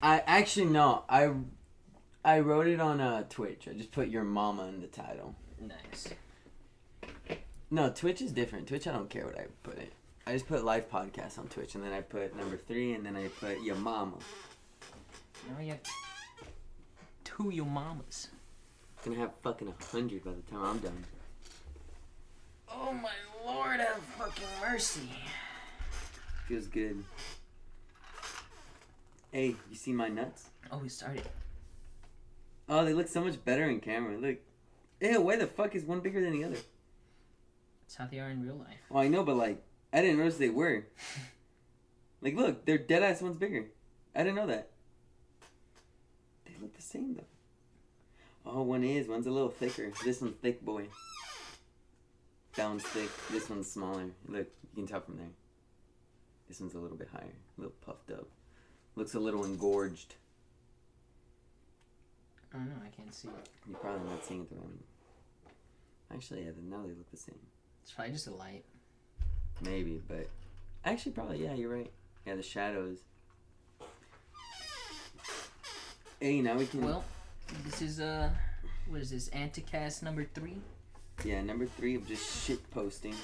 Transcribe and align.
I 0.00 0.22
actually 0.26 0.66
no. 0.66 1.04
I 1.08 1.32
I 2.24 2.40
wrote 2.40 2.68
it 2.68 2.80
on 2.80 3.00
uh, 3.00 3.24
Twitch. 3.28 3.66
I 3.68 3.72
just 3.72 3.90
put 3.90 4.08
your 4.08 4.24
mama 4.24 4.66
in 4.68 4.80
the 4.80 4.86
title. 4.86 5.34
Nice. 5.60 6.08
No, 7.70 7.90
Twitch 7.90 8.22
is 8.22 8.32
different. 8.32 8.68
Twitch, 8.68 8.86
I 8.86 8.92
don't 8.92 9.10
care 9.10 9.26
what 9.26 9.38
I 9.38 9.46
put 9.62 9.78
it. 9.78 9.92
I 10.26 10.32
just 10.32 10.46
put 10.46 10.64
live 10.64 10.90
podcast 10.90 11.38
on 11.38 11.48
Twitch, 11.48 11.74
and 11.74 11.82
then 11.82 11.92
I 11.92 12.00
put 12.00 12.36
number 12.36 12.56
three, 12.56 12.92
and 12.92 13.04
then 13.04 13.16
I 13.16 13.28
put 13.28 13.60
your 13.60 13.76
mama. 13.76 14.16
Now 15.48 15.60
you 15.60 15.70
have 15.70 15.80
two 17.24 17.50
your 17.50 17.66
mamas. 17.66 18.28
Gonna 19.04 19.16
have 19.18 19.32
fucking 19.42 19.68
a 19.68 19.84
hundred 19.84 20.24
by 20.24 20.32
the 20.32 20.42
time 20.50 20.62
I'm 20.62 20.78
done. 20.78 21.04
Oh 22.70 22.92
my 22.92 23.10
lord, 23.44 23.80
have 23.80 24.02
fucking 24.18 24.44
mercy. 24.60 25.08
Feels 26.46 26.66
good. 26.66 27.04
Hey, 29.32 29.56
you 29.70 29.76
see 29.76 29.92
my 29.92 30.08
nuts? 30.08 30.48
Oh, 30.72 30.78
we 30.78 30.88
started. 30.88 31.28
Oh, 32.68 32.84
they 32.84 32.94
look 32.94 33.08
so 33.08 33.22
much 33.22 33.42
better 33.44 33.68
in 33.68 33.80
camera. 33.80 34.16
Look. 34.16 34.38
Ew, 35.00 35.20
why 35.20 35.36
the 35.36 35.46
fuck 35.46 35.74
is 35.74 35.84
one 35.84 36.00
bigger 36.00 36.20
than 36.20 36.32
the 36.32 36.44
other? 36.44 36.56
That's 37.82 37.96
how 37.96 38.06
they 38.06 38.20
are 38.20 38.30
in 38.30 38.42
real 38.42 38.56
life. 38.56 38.78
Oh, 38.90 38.98
I 38.98 39.08
know, 39.08 39.22
but 39.22 39.36
like, 39.36 39.62
I 39.92 40.00
didn't 40.00 40.18
notice 40.18 40.38
they 40.38 40.48
were. 40.48 40.86
like, 42.22 42.34
look, 42.34 42.64
they're 42.64 42.78
dead 42.78 43.02
ass 43.02 43.22
one's 43.22 43.36
bigger. 43.36 43.66
I 44.14 44.20
didn't 44.20 44.36
know 44.36 44.46
that. 44.46 44.70
They 46.44 46.54
look 46.60 46.74
the 46.74 46.82
same 46.82 47.14
though. 47.14 48.50
Oh, 48.50 48.62
one 48.62 48.82
is. 48.82 49.08
One's 49.08 49.26
a 49.26 49.30
little 49.30 49.50
thicker. 49.50 49.92
This 50.04 50.22
one's 50.22 50.36
thick, 50.36 50.64
boy. 50.64 50.86
That 52.56 52.68
one's 52.68 52.82
thick. 52.82 53.10
This 53.30 53.48
one's 53.48 53.70
smaller. 53.70 54.06
Look, 54.26 54.48
you 54.74 54.74
can 54.74 54.86
tell 54.86 55.00
from 55.00 55.18
there. 55.18 55.30
This 56.48 56.60
one's 56.60 56.74
a 56.74 56.78
little 56.78 56.96
bit 56.96 57.08
higher, 57.12 57.34
a 57.58 57.60
little 57.60 57.74
puffed 57.84 58.10
up. 58.10 58.26
Looks 58.98 59.14
a 59.14 59.20
little 59.20 59.44
engorged. 59.44 60.16
I 62.52 62.56
don't 62.56 62.66
know, 62.66 62.74
I 62.84 62.88
can't 62.88 63.14
see 63.14 63.28
it. 63.28 63.48
You're 63.68 63.78
probably 63.78 64.10
not 64.10 64.24
seeing 64.24 64.40
it 64.40 64.48
the 64.48 64.56
way 64.56 64.62
Actually, 66.12 66.42
yeah, 66.42 66.50
now 66.68 66.82
they 66.82 66.88
look 66.88 67.08
the 67.12 67.16
same. 67.16 67.38
It's 67.84 67.92
probably 67.92 68.12
just 68.12 68.26
a 68.26 68.34
light. 68.34 68.64
Maybe, 69.60 70.02
but 70.08 70.28
actually, 70.84 71.12
probably 71.12 71.44
yeah. 71.44 71.54
You're 71.54 71.72
right. 71.72 71.92
Yeah, 72.26 72.34
the 72.34 72.42
shadows. 72.42 72.98
Hey, 76.18 76.40
now 76.40 76.56
we 76.56 76.66
can. 76.66 76.84
Well, 76.84 77.04
this 77.64 77.80
is 77.80 78.00
uh, 78.00 78.30
what 78.88 79.00
is 79.00 79.10
this? 79.10 79.28
Anticast 79.28 80.02
number 80.02 80.24
three. 80.24 80.56
yeah, 81.24 81.40
number 81.40 81.66
three 81.66 81.94
of 81.94 82.08
just 82.08 82.44
shit 82.44 82.68
posting. 82.72 83.14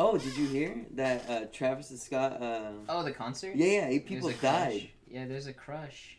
Oh, 0.00 0.16
did 0.16 0.36
you 0.36 0.46
hear 0.46 0.86
that 0.94 1.28
uh, 1.28 1.40
Travis 1.52 1.88
Scott? 2.00 2.40
Uh, 2.40 2.70
Oh, 2.88 3.02
the 3.02 3.10
concert. 3.12 3.56
yeah, 3.56 3.66
yeah, 3.66 3.86
eight 3.88 4.06
people 4.06 4.30
died. 4.40 4.88
Yeah, 5.10 5.26
there's 5.26 5.46
a 5.48 5.52
crush. 5.52 6.18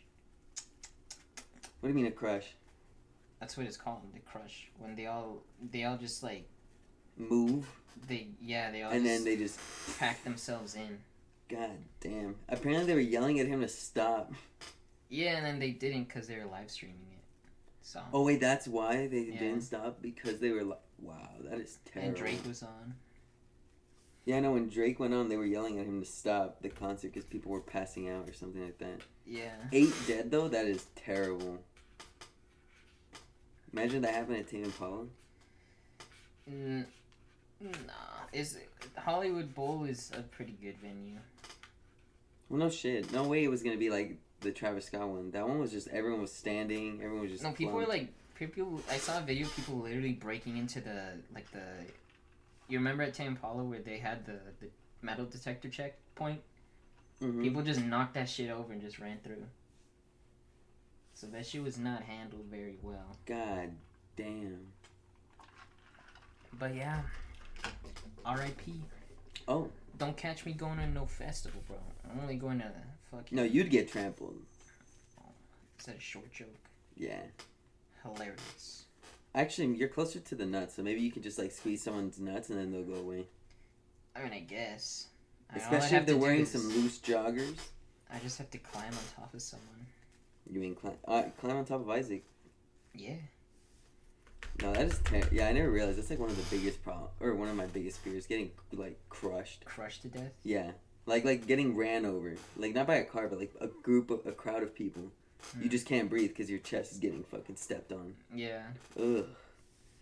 What 1.80 1.88
do 1.88 1.88
you 1.88 1.94
mean 1.94 2.06
a 2.06 2.10
crush? 2.10 2.44
That's 3.40 3.56
what 3.56 3.66
it's 3.66 3.78
called, 3.78 4.02
the 4.12 4.20
crush. 4.20 4.68
When 4.78 4.94
they 4.96 5.06
all 5.06 5.42
they 5.70 5.84
all 5.84 5.96
just 5.96 6.22
like 6.22 6.46
Move, 7.16 7.66
they 8.06 8.28
yeah 8.42 8.70
they 8.70 8.82
all 8.82 8.90
and 8.92 9.02
just 9.04 9.24
then 9.24 9.24
they 9.24 9.42
just. 9.42 9.58
pack 9.98 10.22
themselves 10.24 10.74
in. 10.74 10.98
God 11.48 11.70
damn! 12.00 12.36
Apparently, 12.48 12.84
they 12.86 12.94
were 12.94 13.00
yelling 13.00 13.40
at 13.40 13.46
him 13.46 13.60
to 13.62 13.68
stop. 13.68 14.32
Yeah, 15.08 15.36
and 15.38 15.46
then 15.46 15.58
they 15.58 15.70
didn't 15.70 16.04
because 16.04 16.28
they 16.28 16.36
were 16.38 16.44
live 16.44 16.70
streaming 16.70 17.06
it. 17.12 17.24
So 17.82 18.00
Oh 18.12 18.24
wait, 18.24 18.40
that's 18.40 18.68
why 18.68 19.06
they 19.06 19.20
Yeah. 19.22 19.38
didn't 19.38 19.62
stop 19.62 20.02
because 20.02 20.38
they 20.38 20.50
were 20.50 20.62
like, 20.64 20.80
wow, 21.00 21.28
that 21.44 21.58
is 21.58 21.78
terrible. 21.90 22.08
and 22.08 22.16
Drake 22.16 22.44
was 22.46 22.62
on. 22.62 22.94
Yeah, 24.30 24.36
I 24.36 24.40
know 24.40 24.52
when 24.52 24.68
Drake 24.68 25.00
went 25.00 25.12
on, 25.12 25.28
they 25.28 25.36
were 25.36 25.44
yelling 25.44 25.80
at 25.80 25.86
him 25.86 26.00
to 26.00 26.06
stop 26.06 26.62
the 26.62 26.68
concert 26.68 27.12
because 27.12 27.24
people 27.24 27.50
were 27.50 27.60
passing 27.60 28.08
out 28.08 28.28
or 28.28 28.32
something 28.32 28.62
like 28.62 28.78
that. 28.78 29.00
Yeah. 29.26 29.50
Eight 29.72 29.92
dead 30.06 30.30
though, 30.30 30.46
that 30.46 30.66
is 30.66 30.86
terrible. 30.94 31.58
Imagine 33.72 34.02
that 34.02 34.14
happened 34.14 34.36
at 34.36 34.46
Tame 34.46 34.62
Impala. 34.62 35.06
N- 36.46 36.86
nah, 37.60 37.70
is 38.32 38.56
Hollywood 38.96 39.52
Bowl 39.52 39.82
is 39.82 40.12
a 40.16 40.22
pretty 40.22 40.56
good 40.62 40.76
venue. 40.78 41.18
Well, 42.48 42.60
no 42.60 42.70
shit, 42.70 43.12
no 43.12 43.24
way 43.24 43.42
it 43.42 43.50
was 43.50 43.64
gonna 43.64 43.78
be 43.78 43.90
like 43.90 44.16
the 44.42 44.52
Travis 44.52 44.84
Scott 44.84 45.08
one. 45.08 45.32
That 45.32 45.48
one 45.48 45.58
was 45.58 45.72
just 45.72 45.88
everyone 45.88 46.20
was 46.20 46.32
standing, 46.32 47.00
everyone 47.02 47.22
was 47.22 47.32
just. 47.32 47.42
No, 47.42 47.50
people 47.50 47.74
were 47.74 47.84
like 47.84 48.12
people. 48.36 48.80
I 48.88 48.98
saw 48.98 49.18
a 49.18 49.22
video 49.22 49.48
of 49.48 49.56
people 49.56 49.78
literally 49.78 50.12
breaking 50.12 50.56
into 50.56 50.80
the 50.80 51.14
like 51.34 51.50
the. 51.50 51.64
You 52.70 52.78
remember 52.78 53.02
at 53.02 53.14
Tame 53.14 53.28
Impala 53.32 53.64
where 53.64 53.80
they 53.80 53.98
had 53.98 54.24
the 54.24 54.38
the 54.60 54.68
metal 55.02 55.24
detector 55.26 55.68
checkpoint? 55.68 56.40
Mhm. 57.20 57.42
People 57.42 57.62
just 57.62 57.82
knocked 57.82 58.14
that 58.14 58.28
shit 58.28 58.50
over 58.50 58.72
and 58.72 58.80
just 58.80 58.98
ran 58.98 59.18
through. 59.24 59.44
So 61.14 61.26
that 61.28 61.44
shit 61.46 61.62
was 61.62 61.76
not 61.78 62.02
handled 62.02 62.46
very 62.50 62.78
well. 62.82 63.16
God 63.26 63.72
damn. 64.16 64.72
But 66.58 66.74
yeah, 66.74 67.02
R.I.P. 68.24 68.80
Oh 69.48 69.70
Don't 69.98 70.16
catch 70.16 70.46
me 70.46 70.52
going 70.52 70.78
to 70.78 70.86
no 70.86 71.06
festival, 71.06 71.62
bro. 71.66 71.76
I'm 72.10 72.20
only 72.20 72.36
going 72.36 72.58
to 72.60 72.72
fucking. 73.10 73.36
no, 73.36 73.42
you'd 73.42 73.70
get 73.70 73.88
trampled. 73.90 74.36
Is 75.78 75.86
that 75.86 75.96
a 75.96 76.00
short 76.00 76.30
joke? 76.32 76.48
Yeah. 76.96 77.22
Hilarious. 78.02 78.84
Actually, 79.34 79.76
you're 79.76 79.88
closer 79.88 80.18
to 80.18 80.34
the 80.34 80.46
nuts, 80.46 80.76
so 80.76 80.82
maybe 80.82 81.00
you 81.00 81.10
could 81.10 81.22
just 81.22 81.38
like 81.38 81.52
squeeze 81.52 81.82
someone's 81.82 82.18
nuts 82.18 82.50
and 82.50 82.58
then 82.58 82.72
they'll 82.72 82.82
go 82.82 83.00
away. 83.00 83.26
I 84.14 84.22
mean, 84.22 84.32
I 84.32 84.40
guess. 84.40 85.06
I 85.52 85.58
Especially 85.58 85.98
if 85.98 86.06
they're 86.06 86.16
wearing 86.16 86.46
some 86.46 86.68
loose 86.68 86.98
joggers. 86.98 87.56
I 88.12 88.18
just 88.18 88.38
have 88.38 88.50
to 88.50 88.58
climb 88.58 88.92
on 88.92 88.98
top 89.16 89.32
of 89.34 89.42
someone. 89.42 89.86
You 90.50 90.60
mean 90.60 90.74
climb, 90.74 90.94
uh, 91.06 91.22
climb 91.40 91.56
on 91.56 91.64
top 91.64 91.80
of 91.80 91.90
Isaac? 91.90 92.24
Yeah. 92.94 93.14
No, 94.60 94.72
that 94.72 94.86
is 94.86 94.98
ter- 95.04 95.28
yeah. 95.30 95.46
I 95.46 95.52
never 95.52 95.70
realized 95.70 95.98
that's 95.98 96.10
like 96.10 96.18
one 96.18 96.28
of 96.28 96.36
the 96.36 96.56
biggest 96.56 96.82
problem 96.82 97.08
or 97.20 97.34
one 97.34 97.48
of 97.48 97.56
my 97.56 97.66
biggest 97.66 98.00
fears 98.00 98.26
getting 98.26 98.50
like 98.72 98.98
crushed. 99.08 99.64
Crushed 99.64 100.02
to 100.02 100.08
death. 100.08 100.32
Yeah, 100.42 100.72
like 101.06 101.24
like 101.24 101.46
getting 101.46 101.76
ran 101.76 102.04
over, 102.04 102.34
like 102.56 102.74
not 102.74 102.86
by 102.86 102.96
a 102.96 103.04
car, 103.04 103.28
but 103.28 103.38
like 103.38 103.52
a 103.60 103.68
group 103.68 104.10
of 104.10 104.26
a 104.26 104.32
crowd 104.32 104.62
of 104.62 104.74
people. 104.74 105.12
You 105.56 105.62
Hmm. 105.62 105.68
just 105.68 105.86
can't 105.86 106.08
breathe 106.10 106.30
because 106.30 106.48
your 106.50 106.58
chest 106.60 106.92
is 106.92 106.98
getting 106.98 107.22
fucking 107.24 107.56
stepped 107.56 107.92
on. 107.92 108.14
Yeah. 108.34 108.62
Ugh. 108.98 109.26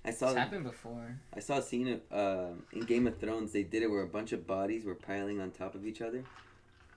I 0.05 0.11
saw 0.13 0.29
It's 0.29 0.37
happened 0.39 0.65
before. 0.65 1.19
I 1.35 1.41
saw 1.41 1.59
a 1.59 1.63
scene 1.63 1.89
of 1.89 2.01
uh, 2.13 2.53
in 2.73 2.81
Game 2.83 3.07
of 3.07 3.19
Thrones. 3.19 3.53
They 3.53 3.63
did 3.63 3.83
it 3.83 3.91
where 3.91 4.03
a 4.03 4.07
bunch 4.07 4.33
of 4.33 4.47
bodies 4.47 4.85
were 4.85 4.95
piling 4.95 5.41
on 5.41 5.51
top 5.51 5.75
of 5.75 5.87
each 5.87 6.01
other, 6.01 6.25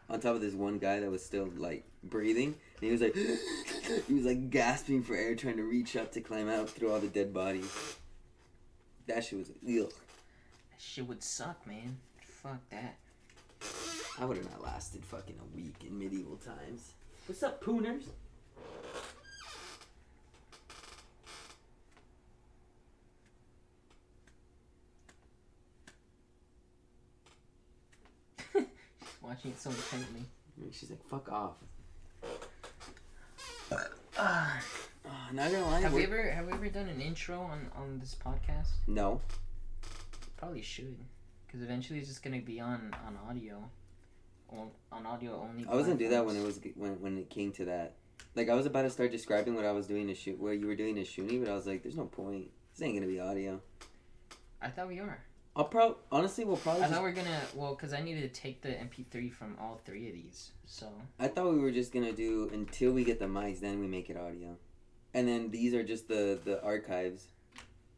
on 0.10 0.20
top 0.20 0.36
of 0.36 0.42
this 0.42 0.54
one 0.54 0.78
guy 0.78 1.00
that 1.00 1.10
was 1.12 1.24
still 1.26 1.50
like 1.58 1.84
breathing. 2.04 2.56
And 2.80 2.84
he 2.84 2.92
was 2.92 3.02
like, 3.02 3.16
he 4.08 4.14
was 4.14 4.26
like 4.26 4.50
gasping 4.50 5.04
for 5.04 5.16
air, 5.16 5.36
trying 5.36 5.58
to 5.58 5.64
reach 5.64 5.96
up 5.96 6.12
to 6.14 6.22
climb 6.22 6.48
out 6.50 6.70
through 6.70 6.92
all 6.92 7.00
the 7.00 7.08
dead 7.08 7.34
bodies. 7.34 7.70
That 9.08 9.24
shit 9.26 9.40
was 9.40 9.50
ugh. 9.50 9.92
That 10.72 10.80
shit 10.80 11.08
would 11.08 11.24
suck, 11.24 11.66
man. 11.68 11.98
Fuck 12.24 12.60
that. 12.70 12.98
I 14.20 14.26
would 14.26 14.38
have 14.38 14.50
not 14.50 14.62
lasted 14.64 15.04
fucking 15.06 15.36
a 15.40 15.56
week 15.56 15.76
in 15.86 15.98
medieval 15.98 16.38
times. 16.38 16.92
What's 17.28 17.44
up, 17.44 17.64
Pooners? 17.64 18.04
Watching 29.32 29.52
it 29.52 29.62
so 29.62 29.70
intently. 29.70 30.26
She's 30.74 30.90
like, 30.90 31.08
fuck 31.08 31.32
off. 31.32 31.54
Oh, 34.20 34.52
not 35.32 35.50
gonna 35.54 35.66
lie. 35.68 35.80
have 35.80 35.94
we 35.94 36.04
ever 36.04 36.30
have 36.32 36.48
we 36.48 36.52
ever 36.52 36.68
done 36.68 36.90
an 36.90 37.00
intro 37.00 37.40
on 37.40 37.72
on 37.74 37.98
this 38.00 38.14
podcast? 38.14 38.72
No. 38.88 39.22
Probably 40.36 40.62
should, 40.62 40.98
because 41.48 41.62
eventually 41.62 42.00
it's 42.00 42.10
just 42.10 42.22
gonna 42.24 42.42
be 42.42 42.60
on 42.60 42.94
on 43.08 43.18
audio, 43.30 43.64
on, 44.52 44.70
on 44.92 45.06
audio 45.06 45.48
only. 45.50 45.66
I 45.66 45.76
was 45.76 45.86
gonna 45.86 45.98
do 45.98 46.10
that 46.10 46.26
when 46.26 46.36
it 46.36 46.44
was 46.44 46.60
when 46.76 47.00
when 47.00 47.18
it 47.18 47.30
came 47.30 47.54
to 47.54 47.64
that. 47.64 47.96
Like 48.36 48.50
I 48.50 48.54
was 48.54 48.66
about 48.66 48.82
to 48.82 48.90
start 48.90 49.14
describing 49.14 49.56
what 49.56 49.64
I 49.64 49.72
was 49.72 49.88
doing 49.88 50.08
to 50.08 50.14
shoot, 50.14 50.38
what 50.42 50.60
you 50.60 50.68
were 50.68 50.76
doing 50.76 50.96
to 50.96 51.04
Shuni, 51.04 51.40
but 51.42 51.50
I 51.50 51.54
was 51.54 51.66
like, 51.66 51.84
"There's 51.84 51.96
no 51.96 52.04
point. 52.04 52.52
This 52.74 52.86
ain't 52.86 52.96
gonna 52.96 53.08
be 53.08 53.22
audio." 53.22 53.62
I 54.62 54.68
thought 54.68 54.90
we 54.90 55.00
are. 55.00 55.24
I'll 55.56 55.66
probably 55.66 55.98
honestly, 56.12 56.46
we'll 56.46 56.58
probably. 56.58 56.84
I 56.84 56.86
Just, 56.86 56.94
thought 56.94 57.04
we 57.04 57.10
are 57.10 57.14
gonna 57.14 57.42
well, 57.56 57.76
because 57.76 57.94
I 57.94 58.02
needed 58.02 58.34
to 58.34 58.42
take 58.42 58.62
the 58.62 58.70
MP3 58.70 59.32
from 59.34 59.58
all 59.60 59.82
three 59.84 60.08
of 60.08 60.14
these. 60.14 60.52
So 60.66 60.88
I 61.20 61.28
thought 61.28 61.52
we 61.52 61.60
were 61.60 61.72
just 61.72 61.92
gonna 61.92 62.14
do 62.14 62.50
until 62.54 62.94
we 62.94 63.04
get 63.04 63.20
the 63.20 63.26
mics, 63.26 63.60
then 63.60 63.80
we 63.80 63.88
make 63.88 64.10
it 64.10 64.18
audio, 64.18 64.56
and 65.14 65.28
then 65.28 65.52
these 65.52 65.74
are 65.74 65.84
just 65.84 66.08
the 66.08 66.40
the 66.46 66.64
archives 66.64 67.28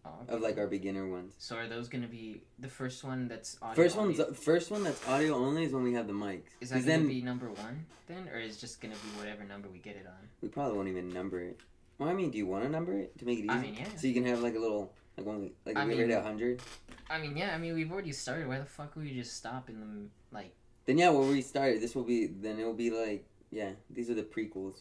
oh, 0.04 0.10
of 0.28 0.42
like 0.42 0.58
our 0.58 0.66
beginner 0.66 1.08
ones. 1.08 1.36
So 1.38 1.56
are 1.56 1.68
those 1.68 1.90
gonna 1.90 2.08
be 2.08 2.42
the 2.58 2.70
first 2.70 3.04
one 3.04 3.28
that's 3.28 3.58
audio? 3.62 3.84
First 3.84 3.98
one's 3.98 4.20
only? 4.20 4.34
first 4.34 4.72
one 4.72 4.84
that's 4.84 5.08
audio 5.08 5.36
only 5.36 5.66
is 5.66 5.74
when 5.74 5.84
we 5.84 5.94
have 5.94 6.08
the 6.08 6.14
mics. 6.14 6.42
Is 6.60 6.70
that 6.70 6.80
gonna 6.80 6.88
then 6.88 7.08
be 7.08 7.22
number 7.22 7.52
one 7.52 7.86
then, 8.08 8.30
or 8.34 8.40
is 8.40 8.58
it 8.58 8.60
just 8.60 8.82
gonna 8.82 8.96
be 8.96 9.20
whatever 9.20 9.44
number 9.44 9.70
we 9.70 9.78
get 9.78 9.96
it 9.96 10.08
on? 10.08 10.28
we 10.42 10.50
probably 10.50 10.76
won't 10.76 10.90
even 10.90 11.10
number 11.14 11.40
it. 11.40 11.60
Well, 12.00 12.10
I 12.10 12.14
mean, 12.14 12.32
do 12.32 12.40
you 12.40 12.48
want 12.48 12.64
to 12.64 12.70
number 12.70 12.98
it 12.98 13.18
to 13.20 13.26
make 13.26 13.38
it 13.38 13.46
easy? 13.46 13.50
I 13.50 13.62
mean, 13.62 13.76
yeah. 13.76 13.86
So 13.96 14.08
you 14.08 14.16
can 14.16 14.26
have 14.26 14.42
like 14.42 14.56
a 14.56 14.60
little 14.60 14.92
like 15.18 15.26
when 15.26 15.42
we 15.42 15.52
like 15.66 15.78
I 15.78 15.86
we 15.86 15.96
mean- 15.96 16.10
it 16.12 16.24
hundred. 16.24 16.62
I 17.10 17.20
mean, 17.20 17.36
yeah. 17.38 17.54
I 17.54 17.58
mean, 17.58 17.74
we've 17.76 17.92
already 17.92 18.12
started. 18.12 18.48
Why 18.48 18.60
the 18.60 18.66
fuck 18.66 18.96
would 18.96 19.06
we 19.06 19.14
just 19.14 19.36
stop 19.36 19.70
in 19.70 19.80
the 19.80 20.36
like? 20.36 20.54
Then 20.86 20.98
yeah, 20.98 21.10
we'll 21.10 21.32
restart. 21.32 21.80
This 21.80 21.96
will 21.96 22.04
be 22.04 22.28
then 22.28 22.60
it 22.60 22.66
will 22.66 22.74
be 22.74 22.90
like 22.90 23.26
Yeah, 23.52 23.72
these 23.90 24.10
are 24.10 24.16
the 24.16 24.24
prequels. 24.24 24.80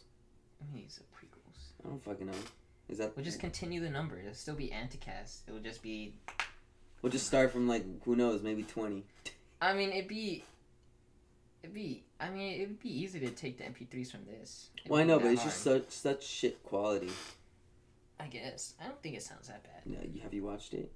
I 0.61 0.73
mean, 0.73 0.83
these 0.83 0.99
are 0.99 1.03
prequels. 1.15 1.85
I 1.85 1.89
don't 1.89 2.03
fucking 2.03 2.27
know. 2.27 2.33
Is 2.89 2.97
that? 2.97 3.15
We'll 3.15 3.25
just 3.25 3.39
continue 3.39 3.79
the 3.81 3.89
number. 3.89 4.19
It'll 4.19 4.33
still 4.33 4.55
be 4.55 4.69
Anticast. 4.69 5.41
It'll 5.47 5.59
just 5.59 5.81
be. 5.81 6.13
We'll 7.01 7.11
just 7.11 7.27
start 7.27 7.51
from 7.51 7.67
like 7.67 7.85
who 8.03 8.15
knows, 8.15 8.41
maybe 8.41 8.63
twenty. 8.63 9.03
I 9.61 9.73
mean, 9.73 9.91
it'd 9.91 10.07
be. 10.07 10.43
It'd 11.61 11.73
be. 11.73 12.03
I 12.19 12.29
mean, 12.29 12.61
it'd 12.61 12.79
be 12.81 12.89
easy 12.89 13.19
to 13.21 13.29
take 13.29 13.57
the 13.57 13.63
MP3s 13.65 14.11
from 14.11 14.25
this. 14.25 14.69
It 14.83 14.91
Well, 14.91 15.01
I 15.01 15.03
know, 15.05 15.17
but 15.17 15.25
that 15.25 15.33
it's 15.33 15.43
just 15.43 15.61
such 15.61 15.89
such 15.89 16.25
shit 16.25 16.63
quality. 16.63 17.11
I 18.19 18.27
guess. 18.27 18.73
I 18.81 18.85
don't 18.87 19.01
think 19.01 19.15
it 19.15 19.23
sounds 19.23 19.47
that 19.47 19.63
bad. 19.63 19.81
Yeah, 19.85 19.99
you 20.13 20.21
have 20.21 20.33
you 20.33 20.43
watched 20.43 20.73
it? 20.73 20.91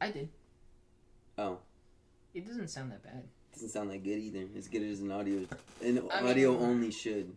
I 0.00 0.10
did. 0.10 0.28
Oh. 1.38 1.58
It 2.34 2.46
doesn't 2.46 2.68
sound 2.68 2.92
that 2.92 3.02
bad. 3.02 3.22
It 3.24 3.54
Doesn't 3.54 3.70
sound 3.70 3.90
that 3.90 4.02
good 4.04 4.18
either. 4.18 4.44
As 4.56 4.68
good 4.68 4.82
as 4.82 5.00
an 5.00 5.10
audio, 5.10 5.44
an 5.82 6.02
I 6.12 6.20
audio 6.30 6.52
mean- 6.52 6.62
only 6.62 6.90
should. 6.90 7.34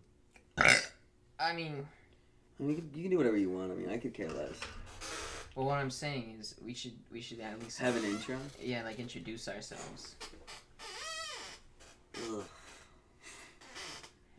I 0.58 1.54
mean, 1.54 1.86
I 2.60 2.64
mean, 2.64 2.70
you 2.70 2.76
can, 2.76 2.92
you 2.96 3.02
can 3.04 3.12
do 3.12 3.18
whatever 3.18 3.38
you 3.38 3.50
want. 3.50 3.72
I 3.72 3.76
mean, 3.76 3.90
I 3.90 3.98
could 3.98 4.14
care 4.14 4.30
less. 4.30 4.60
well, 5.56 5.66
what 5.66 5.78
I'm 5.78 5.90
saying 5.90 6.38
is 6.40 6.56
we 6.64 6.74
should 6.74 6.94
we 7.12 7.22
should 7.22 7.40
at 7.40 7.60
least 7.62 7.80
Have 7.80 7.96
an 7.96 8.04
intro. 8.06 8.38
yeah 8.62 8.84
like 8.84 9.00
introduce 9.00 9.48
ourselves. 9.48 10.16
Ugh. 12.18 12.44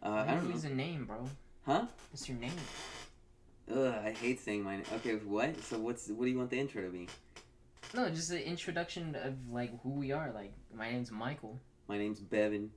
Uh, 0.03 0.09
I 0.29 0.35
don't 0.35 0.51
Use 0.51 0.65
know. 0.65 0.71
a 0.71 0.75
name, 0.75 1.05
bro. 1.07 1.29
Huh? 1.65 1.87
What's 2.11 2.29
your 2.29 2.39
name? 2.39 2.51
Ugh, 3.71 3.95
I 4.05 4.11
hate 4.13 4.41
saying 4.41 4.63
my 4.65 4.77
name. 4.77 4.85
Okay, 4.97 5.15
what? 5.15 5.63
So 5.65 5.79
what's 5.79 6.09
what 6.09 6.25
do 6.25 6.31
you 6.31 6.39
want 6.39 6.51
the 6.51 6.59
intro 6.59 6.83
to 6.83 6.89
be? 6.91 7.09
No, 7.95 8.09
just 8.11 8.31
the 8.31 8.45
introduction 8.47 9.15
of 9.23 9.35
like 9.51 9.71
who 9.83 9.91
we 9.91 10.13
are. 10.13 10.31
Like 10.35 10.53
my 10.75 10.91
name's 10.91 11.11
Michael. 11.11 11.59
My 11.89 11.99
name's 11.99 12.21
Bevan. 12.21 12.71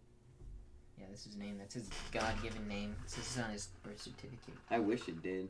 Yeah, 0.99 1.05
that's 1.09 1.25
his 1.25 1.35
name. 1.35 1.57
That's 1.57 1.73
his 1.73 1.89
God-given 2.11 2.67
name. 2.67 2.95
It 3.03 3.09
says 3.11 3.43
on 3.43 3.51
his 3.51 3.67
birth 3.83 4.01
certificate. 4.01 4.53
I 4.71 4.79
wish 4.79 5.07
it 5.09 5.21
did. 5.21 5.49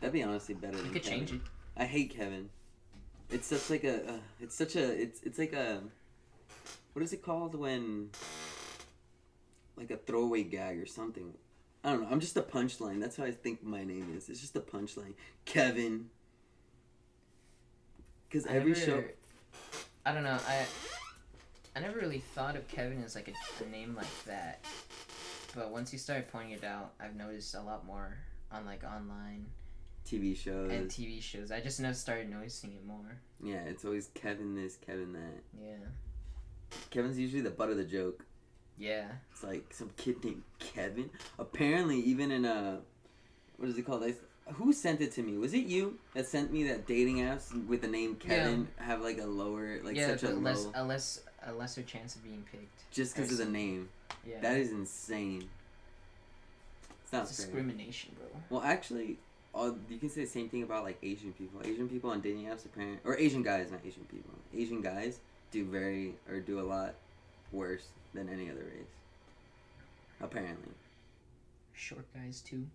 That'd 0.00 0.14
be 0.14 0.22
honestly 0.22 0.54
better 0.54 0.76
You 0.78 0.82
than 0.84 0.92
could 0.92 1.02
Kevin. 1.02 1.18
change 1.26 1.32
it. 1.32 1.40
I 1.76 1.84
hate 1.84 2.14
Kevin. 2.16 2.48
It's 3.30 3.46
such 3.48 3.68
like 3.70 3.84
a. 3.84 4.08
Uh, 4.14 4.16
it's 4.40 4.54
such 4.54 4.76
a. 4.76 4.84
It's 5.02 5.20
it's 5.22 5.38
like 5.38 5.52
a. 5.52 5.82
What 6.92 7.02
is 7.02 7.12
it 7.12 7.22
called 7.22 7.54
when? 7.54 8.10
Like 9.76 9.90
a 9.90 9.96
throwaway 9.96 10.44
gag 10.44 10.78
or 10.78 10.86
something. 10.86 11.34
I 11.84 11.90
don't 11.90 12.02
know. 12.02 12.08
I'm 12.10 12.20
just 12.20 12.36
a 12.36 12.42
punchline. 12.42 13.00
That's 13.00 13.16
how 13.16 13.24
I 13.24 13.30
think 13.32 13.62
my 13.62 13.84
name 13.84 14.14
is. 14.16 14.28
It's 14.30 14.40
just 14.40 14.56
a 14.56 14.60
punchline. 14.60 15.12
Kevin. 15.44 16.06
Because 18.28 18.46
every 18.46 18.72
never- 18.72 18.80
show. 18.80 19.04
I 20.06 20.12
don't 20.12 20.24
know. 20.24 20.38
I 20.48 20.66
I 21.76 21.80
never 21.80 21.98
really 21.98 22.20
thought 22.34 22.56
of 22.56 22.66
Kevin 22.68 23.02
as 23.04 23.14
like 23.14 23.28
a, 23.28 23.64
a 23.64 23.68
name 23.68 23.94
like 23.94 24.24
that. 24.26 24.64
But 25.54 25.70
once 25.70 25.92
you 25.92 25.98
started 25.98 26.28
pointing 26.32 26.52
it 26.52 26.64
out, 26.64 26.92
I've 27.00 27.16
noticed 27.16 27.54
a 27.54 27.60
lot 27.60 27.84
more 27.86 28.16
on 28.50 28.64
like 28.66 28.82
online 28.84 29.46
TV 30.06 30.36
shows. 30.36 30.70
and 30.72 30.88
TV 30.90 31.22
shows. 31.22 31.50
I 31.50 31.60
just 31.60 31.80
now 31.80 31.92
started 31.92 32.30
noticing 32.30 32.72
it 32.72 32.84
more. 32.86 33.18
yeah, 33.42 33.62
it's 33.64 33.84
always 33.84 34.08
Kevin 34.14 34.54
this, 34.54 34.76
Kevin 34.76 35.12
that. 35.12 35.42
Yeah. 35.60 35.76
Kevin's 36.90 37.18
usually 37.18 37.42
the 37.42 37.50
butt 37.50 37.70
of 37.70 37.76
the 37.76 37.84
joke. 37.84 38.24
Yeah. 38.78 39.06
It's 39.32 39.42
like 39.42 39.72
some 39.72 39.90
kid 39.96 40.24
named 40.24 40.42
Kevin. 40.58 41.10
Apparently, 41.38 42.00
even 42.00 42.30
in 42.30 42.44
a 42.44 42.80
what 43.56 43.68
is 43.68 43.78
it 43.78 43.82
called? 43.82 44.02
I, 44.04 44.14
who 44.52 44.72
sent 44.72 45.00
it 45.00 45.12
to 45.12 45.22
me? 45.22 45.38
Was 45.38 45.54
it 45.54 45.66
you 45.66 45.98
that 46.14 46.26
sent 46.26 46.52
me 46.52 46.64
that 46.68 46.86
dating 46.86 47.18
apps 47.18 47.66
with 47.66 47.82
the 47.82 47.88
name 47.88 48.16
Kevin 48.16 48.68
have 48.76 49.00
like 49.00 49.18
a 49.18 49.26
lower, 49.26 49.80
like 49.82 49.96
yeah, 49.96 50.08
such 50.08 50.24
a 50.24 50.30
less 50.30 50.64
low, 50.64 50.72
a 50.74 50.84
less 50.84 51.20
a 51.46 51.52
lesser 51.52 51.82
chance 51.82 52.16
of 52.16 52.24
being 52.24 52.44
picked. 52.50 52.90
just 52.90 53.14
because 53.14 53.32
of 53.32 53.38
the 53.38 53.44
name? 53.46 53.88
Yeah. 54.26 54.40
That 54.40 54.56
is 54.56 54.70
insane. 54.70 55.48
It's 57.02 57.12
not 57.12 57.22
It's 57.22 57.36
discrimination, 57.36 58.14
bro. 58.18 58.28
Well, 58.50 58.62
actually, 58.62 59.18
all, 59.54 59.76
you 59.88 59.98
can 59.98 60.10
say 60.10 60.22
the 60.22 60.30
same 60.30 60.48
thing 60.48 60.62
about 60.62 60.84
like 60.84 60.98
Asian 61.02 61.32
people. 61.32 61.60
Asian 61.64 61.88
people 61.88 62.10
on 62.10 62.20
dating 62.20 62.46
apps, 62.46 62.64
apparently, 62.64 62.98
or 63.04 63.16
Asian 63.16 63.42
guys, 63.42 63.70
not 63.70 63.80
Asian 63.86 64.04
people. 64.10 64.34
Asian 64.54 64.80
guys 64.80 65.20
do 65.50 65.64
very 65.64 66.14
or 66.28 66.40
do 66.40 66.60
a 66.60 66.62
lot 66.62 66.94
worse 67.52 67.88
than 68.14 68.28
any 68.28 68.50
other 68.50 68.60
race. 68.64 68.86
Apparently, 70.20 70.72
Short 71.72 72.06
guys 72.14 72.40
too. 72.40 72.66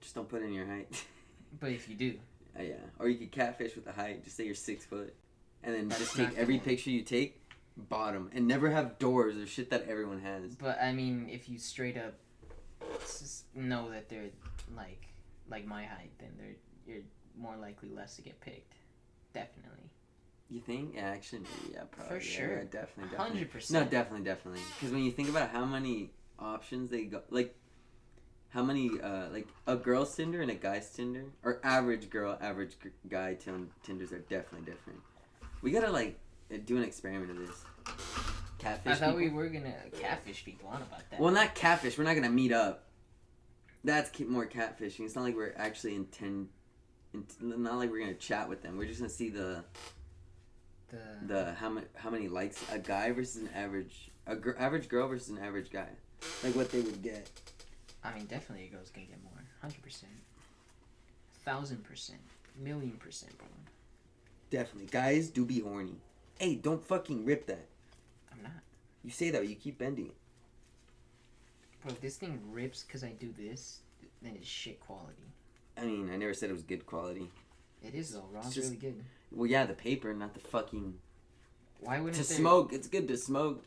just 0.00 0.14
don't 0.14 0.28
put 0.28 0.42
in 0.42 0.52
your 0.52 0.66
height. 0.66 1.04
But 1.60 1.70
if 1.70 1.88
you 1.88 1.94
do, 1.94 2.18
Uh, 2.58 2.62
yeah, 2.64 2.74
or 2.98 3.08
you 3.08 3.16
could 3.16 3.30
catfish 3.32 3.76
with 3.76 3.84
the 3.86 3.92
height. 3.92 4.22
Just 4.24 4.36
say 4.36 4.44
you're 4.44 4.54
six 4.54 4.84
foot, 4.84 5.14
and 5.62 5.74
then 5.74 5.88
That's 5.88 6.00
just 6.00 6.16
take 6.16 6.36
every 6.36 6.56
gonna- 6.58 6.64
picture 6.68 6.90
you 6.90 7.02
take, 7.02 7.40
bottom, 7.76 8.30
and 8.34 8.46
never 8.46 8.68
have 8.70 8.98
doors 8.98 9.36
or 9.36 9.46
shit 9.46 9.70
that 9.70 9.86
everyone 9.88 10.20
has. 10.20 10.54
but 10.56 10.78
I 10.82 10.92
mean, 10.92 11.28
if 11.30 11.48
you 11.48 11.58
straight 11.58 11.96
up 11.96 12.14
know 13.54 13.90
that 13.90 14.08
they're 14.10 14.30
like 14.76 15.06
like 15.48 15.64
my 15.66 15.84
height, 15.84 16.10
then 16.18 16.30
they're 16.36 16.56
you're 16.86 17.04
more 17.38 17.56
likely 17.56 17.88
less 17.90 18.16
to 18.16 18.22
get 18.22 18.38
picked. 18.40 18.74
Definitely. 19.32 19.88
You 20.48 20.60
think? 20.60 20.94
Yeah, 20.94 21.06
actually, 21.08 21.40
yeah, 21.72 21.82
probably. 21.90 22.18
For 22.18 22.24
sure. 22.24 22.58
yeah, 22.58 22.64
definitely, 22.70 23.16
definitely. 23.16 23.44
100%. 23.46 23.70
No, 23.72 23.84
definitely, 23.84 24.24
definitely. 24.24 24.60
Because 24.78 24.92
when 24.92 25.02
you 25.02 25.10
think 25.10 25.28
about 25.28 25.50
how 25.50 25.64
many 25.64 26.10
options 26.38 26.88
they 26.90 27.04
go, 27.04 27.22
like, 27.30 27.54
how 28.50 28.62
many, 28.62 28.90
uh, 29.02 29.28
like, 29.32 29.48
a 29.66 29.74
girl's 29.74 30.14
Tinder 30.14 30.40
and 30.42 30.50
a 30.50 30.54
guy's 30.54 30.88
Tinder, 30.90 31.24
or 31.42 31.60
average 31.64 32.10
girl, 32.10 32.38
average 32.40 32.76
g- 32.80 32.90
guy 33.08 33.34
tin- 33.34 33.70
Tinders 33.82 34.12
are 34.12 34.20
definitely 34.20 34.70
different. 34.70 35.00
We 35.62 35.72
gotta, 35.72 35.90
like, 35.90 36.18
uh, 36.54 36.58
do 36.64 36.76
an 36.76 36.84
experiment 36.84 37.32
of 37.32 37.38
this. 37.38 37.64
Catfish 38.58 38.92
I 38.92 38.94
thought 38.94 39.16
we 39.16 39.28
were 39.28 39.48
gonna 39.48 39.74
catfish 39.98 40.44
people 40.44 40.68
on 40.68 40.80
about 40.80 41.10
that. 41.10 41.20
Well, 41.20 41.32
not 41.32 41.54
catfish. 41.56 41.98
We're 41.98 42.04
not 42.04 42.14
gonna 42.14 42.30
meet 42.30 42.52
up. 42.52 42.84
That's 43.84 44.16
more 44.20 44.46
catfishing. 44.46 45.04
It's 45.04 45.14
not 45.16 45.22
like 45.24 45.34
we're 45.36 45.54
actually 45.56 45.94
intend. 45.96 46.48
int- 47.12 47.40
Not 47.40 47.76
like 47.78 47.90
we're 47.90 48.00
gonna 48.00 48.14
chat 48.14 48.48
with 48.48 48.62
them. 48.62 48.76
We're 48.78 48.86
just 48.86 49.00
gonna 49.00 49.10
see 49.10 49.28
the 49.28 49.64
the 50.90 51.34
the 51.34 51.54
how 51.54 51.68
many 51.68 51.86
how 51.96 52.10
many 52.10 52.28
likes 52.28 52.62
a 52.72 52.78
guy 52.78 53.12
versus 53.12 53.42
an 53.42 53.48
average 53.54 54.10
a 54.26 54.36
gr- 54.36 54.56
average 54.58 54.88
girl 54.88 55.08
versus 55.08 55.28
an 55.28 55.38
average 55.38 55.70
guy, 55.70 55.88
like 56.44 56.54
what 56.56 56.70
they 56.70 56.80
would 56.80 57.02
get. 57.02 57.28
I 58.04 58.14
mean, 58.14 58.26
definitely 58.26 58.66
a 58.66 58.68
girl's 58.74 58.90
gonna 58.90 59.06
get 59.06 59.22
more. 59.24 59.32
Hundred 59.60 59.82
percent. 59.82 60.12
Thousand 61.44 61.82
percent. 61.84 62.20
Million 62.58 62.92
percent, 62.98 63.36
bro. 63.38 63.46
Definitely, 64.50 64.86
guys 64.90 65.28
do 65.28 65.44
be 65.44 65.60
horny. 65.60 65.96
Hey, 66.38 66.54
don't 66.54 66.82
fucking 66.84 67.24
rip 67.24 67.46
that. 67.46 67.66
I'm 68.32 68.42
not. 68.42 68.52
You 69.04 69.10
say 69.10 69.30
that, 69.30 69.38
but 69.40 69.48
you 69.48 69.56
keep 69.56 69.78
bending. 69.78 70.06
it. 70.06 70.14
Bro, 71.82 71.92
if 71.92 72.00
this 72.00 72.16
thing 72.16 72.40
rips 72.50 72.82
because 72.84 73.02
I 73.04 73.10
do 73.10 73.32
this, 73.38 73.80
then 74.22 74.34
it's 74.36 74.46
shit 74.48 74.80
quality. 74.80 75.22
I 75.76 75.82
mean, 75.84 76.10
I 76.12 76.16
never 76.16 76.34
said 76.34 76.50
it 76.50 76.54
was 76.54 76.62
good 76.62 76.86
quality. 76.86 77.28
It 77.82 77.94
is 77.94 78.12
though. 78.12 78.24
It's 78.38 78.54
just- 78.54 78.68
really 78.68 78.76
good. 78.76 79.04
Well, 79.32 79.46
yeah, 79.48 79.66
the 79.66 79.74
paper, 79.74 80.12
not 80.14 80.34
the 80.34 80.40
fucking 80.40 80.94
Why 81.80 81.98
wouldn't 82.00 82.16
to 82.16 82.24
smoke. 82.24 82.72
It's 82.72 82.86
good 82.88 83.08
to 83.08 83.16
smoke. 83.16 83.64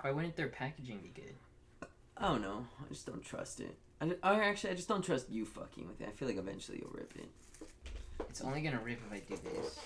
Why 0.00 0.10
wouldn't 0.12 0.36
their 0.36 0.48
packaging 0.48 0.98
be 0.98 1.08
good? 1.14 1.34
I 2.16 2.28
don't 2.28 2.42
know. 2.42 2.66
I 2.84 2.88
just 2.88 3.06
don't 3.06 3.24
trust 3.24 3.60
it. 3.60 3.74
I, 4.00 4.06
ju- 4.06 4.18
I 4.22 4.40
actually 4.40 4.70
I 4.70 4.74
just 4.74 4.88
don't 4.88 5.04
trust 5.04 5.30
you 5.30 5.44
fucking 5.44 5.86
with 5.86 6.00
it. 6.00 6.08
I 6.08 6.12
feel 6.12 6.28
like 6.28 6.36
eventually 6.36 6.78
you'll 6.78 6.92
rip 6.92 7.12
it. 7.16 7.28
It's 8.28 8.40
only 8.40 8.60
gonna 8.60 8.80
rip 8.84 9.00
if 9.06 9.12
I 9.12 9.20
do 9.20 9.36
this. 9.42 9.78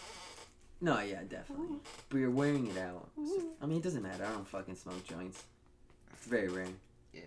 No, 0.80 0.98
yeah, 1.00 1.20
definitely. 1.28 1.76
But 2.08 2.18
you're 2.18 2.30
wearing 2.30 2.66
it 2.66 2.76
out. 2.78 3.08
So- 3.16 3.42
I 3.60 3.66
mean, 3.66 3.78
it 3.78 3.84
doesn't 3.84 4.02
matter. 4.02 4.24
I 4.24 4.32
don't 4.32 4.48
fucking 4.48 4.74
smoke 4.76 5.04
joints. 5.06 5.42
It's 6.14 6.26
very 6.26 6.48
rare. 6.48 6.66
Yeah. 7.12 7.20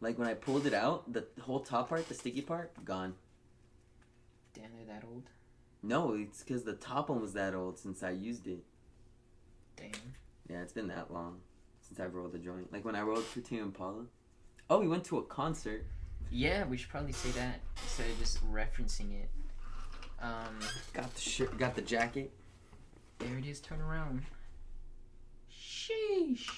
Like 0.00 0.18
when 0.18 0.28
I 0.28 0.34
pulled 0.34 0.66
it 0.66 0.74
out, 0.74 1.12
the 1.12 1.24
whole 1.40 1.60
top 1.60 1.88
part, 1.88 2.08
the 2.08 2.14
sticky 2.14 2.42
part, 2.42 2.72
gone. 2.84 3.14
Damn, 4.54 4.70
they're 4.76 4.94
that 4.96 5.04
old. 5.06 5.24
No, 5.82 6.14
it's 6.14 6.42
because 6.42 6.64
the 6.64 6.72
top 6.74 7.08
one 7.10 7.20
was 7.20 7.32
that 7.34 7.54
old 7.54 7.78
since 7.78 8.02
I 8.02 8.10
used 8.10 8.46
it. 8.46 8.64
Damn. 9.76 9.90
Yeah, 10.48 10.62
it's 10.62 10.72
been 10.72 10.88
that 10.88 11.12
long 11.12 11.38
since 11.80 12.00
I've 12.00 12.14
rolled 12.14 12.34
a 12.34 12.38
joint. 12.38 12.72
Like 12.72 12.84
when 12.84 12.96
I 12.96 13.02
rolled 13.02 13.24
for 13.24 13.40
Tame 13.40 13.62
Impala. 13.62 14.04
Oh, 14.68 14.80
we 14.80 14.88
went 14.88 15.04
to 15.04 15.18
a 15.18 15.22
concert. 15.22 15.86
Yeah, 16.30 16.64
we 16.64 16.76
should 16.76 16.88
probably 16.90 17.12
say 17.12 17.30
that 17.30 17.60
instead 17.82 18.10
of 18.10 18.18
just 18.18 18.44
referencing 18.52 19.12
it. 19.20 19.28
Um, 20.20 20.58
Got 20.92 21.14
the 21.14 21.20
shirt, 21.20 21.56
got 21.58 21.76
the 21.76 21.82
jacket. 21.82 22.32
there 23.18 23.36
it 23.38 23.46
is. 23.46 23.60
Turn 23.60 23.80
around. 23.80 24.22
Sheesh. 25.52 26.48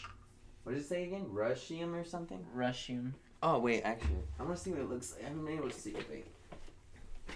What 0.63 0.73
did 0.73 0.81
it 0.83 0.87
say 0.87 1.05
again? 1.05 1.27
Rushium 1.33 1.93
or 1.95 2.05
something? 2.05 2.45
Russian. 2.55 3.15
Oh 3.43 3.59
wait, 3.59 3.83
actually, 3.83 4.17
I 4.39 4.43
want 4.43 4.57
to 4.57 4.63
see 4.63 4.71
what 4.71 4.81
it 4.81 4.89
looks 4.89 5.13
like. 5.15 5.25
I 5.25 5.29
haven't 5.29 5.45
been 5.45 5.57
able 5.59 5.71
to 5.71 5.79
see 5.79 5.91
it. 5.91 6.07
Wait. 6.11 6.27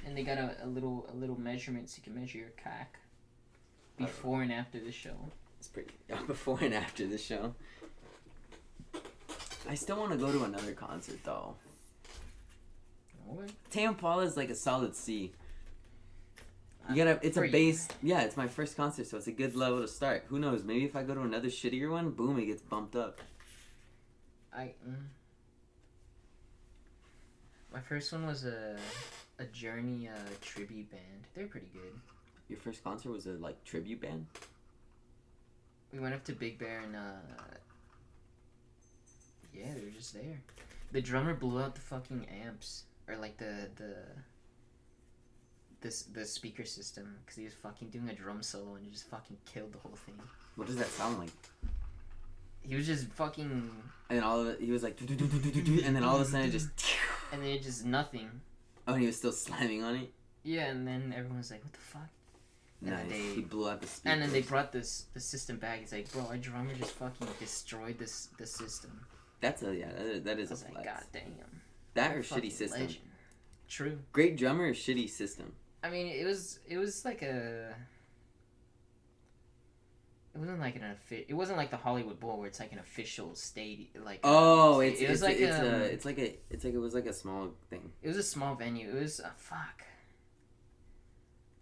And 0.06 0.16
they 0.16 0.22
got 0.22 0.38
a, 0.38 0.56
a 0.62 0.66
little 0.66 1.06
a 1.12 1.16
little 1.16 1.38
measurement 1.38 1.90
so 1.90 1.98
you 1.98 2.02
can 2.02 2.20
measure 2.20 2.38
your 2.38 2.50
cack 2.50 2.98
before 3.98 4.42
and 4.42 4.52
after 4.52 4.80
the 4.80 4.92
show. 4.92 5.16
It's 5.58 5.68
pretty 5.68 5.92
before 6.26 6.58
and 6.60 6.74
after 6.74 7.06
the 7.06 7.18
show. 7.18 7.54
I 9.68 9.74
still 9.74 9.96
want 9.96 10.12
to 10.12 10.18
go 10.18 10.32
to 10.32 10.44
another 10.44 10.72
concert 10.72 11.20
though. 11.24 11.54
What? 13.26 13.50
Tame 13.70 13.90
Impala 13.90 14.24
is 14.24 14.36
like 14.36 14.50
a 14.50 14.54
solid 14.54 14.96
C. 14.96 15.32
You 16.90 16.96
gotta. 16.96 17.20
It's 17.22 17.36
a 17.36 17.42
base. 17.42 17.88
Yeah, 18.02 18.22
it's 18.22 18.36
my 18.36 18.48
first 18.48 18.76
concert, 18.76 19.06
so 19.06 19.16
it's 19.16 19.28
a 19.28 19.32
good 19.32 19.54
level 19.54 19.80
to 19.80 19.88
start. 19.88 20.24
Who 20.28 20.38
knows? 20.38 20.64
Maybe 20.64 20.84
if 20.84 20.96
I 20.96 21.04
go 21.04 21.14
to 21.14 21.20
another 21.20 21.48
shittier 21.48 21.90
one, 21.90 22.10
boom, 22.10 22.38
it 22.38 22.46
gets 22.46 22.62
bumped 22.62 22.96
up. 22.96 23.20
I. 24.52 24.74
Mm. 24.86 25.06
My 27.72 27.80
first 27.80 28.12
one 28.12 28.26
was 28.26 28.44
a 28.44 28.76
a 29.38 29.44
Journey 29.44 30.08
uh, 30.08 30.30
tribute 30.40 30.90
band. 30.90 31.26
They're 31.34 31.46
pretty 31.46 31.70
good. 31.72 31.92
Your 32.48 32.58
first 32.58 32.84
concert 32.84 33.10
was 33.10 33.26
a 33.26 33.32
like 33.32 33.62
tribute 33.64 34.00
band. 34.00 34.26
We 35.92 35.98
went 36.00 36.14
up 36.14 36.24
to 36.24 36.32
Big 36.32 36.58
Bear 36.58 36.80
and 36.80 36.96
uh. 36.96 37.56
Yeah, 39.54 39.74
they 39.76 39.84
were 39.84 39.90
just 39.90 40.14
there. 40.14 40.40
The 40.92 41.02
drummer 41.02 41.34
blew 41.34 41.60
out 41.60 41.74
the 41.74 41.80
fucking 41.82 42.26
amps 42.44 42.84
or 43.08 43.16
like 43.16 43.36
the 43.38 43.68
the. 43.76 43.94
This 45.80 46.02
the 46.04 46.24
speaker 46.24 46.64
system 46.64 47.16
because 47.24 47.36
he 47.36 47.44
was 47.44 47.54
fucking 47.54 47.88
doing 47.88 48.08
a 48.08 48.14
drum 48.14 48.40
solo 48.42 48.76
and 48.76 48.84
he 48.84 48.90
just 48.90 49.08
fucking 49.10 49.36
killed 49.44 49.72
the 49.72 49.78
whole 49.78 49.96
thing. 50.06 50.14
What 50.54 50.68
does 50.68 50.76
that 50.76 50.86
sound 50.86 51.18
like? 51.18 51.30
He 52.62 52.76
was 52.76 52.86
just 52.86 53.08
fucking 53.08 53.50
And 54.08 54.18
then 54.18 54.22
all 54.22 54.40
of 54.40 54.46
it, 54.46 54.60
he 54.60 54.70
was 54.70 54.84
like, 54.84 55.00
and 55.00 55.96
then 55.96 56.04
all 56.04 56.16
of 56.16 56.22
a 56.22 56.24
sudden 56.24 56.46
it 56.46 56.52
just. 56.52 56.68
and 57.32 57.42
then 57.42 57.48
it 57.50 57.62
just 57.62 57.84
nothing. 57.84 58.30
Oh, 58.86 58.92
and 58.94 59.00
he 59.00 59.06
was 59.06 59.16
still 59.16 59.32
slamming 59.46 59.82
on 59.82 59.96
it. 59.96 60.12
Yeah, 60.44 60.66
and 60.66 60.86
then 60.86 61.12
everyone 61.16 61.38
was 61.38 61.50
like, 61.50 61.62
"What 61.62 61.72
the 61.72 61.78
fuck?" 61.78 62.08
And 62.84 62.90
Nice. 62.90 63.08
they- 63.10 63.34
He 63.36 63.40
blew 63.42 63.68
out 63.70 63.80
the 63.80 63.86
speakers. 63.86 64.12
And 64.12 64.22
then 64.22 64.32
they 64.32 64.42
brought 64.42 64.72
this 64.72 65.06
the 65.14 65.20
system 65.20 65.58
back. 65.58 65.80
He's 65.80 65.92
like, 65.92 66.10
"Bro, 66.12 66.26
our 66.26 66.36
drummer 66.36 66.74
just 66.74 66.92
fucking 66.92 67.28
destroyed 67.38 67.98
this 67.98 68.28
the 68.38 68.46
system." 68.46 69.06
That's 69.40 69.62
a 69.62 69.74
yeah. 69.74 69.92
That 69.92 70.06
is, 70.06 70.22
that 70.24 70.36
I 70.38 70.40
is 70.40 70.50
a 70.50 70.54
was 70.54 70.64
like, 70.74 70.84
"God 70.84 71.04
damn." 71.12 71.62
that 71.94 72.16
or 72.16 72.20
shitty 72.20 72.50
system. 72.50 72.80
legend." 72.80 73.04
True. 73.68 73.98
Great 74.12 74.36
drummer 74.36 74.64
or 74.64 74.72
shitty 74.72 75.08
system. 75.08 75.52
I 75.84 75.90
mean, 75.90 76.06
it 76.08 76.24
was 76.24 76.58
it 76.68 76.78
was 76.78 77.04
like 77.04 77.22
a. 77.22 77.74
It 80.34 80.38
wasn't 80.38 80.60
like 80.60 80.76
an 80.76 80.84
offi- 80.84 81.26
It 81.28 81.34
wasn't 81.34 81.58
like 81.58 81.70
the 81.70 81.76
Hollywood 81.76 82.18
Bowl 82.18 82.38
where 82.38 82.46
it's 82.48 82.58
like 82.58 82.72
an 82.72 82.78
official 82.78 83.34
stadium. 83.34 84.04
Like 84.04 84.20
Oh, 84.24 84.80
it 84.80 84.94
it's 84.94 85.00
was 85.02 85.10
it's, 85.10 85.22
like 85.22 85.36
it's 85.38 85.56
um, 85.58 85.64
a 85.66 85.78
it's 85.80 86.04
like 86.06 86.18
a 86.18 86.34
it's 86.50 86.64
like 86.64 86.72
it 86.72 86.78
was 86.78 86.94
like 86.94 87.06
a 87.06 87.12
small 87.12 87.50
thing. 87.68 87.92
It 88.02 88.08
was 88.08 88.16
a 88.16 88.22
small 88.22 88.54
venue. 88.54 88.88
It 88.88 89.00
was 89.00 89.20
uh, 89.20 89.28
fuck. 89.36 89.84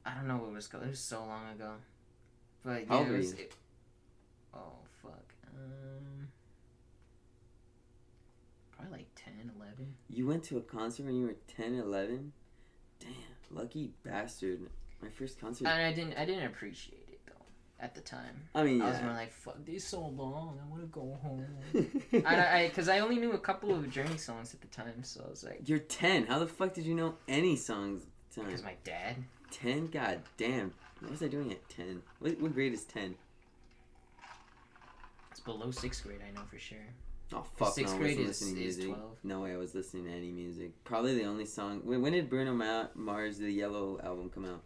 I 0.06 0.14
don't 0.14 0.28
know 0.28 0.36
what 0.36 0.50
it 0.50 0.54
was 0.54 0.68
called. 0.68 0.84
It 0.84 0.90
was 0.90 1.00
so 1.00 1.24
long 1.24 1.50
ago. 1.52 1.72
But 2.64 2.86
yeah, 2.88 3.00
it 3.08 3.10
was. 3.16 3.32
It, 3.32 3.52
oh 4.54 4.74
fuck. 5.02 5.34
Um. 5.56 6.28
Probably 8.76 8.98
like 8.98 9.06
10, 9.14 9.50
11. 9.58 9.94
You 10.08 10.26
went 10.26 10.44
to 10.44 10.56
a 10.56 10.62
concert 10.62 11.04
when 11.04 11.14
you 11.16 11.26
were 11.26 11.36
10, 11.54 11.74
11? 11.74 12.32
Damn, 12.98 13.10
lucky 13.50 13.92
bastard. 14.04 14.60
My 15.02 15.08
first 15.10 15.38
concert. 15.40 15.66
And 15.66 15.82
I 15.82 15.92
didn't. 15.92 16.14
I 16.16 16.24
didn't 16.24 16.46
appreciate 16.46 16.94
it 16.94 16.99
at 17.80 17.94
the 17.94 18.00
time. 18.00 18.42
I 18.54 18.62
mean, 18.62 18.82
I 18.82 18.90
was 18.90 19.02
more 19.02 19.12
like, 19.12 19.32
"Fuck, 19.32 19.64
this 19.64 19.84
so 19.84 20.00
long. 20.00 20.58
I 20.62 20.68
want 20.70 20.82
to 20.82 20.88
go 20.88 21.18
home." 21.22 21.46
I, 22.26 22.66
because 22.68 22.88
I, 22.88 23.00
only 23.00 23.16
knew 23.16 23.32
a 23.32 23.38
couple 23.38 23.74
of 23.74 23.90
Journey 23.90 24.18
songs 24.18 24.54
at 24.54 24.60
the 24.60 24.68
time, 24.68 25.02
so 25.02 25.24
I 25.26 25.30
was 25.30 25.44
like, 25.44 25.62
You're 25.68 25.78
10. 25.78 26.26
How 26.26 26.38
the 26.38 26.46
fuck 26.46 26.74
did 26.74 26.84
you 26.84 26.94
know 26.94 27.14
any 27.28 27.56
songs? 27.56 28.02
at 28.02 28.34
the 28.34 28.40
time? 28.40 28.50
because 28.50 28.64
my 28.64 28.74
dad. 28.84 29.16
10? 29.50 29.88
God 29.88 30.20
damn. 30.36 30.72
What 31.00 31.10
was 31.10 31.22
I 31.22 31.28
doing 31.28 31.50
at 31.50 31.68
10? 31.70 32.02
What, 32.20 32.40
what 32.40 32.54
grade 32.54 32.72
is 32.72 32.84
10? 32.84 33.14
It's 35.30 35.40
below 35.40 35.70
sixth 35.70 36.04
grade. 36.04 36.20
I 36.26 36.30
know 36.34 36.42
for 36.50 36.58
sure. 36.58 36.78
Oh, 37.32 37.44
fuck 37.56 37.74
sixth 37.74 37.94
no, 37.94 38.00
I 38.00 38.02
wasn't 38.02 38.20
is- 38.20 38.28
listening 38.28 38.54
to 38.56 38.62
is 38.64 38.76
music. 38.76 38.94
12. 38.94 39.16
No 39.24 39.40
way 39.40 39.52
I 39.52 39.56
was 39.56 39.74
listening 39.74 40.04
to 40.04 40.10
any 40.10 40.30
music. 40.30 40.72
Probably 40.84 41.14
the 41.14 41.24
only 41.24 41.46
song. 41.46 41.80
When, 41.84 42.02
when 42.02 42.12
did 42.12 42.28
Bruno 42.28 42.52
Ma- 42.52 42.88
Mars' 42.94 43.38
The 43.38 43.50
Yellow 43.50 44.00
album 44.02 44.30
come 44.30 44.44
out? 44.44 44.62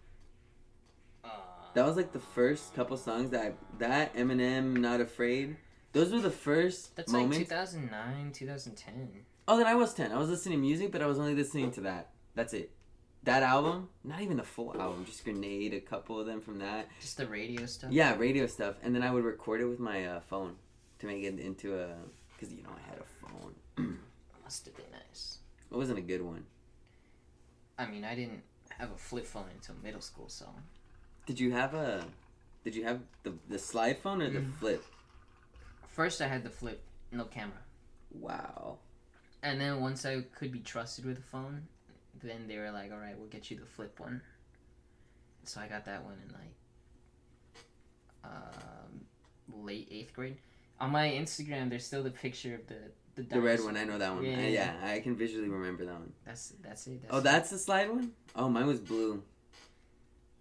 That 1.74 1.84
was 1.84 1.96
like 1.96 2.12
the 2.12 2.20
first 2.20 2.74
couple 2.74 2.96
songs 2.96 3.30
that 3.30 3.40
I, 3.42 3.52
that 3.78 4.14
Eminem 4.14 4.76
Not 4.76 5.00
Afraid. 5.00 5.56
Those 5.92 6.12
were 6.12 6.20
the 6.20 6.30
first 6.30 6.94
That's 6.96 7.12
like 7.12 7.30
2009, 7.30 8.32
2010. 8.32 9.08
oh, 9.48 9.56
then 9.58 9.66
I 9.66 9.74
was 9.74 9.92
10. 9.94 10.12
I 10.12 10.18
was 10.18 10.28
listening 10.28 10.58
to 10.58 10.60
music, 10.62 10.92
but 10.92 11.02
I 11.02 11.06
was 11.06 11.18
only 11.18 11.34
listening 11.34 11.70
to 11.72 11.80
that. 11.82 12.10
That's 12.34 12.52
it. 12.52 12.70
That 13.24 13.42
album, 13.42 13.88
not 14.04 14.20
even 14.20 14.36
the 14.36 14.42
full 14.44 14.78
album, 14.80 15.04
just 15.04 15.24
Grenade, 15.24 15.72
a 15.72 15.80
couple 15.80 16.20
of 16.20 16.26
them 16.26 16.40
from 16.40 16.58
that. 16.58 16.88
Just 17.00 17.16
the 17.16 17.26
radio 17.26 17.64
stuff. 17.66 17.90
Yeah, 17.90 18.16
radio 18.16 18.46
stuff. 18.46 18.76
And 18.82 18.94
then 18.94 19.02
I 19.02 19.10
would 19.10 19.24
record 19.24 19.60
it 19.60 19.66
with 19.66 19.80
my 19.80 20.04
uh, 20.06 20.20
phone 20.20 20.56
to 20.98 21.06
make 21.06 21.22
it 21.24 21.38
into 21.40 21.78
a. 21.78 21.88
Because, 22.36 22.54
you 22.54 22.62
know, 22.62 22.70
I 22.70 22.90
had 22.90 22.98
a 22.98 23.26
phone. 23.26 23.98
Must 24.44 24.64
have 24.66 24.76
been 24.76 24.90
nice. 24.92 25.38
it 25.70 25.76
wasn't 25.76 25.98
a 25.98 26.02
good 26.02 26.22
one. 26.22 26.44
I 27.78 27.86
mean, 27.86 28.04
I 28.04 28.14
didn't 28.14 28.42
have 28.78 28.90
a 28.92 28.96
flip 28.96 29.24
phone 29.26 29.46
until 29.54 29.74
middle 29.82 30.00
school, 30.00 30.28
so 30.28 30.46
Did 31.26 31.40
you 31.40 31.52
have 31.52 31.74
a. 31.74 32.04
Did 32.64 32.74
you 32.74 32.84
have 32.84 33.00
the, 33.22 33.34
the 33.48 33.58
slide 33.58 33.98
phone 33.98 34.22
or 34.22 34.30
the 34.30 34.40
Mm. 34.40 34.54
flip? 34.54 34.84
first 35.88 36.20
I 36.20 36.26
had 36.26 36.42
the 36.42 36.50
flip, 36.50 36.82
no 37.12 37.24
camera, 37.24 37.62
Wow. 38.10 38.78
and 39.44 39.60
then 39.60 39.80
once 39.80 40.04
I 40.04 40.22
could 40.34 40.50
be 40.50 40.58
trusted 40.58 41.04
with 41.04 41.18
a 41.18 41.22
phone, 41.22 41.68
then 42.22 42.48
they 42.48 42.58
were 42.58 42.72
like, 42.72 42.90
"All 42.90 42.98
right, 42.98 43.16
we'll 43.16 43.28
get 43.28 43.48
you 43.50 43.56
the 43.58 43.64
flip 43.66 44.00
one." 44.00 44.20
So 45.44 45.60
I 45.60 45.68
got 45.68 45.84
that 45.84 46.02
one 46.04 46.14
in 46.26 46.32
like 46.32 46.54
um, 48.24 49.06
late 49.64 49.88
eighth 49.90 50.12
grade. 50.14 50.38
On 50.80 50.90
my 50.90 51.08
Instagram, 51.08 51.70
there's 51.70 51.86
still 51.86 52.02
the 52.02 52.10
picture 52.10 52.54
of 52.56 52.66
the 52.66 52.78
the, 53.14 53.22
The 53.22 53.40
red 53.40 53.60
one, 53.62 53.76
I 53.76 53.84
know 53.84 53.96
that 53.98 54.12
one. 54.12 54.24
Yeah, 54.24 54.30
Yeah, 54.40 54.46
yeah, 54.48 54.74
yeah, 54.84 54.90
I 54.94 54.98
can 55.00 55.14
visually 55.14 55.48
remember 55.48 55.84
that 55.84 55.94
one. 55.94 56.12
That's 56.26 56.54
that's 56.60 56.86
it. 56.88 57.02
That's 57.02 57.14
Oh, 57.14 57.18
it. 57.18 57.22
that's 57.24 57.50
the 57.50 57.58
slide 57.58 57.88
one? 57.90 58.12
Oh, 58.34 58.48
mine 58.48 58.66
was 58.66 58.80
blue. 58.80 59.22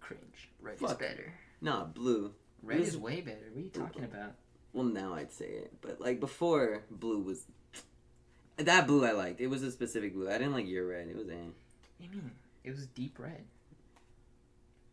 Cringe. 0.04 0.50
Red 0.60 0.80
is 0.82 0.92
better. 0.94 1.32
Nah, 1.60 1.84
blue. 1.84 2.32
Red 2.62 2.80
is 2.80 2.96
way 2.96 3.20
better. 3.20 3.48
What 3.52 3.60
are 3.60 3.64
you 3.64 3.70
talking 3.70 4.04
about? 4.04 4.32
Well, 4.72 4.84
now 4.84 5.14
I'd 5.14 5.32
say 5.32 5.46
it, 5.46 5.72
but 5.80 6.00
like 6.00 6.20
before, 6.20 6.82
blue 6.90 7.20
was 7.20 7.44
that 8.56 8.86
blue 8.86 9.04
I 9.04 9.12
liked. 9.12 9.40
It 9.40 9.46
was 9.46 9.62
a 9.62 9.70
specific 9.70 10.14
blue. 10.14 10.28
I 10.28 10.38
didn't 10.38 10.52
like 10.52 10.66
your 10.66 10.86
red. 10.88 11.08
It 11.08 11.16
was 11.16 11.28
you 11.28 12.10
mean? 12.10 12.30
It 12.64 12.70
was 12.70 12.86
deep 12.86 13.18
red. 13.18 13.44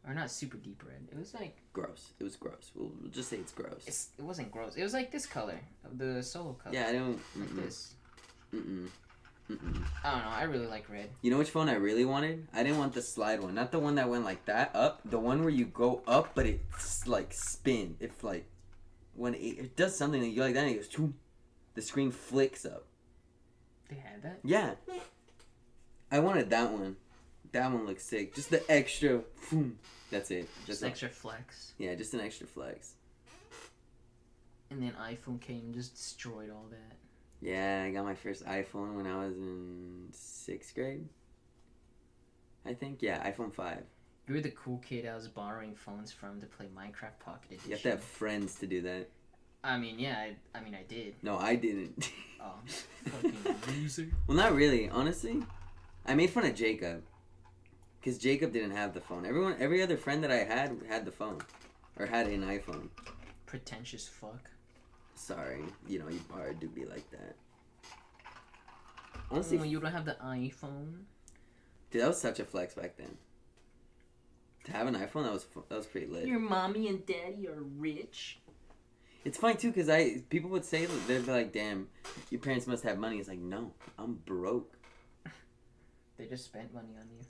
Or 0.08 0.14
not 0.14 0.32
super 0.32 0.58
deep 0.58 0.84
red. 0.86 1.08
It 1.12 1.18
was 1.18 1.34
like 1.34 1.58
gross. 1.74 2.12
It 2.20 2.24
was 2.24 2.36
gross. 2.36 2.72
We'll, 2.76 2.92
we'll 3.02 3.12
just 3.12 3.30
say 3.30 3.38
it's 3.38 3.52
gross. 3.52 3.84
it's 3.86 4.10
it 4.18 4.24
wasn't 4.24 4.52
gross. 4.52 4.76
It 4.76 4.84
was 4.84 4.94
like 4.94 5.12
this 5.12 5.26
color 5.26 5.60
of 5.86 5.98
the 5.98 6.24
solo 6.24 6.54
color. 6.54 6.74
yeah, 6.76 6.88
I 6.88 6.94
don't. 6.94 7.20
Like 7.36 7.50
Mm-mm, 7.50 7.64
this. 7.64 7.94
mm-mm, 8.54 8.88
mm-mm. 9.58 9.84
I 10.04 10.12
don't 10.12 10.24
know. 10.24 10.30
I 10.30 10.44
really 10.44 10.68
like 10.68 10.90
red. 10.90 11.10
You 11.22 11.32
know 11.32 11.38
which 11.38 11.50
phone 11.50 11.70
I 11.70 11.76
really 11.76 12.06
wanted? 12.06 12.48
I 12.54 12.64
didn't 12.64 12.78
want 12.78 12.94
the 12.94 13.02
slide 13.02 13.42
one, 13.42 13.56
not 13.56 13.72
the 13.72 13.80
one 13.80 13.96
that 13.96 14.10
went 14.10 14.24
like 14.24 14.46
that 14.46 14.72
up. 14.76 15.02
The 15.06 15.20
one 15.20 15.42
where 15.42 15.50
you 15.50 15.66
go 15.66 16.02
up, 16.08 16.32
but 16.36 16.46
it's 16.46 17.08
like 17.08 17.34
spin. 17.34 17.98
If 18.00 18.24
like 18.24 18.46
when 19.16 19.34
it, 19.36 19.38
it 19.40 19.76
does 19.76 19.96
something 19.98 20.24
you 20.24 20.42
like 20.42 20.54
that, 20.54 20.64
and 20.66 20.72
it 20.72 20.76
goes. 20.76 20.90
Choom, 20.90 21.14
the 21.74 21.82
screen 21.82 22.12
flicks 22.12 22.66
up. 22.66 22.86
They 23.90 23.98
had 23.98 24.24
that. 24.24 24.40
Yeah. 24.44 24.72
I 26.12 26.20
wanted 26.20 26.50
that 26.50 26.72
one. 26.72 26.98
That 27.52 27.72
one 27.72 27.86
looks 27.86 28.04
sick. 28.04 28.34
Just 28.34 28.50
the 28.50 28.64
extra. 28.72 29.22
Boom. 29.50 29.78
That's 30.10 30.32
it. 30.32 30.50
Just 30.66 30.68
That's 30.68 30.84
all. 30.84 30.90
extra 30.90 31.10
flex. 31.10 31.74
Yeah, 31.78 31.96
just 31.96 32.14
an 32.14 32.22
extra 32.22 32.48
flex. 32.48 32.94
And 34.70 34.82
then 34.82 34.94
iPhone 35.02 35.40
came 35.42 35.62
and 35.66 35.74
just 35.74 35.96
destroyed 35.96 36.50
all 36.50 36.66
that. 36.70 36.98
Yeah, 37.42 37.84
I 37.88 37.92
got 37.92 38.06
my 38.06 38.16
first 38.16 38.46
iPhone 38.46 38.96
when 38.96 39.08
I 39.08 39.26
was 39.26 39.36
in 39.36 40.08
sixth 40.12 40.76
grade. 40.76 41.08
I 42.66 42.74
think 42.74 43.02
yeah, 43.02 43.30
iPhone 43.30 43.52
five. 43.54 43.84
You 44.28 44.36
were 44.36 44.42
the 44.42 44.52
cool 44.52 44.78
kid 44.78 45.08
I 45.08 45.16
was 45.16 45.28
borrowing 45.28 45.74
phones 45.76 46.12
from 46.12 46.40
to 46.40 46.46
play 46.46 46.68
Minecraft 46.68 47.20
Pocket 47.20 47.52
Edition. 47.52 47.70
You 47.70 47.76
have 47.76 47.84
to 47.84 47.90
have 47.92 48.04
friends 48.04 48.56
to 48.60 48.68
do 48.68 48.82
that. 48.84 49.10
I 49.64 49.78
mean, 49.78 50.00
yeah. 50.00 50.18
I, 50.18 50.58
I 50.58 50.62
mean, 50.62 50.76
I 50.76 50.84
did. 50.84 51.16
No, 51.22 51.38
I 51.38 51.56
didn't. 51.56 52.12
Oh, 52.44 52.56
fucking 53.06 53.36
loser. 53.68 54.08
well, 54.26 54.36
not 54.36 54.56
really. 54.56 54.90
Honestly, 54.90 55.44
I 56.08 56.16
made 56.16 56.32
fun 56.32 56.44
of 56.44 56.56
Jacob 56.56 57.04
because 58.00 58.18
Jacob 58.18 58.52
didn't 58.52 58.72
have 58.72 58.96
the 58.96 59.00
phone. 59.00 59.28
Everyone, 59.28 59.56
every 59.60 59.84
other 59.84 59.96
friend 59.96 60.24
that 60.24 60.32
I 60.32 60.38
had 60.38 60.76
had 60.90 61.06
the 61.06 61.12
phone 61.12 61.38
or 62.00 62.08
had 62.08 62.26
an 62.26 62.42
iPhone. 62.42 62.88
Pretentious 63.46 64.08
fuck. 64.08 64.50
Sorry, 65.22 65.64
you 65.88 66.00
know 66.00 66.10
you 66.10 66.20
are 66.34 66.52
do 66.52 66.68
be 66.68 66.84
like 66.86 67.10
that. 67.12 67.36
Honestly, 69.30 69.58
When 69.58 69.70
you 69.70 69.80
don't 69.80 69.92
have 69.92 70.04
the 70.06 70.18
iPhone. 70.24 71.04
dude, 71.92 72.02
that 72.02 72.08
was 72.08 72.20
such 72.20 72.40
a 72.40 72.44
flex 72.44 72.74
back 72.74 72.98
then. 72.98 73.18
To 74.66 74.72
have 74.72 74.88
an 74.88 74.96
iPhone, 74.96 75.24
that 75.24 75.32
was 75.34 75.46
that 75.70 75.76
was 75.78 75.86
pretty 75.86 76.08
lit. 76.08 76.26
Your 76.28 76.40
mommy 76.40 76.88
and 76.88 77.06
daddy 77.06 77.48
are 77.48 77.62
rich. 77.62 78.40
It's 79.24 79.38
fine 79.38 79.58
too, 79.58 79.72
cause 79.72 79.90
I 79.90 80.24
people 80.32 80.50
would 80.50 80.66
say 80.66 80.88
they'd 81.08 81.24
be 81.26 81.32
like, 81.32 81.54
"Damn, 81.54 81.90
your 82.32 82.42
parents 82.42 82.66
must 82.66 82.84
have 82.84 82.98
money." 82.98 83.20
It's 83.20 83.30
like, 83.30 83.40
no, 83.40 83.72
I'm 84.00 84.16
broke. 84.16 84.76
They 86.18 86.26
just 86.28 86.46
spent 86.46 86.74
money 86.74 86.96
on 87.00 87.06
you. 87.18 87.26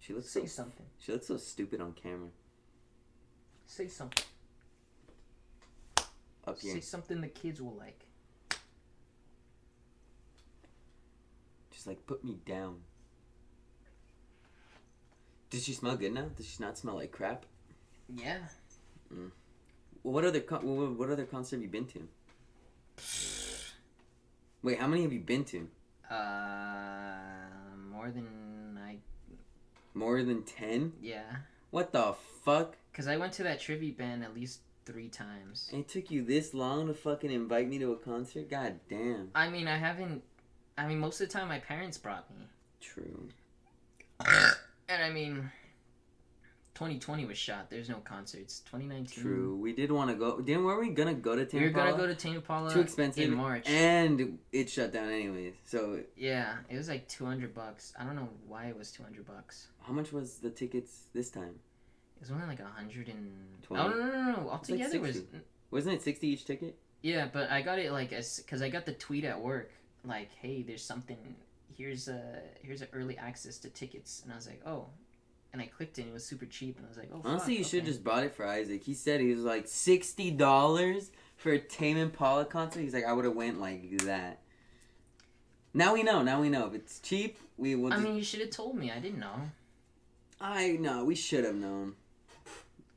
She 0.00 0.12
looks 0.14 0.30
Say 0.30 0.40
so 0.42 0.46
something. 0.46 0.86
she 0.98 1.12
looks 1.12 1.26
so 1.28 1.36
stupid 1.36 1.80
on 1.80 1.92
camera. 1.92 2.28
Say 3.70 3.86
something. 3.86 4.24
Up 6.44 6.58
here, 6.60 6.74
Say 6.74 6.80
something 6.80 7.20
the 7.20 7.28
kids 7.28 7.60
will 7.62 7.76
like. 7.76 8.00
just 11.72 11.86
like 11.86 12.04
put 12.04 12.24
me 12.24 12.36
down. 12.44 12.80
Does 15.50 15.64
she 15.64 15.72
smell 15.72 15.96
good 15.96 16.12
now? 16.12 16.26
Does 16.36 16.46
she 16.46 16.60
not 16.60 16.76
smell 16.78 16.96
like 16.96 17.12
crap? 17.12 17.46
Yeah. 18.12 18.38
What 20.02 20.24
other 20.24 20.40
con- 20.40 20.66
what, 20.66 20.98
what 20.98 21.08
other 21.10 21.24
concert 21.24 21.56
have 21.56 21.62
you 21.62 21.68
been 21.68 21.86
to? 21.86 22.08
Wait, 24.64 24.80
how 24.80 24.88
many 24.88 25.02
have 25.02 25.12
you 25.12 25.20
been 25.20 25.44
to? 25.44 25.68
Uh, 26.10 27.76
more 27.88 28.10
than 28.10 28.76
I. 28.84 28.96
More 29.94 30.24
than 30.24 30.42
ten? 30.42 30.92
Yeah, 31.00 31.22
What 31.70 31.92
the 31.92 32.14
fuck? 32.44 32.76
because 32.92 33.06
I 33.06 33.16
went 33.16 33.32
to 33.34 33.42
that 33.44 33.60
tribute 33.60 33.96
band 33.96 34.24
at 34.24 34.34
least 34.34 34.60
three 34.84 35.08
times. 35.08 35.68
And 35.72 35.82
it 35.82 35.88
took 35.88 36.10
you 36.10 36.22
this 36.24 36.52
long 36.52 36.88
to 36.88 36.94
fucking 36.94 37.30
invite 37.30 37.68
me 37.68 37.78
to 37.78 37.92
a 37.92 37.96
concert? 37.96 38.50
God 38.50 38.80
damn. 38.88 39.30
I 39.34 39.48
mean, 39.48 39.68
I 39.68 39.76
haven't. 39.76 40.22
I 40.76 40.86
mean, 40.86 40.98
most 40.98 41.20
of 41.20 41.28
the 41.28 41.32
time 41.32 41.48
my 41.48 41.58
parents 41.60 41.98
brought 41.98 42.28
me, 42.30 42.46
True. 42.80 43.28
and 44.88 45.02
I 45.02 45.10
mean, 45.10 45.50
2020 46.80 47.26
was 47.26 47.36
shot. 47.36 47.68
There's 47.68 47.90
no 47.90 47.96
concerts. 47.96 48.60
2019. 48.60 49.22
True. 49.22 49.54
We 49.54 49.74
did 49.74 49.92
want 49.92 50.08
to 50.10 50.16
go. 50.16 50.40
Didn't 50.40 50.64
were 50.64 50.80
we 50.80 50.88
gonna 50.88 51.12
go 51.12 51.36
to 51.36 51.42
We 51.42 51.46
Tame 51.46 51.62
were 51.64 51.68
gonna 51.68 51.94
go 51.94 52.06
to 52.06 52.14
Tame 52.14 52.36
Impala 52.36 52.72
Too 52.72 52.80
expensive. 52.80 53.22
in 53.24 53.34
March. 53.36 53.68
And 53.68 54.38
it 54.50 54.70
shut 54.70 54.90
down 54.90 55.10
anyways. 55.10 55.52
So 55.66 56.00
yeah, 56.16 56.56
it 56.70 56.78
was 56.78 56.88
like 56.88 57.06
200 57.06 57.52
bucks. 57.54 57.92
I 58.00 58.04
don't 58.04 58.16
know 58.16 58.30
why 58.48 58.68
it 58.68 58.78
was 58.78 58.90
200 58.92 59.26
bucks. 59.26 59.66
how 59.82 59.92
much 59.92 60.10
was 60.10 60.38
the 60.38 60.48
tickets 60.48 61.02
this 61.12 61.28
time? 61.28 61.56
It 62.16 62.20
was 62.20 62.30
only 62.30 62.46
like 62.46 62.60
a 62.60 62.64
hundred 62.64 63.08
and. 63.08 63.30
Twenty. 63.62 63.82
Oh 63.82 63.88
no 63.90 63.96
no 63.96 64.06
no 64.06 64.32
no! 64.32 64.38
like 64.44 64.52
Altogether 64.52 64.96
it 64.96 65.02
was 65.02 65.16
60. 65.16 65.38
Wasn't 65.70 65.94
it 65.94 66.02
sixty 66.02 66.28
each 66.28 66.46
ticket? 66.46 66.78
Yeah, 67.02 67.28
but 67.30 67.50
I 67.50 67.60
got 67.60 67.78
it 67.78 67.92
like 67.92 68.14
as 68.14 68.38
because 68.38 68.62
I 68.62 68.70
got 68.70 68.86
the 68.86 68.94
tweet 68.94 69.24
at 69.24 69.38
work 69.38 69.70
like, 70.02 70.30
"Hey, 70.40 70.62
there's 70.62 70.82
something. 70.82 71.18
Here's 71.76 72.08
a 72.08 72.40
here's 72.62 72.80
an 72.80 72.88
early 72.94 73.18
access 73.18 73.58
to 73.58 73.68
tickets," 73.68 74.22
and 74.24 74.32
I 74.32 74.36
was 74.36 74.46
like, 74.46 74.62
"Oh," 74.66 74.86
and 75.52 75.60
I 75.60 75.66
clicked 75.66 75.98
it. 75.98 76.02
and 76.02 76.10
It 76.10 76.14
was 76.14 76.24
super 76.24 76.46
cheap, 76.46 76.76
and 76.76 76.86
I 76.86 76.88
was 76.88 76.98
like, 76.98 77.10
"Oh." 77.12 77.20
Honestly, 77.24 77.54
fuck, 77.54 77.58
you 77.58 77.64
should 77.64 77.82
okay." 77.82 77.90
just 77.90 78.04
bought 78.04 78.24
it 78.24 78.34
for 78.34 78.46
Isaac. 78.46 78.82
He 78.84 78.94
said 78.94 79.20
he 79.20 79.32
was 79.32 79.42
like 79.44 79.66
sixty 79.66 80.30
dollars 80.30 81.10
for 81.36 81.52
a 81.52 81.58
Tame 81.58 81.96
Impala 81.96 82.44
concert. 82.44 82.80
He's 82.80 82.94
like, 82.94 83.04
I 83.04 83.12
would 83.12 83.24
have 83.24 83.34
went 83.34 83.60
like 83.60 83.98
that. 84.04 84.40
Now 85.72 85.94
we 85.94 86.02
know. 86.02 86.22
Now 86.22 86.40
we 86.40 86.48
know. 86.48 86.66
If 86.66 86.74
it's 86.74 86.98
cheap, 87.00 87.38
we 87.56 87.74
will. 87.74 87.92
I 87.92 87.96
Just, 87.96 88.02
mean, 88.04 88.16
you 88.16 88.24
should 88.24 88.40
have 88.40 88.50
told 88.50 88.76
me. 88.76 88.90
I 88.90 88.98
didn't 88.98 89.20
know. 89.20 89.34
I 90.40 90.72
know. 90.72 91.04
We 91.04 91.14
should 91.14 91.44
have 91.44 91.54
known. 91.54 91.94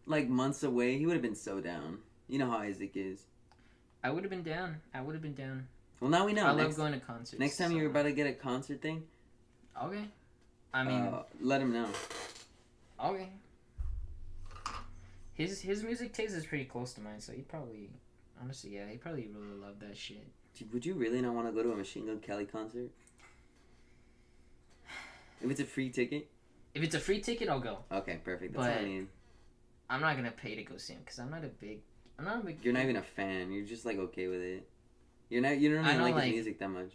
Like 0.05 0.27
months 0.27 0.63
away, 0.63 0.97
he 0.97 1.05
would 1.05 1.13
have 1.13 1.21
been 1.21 1.35
so 1.35 1.61
down. 1.61 1.99
You 2.27 2.39
know 2.39 2.49
how 2.49 2.57
Isaac 2.57 2.91
is. 2.95 3.23
I 4.03 4.09
would 4.09 4.23
have 4.23 4.31
been 4.31 4.43
down. 4.43 4.81
I 4.93 5.01
would 5.01 5.13
have 5.13 5.21
been 5.21 5.33
down. 5.35 5.67
Well, 6.01 6.09
now 6.09 6.25
we 6.25 6.33
know. 6.33 6.43
I 6.45 6.49
love 6.49 6.57
next, 6.57 6.75
going 6.75 6.91
to 6.91 6.99
concerts. 6.99 7.39
next 7.39 7.57
time 7.57 7.71
so- 7.71 7.77
you're 7.77 7.87
about 7.89 8.03
to 8.03 8.11
get 8.11 8.27
a 8.27 8.33
concert 8.33 8.81
thing, 8.81 9.03
Okay. 9.81 10.03
I 10.73 10.83
mean, 10.83 11.01
uh, 11.03 11.23
let 11.39 11.61
him 11.61 11.71
know. 11.71 11.87
Okay. 13.03 13.29
His 15.33 15.61
his 15.61 15.83
music 15.83 16.13
taste 16.13 16.35
is 16.35 16.45
pretty 16.45 16.65
close 16.65 16.93
to 16.93 17.01
mine, 17.01 17.19
so 17.19 17.33
he 17.33 17.41
probably, 17.41 17.89
honestly, 18.41 18.75
yeah, 18.75 18.87
he 18.89 18.97
probably 18.97 19.27
really 19.33 19.55
loved 19.59 19.79
that 19.81 19.97
shit. 19.97 20.27
Would 20.71 20.85
you 20.85 20.93
really 20.93 21.21
not 21.21 21.33
want 21.33 21.47
to 21.47 21.51
go 21.53 21.63
to 21.63 21.71
a 21.71 21.75
Machine 21.75 22.05
Gun 22.05 22.19
Kelly 22.19 22.45
concert? 22.45 22.91
If 25.41 25.49
it's 25.51 25.59
a 25.59 25.65
free 25.65 25.89
ticket, 25.89 26.29
If 26.73 26.83
it's 26.83 26.95
a 26.95 26.99
free 26.99 27.19
ticket, 27.19 27.49
I'll 27.49 27.59
go. 27.59 27.79
okay, 27.91 28.19
perfect. 28.23 28.53
That's 28.53 28.65
all 28.65 28.71
I 28.71 28.77
But- 28.77 28.85
need. 28.87 29.07
I'm 29.89 30.01
not 30.01 30.15
gonna 30.15 30.31
pay 30.31 30.55
to 30.55 30.63
go 30.63 30.77
see 30.77 30.93
him 30.93 31.01
because 31.01 31.19
I'm 31.19 31.29
not 31.29 31.43
a 31.43 31.49
big. 31.49 31.81
I'm 32.17 32.25
not 32.25 32.41
a 32.41 32.45
big. 32.45 32.63
You're 32.63 32.73
not 32.73 32.83
even 32.83 32.95
a 32.95 33.01
fan. 33.03 33.51
You're 33.51 33.65
just 33.65 33.85
like 33.85 33.97
okay 33.97 34.27
with 34.27 34.39
it. 34.41 34.67
You're 35.29 35.41
not. 35.41 35.57
You 35.59 35.73
don't 35.75 35.85
I 35.85 35.89
even 35.91 36.01
like, 36.03 36.15
like- 36.15 36.23
his 36.25 36.33
music 36.33 36.59
that 36.59 36.69
much. 36.69 36.91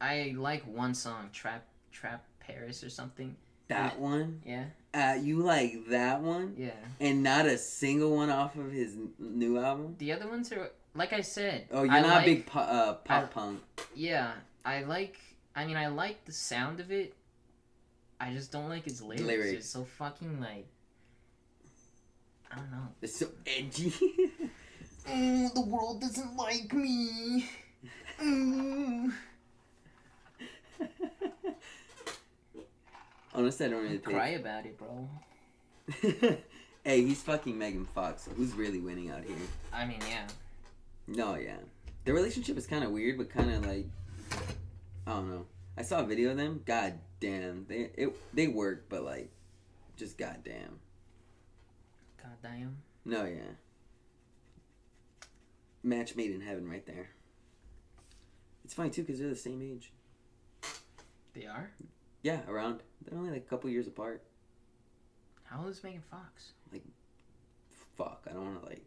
I 0.00 0.34
like 0.36 0.64
one 0.66 0.94
song, 0.94 1.30
Trap 1.32 1.66
Trap 1.92 2.24
Paris 2.40 2.82
or 2.82 2.88
something. 2.90 3.36
That 3.68 3.98
one. 3.98 4.42
Yeah. 4.44 4.64
Uh, 4.94 5.14
you 5.20 5.38
like 5.38 5.86
that 5.88 6.20
one, 6.20 6.54
Yeah. 6.58 6.70
and 7.00 7.22
not 7.22 7.46
a 7.46 7.56
single 7.56 8.14
one 8.14 8.28
off 8.28 8.56
of 8.56 8.70
his 8.70 8.92
n- 8.94 9.12
new 9.18 9.58
album. 9.58 9.94
The 9.98 10.12
other 10.12 10.28
ones 10.28 10.52
are 10.52 10.70
like 10.94 11.14
I 11.14 11.22
said. 11.22 11.66
Oh, 11.70 11.82
you're 11.84 11.92
I 11.94 12.00
not 12.02 12.08
like, 12.16 12.22
a 12.26 12.34
big 12.34 12.46
po- 12.46 12.60
uh, 12.60 12.92
pop 12.94 13.22
I- 13.24 13.26
punk. 13.26 13.62
Yeah, 13.94 14.32
I 14.64 14.82
like. 14.82 15.18
I 15.56 15.64
mean, 15.64 15.76
I 15.78 15.86
like 15.88 16.24
the 16.26 16.32
sound 16.32 16.80
of 16.80 16.90
it. 16.92 17.14
I 18.20 18.32
just 18.34 18.52
don't 18.52 18.68
like 18.68 18.84
his 18.84 19.00
lyrics. 19.02 19.22
Lyrics. 19.24 19.52
It's 19.52 19.68
so 19.70 19.84
fucking 19.84 20.38
like. 20.40 20.66
I 22.52 22.56
don't 22.56 22.70
know. 22.70 22.88
It's 23.00 23.16
so 23.18 23.28
edgy. 23.46 23.92
Mm, 25.08 25.52
the 25.52 25.62
world 25.62 26.00
doesn't 26.00 26.36
like 26.36 26.72
me. 26.72 27.50
Mm. 28.22 29.12
Oh, 33.34 33.40
Honestly, 33.40 33.66
I 33.66 33.68
don't 33.70 33.82
really 33.82 33.98
Cry 33.98 34.28
about 34.28 34.66
it, 34.66 34.78
bro. 34.78 35.08
hey, 36.84 37.02
he's 37.02 37.22
fucking 37.22 37.56
Megan 37.58 37.86
Fox. 37.86 38.24
So 38.24 38.30
who's 38.32 38.52
really 38.52 38.78
winning 38.78 39.10
out 39.10 39.24
here? 39.24 39.36
I 39.72 39.86
mean, 39.86 40.00
yeah. 40.08 40.26
No, 41.06 41.34
yeah. 41.36 41.56
The 42.04 42.12
relationship 42.12 42.56
is 42.56 42.66
kind 42.66 42.84
of 42.84 42.90
weird, 42.90 43.18
but 43.18 43.30
kind 43.30 43.50
of 43.52 43.66
like 43.66 43.86
I 45.06 45.12
don't 45.12 45.30
know. 45.30 45.46
I 45.76 45.82
saw 45.82 46.00
a 46.00 46.04
video 46.04 46.30
of 46.30 46.36
them. 46.36 46.62
God 46.66 46.98
damn, 47.20 47.66
they 47.66 47.90
it 47.94 48.16
they 48.34 48.48
work, 48.48 48.86
but 48.88 49.04
like, 49.04 49.30
just 49.96 50.18
goddamn. 50.18 50.78
God 52.22 52.36
damn. 52.42 52.76
No, 53.04 53.24
yeah. 53.24 53.56
Match 55.82 56.14
made 56.14 56.30
in 56.30 56.40
heaven, 56.40 56.68
right 56.68 56.86
there. 56.86 57.10
It's 58.64 58.74
funny 58.74 58.90
too, 58.90 59.04
cause 59.04 59.18
they're 59.18 59.28
the 59.28 59.36
same 59.36 59.62
age. 59.62 59.92
They 61.34 61.46
are. 61.46 61.70
Yeah, 62.22 62.40
around. 62.48 62.82
They're 63.04 63.18
only 63.18 63.30
like 63.30 63.42
a 63.42 63.48
couple 63.50 63.68
years 63.70 63.86
apart. 63.86 64.22
How 65.44 65.60
old 65.60 65.70
is 65.70 65.82
Megan 65.84 66.02
Fox? 66.10 66.52
Like, 66.72 66.82
fuck, 67.96 68.26
I 68.30 68.32
don't 68.32 68.44
want 68.44 68.62
to 68.62 68.68
like 68.68 68.84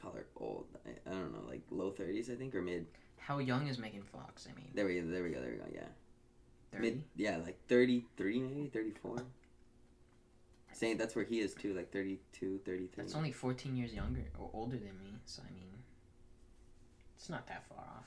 call 0.00 0.12
her 0.12 0.26
old. 0.36 0.66
I, 0.86 1.08
I 1.08 1.12
don't 1.12 1.32
know, 1.32 1.48
like 1.48 1.62
low 1.70 1.90
thirties, 1.90 2.28
I 2.30 2.34
think, 2.34 2.54
or 2.54 2.62
mid. 2.62 2.86
How 3.18 3.38
young 3.38 3.68
is 3.68 3.78
Megan 3.78 4.02
Fox? 4.02 4.48
I 4.50 4.56
mean, 4.56 4.68
There 4.74 4.84
we 4.84 5.00
go. 5.00 5.06
There 5.06 5.22
we 5.22 5.30
go. 5.30 5.40
There 5.40 5.52
we 5.52 5.56
go. 5.58 5.64
Yeah. 5.72 5.86
thirty. 6.72 6.90
Mid, 6.90 7.02
yeah, 7.14 7.36
like 7.36 7.56
33 7.68 8.40
maybe, 8.40 8.66
34. 8.66 9.18
Saying 10.72 10.96
that's 10.96 11.14
where 11.14 11.24
he 11.24 11.38
is 11.38 11.54
too, 11.54 11.72
like 11.74 11.92
32, 11.92 12.60
33. 12.64 12.88
That's 12.96 13.14
only 13.14 13.30
fourteen 13.30 13.76
years 13.76 13.92
younger 13.94 14.24
or 14.38 14.50
older 14.52 14.76
than 14.76 14.98
me. 14.98 15.18
So 15.26 15.42
I 15.48 15.52
mean, 15.54 15.68
it's 17.16 17.28
not 17.30 17.46
that 17.46 17.64
far 17.68 17.78
off. 17.78 18.06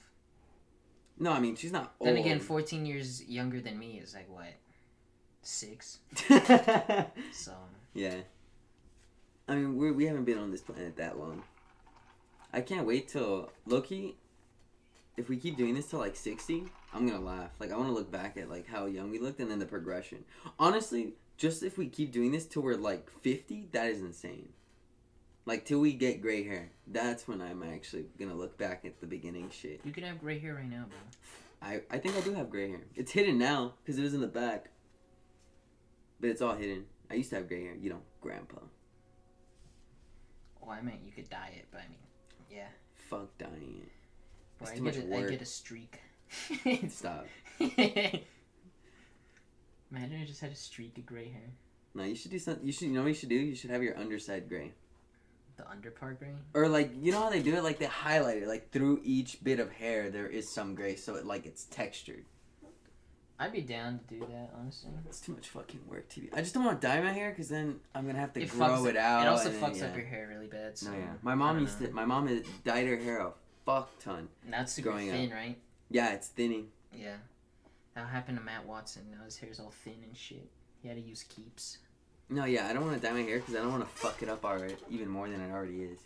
No, 1.17 1.31
I 1.31 1.39
mean, 1.39 1.55
she's 1.55 1.71
not 1.71 1.93
old. 1.99 2.09
Then 2.09 2.17
again, 2.17 2.39
fourteen 2.39 2.85
years 2.85 3.23
younger 3.23 3.61
than 3.61 3.79
me 3.79 3.99
is 4.03 4.13
like 4.13 4.29
what, 4.29 4.47
six? 5.45 5.99
So 7.31 7.53
yeah. 7.93 8.15
I 9.47 9.55
mean, 9.55 9.77
we're, 9.77 9.93
we 9.93 10.05
haven't 10.05 10.25
been 10.25 10.39
on 10.39 10.51
this 10.51 10.61
planet 10.61 10.97
that 10.97 11.19
long. 11.19 11.43
I 12.51 12.61
can't 12.61 12.87
wait 12.87 13.07
till, 13.07 13.51
Loki, 13.65 14.15
if 15.17 15.29
we 15.29 15.37
keep 15.37 15.57
doing 15.57 15.75
this 15.75 15.87
till 15.87 15.99
like 15.99 16.15
60, 16.15 16.63
I'm 16.93 17.07
gonna 17.07 17.23
laugh. 17.23 17.51
Like, 17.59 17.71
I 17.71 17.77
wanna 17.77 17.91
look 17.91 18.11
back 18.11 18.37
at 18.37 18.49
like 18.49 18.67
how 18.67 18.85
young 18.85 19.11
we 19.11 19.19
looked 19.19 19.39
and 19.39 19.49
then 19.51 19.59
the 19.59 19.65
progression. 19.65 20.23
Honestly, 20.59 21.13
just 21.37 21.63
if 21.63 21.77
we 21.77 21.87
keep 21.87 22.11
doing 22.11 22.31
this 22.31 22.45
till 22.45 22.61
we're 22.63 22.75
like 22.75 23.09
50, 23.21 23.69
that 23.71 23.87
is 23.87 24.01
insane. 24.01 24.49
Like, 25.45 25.63
till 25.63 25.79
we 25.79 25.93
get 25.93 26.21
gray 26.21 26.43
hair. 26.43 26.71
That's 26.87 27.27
when 27.27 27.39
I'm 27.41 27.61
actually 27.61 28.05
gonna 28.17 28.35
look 28.35 28.57
back 28.57 28.83
at 28.83 28.99
the 28.99 29.07
beginning 29.07 29.51
shit. 29.51 29.81
you 29.83 29.91
could 29.91 30.03
have 30.03 30.19
gray 30.19 30.39
hair 30.39 30.55
right 30.55 30.69
now, 30.69 30.85
bro. 30.89 30.97
I, 31.61 31.81
I 31.89 31.97
think 31.97 32.15
I 32.15 32.21
do 32.21 32.33
have 32.33 32.49
gray 32.49 32.69
hair. 32.69 32.81
It's 32.95 33.11
hidden 33.11 33.37
now 33.37 33.73
because 33.83 33.99
it 33.99 34.03
was 34.03 34.13
in 34.13 34.21
the 34.21 34.27
back. 34.27 34.69
But 36.19 36.29
it's 36.29 36.41
all 36.41 36.55
hidden. 36.55 36.85
I 37.09 37.15
used 37.15 37.29
to 37.31 37.35
have 37.37 37.47
gray 37.47 37.63
hair, 37.65 37.75
you 37.75 37.89
know, 37.89 38.01
grandpa. 38.21 38.57
Oh, 40.63 40.69
I 40.71 40.81
meant 40.81 40.99
you 41.05 41.11
could 41.11 41.29
dye 41.29 41.53
it, 41.57 41.65
but 41.71 41.81
I 41.81 41.87
mean, 41.89 41.99
yeah. 42.49 42.67
Fuck 43.09 43.37
dying 43.37 43.81
it. 43.83 43.91
It's 44.61 44.71
I 44.71 44.75
too 44.77 44.83
get 44.83 44.95
much 44.95 45.03
a, 45.03 45.15
I 45.15 45.21
work. 45.21 45.29
get 45.31 45.41
a 45.41 45.45
streak. 45.45 45.99
Stop. 46.89 47.27
Imagine 47.59 48.21
I 50.21 50.25
just 50.25 50.41
had 50.41 50.51
a 50.51 50.55
streak 50.55 50.97
of 50.97 51.05
gray 51.05 51.29
hair. 51.29 51.51
No, 51.93 52.03
you 52.03 52.15
should 52.15 52.31
do 52.31 52.39
something. 52.39 52.65
You 52.65 52.71
should. 52.73 52.87
You 52.87 52.93
know 52.95 53.01
what 53.01 53.09
you 53.09 53.13
should 53.13 53.29
do? 53.29 53.35
You 53.35 53.55
should 53.55 53.69
have 53.69 53.83
your 53.83 53.97
underside 53.97 54.49
gray, 54.49 54.73
The 55.57 55.69
under 55.69 55.91
part 55.91 56.19
gray. 56.19 56.33
or 56.53 56.67
like 56.67 56.91
you 56.99 57.11
know 57.11 57.21
how 57.21 57.29
they 57.29 57.41
do 57.43 57.55
it? 57.55 57.63
Like 57.63 57.79
they 57.79 57.85
highlight 57.85 58.37
it. 58.37 58.47
Like 58.47 58.71
through 58.71 59.01
each 59.03 59.43
bit 59.43 59.59
of 59.59 59.71
hair, 59.71 60.09
there 60.09 60.27
is 60.27 60.49
some 60.49 60.73
gray, 60.75 60.95
so 60.95 61.15
it 61.15 61.25
like 61.25 61.45
it's 61.45 61.65
textured. 61.65 62.25
I'd 63.37 63.51
be 63.51 63.61
down 63.61 63.99
to 63.99 64.13
do 64.13 64.19
that, 64.21 64.51
honestly. 64.57 64.91
It's 65.07 65.19
too 65.19 65.33
much 65.33 65.49
fucking 65.49 65.81
work 65.89 66.07
to 66.09 66.21
be. 66.21 66.29
I 66.33 66.39
just 66.39 66.53
don't 66.53 66.63
want 66.63 66.79
to 66.81 66.87
dye 66.87 67.01
my 67.01 67.11
hair 67.11 67.31
because 67.31 67.49
then 67.49 67.81
I'm 67.93 68.05
gonna 68.05 68.19
have 68.19 68.31
to 68.33 68.41
It 68.41 68.49
grow 68.49 68.85
it 68.85 68.95
out. 68.95 69.23
It 69.23 69.27
also 69.27 69.49
and 69.49 69.61
then, 69.61 69.71
fucks 69.71 69.79
yeah. 69.79 69.85
up 69.87 69.95
your 69.95 70.05
hair 70.05 70.27
really 70.31 70.47
bad. 70.47 70.77
So 70.77 70.89
No, 70.91 70.97
yeah. 70.97 71.13
My 71.21 71.35
mom 71.35 71.59
used 71.59 71.81
know. 71.81 71.87
to. 71.87 71.93
My 71.93 72.05
mom 72.05 72.43
dyed 72.63 72.87
her 72.87 72.95
hair 72.97 73.19
a 73.19 73.33
fuck 73.65 73.89
ton. 73.99 74.29
Now 74.47 74.61
it's 74.61 74.71
super 74.73 74.89
growing 74.91 75.09
up. 75.09 75.15
thin, 75.15 75.31
right? 75.31 75.57
Yeah, 75.89 76.13
it's 76.13 76.27
thinning. 76.29 76.67
Yeah. 76.93 77.15
That 77.95 78.07
happened 78.07 78.37
to 78.37 78.43
Matt 78.43 78.65
Watson. 78.65 79.03
Now 79.11 79.25
his 79.25 79.37
hair's 79.37 79.59
all 79.59 79.71
thin 79.83 79.95
and 80.03 80.15
shit. 80.15 80.49
He 80.81 80.87
had 80.87 80.95
to 80.97 81.03
use 81.03 81.23
keeps. 81.23 81.79
No, 82.29 82.45
yeah, 82.45 82.67
I 82.67 82.73
don't 82.73 82.85
want 82.85 82.99
to 83.01 83.05
dye 83.05 83.13
my 83.13 83.21
hair 83.21 83.39
because 83.39 83.55
I 83.55 83.59
don't 83.59 83.71
want 83.71 83.83
to 83.83 83.89
fuck 83.95 84.23
it 84.23 84.29
up 84.29 84.45
already, 84.45 84.75
even 84.89 85.09
more 85.09 85.29
than 85.29 85.41
it 85.41 85.51
already 85.51 85.83
is. 85.83 85.99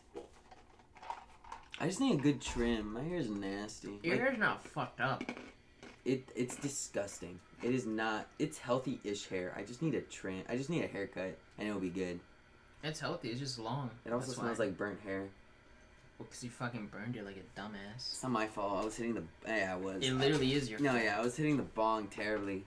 I 1.79 1.85
just 1.87 2.01
need 2.01 2.19
a 2.19 2.21
good 2.21 2.41
trim. 2.41 2.93
My 2.93 3.03
hair's 3.03 3.29
nasty. 3.29 3.99
Your 4.03 4.15
Like, 4.15 4.21
hair's 4.25 4.39
not 4.39 4.65
fucked 4.67 4.99
up. 4.99 5.23
It 6.05 6.29
it's 6.35 6.55
disgusting. 6.55 7.39
It 7.61 7.73
is 7.73 7.85
not. 7.85 8.27
It's 8.39 8.57
healthy-ish 8.57 9.27
hair. 9.27 9.53
I 9.57 9.63
just 9.63 9.81
need 9.81 9.95
a 9.95 10.01
trim. 10.01 10.43
I 10.49 10.55
just 10.55 10.69
need 10.69 10.83
a 10.83 10.87
haircut, 10.87 11.37
and 11.57 11.67
it'll 11.67 11.81
be 11.81 11.89
good. 11.89 12.19
It's 12.83 12.99
healthy. 12.99 13.29
It's 13.29 13.39
just 13.39 13.59
long. 13.59 13.89
It 14.05 14.13
also 14.13 14.27
That's 14.27 14.39
smells 14.39 14.59
why. 14.59 14.65
like 14.65 14.77
burnt 14.77 14.99
hair. 15.01 15.27
Well, 16.17 16.27
because 16.29 16.43
you 16.43 16.49
fucking 16.49 16.87
burned 16.87 17.15
it 17.17 17.25
like 17.25 17.35
a 17.37 17.59
dumbass. 17.59 17.95
It's 17.97 18.23
not 18.23 18.31
my 18.31 18.47
fault. 18.47 18.81
I 18.81 18.85
was 18.85 18.95
hitting 18.95 19.13
the. 19.15 19.23
Yeah, 19.47 19.73
I 19.73 19.75
was. 19.75 20.01
It 20.01 20.13
literally 20.13 20.53
is 20.53 20.69
your 20.69 20.79
No, 20.79 20.91
fault. 20.91 21.03
yeah, 21.03 21.17
I 21.17 21.21
was 21.21 21.35
hitting 21.35 21.57
the 21.57 21.63
bong 21.63 22.07
terribly. 22.07 22.63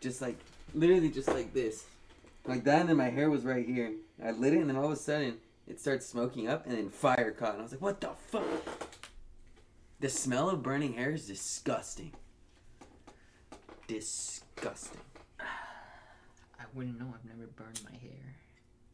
Just 0.00 0.22
like, 0.22 0.36
literally 0.74 1.10
just 1.10 1.28
like 1.28 1.52
this. 1.52 1.86
Like 2.46 2.64
that, 2.64 2.80
and 2.80 2.88
then 2.88 2.96
my 2.96 3.10
hair 3.10 3.30
was 3.30 3.44
right 3.44 3.66
here. 3.66 3.92
I 4.24 4.30
lit 4.30 4.54
it, 4.54 4.60
and 4.60 4.68
then 4.70 4.76
all 4.76 4.86
of 4.86 4.92
a 4.92 4.96
sudden, 4.96 5.36
it 5.66 5.80
starts 5.80 6.06
smoking 6.06 6.48
up, 6.48 6.66
and 6.66 6.76
then 6.76 6.88
fire 6.88 7.32
caught. 7.32 7.52
And 7.52 7.60
I 7.60 7.62
was 7.62 7.72
like, 7.72 7.82
what 7.82 8.00
the 8.00 8.10
fuck? 8.28 8.44
The 10.00 10.08
smell 10.08 10.48
of 10.48 10.62
burning 10.62 10.94
hair 10.94 11.10
is 11.10 11.26
disgusting. 11.26 12.12
Disgusting. 13.88 15.00
I 15.40 16.64
wouldn't 16.74 16.98
know. 17.00 17.06
I've 17.14 17.24
never 17.24 17.48
burned 17.56 17.80
my 17.90 17.96
hair. 17.98 18.34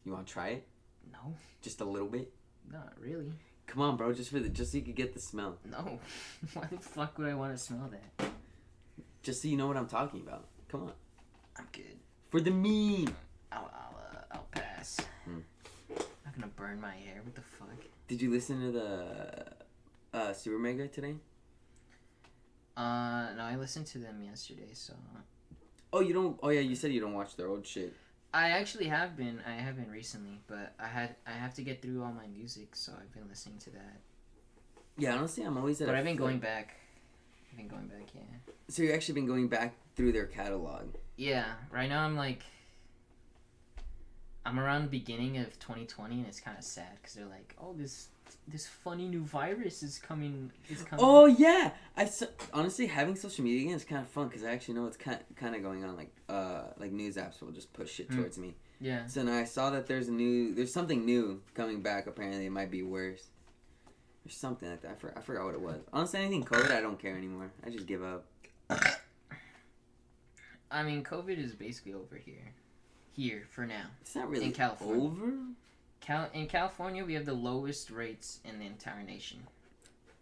You 0.05 0.13
want 0.13 0.25
to 0.25 0.33
try 0.33 0.47
it? 0.49 0.67
No, 1.11 1.35
Just 1.61 1.81
a 1.81 1.85
little 1.85 2.07
bit? 2.07 2.31
not 2.71 2.93
really. 2.99 3.31
Come 3.67 3.81
on, 3.83 3.97
bro, 3.97 4.11
just 4.13 4.31
for 4.31 4.39
the, 4.39 4.47
just 4.49 4.71
so 4.71 4.77
you 4.77 4.83
could 4.83 4.95
get 4.95 5.13
the 5.13 5.19
smell. 5.19 5.57
No. 5.69 5.99
Why 6.53 6.67
the 6.71 6.77
fuck 6.79 7.17
would 7.17 7.27
I 7.27 7.33
want 7.35 7.51
to 7.55 7.57
smell 7.61 7.91
that? 7.91 8.29
Just 9.21 9.41
so 9.41 9.47
you 9.49 9.57
know 9.57 9.67
what 9.67 9.75
I'm 9.77 9.87
talking 9.87 10.21
about. 10.21 10.45
Come 10.69 10.83
on. 10.83 10.91
I'm 11.57 11.67
good. 11.73 11.97
For 12.29 12.39
the 12.41 12.51
meme. 12.51 13.13
I'll 13.51 13.69
I'll, 13.73 13.95
uh, 14.13 14.17
I'll 14.31 14.47
pass. 14.51 14.99
Hmm. 15.25 15.39
I'm 15.89 15.97
not 16.25 16.35
gonna 16.35 16.47
burn 16.55 16.79
my 16.81 16.95
hair. 16.95 17.21
What 17.23 17.35
the 17.35 17.41
fuck? 17.41 17.69
Did 18.07 18.21
you 18.21 18.31
listen 18.31 18.61
to 18.61 18.71
the 18.71 20.17
uh, 20.17 20.33
Super 20.33 20.57
Mega 20.57 20.87
today? 20.87 21.15
Uh, 22.77 23.33
no, 23.37 23.43
I 23.43 23.55
listened 23.55 23.87
to 23.87 23.99
them 23.99 24.21
yesterday, 24.21 24.69
so 24.73 24.93
Oh, 25.93 26.01
you 26.01 26.13
don't. 26.13 26.37
Oh, 26.43 26.49
yeah, 26.49 26.59
you 26.59 26.75
said 26.75 26.91
you 26.91 26.99
don't 26.99 27.13
watch 27.13 27.37
their 27.37 27.47
old 27.47 27.65
shit. 27.65 27.93
I 28.33 28.49
actually 28.49 28.87
have 28.87 29.15
been. 29.15 29.41
I 29.47 29.51
have 29.53 29.77
been 29.77 29.89
recently, 29.89 30.41
but 30.45 30.73
I 30.77 30.87
had 30.87 31.15
I 31.25 31.31
have 31.31 31.53
to 31.53 31.61
get 31.61 31.81
through 31.81 32.03
all 32.03 32.11
my 32.11 32.27
music, 32.27 32.75
so 32.75 32.91
I've 32.99 33.13
been 33.13 33.29
listening 33.29 33.59
to 33.59 33.69
that. 33.71 34.01
Yeah, 34.97 35.15
honestly, 35.15 35.45
I'm 35.45 35.57
always 35.57 35.79
at. 35.79 35.87
But 35.87 35.95
I've 35.95 36.03
been 36.03 36.17
going 36.17 36.39
back. 36.39 36.75
I've 37.49 37.57
been 37.57 37.69
going 37.69 37.87
back, 37.87 38.09
yeah. 38.13 38.21
So 38.67 38.83
you've 38.83 38.93
actually 38.93 39.15
been 39.15 39.25
going 39.25 39.47
back 39.47 39.73
through 39.95 40.11
their 40.11 40.25
catalog. 40.25 40.83
Yeah, 41.15 41.45
right 41.71 41.87
now 41.87 42.03
I'm 42.03 42.17
like, 42.17 42.43
I'm 44.45 44.59
around 44.59 44.83
the 44.83 44.89
beginning 44.89 45.37
of 45.37 45.57
2020, 45.59 46.15
and 46.15 46.27
it's 46.27 46.41
kind 46.41 46.57
of 46.57 46.63
sad 46.65 46.97
because 47.01 47.13
they're 47.13 47.25
like, 47.25 47.55
oh, 47.57 47.73
this 47.73 48.09
this 48.47 48.67
funny 48.67 49.07
new 49.07 49.21
virus 49.23 49.81
is 49.83 49.97
coming. 49.97 50.51
Is 50.69 50.81
coming. 50.83 51.03
Oh 51.05 51.25
yeah, 51.25 51.71
I 51.97 52.03
s- 52.03 52.23
honestly 52.53 52.87
having 52.87 53.15
social 53.15 53.43
media 53.43 53.61
again 53.61 53.75
is 53.75 53.83
kind 53.83 54.01
of 54.01 54.07
fun 54.07 54.27
because 54.27 54.43
I 54.43 54.51
actually 54.51 54.75
know 54.75 54.83
what's 54.83 54.97
kind 54.97 55.19
kind 55.35 55.55
of 55.55 55.61
going 55.63 55.83
on. 55.83 55.95
Like 55.95 56.13
uh, 56.29 56.63
like 56.77 56.91
news 56.91 57.15
apps 57.15 57.41
will 57.41 57.51
just 57.51 57.71
push 57.73 57.91
shit 57.91 58.07
Hmm. 58.09 58.17
towards 58.17 58.37
me. 58.37 58.55
yeah. 58.79 59.07
So 59.07 59.23
now 59.23 59.35
I 59.37 59.43
saw 59.45 59.69
that 59.71 59.87
there's 59.87 60.07
a 60.09 60.11
new, 60.11 60.53
there's 60.53 60.73
something 60.73 61.05
new 61.05 61.41
coming 61.53 61.81
back. 61.81 62.07
Apparently, 62.07 62.45
it 62.45 62.51
might 62.51 62.71
be 62.71 62.83
worse. 62.83 63.23
There's 64.23 64.35
something 64.37 64.69
like 64.69 64.81
that. 64.81 64.91
I, 64.91 64.95
for, 64.95 65.13
I 65.17 65.21
forgot 65.21 65.45
what 65.45 65.53
it 65.53 65.61
was. 65.61 65.81
Honestly, 65.93 66.19
anything 66.19 66.43
COVID, 66.43 66.71
I 66.71 66.81
don't 66.81 66.97
care 66.99 67.15
anymore. 67.15 67.51
I 67.65 67.69
just 67.69 67.85
give 67.85 68.03
up. 68.03 68.25
I 70.71 70.83
mean, 70.83 71.03
COVID 71.03 71.37
is 71.37 71.53
basically 71.53 71.93
over 71.93 72.15
here. 72.17 72.53
Here 73.13 73.43
for 73.51 73.65
now. 73.65 73.85
It's 74.01 74.15
not 74.15 74.29
really 74.29 74.45
In 74.47 74.51
California. 74.51 75.03
over. 75.03 75.33
Cal- 76.05 76.29
in 76.33 76.45
California, 76.47 77.03
we 77.03 77.15
have 77.15 77.25
the 77.25 77.33
lowest 77.33 77.89
rates 77.89 78.39
in 78.45 78.59
the 78.59 78.65
entire 78.65 79.01
nation. 79.01 79.39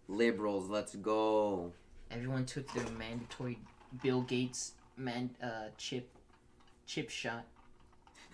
Liberals, 0.07 0.69
let's 0.69 0.95
go. 0.95 1.73
Everyone 2.09 2.45
took 2.45 2.71
their 2.73 2.87
mandatory 2.97 3.59
Bill 4.01 4.21
Gates 4.21 4.73
man 4.95 5.31
uh, 5.41 5.69
chip 5.77 6.09
chip 6.85 7.09
shot. 7.09 7.45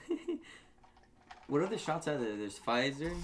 what 1.48 1.64
other 1.64 1.78
shots 1.78 2.08
are 2.08 2.18
there? 2.18 2.36
There's 2.36 2.60
Pfizer, 2.60 3.16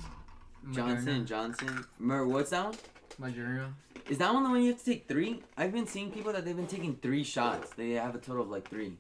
Johnson 0.72 1.08
and 1.08 1.26
Moderna, 1.26 1.28
Johnson. 1.28 1.86
Mer, 2.00 2.26
what's 2.26 2.50
that 2.50 2.66
one? 2.66 2.76
Moderna. 3.22 3.74
Is 4.10 4.18
that 4.20 4.34
one 4.34 4.44
the 4.44 4.50
one 4.50 4.62
you 4.62 4.70
have 4.70 4.80
to 4.80 4.86
take 4.86 5.08
three? 5.08 5.42
I've 5.58 5.72
been 5.72 5.88
seeing 5.88 6.12
people 6.12 6.34
that 6.34 6.46
they've 6.46 6.56
been 6.56 6.68
taking 6.68 6.96
three 6.96 7.24
shots. 7.24 7.72
They 7.72 7.92
have 7.92 8.16
a 8.16 8.20
total 8.20 8.44
of 8.44 8.50
like 8.50 8.70
three. 8.70 8.98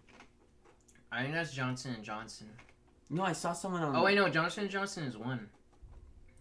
I 1.11 1.23
think 1.23 1.33
that's 1.33 1.51
Johnson 1.51 1.93
and 1.95 2.03
Johnson. 2.03 2.47
No, 3.09 3.23
I 3.23 3.33
saw 3.33 3.53
someone 3.53 3.83
on. 3.83 3.95
Oh 3.95 4.03
wait, 4.03 4.15
no, 4.15 4.29
Johnson 4.29 4.67
Johnson 4.69 5.03
is 5.03 5.17
one. 5.17 5.49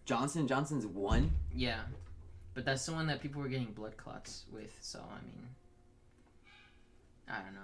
Johnson 0.05 0.47
Johnson's 0.47 0.85
one. 0.85 1.31
Yeah, 1.53 1.81
but 2.53 2.65
that's 2.65 2.85
the 2.85 2.93
one 2.93 3.07
that 3.07 3.21
people 3.21 3.41
were 3.41 3.47
getting 3.47 3.71
blood 3.71 3.97
clots 3.97 4.45
with. 4.51 4.75
So 4.81 4.99
I 4.99 5.23
mean, 5.25 5.47
I 7.27 7.41
don't 7.41 7.53
know. 7.53 7.59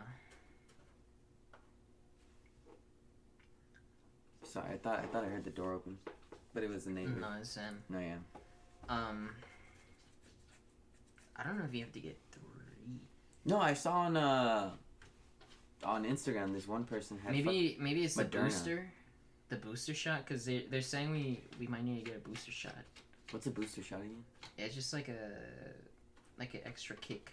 Sorry, 4.44 4.74
I 4.74 4.78
thought 4.78 5.00
I 5.00 5.08
thought 5.08 5.24
I 5.24 5.28
heard 5.28 5.44
the 5.46 5.50
door 5.52 5.74
open, 5.74 5.98
but 6.54 6.64
it 6.64 6.70
was 6.70 6.86
the 6.86 6.92
neighbor. 6.92 7.12
No, 7.20 7.28
it's 7.40 7.58
um, 7.58 7.78
No, 7.90 8.00
yeah. 8.00 8.16
um. 8.90 9.30
I 11.36 11.44
don't 11.44 11.58
know 11.58 11.66
if 11.66 11.74
you 11.74 11.82
have 11.82 11.94
to 11.94 12.00
get 12.00 12.18
three. 12.32 13.00
No, 13.46 13.60
I 13.60 13.74
saw 13.74 13.94
on 14.02 14.18
uh 14.18 14.72
on 15.84 16.06
Instagram 16.06 16.54
this 16.54 16.68
one 16.68 16.84
person 16.84 17.18
had 17.18 17.28
fuck- 17.36 17.46
Maybe 17.46 17.78
maybe 17.80 18.04
it's 18.04 18.16
the 18.16 18.26
Moderna. 18.26 18.44
booster, 18.44 18.92
the 19.50 19.56
booster 19.58 19.94
shot, 19.94 20.26
because 20.26 20.46
they 20.46 20.66
they're 20.70 20.82
saying 20.82 21.12
we 21.12 21.42
we 21.60 21.68
might 21.68 21.84
need 21.84 22.04
to 22.06 22.12
get 22.12 22.18
a 22.18 22.30
booster 22.30 22.52
shot. 22.52 22.76
what's 23.32 23.46
a 23.48 23.52
booster 23.52 23.82
shot 23.84 24.00
again? 24.02 24.24
It's 24.58 24.76
just 24.76 24.94
like 24.94 25.08
a 25.10 25.32
like 26.38 26.54
an 26.54 26.62
extra 26.66 26.96
kick, 26.98 27.32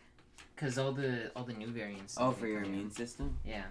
cause 0.56 0.78
all 0.78 0.92
the 0.92 1.30
all 1.36 1.44
the 1.44 1.52
new 1.54 1.68
variants. 1.68 2.16
Oh, 2.18 2.32
for 2.32 2.46
your 2.46 2.62
immune 2.62 2.90
system. 2.90 3.36
Yeah, 3.44 3.64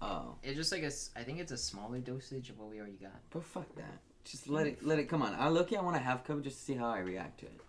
Oh, 0.00 0.36
it's 0.42 0.56
just 0.56 0.70
like 0.72 0.82
a 0.82 0.92
I 1.18 1.22
think 1.24 1.40
it's 1.40 1.52
a 1.52 1.56
smaller 1.56 1.98
dosage 1.98 2.50
of 2.50 2.58
what 2.58 2.68
we 2.70 2.78
already 2.78 2.96
got. 3.00 3.20
but 3.30 3.44
fuck 3.44 3.74
that. 3.76 3.98
Just 4.24 4.48
let 4.48 4.66
it 4.66 4.84
let 4.84 4.98
it 4.98 5.08
come 5.08 5.22
on. 5.22 5.34
I 5.34 5.48
look. 5.48 5.72
I 5.72 5.80
want 5.80 5.96
to 5.96 6.02
have 6.02 6.22
COVID 6.24 6.42
just 6.44 6.58
to 6.58 6.64
see 6.64 6.74
how 6.74 6.88
I 6.90 6.98
react 6.98 7.40
to 7.40 7.46
it. 7.46 7.60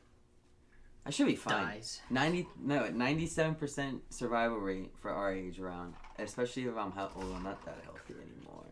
I 1.06 1.10
should 1.12 1.28
be 1.28 1.36
fine. 1.36 1.65
Dies. 1.65 2.02
Ninety 2.10 2.48
no 2.60 2.88
ninety 2.89 3.26
seven 3.28 3.56
percent 3.56 4.02
survival 4.13 4.58
rate 4.58 4.91
for 5.02 5.10
our 5.10 5.34
age 5.34 5.60
around, 5.60 5.93
especially 6.21 6.63
if 6.65 6.77
I'm 6.77 6.91
healthy. 6.91 7.19
Well, 7.19 7.34
I'm 7.34 7.43
not 7.43 7.63
that 7.65 7.77
healthy 7.84 8.13
anymore. 8.13 8.63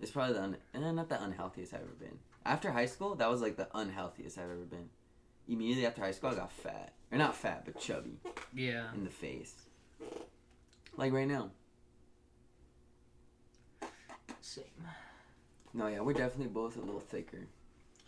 It's 0.00 0.10
probably 0.10 0.34
the 0.34 0.42
un- 0.42 0.56
eh, 0.74 0.92
not 0.92 1.08
the 1.08 1.22
unhealthiest 1.22 1.72
I've 1.74 1.80
ever 1.80 1.90
been. 1.98 2.18
After 2.44 2.70
high 2.72 2.86
school, 2.86 3.14
that 3.16 3.30
was 3.30 3.40
like 3.40 3.56
the 3.56 3.68
unhealthiest 3.74 4.36
I've 4.38 4.44
ever 4.50 4.64
been. 4.64 4.90
Immediately 5.48 5.86
after 5.86 6.02
high 6.02 6.10
school, 6.10 6.30
I 6.30 6.34
got 6.34 6.52
fat, 6.52 6.92
or 7.10 7.18
not 7.18 7.34
fat, 7.36 7.64
but 7.64 7.78
chubby 7.80 8.18
Yeah. 8.52 8.92
in 8.94 9.04
the 9.04 9.10
face. 9.10 9.54
Like 10.96 11.12
right 11.12 11.26
now. 11.28 11.50
Same. 14.40 14.64
No, 15.74 15.88
yeah, 15.88 16.00
we're 16.00 16.12
definitely 16.14 16.48
both 16.52 16.76
a 16.76 16.80
little 16.80 17.00
thicker. 17.00 17.46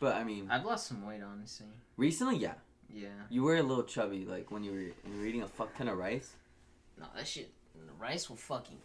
But 0.01 0.17
I 0.17 0.25
mean, 0.25 0.49
I've 0.51 0.65
lost 0.65 0.87
some 0.87 1.05
weight, 1.07 1.23
honestly. 1.23 1.67
recently, 1.97 2.37
yeah, 2.37 2.55
Yeah. 2.91 3.09
you 3.29 3.43
were 3.43 3.57
a 3.57 3.63
little 3.63 3.85
chubby, 3.85 4.25
like 4.25 4.51
when 4.51 4.63
you 4.63 4.71
were, 4.73 4.79
when 5.05 5.15
you 5.15 5.21
were 5.21 5.27
eating 5.27 5.43
a 5.43 5.49
fuck 5.49 5.77
ton 5.77 5.89
of 5.89 5.99
rice. 5.99 6.35
No, 6.99 7.07
that 7.17 7.27
shit. 7.27 7.51
The 7.75 7.93
rice 7.99 8.29
will 8.29 8.37
fucking 8.37 8.79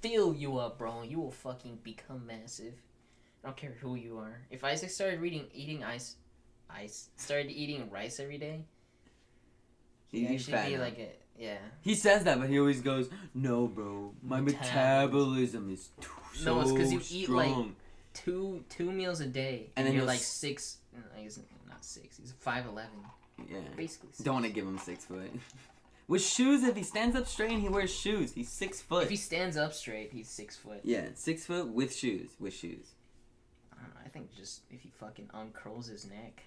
fill 0.00 0.34
you 0.34 0.58
up, 0.58 0.78
bro. 0.78 1.02
You 1.02 1.20
will 1.20 1.30
fucking 1.30 1.78
become 1.82 2.26
massive. 2.26 2.74
I 3.44 3.48
don't 3.48 3.56
care 3.56 3.74
who 3.80 3.94
you 3.94 4.18
are. 4.18 4.40
If 4.50 4.64
Isaac 4.64 4.90
started 4.90 5.20
reading 5.20 5.46
eating 5.54 5.84
ice, 5.84 6.16
ice 6.68 7.08
started 7.16 7.50
eating 7.50 7.90
rice 7.90 8.20
every 8.20 8.38
day, 8.38 8.64
he'd 10.08 10.26
He's 10.28 10.48
actually 10.48 10.70
be 10.72 10.76
now. 10.76 10.82
like 10.84 10.98
a 10.98 11.08
yeah. 11.38 11.58
He 11.82 11.94
says 11.94 12.24
that, 12.24 12.38
but 12.38 12.48
he 12.50 12.58
always 12.58 12.80
goes, 12.82 13.08
"No, 13.34 13.66
bro, 13.66 14.14
my 14.22 14.40
metabolism 14.40 15.68
Metabolism. 15.68 15.70
is 15.70 15.90
too 16.00 16.44
No, 16.44 16.60
it's 16.60 16.70
'cause 16.72 16.88
so 16.90 17.14
you 17.16 17.22
eat, 17.22 17.28
like. 17.28 17.54
Two 18.12 18.64
two 18.68 18.90
meals 18.90 19.20
a 19.20 19.26
day, 19.26 19.70
And 19.76 19.78
and, 19.78 19.86
then 19.86 19.94
you're 19.94 20.04
like 20.04 20.18
six. 20.18 20.78
no, 20.92 20.98
He's 21.16 21.38
not 21.68 21.84
six. 21.84 22.16
He's 22.18 22.32
five 22.40 22.66
eleven, 22.66 22.98
yeah, 23.48 23.60
basically. 23.76 24.08
Six. 24.10 24.18
don't 24.24 24.34
want 24.34 24.46
to 24.46 24.52
give 24.52 24.66
him 24.66 24.78
six 24.78 25.04
foot. 25.04 25.30
With 26.10 26.24
shoes, 26.24 26.64
if 26.64 26.74
he 26.74 26.82
stands 26.82 27.14
up 27.14 27.28
straight 27.28 27.52
and 27.52 27.62
he 27.62 27.68
wears 27.68 27.94
shoes, 27.94 28.32
he's 28.32 28.48
six 28.48 28.82
foot. 28.82 29.04
If 29.04 29.10
he 29.10 29.16
stands 29.16 29.56
up 29.56 29.72
straight, 29.72 30.12
he's 30.12 30.28
six 30.28 30.56
foot. 30.56 30.80
yeah, 30.82 31.04
six 31.14 31.46
foot 31.46 31.68
with 31.68 31.94
shoes, 31.94 32.30
with 32.40 32.52
shoes. 32.52 32.88
I 33.72 33.80
don't 33.80 33.94
know. 33.94 34.00
I 34.04 34.08
think 34.08 34.34
just 34.34 34.62
if 34.72 34.80
he 34.80 34.90
fucking 34.98 35.30
uncurls 35.32 35.88
his 35.88 36.10
neck. 36.10 36.42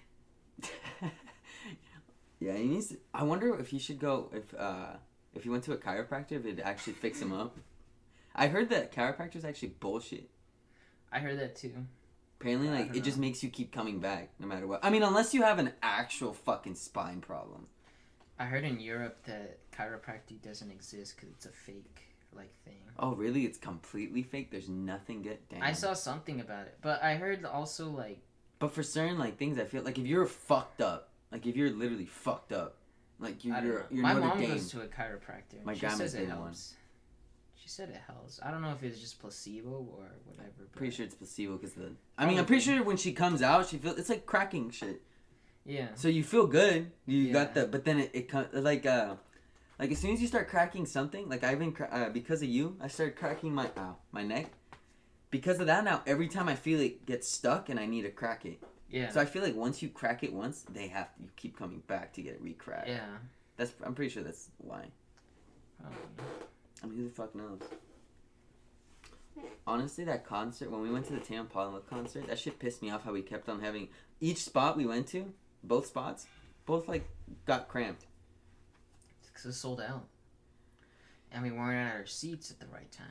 yeah, 2.40 2.52
he 2.58 2.64
needs. 2.64 2.88
To, 2.88 2.98
I 3.14 3.22
wonder 3.22 3.58
if 3.58 3.68
he 3.68 3.78
should 3.78 3.98
go 3.98 4.30
if 4.34 4.52
uh 4.52 4.96
if 5.32 5.44
he 5.44 5.48
went 5.48 5.64
to 5.64 5.72
a 5.72 5.78
chiropractor, 5.78 6.32
if 6.32 6.44
it'd 6.44 6.60
actually 6.60 6.92
fix 6.92 7.22
him 7.22 7.32
up. 7.32 7.56
I 8.36 8.48
heard 8.48 8.68
that 8.68 8.92
chiropractor's 8.94 9.46
actually 9.46 9.68
bullshit. 9.80 10.28
I 11.10 11.20
heard 11.20 11.38
that 11.38 11.56
too. 11.56 11.86
Apparently, 12.38 12.68
like 12.68 12.94
it 12.94 13.02
just 13.02 13.16
makes 13.16 13.42
you 13.42 13.48
keep 13.48 13.72
coming 13.72 13.98
back 13.98 14.28
no 14.38 14.46
matter 14.46 14.66
what. 14.66 14.84
I 14.84 14.90
mean, 14.90 15.02
unless 15.02 15.32
you 15.32 15.40
have 15.40 15.58
an 15.58 15.72
actual 15.82 16.34
fucking 16.34 16.74
spine 16.74 17.22
problem. 17.22 17.68
I 18.38 18.44
heard 18.46 18.64
in 18.64 18.80
Europe 18.80 19.18
that 19.26 19.58
chiropractic 19.72 20.42
doesn't 20.42 20.70
exist 20.70 21.16
because 21.16 21.30
it's 21.30 21.46
a 21.46 21.50
fake 21.50 22.00
like 22.34 22.52
thing. 22.64 22.74
Oh, 22.98 23.14
really? 23.14 23.44
It's 23.44 23.58
completely 23.58 24.22
fake. 24.22 24.50
There's 24.50 24.68
nothing 24.68 25.22
good. 25.22 25.38
Damn. 25.48 25.62
I 25.62 25.72
saw 25.72 25.92
something 25.94 26.40
about 26.40 26.66
it, 26.66 26.78
but 26.82 27.02
I 27.02 27.14
heard 27.14 27.44
also 27.44 27.88
like 27.88 28.20
But 28.58 28.72
for 28.72 28.82
certain 28.82 29.18
like 29.18 29.38
things, 29.38 29.58
I 29.58 29.64
feel 29.64 29.82
like 29.82 29.98
if 29.98 30.06
you're 30.06 30.26
fucked 30.26 30.80
up, 30.80 31.10
like 31.30 31.46
if 31.46 31.56
you're 31.56 31.70
literally 31.70 32.06
fucked 32.06 32.52
up, 32.52 32.76
like 33.20 33.44
you're 33.44 33.56
you're, 33.62 33.86
you're 33.90 34.02
My 34.02 34.14
Notre 34.14 34.26
mom 34.26 34.38
Dame. 34.40 34.50
goes 34.50 34.70
to 34.70 34.80
a 34.80 34.86
chiropractor. 34.86 35.64
My 35.64 35.74
she 35.74 35.88
says 35.88 36.14
it 36.14 36.26
been 36.26 36.30
one. 36.30 36.38
helps. 36.46 36.74
She 37.56 37.68
said 37.68 37.88
it 37.88 38.00
helps. 38.06 38.40
I 38.42 38.50
don't 38.50 38.60
know 38.62 38.72
if 38.72 38.82
it's 38.82 39.00
just 39.00 39.20
placebo 39.20 39.70
or 39.70 40.10
whatever. 40.26 40.50
But 40.58 40.72
Pretty 40.72 40.94
sure 40.94 41.06
it's 41.06 41.14
placebo 41.14 41.56
because 41.56 41.72
the. 41.74 41.92
I 42.18 42.26
mean, 42.26 42.38
I'm 42.38 42.46
pretty 42.46 42.62
sure 42.62 42.82
when 42.82 42.96
she 42.96 43.12
comes 43.12 43.42
out, 43.42 43.68
she 43.68 43.78
feels 43.78 43.96
it's 43.96 44.10
like 44.10 44.26
cracking 44.26 44.70
shit. 44.70 45.00
Yeah. 45.66 45.88
So 45.94 46.08
you 46.08 46.22
feel 46.24 46.46
good. 46.46 46.90
You 47.06 47.32
got 47.32 47.54
Yeah. 47.56 47.62
the, 47.62 47.68
but 47.68 47.84
then 47.84 47.98
it, 48.00 48.10
it 48.12 48.28
comes 48.28 48.48
like 48.52 48.84
uh, 48.86 49.14
like 49.78 49.90
as 49.92 49.98
soon 49.98 50.12
as 50.12 50.20
you 50.20 50.28
start 50.28 50.48
cracking 50.48 50.86
something, 50.86 51.28
like 51.28 51.42
I've 51.44 51.58
been 51.58 51.72
cra- 51.72 51.88
uh, 51.90 52.08
because 52.10 52.42
of 52.42 52.48
you, 52.48 52.76
I 52.80 52.88
started 52.88 53.16
cracking 53.16 53.54
my 53.54 53.66
uh, 53.76 53.94
my 54.12 54.22
neck. 54.22 54.50
Because 55.30 55.58
of 55.58 55.66
that, 55.66 55.82
now 55.84 56.02
every 56.06 56.28
time 56.28 56.48
I 56.48 56.54
feel 56.54 56.78
it 56.80 57.06
gets 57.06 57.28
stuck 57.28 57.68
and 57.68 57.80
I 57.80 57.86
need 57.86 58.02
to 58.02 58.10
crack 58.10 58.44
it. 58.44 58.62
Yeah. 58.88 59.10
So 59.10 59.20
I 59.20 59.24
feel 59.24 59.42
like 59.42 59.56
once 59.56 59.82
you 59.82 59.88
crack 59.88 60.22
it 60.22 60.32
once, 60.32 60.64
they 60.72 60.86
have 60.88 61.08
you 61.20 61.28
keep 61.34 61.58
coming 61.58 61.82
back 61.88 62.12
to 62.14 62.22
get 62.22 62.34
it 62.34 62.42
recracked. 62.44 62.86
yeah. 62.88 63.00
That's 63.56 63.72
I'm 63.84 63.94
pretty 63.94 64.10
sure 64.10 64.22
that's 64.22 64.50
why. 64.58 64.86
Probably. 65.80 65.98
I 66.82 66.86
mean, 66.86 66.98
who 66.98 67.04
the 67.04 67.10
fuck 67.14 67.34
knows? 67.34 67.60
Honestly, 69.66 70.04
that 70.04 70.24
concert 70.26 70.70
when 70.70 70.82
we 70.82 70.90
went 70.90 71.06
to 71.06 71.12
the 71.14 71.20
Tame 71.20 71.40
Impala 71.40 71.80
concert, 71.80 72.26
that 72.28 72.38
shit 72.38 72.58
pissed 72.58 72.82
me 72.82 72.90
off. 72.90 73.04
How 73.04 73.12
we 73.12 73.22
kept 73.22 73.48
on 73.48 73.60
having 73.60 73.88
each 74.20 74.38
spot 74.38 74.76
we 74.76 74.86
went 74.86 75.06
to, 75.08 75.32
both 75.66 75.86
spots, 75.86 76.26
both 76.66 76.88
like 76.88 77.08
got 77.46 77.68
cramped. 77.68 78.06
Because 79.26 79.46
it's 79.46 79.58
sold 79.58 79.80
out. 79.80 80.04
And 81.32 81.42
we 81.42 81.50
weren't 81.50 81.88
at 81.88 81.96
our 81.96 82.06
seats 82.06 82.52
at 82.52 82.60
the 82.60 82.66
right 82.72 82.90
time. 82.92 83.06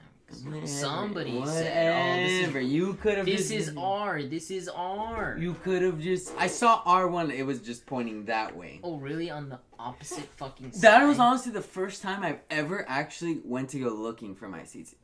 Whatever, 0.46 0.66
somebody 0.66 1.32
said, 1.46 1.92
"Oh, 1.92 2.24
this 2.24 2.42
whatever. 2.42 2.60
is 2.60 2.72
you 2.72 2.94
could 2.96 3.18
have. 3.18 3.26
this 3.26 3.50
just, 3.50 3.70
is 3.70 3.74
R. 3.78 4.24
This 4.24 4.50
is 4.50 4.70
R." 4.70 5.36
You 5.38 5.54
could 5.64 5.82
have 5.82 6.00
just. 6.00 6.34
I 6.38 6.48
saw 6.48 6.82
R 6.86 7.08
one. 7.08 7.30
It 7.30 7.46
was 7.46 7.60
just 7.60 7.86
pointing 7.86 8.26
that 8.26 8.56
way. 8.56 8.80
oh, 8.84 8.98
really? 8.98 9.30
On 9.30 9.50
the 9.50 9.60
opposite 9.78 10.24
fucking 10.38 10.72
side. 10.72 10.82
That 10.82 11.06
was 11.06 11.20
honestly 11.20 11.52
the 11.52 11.62
first 11.62 12.02
time 12.02 12.24
I've 12.24 12.40
ever 12.50 12.86
actually 12.88 13.42
went 13.44 13.70
to 13.72 13.80
go 13.80 13.90
looking 13.90 14.34
for 14.34 14.48
my 14.48 14.64
seats. 14.64 14.96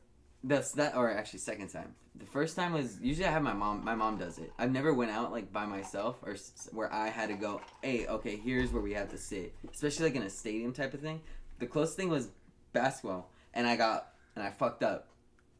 That's 0.42 0.72
that, 0.72 0.96
or 0.96 1.10
actually 1.10 1.40
second 1.40 1.68
time. 1.68 1.94
The 2.14 2.24
first 2.26 2.56
time 2.56 2.72
was 2.72 2.98
usually 3.00 3.26
I 3.26 3.30
have 3.30 3.42
my 3.42 3.52
mom. 3.52 3.84
My 3.84 3.94
mom 3.94 4.16
does 4.18 4.38
it. 4.38 4.52
I've 4.58 4.72
never 4.72 4.92
went 4.94 5.10
out 5.10 5.32
like 5.32 5.52
by 5.52 5.66
myself 5.66 6.16
or 6.22 6.32
s- 6.32 6.68
where 6.72 6.92
I 6.92 7.08
had 7.08 7.28
to 7.28 7.34
go. 7.34 7.60
Hey, 7.82 8.06
okay, 8.06 8.36
here's 8.36 8.72
where 8.72 8.82
we 8.82 8.92
have 8.94 9.10
to 9.10 9.18
sit. 9.18 9.54
Especially 9.70 10.06
like 10.06 10.14
in 10.16 10.22
a 10.22 10.30
stadium 10.30 10.72
type 10.72 10.94
of 10.94 11.00
thing. 11.00 11.20
The 11.58 11.66
closest 11.66 11.96
thing 11.96 12.08
was 12.08 12.28
basketball, 12.72 13.30
and 13.54 13.66
I 13.66 13.76
got 13.76 14.12
and 14.34 14.44
I 14.44 14.50
fucked 14.50 14.82
up 14.82 15.08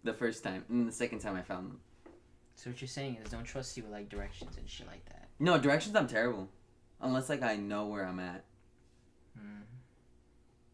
the 0.03 0.15
first 0.15 0.43
time, 0.43 0.65
and 0.71 0.89
the 0.89 0.93
second 0.93 1.19
time 1.19 1.37
I 1.37 1.43
found 1.43 1.69
them. 1.71 1.81
So 2.57 2.71
what 2.71 2.81
you're 2.81 2.89
saying 2.89 3.19
is 3.23 3.31
don't 3.31 3.45
trust 3.45 3.77
you 3.77 3.83
with 3.83 3.93
like 3.93 4.09
directions 4.09 4.57
and 4.57 4.69
shit 4.69 4.87
like 4.87 5.05
that. 5.07 5.29
No 5.39 5.59
directions. 5.59 5.95
I'm 5.95 6.07
terrible, 6.07 6.49
unless 7.01 7.29
like 7.29 7.43
I 7.43 7.57
know 7.57 7.87
where 7.87 8.07
I'm 8.07 8.19
at. 8.21 8.45
Mm. 9.39 9.63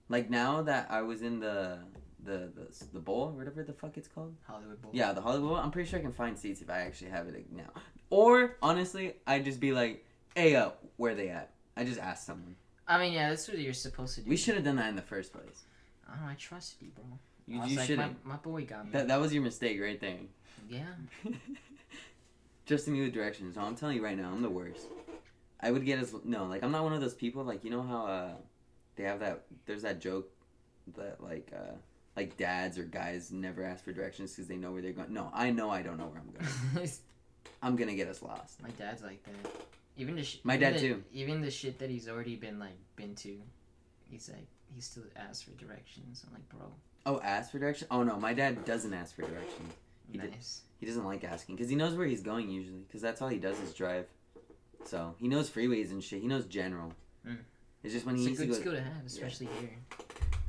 Like 0.08 0.30
now 0.30 0.62
that 0.62 0.88
I 0.90 1.02
was 1.02 1.22
in 1.22 1.40
the 1.40 1.78
the 2.26 2.50
the, 2.54 2.84
the 2.94 3.00
bowl, 3.00 3.30
whatever 3.30 3.62
the 3.62 3.72
fuck 3.72 3.96
it's 3.96 4.08
called. 4.08 4.34
Hollywood 4.46 4.80
Bowl. 4.82 4.90
Yeah, 4.94 5.12
the 5.12 5.20
Hollywood. 5.20 5.50
Bowl, 5.50 5.56
I'm 5.56 5.70
pretty 5.70 5.88
sure 5.88 5.98
I 5.98 6.02
can 6.02 6.12
find 6.12 6.38
seats 6.38 6.60
if 6.60 6.70
I 6.70 6.80
actually 6.80 7.10
have 7.10 7.28
it 7.28 7.52
now. 7.52 7.70
Or 8.10 8.56
honestly, 8.62 9.14
I'd 9.26 9.44
just 9.44 9.60
be 9.60 9.72
like, 9.72 10.04
"Hey, 10.34 10.54
uh, 10.56 10.70
where 10.96 11.14
they 11.14 11.28
at?" 11.28 11.50
I 11.76 11.84
just 11.84 12.00
ask 12.00 12.26
someone. 12.26 12.56
I 12.88 12.98
mean, 12.98 13.12
yeah, 13.12 13.30
that's 13.30 13.48
what 13.48 13.58
you're 13.58 13.72
supposed 13.72 14.14
to 14.16 14.20
do. 14.20 14.30
We 14.30 14.36
should 14.36 14.54
have 14.54 14.64
done 14.64 14.76
that 14.76 14.88
in 14.88 14.96
the 14.96 15.02
first 15.02 15.32
place. 15.32 15.64
I 16.08 16.16
don't. 16.16 16.28
I 16.28 16.34
trusted 16.34 16.82
you, 16.82 16.92
bro. 16.94 17.04
You, 17.46 17.64
you 17.66 17.76
like, 17.76 17.86
should 17.86 17.98
my, 17.98 18.10
my 18.24 18.36
boy 18.36 18.64
got 18.64 18.84
me. 18.86 18.92
That 18.92 19.08
that 19.08 19.20
was 19.20 19.32
your 19.32 19.42
mistake 19.42 19.80
right 19.80 20.00
there. 20.00 20.18
yeah. 20.68 20.84
Trusting 22.66 22.92
me 22.92 23.02
with 23.02 23.14
directions. 23.14 23.54
No, 23.54 23.62
I'm 23.62 23.76
telling 23.76 23.96
you 23.96 24.04
right 24.04 24.16
now, 24.16 24.30
I'm 24.32 24.42
the 24.42 24.50
worst. 24.50 24.86
I 25.60 25.70
would 25.70 25.84
get 25.84 26.00
as 26.00 26.14
no, 26.24 26.44
like 26.44 26.62
I'm 26.62 26.72
not 26.72 26.82
one 26.82 26.92
of 26.92 27.00
those 27.00 27.14
people. 27.14 27.44
Like 27.44 27.64
you 27.64 27.70
know 27.70 27.82
how 27.82 28.06
uh, 28.06 28.30
they 28.96 29.04
have 29.04 29.20
that. 29.20 29.44
There's 29.66 29.82
that 29.82 30.00
joke 30.00 30.28
that 30.96 31.22
like 31.22 31.50
uh, 31.54 31.74
like 32.16 32.36
dads 32.36 32.78
or 32.78 32.84
guys 32.84 33.30
never 33.30 33.62
ask 33.62 33.84
for 33.84 33.92
directions 33.92 34.32
because 34.32 34.48
they 34.48 34.56
know 34.56 34.72
where 34.72 34.82
they're 34.82 34.92
going. 34.92 35.12
No, 35.12 35.30
I 35.34 35.50
know 35.50 35.70
I 35.70 35.82
don't 35.82 35.98
know 35.98 36.06
where 36.06 36.20
I'm 36.20 36.74
going. 36.74 36.88
I'm 37.62 37.76
gonna 37.76 37.94
get 37.94 38.08
us 38.08 38.22
lost. 38.22 38.62
my 38.62 38.70
dad's 38.70 39.02
like 39.02 39.22
that. 39.24 39.52
Even 39.98 40.16
the 40.16 40.24
sh- 40.24 40.38
My 40.44 40.56
even 40.56 40.72
dad 40.72 40.80
the- 40.80 40.88
too. 40.88 41.04
Even 41.12 41.40
the 41.40 41.50
shit 41.50 41.78
that 41.78 41.90
he's 41.90 42.08
already 42.08 42.36
been 42.36 42.58
like 42.58 42.76
been 42.96 43.14
to, 43.16 43.36
he's 44.10 44.28
like 44.28 44.46
he 44.74 44.80
still 44.80 45.04
asks 45.16 45.42
for 45.42 45.52
directions. 45.52 46.24
I'm 46.26 46.32
like, 46.34 46.48
bro, 46.48 46.66
Oh, 47.06 47.20
ask 47.22 47.50
for 47.52 47.58
directions? 47.58 47.88
Oh 47.90 48.02
no, 48.02 48.16
my 48.18 48.34
dad 48.34 48.64
doesn't 48.64 48.92
ask 48.92 49.14
for 49.14 49.22
directions. 49.22 49.72
He 50.10 50.18
did- 50.18 50.30
nice. 50.32 50.62
He 50.78 50.84
doesn't 50.86 51.04
like 51.04 51.24
asking 51.24 51.56
because 51.56 51.70
he 51.70 51.76
knows 51.76 51.94
where 51.94 52.06
he's 52.06 52.22
going 52.22 52.50
usually 52.50 52.80
because 52.86 53.00
that's 53.00 53.22
all 53.22 53.28
he 53.28 53.38
does 53.38 53.58
is 53.60 53.72
drive. 53.72 54.06
So 54.84 55.14
he 55.18 55.26
knows 55.28 55.48
freeways 55.50 55.90
and 55.90 56.04
shit. 56.04 56.20
He 56.20 56.28
knows 56.28 56.44
general. 56.46 56.92
Mm. 57.26 57.38
It's 57.82 57.94
just 57.94 58.04
when 58.04 58.16
It's 58.16 58.24
he 58.24 58.26
a 58.26 58.30
needs 58.30 58.40
to 58.40 58.46
good 58.46 58.52
go. 58.52 58.60
skill 58.60 58.72
to 58.74 58.82
have, 58.82 59.06
especially 59.06 59.48
here. 59.60 59.70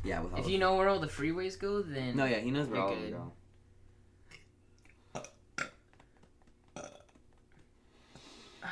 Yeah, 0.04 0.22
with 0.22 0.34
all 0.34 0.40
If 0.40 0.46
the- 0.46 0.52
you 0.52 0.58
know 0.58 0.76
where 0.76 0.88
all 0.88 1.00
the 1.00 1.08
freeways 1.08 1.58
go, 1.60 1.82
then 1.82 2.16
No, 2.16 2.26
yeah, 2.26 2.40
he 2.40 2.52
knows 2.52 2.68
where 2.68 2.78
You're 2.78 2.86
all 2.88 2.94
of 2.94 3.00
them 3.02 3.10
good. 3.12 3.18
go. 3.18 3.32
Oh 5.16 5.22
my 8.64 8.70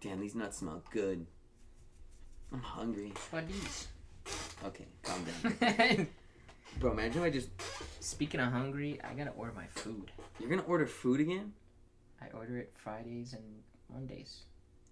Damn, 0.00 0.20
these 0.20 0.34
nuts 0.34 0.58
smell 0.58 0.82
good. 0.92 1.26
I'm 2.52 2.62
hungry. 2.62 3.12
god? 3.30 3.44
Okay, 4.64 4.86
calm 5.02 5.24
down, 5.24 6.08
bro. 6.80 6.92
Imagine 6.92 7.22
if 7.22 7.26
I 7.26 7.30
just 7.30 7.48
Speaking 8.00 8.40
of 8.40 8.50
hungry, 8.52 8.98
I 9.04 9.12
gotta 9.14 9.30
order 9.30 9.52
my 9.54 9.66
food. 9.66 10.10
you're 10.40 10.48
gonna 10.48 10.62
order 10.62 10.86
food 10.86 11.20
again 11.20 11.52
I 12.20 12.26
order 12.36 12.58
it 12.58 12.72
Fridays 12.76 13.32
and 13.34 13.42
Mondays. 13.92 14.40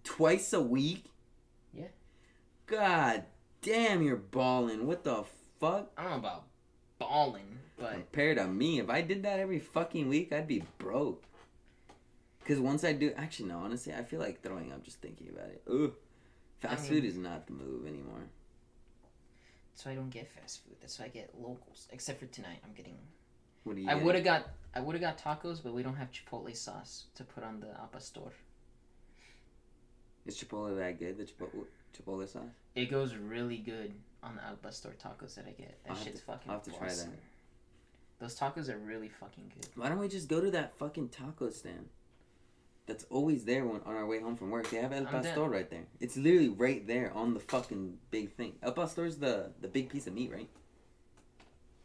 twice 0.05 0.53
a 0.53 0.61
week. 0.61 1.07
Yeah. 1.73 1.89
God 2.67 3.25
damn, 3.67 4.01
you're 4.03 4.17
balling. 4.17 4.87
What 4.87 5.03
the 5.03 5.25
fuck? 5.59 5.91
I 5.99 6.03
don't 6.03 6.13
know 6.13 6.19
about 6.19 6.45
balling, 6.99 7.59
but 7.77 7.93
Compared 7.93 8.39
to 8.39 8.47
me, 8.47 8.79
if 8.79 8.89
I 8.89 9.03
did 9.03 9.25
that 9.25 9.41
every 9.41 9.59
fucking 9.59 10.09
week, 10.09 10.33
I'd 10.33 10.47
be 10.47 10.63
broke. 10.79 11.25
Cause 12.47 12.61
once 12.61 12.85
I 12.85 12.93
do, 12.93 13.13
actually 13.17 13.49
no, 13.49 13.59
honestly, 13.59 13.93
I 13.93 14.05
feel 14.05 14.21
like 14.21 14.41
throwing 14.41 14.73
up 14.73 14.85
just 14.85 15.01
thinking 15.01 15.29
about 15.31 15.49
it. 15.49 15.63
Ugh, 15.69 15.93
fast 16.61 16.85
I 16.85 16.89
food 16.89 17.05
is 17.05 17.17
not 17.17 17.49
the 17.49 17.55
move 17.55 17.89
anymore. 17.89 18.29
so 19.75 19.91
I 19.91 19.97
don't 19.97 20.11
get 20.11 20.29
fast 20.29 20.65
food. 20.65 20.77
That's 20.81 20.97
why 21.01 21.07
I 21.07 21.09
get 21.09 21.35
locals. 21.37 21.89
Except 21.91 22.21
for 22.21 22.27
tonight, 22.27 22.61
I'm 22.65 22.73
getting. 22.73 22.99
What 23.65 23.75
do 23.75 23.83
you? 23.83 23.91
I 23.91 23.97
would 23.97 24.15
have 24.15 24.23
got. 24.23 24.47
I 24.77 24.79
would 24.79 24.95
have 24.95 25.03
got 25.03 25.19
tacos, 25.19 25.61
but 25.61 25.75
we 25.75 25.83
don't 25.83 25.97
have 25.97 26.11
chipotle 26.13 26.55
sauce 26.57 27.07
to 27.17 27.25
put 27.25 27.43
on 27.43 27.59
the 27.59 27.71
al 27.81 27.89
pastor. 27.93 28.21
Is 30.25 30.41
Chipotle 30.41 30.77
that 30.79 31.01
good? 31.01 31.19
The 31.19 31.25
Chipotle 31.25 31.65
Chipotle 31.97 32.29
sauce? 32.29 32.66
It 32.77 32.91
goes 32.91 33.15
really 33.17 33.57
good 33.57 33.93
on 34.23 34.37
the 34.37 34.45
al 34.45 34.57
pastor 34.57 34.95
tacos 35.03 35.35
that 35.35 35.47
I 35.49 35.51
get. 35.53 35.83
That 35.85 35.93
I'll 35.93 35.97
shit's 35.97 36.21
to- 36.21 36.27
fucking. 36.27 36.51
I'll 36.51 36.57
have 36.59 36.65
to 36.65 36.71
try 36.71 36.87
that. 36.89 36.93
awesome. 36.93 37.13
Those 38.21 38.39
tacos 38.39 38.69
are 38.69 38.79
really 38.79 39.09
fucking 39.09 39.51
good. 39.55 39.69
Why 39.75 39.89
don't 39.89 39.99
we 39.99 40.09
just 40.09 40.29
go 40.29 40.41
to 40.41 40.51
that 40.53 40.77
fucking 40.79 41.09
taco 41.09 41.51
stand? 41.51 41.89
That's 42.87 43.05
always 43.11 43.45
there 43.45 43.65
when, 43.65 43.81
on 43.85 43.97
our 43.97 44.07
way 44.07 44.21
home 44.21 44.37
from 44.37 44.51
work. 44.51 44.71
They 44.71 44.77
have 44.77 44.93
El 44.93 45.07
I'm 45.07 45.13
down. 45.13 45.23
Pastor 45.25 45.43
right 45.49 45.69
there. 45.69 45.87
It's 46.01 46.17
literally 46.17 46.49
right 46.51 46.87
there 46.87 47.13
on 47.15 47.35
the 47.35 47.41
fucking 47.41 47.99
big 48.13 48.33
thing. 48.35 48.53
El 48.63 48.73
Pastor's 48.73 49.17
the 49.17 49.51
the 49.61 49.69
big 49.69 49.89
piece 49.89 50.07
of 50.07 50.15
meat, 50.15 50.31
right? 50.33 50.49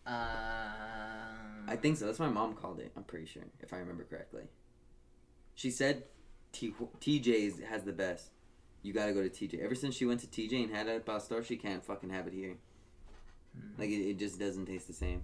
Um, 0.05 1.65
I 1.67 1.75
think 1.75 1.97
so. 1.97 2.05
That's 2.05 2.19
what 2.19 2.27
my 2.27 2.33
mom 2.33 2.53
called 2.55 2.79
it. 2.79 2.91
I'm 2.97 3.03
pretty 3.03 3.25
sure, 3.27 3.43
if 3.61 3.73
I 3.73 3.77
remember 3.77 4.03
correctly. 4.03 4.43
She 5.55 5.69
said 5.71 6.03
T- 6.51 6.73
TJ's 6.99 7.59
has 7.69 7.83
the 7.83 7.93
best. 7.93 8.29
You 8.83 8.93
gotta 8.93 9.13
go 9.13 9.21
to 9.21 9.29
TJ. 9.29 9.63
Ever 9.63 9.75
since 9.75 9.95
she 9.95 10.05
went 10.05 10.21
to 10.21 10.27
TJ 10.27 10.63
and 10.63 10.73
had 10.75 10.87
El 10.87 10.99
Pastor, 10.99 11.43
she 11.43 11.55
can't 11.57 11.83
fucking 11.83 12.09
have 12.09 12.27
it 12.27 12.33
here. 12.33 12.55
Mm, 13.57 13.79
Like 13.79 13.89
it, 13.89 14.09
it 14.09 14.19
just 14.19 14.39
doesn't 14.39 14.65
taste 14.65 14.87
the 14.87 14.93
same. 14.93 15.23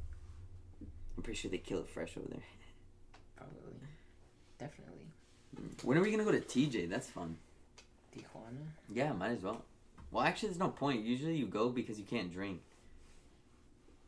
I'm 1.16 1.24
pretty 1.24 1.38
sure 1.40 1.50
they 1.50 1.58
kill 1.58 1.80
it 1.80 1.90
fresh 1.90 2.16
over 2.18 2.28
there. 2.30 2.44
probably, 3.36 3.74
definitely 4.60 5.08
When 5.84 5.98
are 5.98 6.02
we 6.02 6.12
gonna 6.12 6.24
go 6.24 6.32
to 6.32 6.40
TJ? 6.40 6.90
That's 6.90 7.10
fun. 7.10 7.38
Tijuana. 8.16 8.66
Yeah, 8.94 9.14
might 9.14 9.32
as 9.32 9.42
well. 9.42 9.66
Well, 10.12 10.24
actually, 10.24 10.50
there's 10.50 10.60
no 10.60 10.70
point. 10.70 11.04
Usually, 11.04 11.36
you 11.36 11.48
go 11.48 11.70
because 11.70 11.98
you 12.00 12.06
can't 12.06 12.32
drink. 12.32 12.62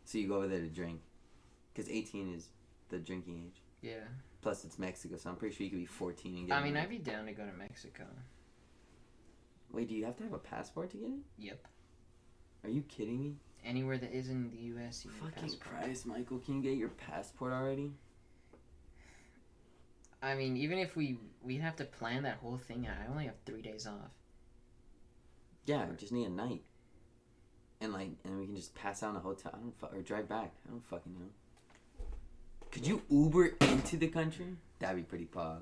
So 0.05 0.17
you 0.17 0.27
go 0.27 0.38
over 0.38 0.47
there 0.47 0.59
to 0.62 0.67
drink, 0.67 1.01
because 1.73 1.89
18 1.89 2.33
is 2.33 2.47
the 2.89 2.97
drinking 2.97 3.43
age. 3.45 3.62
Yeah, 3.81 4.05
Plus, 4.41 4.63
it's 4.63 4.79
Mexico, 4.79 5.17
so 5.17 5.29
I'm 5.29 5.35
pretty 5.35 5.55
sure 5.55 5.65
you 5.65 5.69
could 5.69 5.79
be 5.79 5.85
14 5.85 6.38
and 6.38 6.47
get. 6.47 6.55
I 6.57 6.63
mean. 6.63 6.77
I'd 6.77 6.89
be 6.89 6.97
down 6.97 7.25
to 7.25 7.31
go 7.33 7.45
to 7.45 7.51
Mexico. 7.53 8.05
Wait, 9.71 9.88
do 9.88 9.95
you 9.95 10.05
have 10.05 10.17
to 10.17 10.23
have 10.23 10.34
a 10.34 10.39
passport 10.39 10.91
to 10.91 10.97
get 10.97 11.08
in? 11.08 11.21
Yep. 11.38 11.67
Are 12.63 12.69
you 12.69 12.82
kidding 12.84 13.21
me? 13.21 13.36
Anywhere 13.63 13.97
that 13.97 14.12
isn't 14.13 14.51
the 14.51 14.58
U.S. 14.58 15.05
You 15.05 15.12
a 15.12 15.32
Fucking. 15.32 15.60
Christ, 15.60 16.05
Michael, 16.05 16.39
can 16.39 16.55
you 16.55 16.62
get 16.62 16.77
your 16.77 16.89
passport 16.89 17.53
already? 17.53 17.91
I 20.21 20.36
mean, 20.36 20.58
even 20.58 20.77
if 20.79 20.95
we 20.95 21.17
we'd 21.43 21.62
have 21.62 21.75
to 21.77 21.86
plan 21.86 22.23
that 22.23 22.38
whole 22.38 22.58
thing 22.58 22.88
out. 22.88 22.95
I 23.03 23.10
only 23.12 23.25
have 23.25 23.36
three 23.45 23.62
days 23.62 23.88
off. 23.88 24.12
Yeah, 25.65 25.86
I 25.89 25.95
just 25.95 26.12
need 26.12 26.27
a 26.27 26.32
night. 26.32 26.63
And 27.82 27.93
like, 27.93 28.10
and 28.25 28.39
we 28.39 28.45
can 28.45 28.55
just 28.55 28.75
pass 28.75 29.03
out 29.03 29.12
in 29.12 29.15
a 29.15 29.19
hotel. 29.19 29.53
I 29.55 29.60
don't 29.60 29.79
fu- 29.79 29.97
or 29.97 30.01
drive 30.01 30.27
back. 30.27 30.51
I 30.67 30.71
don't 30.71 30.86
fucking 30.86 31.13
know. 31.13 32.05
Could 32.71 32.86
you 32.86 33.01
Uber 33.10 33.55
into 33.62 33.97
the 33.97 34.08
country? 34.08 34.55
That'd 34.79 34.97
be 34.97 35.03
pretty 35.03 35.25
pog. 35.25 35.62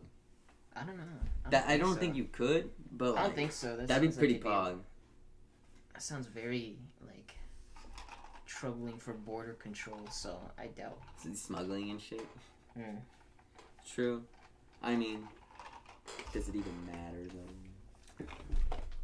I 0.80 0.84
don't 0.86 0.98
know. 0.98 1.04
I 1.46 1.50
That 1.50 1.68
I 1.68 1.78
don't 1.78 1.94
so. 1.96 2.00
think 2.00 2.16
you 2.16 2.26
could, 2.26 2.70
but 2.92 3.10
I 3.10 3.10
like, 3.12 3.24
don't 3.24 3.36
think 3.36 3.52
so. 3.52 3.78
That 3.78 3.88
that'd 3.88 4.02
be 4.02 4.08
sounds 4.08 4.16
like 4.16 4.20
pretty 4.20 4.34
it'd 4.36 4.44
be- 4.44 4.84
That 5.94 6.02
sounds 6.04 6.28
very 6.28 6.78
like 7.06 7.34
troubling 8.46 8.98
for 8.98 9.14
border 9.14 9.54
control, 9.54 10.00
so 10.12 10.40
I 10.58 10.68
doubt. 10.68 11.00
Smuggling 11.34 11.90
and 11.92 12.02
shit. 12.02 12.26
Mm. 12.78 12.98
True. 13.90 14.24
I 14.84 14.96
mean, 14.96 15.28
does 16.34 16.48
it 16.50 16.56
even 16.56 16.86
matter 16.86 17.26
though? 17.34 18.26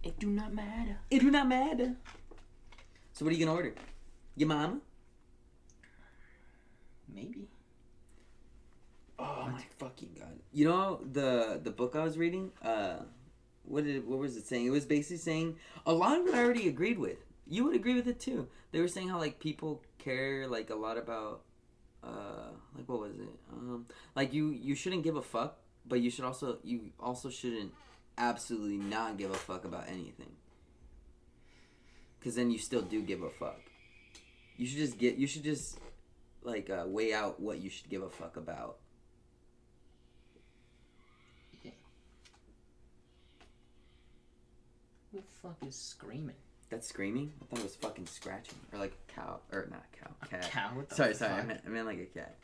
It 0.03 0.19
do 0.19 0.27
not 0.27 0.53
matter. 0.53 0.97
It 1.09 1.19
do 1.19 1.31
not 1.31 1.47
matter. 1.47 1.95
So 3.13 3.25
what 3.25 3.33
are 3.33 3.37
you 3.37 3.45
gonna 3.45 3.55
order? 3.57 3.73
Your 4.35 4.49
mama? 4.49 4.79
Maybe. 7.13 7.47
Oh 9.19 9.47
my 9.51 9.63
fucking 9.77 10.15
god! 10.19 10.39
You 10.51 10.65
know 10.65 10.99
the 11.11 11.59
the 11.63 11.71
book 11.71 11.95
I 11.95 12.03
was 12.03 12.17
reading. 12.17 12.51
Uh, 12.61 12.97
what 13.63 13.83
did 13.83 14.07
what 14.07 14.19
was 14.19 14.35
it 14.35 14.47
saying? 14.47 14.65
It 14.65 14.71
was 14.71 14.85
basically 14.85 15.17
saying 15.17 15.55
a 15.85 15.93
lot 15.93 16.19
of 16.19 16.27
it 16.27 16.33
I 16.33 16.43
already 16.43 16.67
agreed 16.67 16.99
with. 16.99 17.17
You 17.47 17.65
would 17.65 17.75
agree 17.75 17.95
with 17.95 18.07
it 18.07 18.19
too. 18.19 18.47
They 18.71 18.81
were 18.81 18.87
saying 18.87 19.09
how 19.09 19.19
like 19.19 19.39
people 19.39 19.81
care 19.99 20.47
like 20.47 20.69
a 20.69 20.75
lot 20.75 20.97
about 20.97 21.41
uh 22.03 22.51
like 22.75 22.89
what 22.89 22.99
was 22.99 23.13
it? 23.19 23.29
Um, 23.51 23.85
like 24.15 24.33
you 24.33 24.49
you 24.49 24.75
shouldn't 24.75 25.03
give 25.03 25.15
a 25.15 25.21
fuck, 25.21 25.59
but 25.85 26.01
you 26.01 26.09
should 26.09 26.25
also 26.25 26.57
you 26.63 26.91
also 26.99 27.29
shouldn't 27.29 27.71
absolutely 28.17 28.77
not 28.77 29.17
give 29.17 29.31
a 29.31 29.35
fuck 29.35 29.65
about 29.65 29.87
anything. 29.87 30.31
Cause 32.23 32.35
then 32.35 32.51
you 32.51 32.57
still 32.57 32.81
do 32.81 33.01
give 33.01 33.21
a 33.21 33.29
fuck. 33.29 33.59
You 34.57 34.65
should 34.65 34.77
just 34.77 34.97
get. 34.97 35.17
You 35.17 35.27
should 35.27 35.43
just 35.43 35.77
like 36.41 36.69
uh, 36.69 36.85
weigh 36.87 37.13
out 37.13 37.39
what 37.39 37.59
you 37.59 37.69
should 37.69 37.89
give 37.89 38.01
a 38.01 38.09
fuck 38.09 38.37
about. 38.37 38.77
Who 45.11 45.19
the 45.19 45.23
fuck 45.43 45.57
is 45.67 45.75
screaming? 45.75 46.35
That's 46.69 46.87
screaming. 46.87 47.33
I 47.41 47.45
thought 47.45 47.59
it 47.59 47.63
was 47.63 47.75
fucking 47.75 48.07
scratching, 48.07 48.57
or 48.71 48.79
like 48.79 48.93
a 49.09 49.11
cow, 49.13 49.39
or 49.51 49.67
not 49.69 49.83
a 49.93 49.97
cow, 49.97 50.11
cat. 50.27 50.49
Cow? 50.49 50.71
Sorry, 50.89 51.13
sorry. 51.13 51.33
I 51.33 51.43
meant, 51.43 51.61
I 51.65 51.69
meant 51.69 51.85
like 51.85 51.99
a 51.99 52.05
cat. 52.05 52.37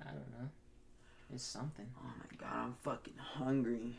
I 0.00 0.06
don't 0.06 0.30
know. 0.40 0.48
It's 1.32 1.44
something. 1.44 1.86
Oh 1.98 2.10
my 2.18 2.36
god, 2.36 2.56
I'm 2.56 2.74
fucking 2.82 3.14
hungry. 3.16 3.94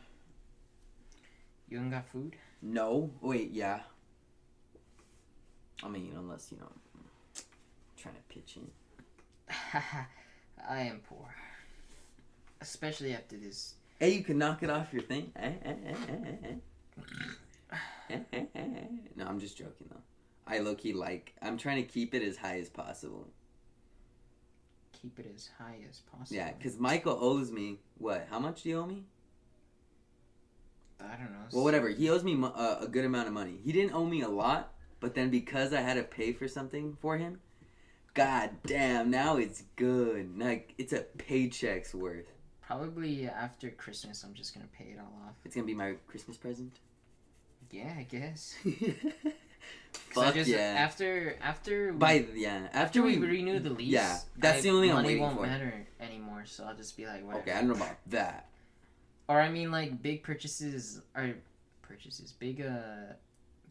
You 1.69 1.77
ain't 1.77 1.91
got 1.91 2.09
food? 2.09 2.35
No, 2.61 3.11
wait, 3.21 3.51
yeah. 3.51 3.79
I 5.83 5.87
mean, 5.87 6.11
unless 6.17 6.51
you 6.51 6.57
know, 6.57 6.71
trying 7.97 8.15
to 8.15 8.21
pitch 8.27 8.57
in. 8.57 8.67
I 10.69 10.81
am 10.81 10.99
poor. 11.07 11.33
Especially 12.59 13.13
after 13.13 13.37
this. 13.37 13.75
Hey, 13.99 14.15
you 14.15 14.23
can 14.23 14.37
knock 14.37 14.63
it 14.63 14.69
off 14.69 14.91
your 14.91 15.03
thing. 15.03 15.31
Eh, 15.35 15.53
eh, 15.63 15.73
eh, 15.87 16.55
No, 19.15 19.25
I'm 19.27 19.39
just 19.39 19.57
joking 19.57 19.87
though. 19.89 20.01
I 20.47 20.59
low 20.59 20.75
key 20.75 20.93
like. 20.93 21.33
I'm 21.41 21.57
trying 21.57 21.77
to 21.77 21.83
keep 21.83 22.13
it 22.13 22.23
as 22.23 22.37
high 22.37 22.59
as 22.59 22.69
possible. 22.69 23.27
Keep 24.93 25.19
it 25.19 25.31
as 25.35 25.49
high 25.57 25.77
as 25.89 25.99
possible. 25.99 26.35
Yeah, 26.35 26.51
because 26.51 26.77
Michael 26.77 27.17
owes 27.21 27.51
me 27.51 27.79
what? 27.97 28.27
How 28.29 28.39
much 28.39 28.63
do 28.63 28.69
you 28.69 28.79
owe 28.79 28.85
me? 28.85 29.05
I 30.99 31.15
don't 31.15 31.31
know. 31.31 31.45
Well, 31.51 31.63
whatever. 31.63 31.89
He 31.89 32.09
owes 32.09 32.23
me 32.23 32.37
uh, 32.43 32.77
a 32.81 32.87
good 32.87 33.05
amount 33.05 33.27
of 33.27 33.33
money. 33.33 33.59
He 33.63 33.71
didn't 33.71 33.93
owe 33.93 34.05
me 34.05 34.21
a 34.21 34.29
lot, 34.29 34.73
but 34.99 35.15
then 35.15 35.29
because 35.29 35.73
I 35.73 35.81
had 35.81 35.95
to 35.95 36.03
pay 36.03 36.33
for 36.33 36.47
something 36.47 36.97
for 37.01 37.17
him, 37.17 37.39
god 38.13 38.51
damn, 38.65 39.09
now 39.09 39.37
it's 39.37 39.63
good. 39.75 40.37
Like 40.37 40.73
it's 40.77 40.93
a 40.93 41.01
paycheck's 41.17 41.93
worth. 41.93 42.31
Probably 42.61 43.27
after 43.27 43.69
Christmas, 43.69 44.23
I'm 44.23 44.33
just 44.33 44.53
gonna 44.53 44.69
pay 44.77 44.91
it 44.91 44.99
all 44.99 45.27
off. 45.27 45.35
It's 45.43 45.55
gonna 45.55 45.67
be 45.67 45.73
my 45.73 45.95
Christmas 46.07 46.37
present. 46.37 46.79
Yeah, 47.71 47.93
I 47.97 48.03
guess. 48.03 48.55
Fuck 50.11 50.33
just, 50.35 50.49
yeah. 50.49 50.75
After 50.77 51.37
after 51.41 51.91
we, 51.93 51.97
By 51.97 52.25
yeah, 52.35 52.67
after 52.73 53.01
we 53.01 53.17
renew 53.17 53.59
the 53.59 53.69
lease, 53.69 53.87
yeah, 53.87 54.17
that's 54.37 54.59
I- 54.59 54.61
the 54.61 54.69
only 54.69 54.91
money 54.91 55.17
won't 55.17 55.37
for. 55.37 55.45
matter 55.45 55.87
anymore. 55.99 56.43
So 56.45 56.65
I'll 56.65 56.75
just 56.75 56.97
be 56.97 57.05
like, 57.05 57.25
whatever. 57.25 57.43
Okay, 57.43 57.51
I 57.53 57.59
don't 57.61 57.69
know 57.69 57.75
about 57.75 57.97
that. 58.07 58.49
Or 59.27 59.39
I 59.39 59.49
mean, 59.49 59.71
like 59.71 60.01
big 60.01 60.23
purchases 60.23 61.01
are 61.15 61.33
purchases, 61.81 62.33
big 62.33 62.61
uh, 62.61 63.13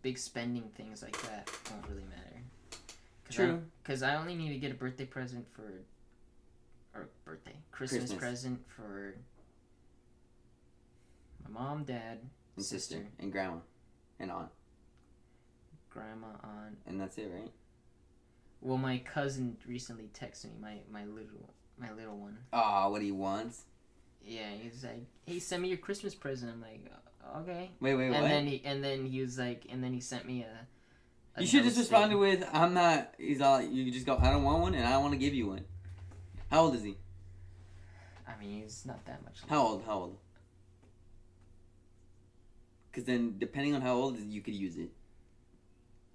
big 0.02 0.16
spending 0.18 0.70
things 0.74 1.02
like 1.02 1.20
that 1.22 1.50
won't 1.70 1.86
really 1.88 2.04
matter. 2.08 2.42
Cause 3.26 3.36
True. 3.36 3.62
Because 3.82 4.02
I, 4.02 4.16
only 4.16 4.34
need 4.34 4.48
to 4.52 4.58
get 4.58 4.72
a 4.72 4.74
birthday 4.74 5.04
present 5.04 5.46
for, 5.52 5.84
or 6.94 7.08
birthday 7.24 7.54
Christmas, 7.70 8.00
Christmas. 8.00 8.18
present 8.18 8.60
for 8.74 9.14
my 11.44 11.60
mom, 11.60 11.84
dad, 11.84 12.18
And 12.56 12.64
sister, 12.64 12.96
sister 12.96 13.06
and 13.18 13.30
grandma 13.30 13.56
and 14.20 14.30
aunt, 14.30 14.50
grandma, 15.88 16.28
aunt. 16.44 16.78
and 16.86 17.00
that's 17.00 17.18
it, 17.18 17.30
right? 17.34 17.50
Well, 18.60 18.76
my 18.76 18.98
cousin 18.98 19.56
recently 19.66 20.10
texted 20.12 20.44
me, 20.44 20.50
my 20.60 20.76
my 20.90 21.04
little 21.06 21.48
my 21.78 21.90
little 21.92 22.16
one. 22.16 22.38
Ah, 22.52 22.88
what 22.88 23.02
he 23.02 23.10
wants. 23.10 23.62
Yeah, 24.22 24.50
he's 24.60 24.84
like, 24.84 25.06
"Hey, 25.24 25.38
send 25.38 25.62
me 25.62 25.68
your 25.68 25.78
Christmas 25.78 26.14
present." 26.14 26.52
I'm 26.52 26.60
like, 26.60 26.86
"Uh, 27.24 27.38
"Okay." 27.38 27.70
Wait, 27.80 27.94
wait, 27.94 28.06
and 28.06 28.16
what? 28.16 28.28
then 28.28 28.46
he 28.46 28.62
and 28.64 28.84
then 28.84 29.06
he 29.06 29.20
was 29.22 29.38
like, 29.38 29.64
and 29.70 29.82
then 29.82 29.92
he 29.92 30.00
sent 30.00 30.26
me 30.26 30.42
a. 30.42 30.66
a 31.36 31.40
you 31.40 31.46
should 31.46 31.64
just 31.64 31.78
responded 31.78 32.18
with, 32.18 32.46
"I'm 32.52 32.74
not." 32.74 33.14
He's 33.16 33.40
all. 33.40 33.62
You 33.62 33.90
just 33.90 34.04
go, 34.04 34.18
"I 34.20 34.30
don't 34.30 34.44
want 34.44 34.60
one, 34.60 34.74
and 34.74 34.86
I 34.86 34.92
don't 34.92 35.02
want 35.02 35.14
to 35.14 35.18
give 35.18 35.34
you 35.34 35.48
one." 35.48 35.64
How 36.50 36.64
old 36.64 36.74
is 36.74 36.82
he? 36.82 36.96
I 38.28 38.38
mean, 38.40 38.62
he's 38.62 38.84
not 38.84 39.04
that 39.06 39.22
much. 39.24 39.38
How 39.48 39.66
old? 39.66 39.84
How 39.84 39.94
old? 39.94 40.18
Because 42.90 43.04
then, 43.04 43.36
depending 43.38 43.74
on 43.74 43.82
how 43.82 43.94
old, 43.94 44.18
you 44.18 44.40
could 44.40 44.54
use 44.54 44.76
it. 44.76 44.90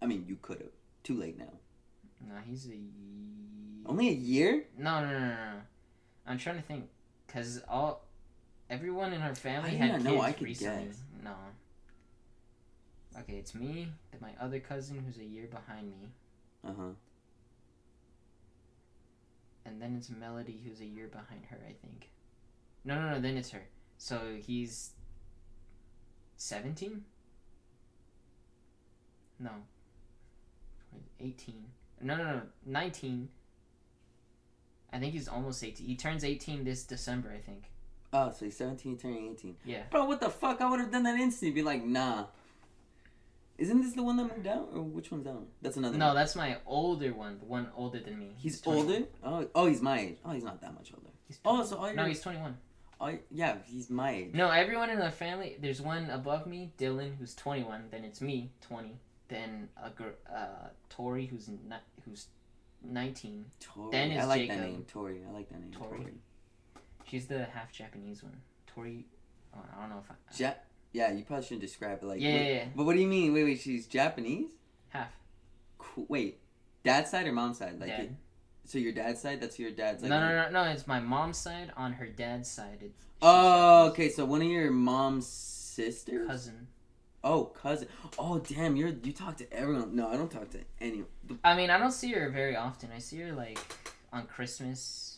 I 0.01 0.05
mean, 0.05 0.25
you 0.27 0.37
could 0.41 0.57
have. 0.59 0.71
Too 1.03 1.15
late 1.15 1.37
now. 1.37 1.53
No, 2.27 2.35
he's 2.45 2.67
a. 2.67 2.79
Only 3.87 4.09
a 4.09 4.13
year? 4.13 4.65
No, 4.77 4.99
no, 5.01 5.09
no, 5.11 5.19
no, 5.19 5.27
no. 5.27 5.61
I'm 6.27 6.37
trying 6.39 6.55
to 6.57 6.61
think, 6.63 6.89
cause 7.27 7.61
all, 7.69 8.03
everyone 8.69 9.13
in 9.13 9.21
our 9.21 9.35
family 9.35 9.75
had 9.75 10.01
kids 10.01 10.07
I 10.21 10.31
could 10.31 10.41
recently. 10.47 10.85
guess. 10.85 10.97
No. 11.23 11.35
Okay, 13.19 13.33
it's 13.35 13.53
me, 13.53 13.89
then 14.11 14.19
my 14.21 14.31
other 14.43 14.59
cousin 14.59 15.03
who's 15.05 15.19
a 15.19 15.23
year 15.23 15.45
behind 15.47 15.87
me, 15.87 16.09
Uh 16.67 16.71
huh. 16.77 16.83
and 19.65 19.79
then 19.81 19.95
it's 19.95 20.09
Melody 20.09 20.59
who's 20.65 20.81
a 20.81 20.85
year 20.85 21.07
behind 21.07 21.45
her. 21.49 21.57
I 21.63 21.73
think. 21.85 22.09
No, 22.83 22.99
no, 22.99 23.11
no. 23.11 23.19
Then 23.21 23.37
it's 23.37 23.51
her. 23.51 23.63
So 23.99 24.19
he's. 24.41 24.91
17? 26.37 27.03
No. 29.39 29.51
18. 31.19 31.55
No, 32.01 32.15
no, 32.15 32.23
no. 32.23 32.41
19. 32.65 33.29
I 34.93 34.99
think 34.99 35.13
he's 35.13 35.27
almost 35.27 35.63
18. 35.63 35.85
He 35.85 35.95
turns 35.95 36.23
18 36.23 36.63
this 36.63 36.83
December, 36.83 37.33
I 37.35 37.39
think. 37.39 37.63
Oh, 38.13 38.31
so 38.31 38.45
he's 38.45 38.55
17, 38.55 38.97
turning 38.97 39.31
18. 39.31 39.55
Yeah. 39.65 39.83
Bro, 39.91 40.05
what 40.05 40.21
the 40.21 40.29
fuck? 40.29 40.61
I 40.61 40.69
would 40.69 40.79
have 40.79 40.91
done 40.91 41.03
that 41.03 41.19
instantly. 41.19 41.51
Be 41.53 41.63
like, 41.63 41.83
nah. 41.83 42.25
Isn't 43.57 43.81
this 43.81 43.93
the 43.93 44.03
one 44.03 44.17
that 44.17 44.23
moved 44.23 44.47
out? 44.47 44.69
Or 44.73 44.81
which 44.81 45.11
one's 45.11 45.25
down? 45.25 45.47
That's 45.61 45.77
another 45.77 45.97
No, 45.97 46.07
one. 46.07 46.15
that's 46.15 46.35
my 46.35 46.57
older 46.65 47.13
one. 47.13 47.39
The 47.39 47.45
one 47.45 47.69
older 47.75 47.99
than 47.99 48.19
me. 48.19 48.31
He's, 48.37 48.61
he's 48.61 48.67
older? 48.67 49.03
Oh, 49.23 49.47
oh, 49.55 49.65
he's 49.67 49.81
my 49.81 49.99
age. 49.99 50.17
Oh, 50.25 50.31
he's 50.31 50.43
not 50.43 50.61
that 50.61 50.73
much 50.73 50.91
older. 50.93 51.09
He's 51.27 51.39
oh, 51.43 51.63
so 51.63 51.77
all 51.77 51.87
your... 51.87 51.95
No, 51.95 52.05
he's 52.05 52.21
21. 52.21 52.57
Oh 52.99 53.17
yeah, 53.31 53.57
he's 53.65 53.89
my 53.89 54.11
age. 54.11 54.33
No, 54.33 54.49
everyone 54.49 54.89
in 54.89 54.99
the 54.99 55.11
family. 55.11 55.57
There's 55.59 55.81
one 55.81 56.09
above 56.09 56.47
me, 56.47 56.71
Dylan, 56.77 57.17
who's 57.17 57.35
21. 57.35 57.85
Then 57.91 58.03
it's 58.05 58.21
me, 58.21 58.51
20. 58.61 58.95
Then 59.27 59.69
a 59.81 59.89
girl, 59.89 60.11
uh, 60.33 60.69
Tori, 60.89 61.25
who's 61.25 61.49
not, 61.67 61.81
who's 62.05 62.27
19. 62.83 63.45
Tori. 63.59 63.91
Then 63.91 64.11
it's 64.11 64.23
I 64.23 64.27
like 64.27 64.41
Jacob. 64.41 64.57
that 64.57 64.63
name, 64.63 64.85
Tori. 64.87 65.21
I 65.27 65.33
like 65.33 65.49
that 65.49 65.59
name, 65.59 65.71
Tori. 65.71 65.97
Tori. 65.97 66.13
She's 67.05 67.25
the 67.27 67.45
half 67.45 67.71
Japanese 67.71 68.23
one. 68.23 68.37
Tori. 68.67 69.05
Oh, 69.55 69.59
I 69.75 69.81
don't 69.81 69.89
know 69.89 70.03
if 70.03 70.11
I. 70.11 70.43
Ja- 70.43 70.53
yeah, 70.93 71.11
you 71.11 71.23
probably 71.25 71.43
shouldn't 71.43 71.61
describe 71.61 72.01
it 72.01 72.05
like. 72.05 72.21
Yeah, 72.21 72.33
wait, 72.33 72.47
yeah, 72.47 72.53
yeah. 72.55 72.65
But 72.75 72.85
what 72.85 72.95
do 72.95 73.01
you 73.01 73.07
mean? 73.07 73.33
Wait, 73.33 73.43
wait. 73.43 73.59
She's 73.59 73.87
Japanese. 73.87 74.51
Half. 74.89 75.09
Wait, 76.07 76.39
dad's 76.83 77.11
side 77.11 77.27
or 77.27 77.33
mom's 77.33 77.57
side? 77.57 77.79
Like. 77.79 77.89
Dad. 77.89 77.99
It, 78.01 78.11
so 78.65 78.77
your 78.77 78.91
dad's 78.93 79.21
side? 79.21 79.39
That's 79.41 79.57
your 79.59 79.71
dad's 79.71 80.01
like. 80.01 80.09
no, 80.09 80.19
no, 80.19 80.29
no, 80.29 80.49
no. 80.49 80.71
It's 80.71 80.87
my 80.87 80.99
mom's 80.99 81.37
side. 81.37 81.71
On 81.77 81.93
her 81.93 82.07
dad's 82.07 82.49
side, 82.49 82.79
it's 82.81 83.03
Oh, 83.21 83.87
okay. 83.89 84.09
So 84.09 84.25
one 84.25 84.41
of 84.41 84.47
your 84.47 84.71
mom's 84.71 85.27
sisters. 85.27 86.27
cousin. 86.27 86.67
Oh, 87.23 87.45
cousin. 87.45 87.87
Oh, 88.19 88.39
damn. 88.39 88.75
You're 88.75 88.89
you 88.89 89.11
talk 89.11 89.37
to 89.37 89.51
everyone. 89.53 89.95
No, 89.95 90.07
I 90.09 90.15
don't 90.17 90.29
talk 90.31 90.49
to 90.51 90.59
anyone. 90.79 91.07
I 91.43 91.55
mean, 91.55 91.69
I 91.69 91.77
don't 91.77 91.91
see 91.91 92.11
her 92.11 92.29
very 92.29 92.55
often. 92.55 92.89
I 92.95 92.99
see 92.99 93.19
her 93.21 93.31
like 93.33 93.57
on 94.13 94.25
Christmas. 94.27 95.17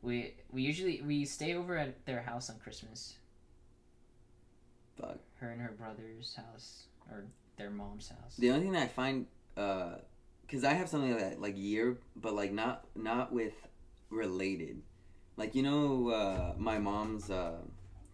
We 0.00 0.34
we 0.52 0.62
usually 0.62 1.02
we 1.02 1.24
stay 1.24 1.54
over 1.54 1.76
at 1.76 2.06
their 2.06 2.22
house 2.22 2.48
on 2.50 2.56
Christmas. 2.60 3.14
Fuck. 5.00 5.18
Her 5.40 5.50
and 5.50 5.60
her 5.60 5.72
brother's 5.78 6.34
house 6.34 6.84
or 7.10 7.24
their 7.56 7.70
mom's 7.70 8.08
house. 8.08 8.36
The 8.38 8.50
only 8.50 8.62
thing 8.62 8.72
that 8.72 8.82
I 8.82 8.86
find, 8.88 9.26
uh, 9.56 9.96
cause 10.50 10.64
I 10.64 10.74
have 10.74 10.88
something 10.88 11.10
like 11.10 11.20
that, 11.20 11.40
like 11.40 11.56
year, 11.56 11.98
but 12.16 12.34
like 12.34 12.52
not 12.52 12.84
not 12.94 13.32
with 13.32 13.54
related. 14.10 14.82
Like 15.36 15.54
you 15.54 15.62
know, 15.62 16.08
uh, 16.08 16.54
my 16.58 16.78
mom's 16.78 17.30
uh, 17.30 17.58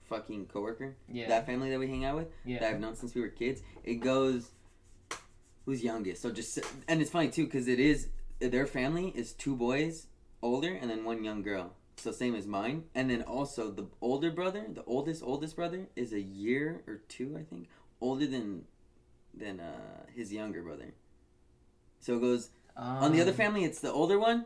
fucking 0.04 0.46
coworker. 0.46 0.96
Yeah. 1.08 1.28
That 1.28 1.46
family 1.46 1.70
that 1.70 1.78
we 1.78 1.88
hang 1.88 2.04
out 2.04 2.16
with, 2.16 2.28
yeah. 2.44 2.60
that 2.60 2.74
I've 2.74 2.80
known 2.80 2.96
since 2.96 3.14
we 3.14 3.20
were 3.20 3.28
kids. 3.28 3.62
It 3.82 3.96
goes 3.96 4.50
who's 5.64 5.82
youngest. 5.82 6.22
So 6.22 6.30
just 6.30 6.58
and 6.88 7.00
it's 7.00 7.10
funny 7.10 7.28
too 7.28 7.44
because 7.44 7.68
it 7.68 7.80
is 7.80 8.08
their 8.40 8.66
family 8.66 9.12
is 9.14 9.32
two 9.32 9.56
boys 9.56 10.06
older 10.42 10.74
and 10.74 10.90
then 10.90 11.04
one 11.04 11.24
young 11.24 11.42
girl. 11.42 11.72
So 11.96 12.12
same 12.12 12.34
as 12.34 12.46
mine. 12.46 12.84
And 12.94 13.08
then 13.08 13.22
also 13.22 13.70
the 13.70 13.86
older 14.00 14.30
brother, 14.30 14.66
the 14.68 14.84
oldest 14.84 15.22
oldest 15.22 15.56
brother 15.56 15.88
is 15.96 16.12
a 16.12 16.20
year 16.20 16.82
or 16.86 17.00
two, 17.08 17.36
I 17.38 17.42
think, 17.42 17.68
older 18.00 18.26
than 18.26 18.64
than 19.32 19.60
uh, 19.60 20.06
his 20.14 20.32
younger 20.32 20.62
brother. 20.62 20.94
So 22.04 22.16
it 22.16 22.20
goes 22.20 22.50
on 22.76 23.12
the 23.12 23.20
other 23.22 23.30
Um, 23.30 23.36
family. 23.36 23.64
It's 23.64 23.80
the 23.80 23.90
older 23.90 24.18
one, 24.18 24.44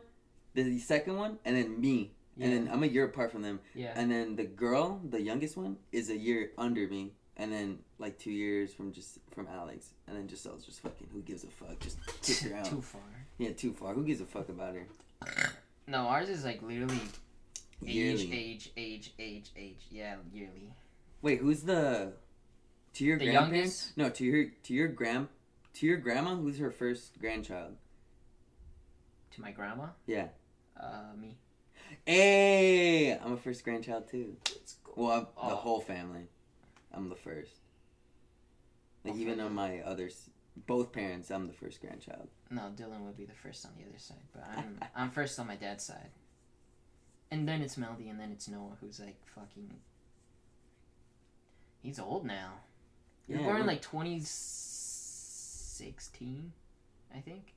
the 0.53 0.79
second 0.79 1.17
one, 1.17 1.39
and 1.43 1.57
then 1.57 1.79
me. 1.81 2.11
Yeah. 2.37 2.45
And 2.45 2.53
then 2.67 2.73
I'm 2.73 2.83
a 2.83 2.87
year 2.87 3.03
apart 3.03 3.33
from 3.33 3.41
them. 3.41 3.59
yeah. 3.75 3.91
And 3.99 4.09
then 4.09 4.37
the 4.37 4.45
girl, 4.45 5.01
the 5.03 5.21
youngest 5.21 5.57
one, 5.57 5.75
is 5.91 6.09
a 6.09 6.15
year 6.15 6.51
under 6.57 6.87
me. 6.87 7.11
And 7.35 7.51
then 7.51 7.79
like 7.97 8.17
two 8.17 8.31
years 8.31 8.73
from 8.73 8.93
just 8.93 9.19
from 9.35 9.47
Alex. 9.47 9.89
And 10.07 10.15
then 10.15 10.27
Giselle's 10.29 10.65
just 10.65 10.79
fucking 10.79 11.07
who 11.11 11.21
gives 11.21 11.43
a 11.43 11.47
fuck? 11.47 11.77
Just 11.79 11.97
kick 12.21 12.49
her 12.51 12.57
out. 12.59 12.65
Too 12.65 12.81
far. 12.81 13.01
Yeah, 13.37 13.51
too 13.51 13.73
far. 13.73 13.93
Who 13.93 14.03
gives 14.05 14.21
a 14.21 14.25
fuck 14.25 14.47
about 14.49 14.75
her? 14.75 14.87
No, 15.87 15.99
ours 16.07 16.29
is 16.29 16.45
like 16.45 16.61
literally 16.61 17.01
age, 17.85 17.95
Yearly. 17.95 18.33
age, 18.33 18.71
age, 18.77 19.13
age, 19.19 19.51
age. 19.57 19.81
Yeah, 19.91 20.15
yearly. 20.33 20.69
Wait, 21.21 21.39
who's 21.39 21.63
the 21.63 22.13
to 22.93 23.03
your 23.05 23.17
The 23.17 23.25
grandparents? 23.31 23.93
youngest? 23.93 23.97
No, 23.97 24.09
to 24.09 24.23
your 24.23 24.45
to 24.63 24.73
your 24.73 24.87
grand 24.87 25.27
to 25.79 25.85
your 25.85 25.97
grandma. 25.97 26.35
Who's 26.35 26.57
her 26.59 26.71
first 26.71 27.19
grandchild? 27.19 27.75
To 29.31 29.41
my 29.41 29.51
grandma. 29.51 29.87
Yeah. 30.05 30.27
Uh, 30.79 31.13
me. 31.19 31.37
Hey, 32.05 33.17
I'm 33.17 33.33
a 33.33 33.37
first 33.37 33.63
grandchild 33.63 34.09
too. 34.09 34.35
Go. 34.83 34.91
Well, 34.95 35.11
I'm, 35.11 35.21
the 35.49 35.53
Oh. 35.53 35.55
whole 35.55 35.79
family. 35.81 36.27
I'm 36.93 37.09
the 37.09 37.15
first. 37.15 37.51
Like 39.03 39.13
Okay. 39.13 39.21
even 39.21 39.39
on 39.39 39.53
my 39.53 39.79
other, 39.81 40.09
both 40.67 40.91
parents, 40.91 41.31
I'm 41.31 41.47
the 41.47 41.53
first 41.53 41.79
grandchild. 41.79 42.27
No, 42.49 42.71
Dylan 42.75 43.05
would 43.05 43.15
be 43.17 43.25
the 43.25 43.33
first 43.33 43.65
on 43.65 43.71
the 43.77 43.87
other 43.87 43.97
side, 43.99 44.17
but 44.33 44.43
I'm 44.55 44.79
I'm 44.95 45.11
first 45.11 45.39
on 45.39 45.47
my 45.47 45.55
dad's 45.55 45.83
side. 45.85 46.09
And 47.31 47.47
then 47.47 47.61
it's 47.61 47.77
Melody, 47.77 48.09
and 48.09 48.19
then 48.19 48.31
it's 48.31 48.47
Noah, 48.49 48.75
who's 48.81 48.99
like 48.99 49.15
fucking. 49.35 49.71
He's 51.81 51.99
old 51.99 52.25
now. 52.25 52.53
Yeah, 53.27 53.37
born 53.37 53.59
like 53.59 53.67
like 53.67 53.81
2016, 55.79 56.51
I 57.15 57.19
think, 57.19 57.53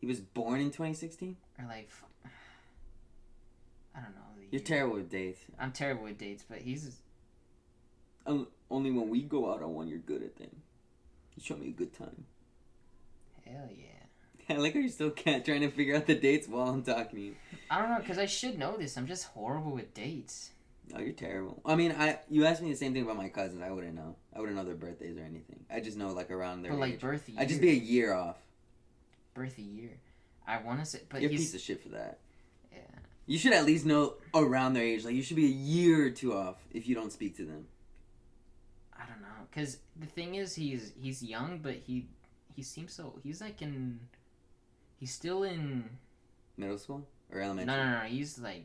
He 0.00 0.06
was 0.06 0.20
born 0.20 0.60
in 0.60 0.68
2016. 0.68 1.36
or 1.58 1.66
like. 1.66 1.90
I 3.94 4.00
don't 4.00 4.14
know. 4.14 4.20
You're 4.50 4.60
year. 4.60 4.66
terrible 4.66 4.94
with 4.96 5.10
dates. 5.10 5.40
I'm 5.58 5.72
terrible 5.72 6.04
with 6.04 6.18
dates, 6.18 6.44
but 6.48 6.58
he's 6.58 6.96
Um, 8.26 8.48
only 8.70 8.90
when 8.90 9.08
we 9.10 9.22
go 9.22 9.52
out 9.52 9.62
on 9.62 9.74
one, 9.74 9.88
you're 9.88 9.98
good 9.98 10.22
at 10.22 10.36
them. 10.36 10.50
You 11.36 11.42
show 11.44 11.56
me 11.56 11.68
a 11.68 11.72
good 11.72 11.92
time. 11.92 12.24
hell 13.44 13.68
yeah. 13.70 13.84
I 14.54 14.58
like 14.58 14.74
how 14.74 14.80
you 14.80 14.88
still 14.88 15.10
can't 15.10 15.44
trying 15.44 15.60
to 15.60 15.70
figure 15.70 15.96
out 15.96 16.06
the 16.06 16.14
dates 16.14 16.48
while 16.48 16.68
I'm 16.68 16.82
talking 16.82 17.18
to 17.18 17.20
you. 17.26 17.34
I 17.70 17.80
don't 17.82 17.90
know, 17.90 18.06
cause 18.06 18.18
I 18.18 18.26
should 18.26 18.58
know 18.58 18.76
this. 18.76 18.96
I'm 18.96 19.06
just 19.06 19.24
horrible 19.26 19.72
with 19.72 19.92
dates. 19.94 20.50
Oh, 20.94 21.00
you're 21.00 21.12
terrible. 21.12 21.60
I 21.66 21.74
mean, 21.76 21.92
I 21.92 22.18
you 22.30 22.44
asked 22.46 22.62
me 22.62 22.70
the 22.70 22.76
same 22.76 22.92
thing 22.94 23.02
about 23.02 23.16
my 23.16 23.28
cousins. 23.28 23.62
I 23.62 23.70
wouldn't 23.70 23.94
know. 23.94 24.16
I 24.34 24.40
wouldn't 24.40 24.56
know 24.56 24.64
their 24.64 24.74
birthdays 24.74 25.16
or 25.16 25.20
anything. 25.22 25.64
I 25.70 25.80
just 25.80 25.96
know 25.96 26.12
like 26.12 26.30
around 26.30 26.62
their 26.62 26.72
But 26.72 26.80
like 26.80 26.94
age. 26.94 27.00
birth 27.00 27.28
year. 27.28 27.38
I'd 27.40 27.48
just 27.48 27.60
be 27.60 27.70
a 27.70 27.74
year 27.74 28.12
off. 28.14 28.36
birth 29.34 29.58
year. 29.58 29.90
I 30.46 30.62
want 30.62 30.80
to 30.80 30.86
say, 30.86 31.00
but 31.10 31.20
you're 31.20 31.30
a 31.30 31.34
piece 31.34 31.54
of 31.54 31.60
shit 31.60 31.82
for 31.82 31.90
that. 31.90 32.20
yeah. 32.72 32.78
You 33.26 33.36
should 33.38 33.52
at 33.52 33.66
least 33.66 33.84
know 33.84 34.14
around 34.34 34.72
their 34.72 34.82
age. 34.84 35.04
Like 35.04 35.14
you 35.14 35.22
should 35.22 35.36
be 35.36 35.44
a 35.44 35.48
year 35.48 36.06
or 36.06 36.10
two 36.10 36.34
off 36.34 36.56
if 36.70 36.88
you 36.88 36.94
don't 36.94 37.12
speak 37.12 37.36
to 37.36 37.44
them. 37.44 37.66
I 38.94 39.04
don't 39.06 39.20
know, 39.20 39.28
cause 39.54 39.78
the 40.00 40.06
thing 40.06 40.34
is, 40.36 40.54
he's 40.54 40.92
he's 41.00 41.22
young, 41.22 41.58
but 41.62 41.74
he 41.74 42.06
he 42.56 42.62
seems 42.62 42.92
so 42.94 43.18
he's 43.22 43.40
like 43.40 43.60
in 43.62 44.00
he's 44.98 45.12
still 45.12 45.42
in 45.44 45.84
Middle 46.56 46.78
school 46.78 47.06
or 47.30 47.40
elementary. 47.40 47.76
no 47.76 47.84
no 47.84 47.98
no 48.00 48.04
he's 48.06 48.38
like 48.38 48.64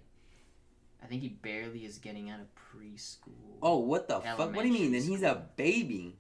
I 1.03 1.07
think 1.07 1.21
he 1.21 1.29
barely 1.29 1.85
is 1.85 1.97
getting 1.97 2.29
out 2.29 2.39
of 2.39 2.47
preschool. 2.55 3.57
Oh, 3.61 3.79
what 3.79 4.07
the 4.07 4.21
fuck? 4.21 4.37
What 4.55 4.61
do 4.61 4.67
you 4.67 4.73
mean? 4.73 4.91
Then 4.93 5.01
he's 5.03 5.21
a 5.23 5.43
baby. 5.57 6.15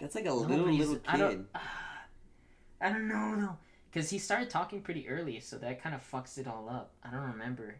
That's 0.00 0.14
like 0.14 0.24
a 0.24 0.28
No, 0.28 0.34
little 0.36 0.66
little 0.66 0.98
I 1.06 1.12
kid. 1.16 1.20
don't, 1.20 1.46
I 2.80 2.88
don't 2.88 3.06
know 3.08 3.36
though, 3.36 3.56
cause 3.92 4.10
he 4.10 4.18
started 4.18 4.50
talking 4.50 4.80
pretty 4.82 5.08
early, 5.08 5.38
so 5.40 5.58
that 5.58 5.82
kind 5.82 5.94
of 5.94 6.00
fucks 6.10 6.38
it 6.38 6.48
all 6.48 6.68
up. 6.68 6.92
I 7.04 7.10
don't 7.10 7.22
remember. 7.32 7.76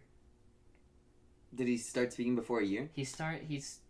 Did 1.55 1.67
he 1.67 1.79
start 1.79 2.13
speaking 2.13 2.37
before 2.37 2.61
a 2.61 2.65
year? 2.65 2.91
He 2.93 3.05
start 3.05 3.43
he's. 3.49 3.81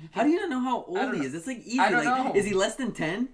he 0.00 0.08
How 0.12 0.22
do 0.22 0.30
you 0.30 0.40
not 0.40 0.50
know 0.50 0.60
how 0.60 0.84
old 0.84 1.14
he 1.16 1.22
is? 1.24 1.34
It's 1.34 1.46
like 1.46 1.58
easy. 1.64 1.80
I 1.80 1.90
don't 1.90 2.04
like, 2.04 2.24
know. 2.26 2.32
is 2.34 2.44
he 2.46 2.54
less 2.54 2.76
than 2.76 2.92
ten? 2.92 3.30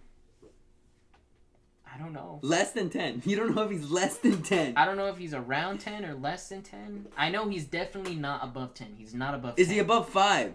I 1.94 1.98
don't 1.98 2.12
know. 2.12 2.40
Less 2.42 2.72
than 2.72 2.90
ten. 2.90 3.22
You 3.26 3.36
don't 3.36 3.54
know 3.54 3.62
if 3.62 3.70
he's 3.70 3.88
less 3.90 4.16
than 4.16 4.42
ten. 4.42 4.74
I 4.76 4.84
don't 4.84 4.96
know 4.96 5.06
if 5.06 5.16
he's 5.16 5.32
around 5.34 5.78
10 5.78 6.04
or 6.04 6.14
less 6.14 6.48
than 6.48 6.62
10. 6.62 7.06
I 7.16 7.30
know 7.30 7.48
he's 7.48 7.64
definitely 7.66 8.16
not 8.16 8.42
above 8.42 8.74
10. 8.74 8.94
He's 8.98 9.14
not 9.14 9.34
above 9.34 9.58
Is 9.58 9.68
10. 9.68 9.74
he 9.74 9.80
above 9.80 10.08
five? 10.08 10.54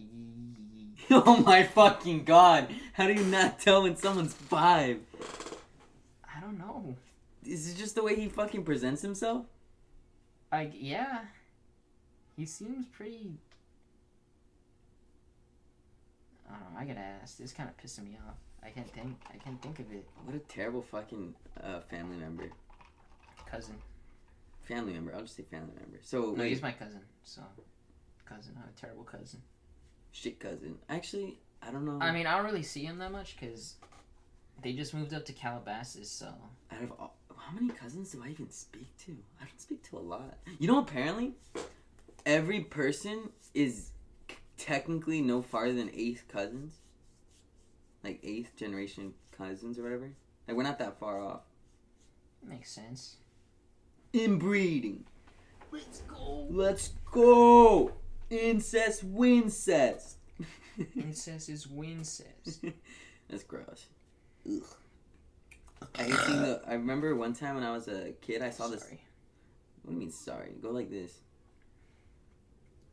Oh 1.12 1.38
my 1.38 1.64
fucking 1.64 2.22
god! 2.24 2.72
How 2.92 3.08
do 3.08 3.12
you 3.14 3.24
not 3.24 3.58
tell 3.58 3.82
when 3.82 3.96
someone's 3.96 4.32
five? 4.32 5.00
I 6.24 6.40
don't 6.40 6.56
know. 6.56 6.94
Is 7.44 7.68
it 7.68 7.76
just 7.76 7.96
the 7.96 8.02
way 8.04 8.14
he 8.14 8.28
fucking 8.28 8.62
presents 8.62 9.02
himself? 9.02 9.46
Like, 10.52 10.72
yeah. 10.76 11.22
He 12.36 12.46
seems 12.46 12.86
pretty. 12.86 13.32
I 16.48 16.52
don't 16.52 16.74
know. 16.74 16.78
I 16.80 16.84
gotta 16.84 17.00
ask. 17.22 17.38
This 17.38 17.52
kind 17.52 17.68
of 17.68 17.76
pissing 17.76 18.04
me 18.04 18.16
off. 18.28 18.36
I 18.64 18.68
can't 18.70 18.90
think. 18.92 19.16
I 19.32 19.36
can't 19.38 19.60
think 19.62 19.78
of 19.78 19.90
it. 19.92 20.06
What 20.24 20.36
a 20.36 20.40
terrible 20.40 20.82
fucking 20.82 21.34
uh, 21.62 21.80
family 21.80 22.16
member. 22.16 22.50
Cousin. 23.50 23.76
Family 24.62 24.92
member. 24.92 25.14
I'll 25.14 25.22
just 25.22 25.36
say 25.36 25.44
family 25.50 25.72
member. 25.80 25.98
So 26.02 26.20
No, 26.32 26.42
wait, 26.42 26.50
he's 26.50 26.62
my 26.62 26.72
cousin. 26.72 27.00
So, 27.24 27.42
cousin. 28.26 28.54
I'm 28.62 28.68
a 28.68 28.80
terrible 28.80 29.04
cousin. 29.04 29.40
shit 30.12 30.38
cousin. 30.38 30.76
Actually, 30.88 31.38
I 31.62 31.70
don't 31.70 31.84
know. 31.84 31.98
I 32.00 32.12
mean, 32.12 32.26
I 32.26 32.36
don't 32.36 32.46
really 32.46 32.62
see 32.62 32.84
him 32.84 32.98
that 32.98 33.10
much 33.12 33.36
because 33.38 33.74
they 34.62 34.72
just 34.72 34.94
moved 34.94 35.14
up 35.14 35.24
to 35.26 35.32
Calabasas. 35.32 36.10
So, 36.10 36.26
out 36.70 36.82
of 36.82 36.92
all, 36.98 37.16
how 37.36 37.52
many 37.52 37.68
cousins 37.72 38.12
do 38.12 38.22
I 38.24 38.28
even 38.28 38.50
speak 38.50 38.86
to? 39.06 39.16
I 39.40 39.44
don't 39.46 39.60
speak 39.60 39.82
to 39.90 39.98
a 39.98 40.00
lot. 40.00 40.36
You 40.58 40.68
know, 40.68 40.78
apparently, 40.78 41.32
every 42.26 42.60
person 42.60 43.30
is 43.54 43.90
technically 44.58 45.22
no 45.22 45.40
farther 45.42 45.72
than 45.72 45.90
eighth 45.94 46.24
cousins, 46.28 46.79
like 48.02 48.20
eighth 48.22 48.56
generation 48.56 49.14
cousins 49.36 49.78
or 49.78 49.82
whatever. 49.82 50.12
Like 50.46 50.56
we're 50.56 50.62
not 50.62 50.78
that 50.78 50.98
far 50.98 51.20
off. 51.20 51.42
makes 52.46 52.70
sense. 52.70 53.16
Inbreeding. 54.12 55.04
Let's 55.70 56.00
go. 56.00 56.46
Let's 56.50 56.90
go. 57.12 57.92
Incest, 58.28 59.04
wincest. 59.04 60.16
Incest 60.96 61.48
is 61.48 61.66
wincest. 61.66 62.64
That's 63.28 63.44
gross. 63.44 63.86
Ugh. 64.48 64.62
I 65.98 66.02
hate 66.02 66.12
the. 66.12 66.62
I 66.66 66.74
remember 66.74 67.14
one 67.14 67.32
time 67.34 67.54
when 67.54 67.64
I 67.64 67.72
was 67.72 67.88
a 67.88 68.12
kid, 68.20 68.42
I 68.42 68.50
saw 68.50 68.68
this. 68.68 68.82
Sorry. 68.82 69.00
What 69.82 69.90
do 69.90 69.94
you 69.94 70.00
mean 70.00 70.10
sorry? 70.10 70.52
Go 70.60 70.70
like 70.70 70.90
this. 70.90 71.20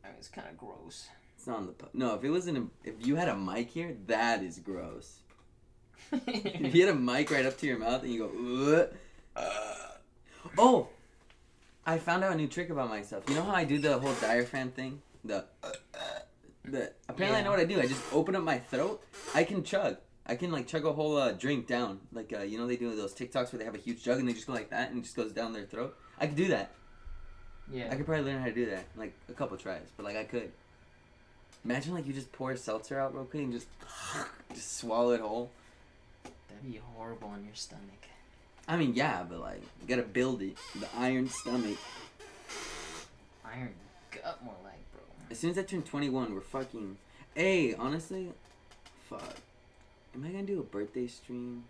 I 0.04 0.08
mean, 0.08 0.16
it's 0.18 0.28
kind 0.28 0.48
of 0.48 0.56
gross. 0.56 1.08
It's 1.38 1.46
not 1.46 1.58
on 1.58 1.66
the. 1.66 1.72
Po- 1.72 1.88
no, 1.94 2.14
if 2.16 2.24
it 2.24 2.30
wasn't. 2.30 2.58
A, 2.58 2.88
if 2.88 3.06
you 3.06 3.14
had 3.14 3.28
a 3.28 3.36
mic 3.36 3.70
here, 3.70 3.96
that 4.08 4.42
is 4.42 4.58
gross. 4.58 5.20
If 6.10 6.74
you 6.74 6.84
had 6.86 6.94
a 6.94 6.98
mic 6.98 7.30
right 7.30 7.46
up 7.46 7.56
to 7.58 7.66
your 7.66 7.78
mouth 7.78 8.02
and 8.02 8.12
you 8.12 8.18
go. 8.26 8.88
Uh, 9.36 9.74
oh, 10.58 10.88
I 11.86 11.98
found 11.98 12.24
out 12.24 12.32
a 12.32 12.36
new 12.36 12.48
trick 12.48 12.70
about 12.70 12.88
myself. 12.88 13.22
You 13.28 13.36
know 13.36 13.44
how 13.44 13.54
I 13.54 13.64
do 13.64 13.78
the 13.78 13.98
whole 13.98 14.14
diaphragm 14.14 14.70
thing? 14.72 15.00
The. 15.24 15.44
The 16.64 16.92
apparently 17.08 17.40
I 17.40 17.44
know 17.44 17.50
what 17.50 17.60
I 17.60 17.64
do. 17.64 17.80
I 17.80 17.86
just 17.86 18.02
open 18.12 18.34
up 18.36 18.42
my 18.42 18.58
throat. 18.58 19.02
I 19.34 19.44
can 19.44 19.62
chug. 19.62 19.96
I 20.26 20.34
can 20.34 20.50
like 20.50 20.66
chug 20.66 20.84
a 20.84 20.92
whole 20.92 21.16
uh, 21.16 21.32
drink 21.32 21.66
down. 21.66 22.00
Like 22.12 22.32
uh, 22.36 22.42
you 22.42 22.58
know 22.58 22.66
they 22.66 22.76
do 22.76 22.94
those 22.94 23.14
TikToks 23.14 23.52
where 23.52 23.58
they 23.58 23.64
have 23.64 23.74
a 23.74 23.78
huge 23.78 24.02
jug 24.02 24.18
and 24.18 24.28
they 24.28 24.34
just 24.34 24.46
go 24.46 24.52
like 24.52 24.68
that 24.70 24.90
and 24.90 24.98
it 24.98 25.02
just 25.02 25.16
goes 25.16 25.32
down 25.32 25.52
their 25.54 25.64
throat. 25.64 25.96
I 26.20 26.26
could 26.26 26.36
do 26.36 26.48
that. 26.48 26.72
yeah. 27.72 27.88
I 27.90 27.96
could 27.96 28.04
probably 28.04 28.24
learn 28.30 28.40
how 28.40 28.46
to 28.48 28.52
do 28.54 28.66
that. 28.70 28.84
Like 28.96 29.14
a 29.30 29.32
couple 29.32 29.56
tries, 29.56 29.86
but 29.96 30.04
like 30.04 30.16
I 30.16 30.24
could. 30.24 30.52
Imagine 31.68 31.92
like 31.92 32.06
you 32.06 32.14
just 32.14 32.32
pour 32.32 32.56
seltzer 32.56 32.98
out 32.98 33.14
real 33.14 33.26
quick 33.26 33.42
and 33.42 33.52
just 33.52 33.66
just 34.54 34.78
swallow 34.78 35.10
it 35.10 35.20
whole. 35.20 35.50
That'd 36.24 36.72
be 36.72 36.80
horrible 36.94 37.28
on 37.28 37.44
your 37.44 37.54
stomach. 37.54 38.08
I 38.66 38.78
mean, 38.78 38.94
yeah, 38.94 39.22
but 39.28 39.40
like 39.40 39.60
you 39.82 39.86
gotta 39.86 40.08
build 40.08 40.40
it. 40.40 40.56
The 40.80 40.88
iron 40.96 41.28
stomach. 41.28 41.76
Iron 43.44 43.74
gut, 44.10 44.42
more 44.42 44.54
like, 44.64 44.80
bro. 44.92 45.02
As 45.30 45.38
soon 45.38 45.50
as 45.50 45.58
I 45.58 45.62
turn 45.62 45.82
21, 45.82 46.34
we're 46.34 46.40
fucking. 46.40 46.96
Hey, 47.34 47.74
honestly, 47.74 48.32
fuck. 49.10 49.34
Am 50.14 50.24
I 50.24 50.28
gonna 50.28 50.44
do 50.44 50.60
a 50.60 50.62
birthday 50.62 51.06
stream? 51.06 51.64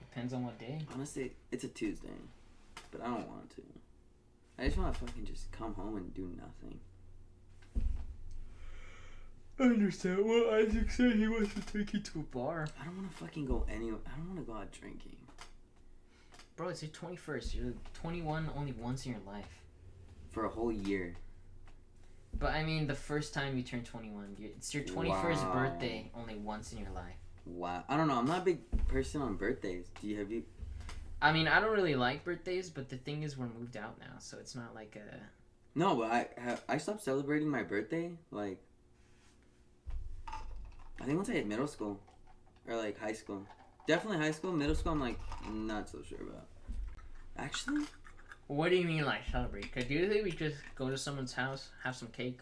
Depends 0.00 0.34
on 0.34 0.44
what 0.44 0.58
day. 0.58 0.80
Honestly, 0.92 1.32
it's 1.50 1.64
a 1.64 1.68
Tuesday, 1.68 2.08
but 2.90 3.00
I 3.00 3.06
don't 3.06 3.26
want 3.26 3.48
to. 3.56 3.62
I 4.58 4.66
just 4.66 4.76
want 4.76 4.92
to 4.92 5.00
fucking 5.00 5.24
just 5.24 5.50
come 5.50 5.72
home 5.72 5.96
and 5.96 6.12
do 6.12 6.28
nothing. 6.36 6.78
I 9.60 9.64
understand. 9.64 10.24
Well, 10.24 10.54
Isaac 10.54 10.90
said 10.90 11.16
he 11.16 11.28
wants 11.28 11.52
to 11.54 11.60
take 11.60 11.92
you 11.92 12.00
to 12.00 12.20
a 12.20 12.22
bar. 12.22 12.66
I 12.80 12.84
don't 12.86 12.96
want 12.96 13.10
to 13.10 13.16
fucking 13.18 13.44
go 13.46 13.66
anywhere. 13.70 14.00
I 14.06 14.16
don't 14.16 14.28
want 14.34 14.40
to 14.40 14.50
go 14.50 14.58
out 14.58 14.72
drinking. 14.72 15.16
Bro, 16.56 16.68
it's 16.70 16.82
your 16.82 16.90
21st. 16.92 17.54
You're 17.54 17.72
21 17.94 18.50
only 18.56 18.72
once 18.72 19.04
in 19.06 19.12
your 19.12 19.20
life. 19.26 19.48
For 20.30 20.46
a 20.46 20.48
whole 20.48 20.72
year. 20.72 21.14
But 22.38 22.52
I 22.54 22.62
mean, 22.64 22.86
the 22.86 22.94
first 22.94 23.34
time 23.34 23.56
you 23.56 23.62
turn 23.62 23.82
21, 23.82 24.36
it's 24.40 24.72
your 24.72 24.84
21st 24.84 25.42
Wow. 25.42 25.52
birthday 25.52 26.10
only 26.14 26.36
once 26.36 26.72
in 26.72 26.78
your 26.78 26.90
life. 26.90 27.16
Wow. 27.44 27.84
I 27.88 27.96
don't 27.96 28.08
know. 28.08 28.18
I'm 28.18 28.26
not 28.26 28.42
a 28.42 28.44
big 28.44 28.86
person 28.88 29.20
on 29.20 29.34
birthdays. 29.36 29.86
Do 30.00 30.06
you 30.08 30.18
have 30.18 30.30
you? 30.30 30.44
I 31.20 31.32
mean, 31.32 31.48
I 31.48 31.60
don't 31.60 31.72
really 31.72 31.96
like 31.96 32.24
birthdays, 32.24 32.70
but 32.70 32.88
the 32.88 32.96
thing 32.96 33.24
is, 33.24 33.36
we're 33.36 33.48
moved 33.48 33.76
out 33.76 33.98
now, 33.98 34.18
so 34.20 34.38
it's 34.38 34.54
not 34.54 34.74
like 34.74 34.96
a. 34.96 35.16
No, 35.74 35.96
but 35.96 36.10
I 36.10 36.28
have, 36.38 36.62
I 36.68 36.78
stopped 36.78 37.02
celebrating 37.02 37.48
my 37.48 37.62
birthday 37.62 38.12
like 38.30 38.58
I 41.00 41.04
think 41.04 41.16
once 41.16 41.28
I 41.30 41.32
hit 41.32 41.46
middle 41.46 41.66
school 41.66 41.98
or 42.68 42.76
like 42.76 42.98
high 42.98 43.12
school. 43.12 43.46
Definitely 43.86 44.18
high 44.18 44.30
school, 44.32 44.52
middle 44.52 44.74
school. 44.74 44.92
I'm 44.92 45.00
like 45.00 45.18
not 45.50 45.88
so 45.88 45.98
sure 46.08 46.18
about. 46.20 46.46
Actually, 47.38 47.84
What 48.46 48.70
do 48.70 48.76
you 48.76 48.86
mean, 48.86 49.04
like 49.04 49.22
celebrate? 49.30 49.72
Because 49.72 49.88
usually 49.88 50.22
we 50.22 50.30
just 50.32 50.56
go 50.74 50.90
to 50.90 50.98
someone's 50.98 51.32
house, 51.32 51.70
have 51.84 51.96
some 51.96 52.08
cake, 52.08 52.40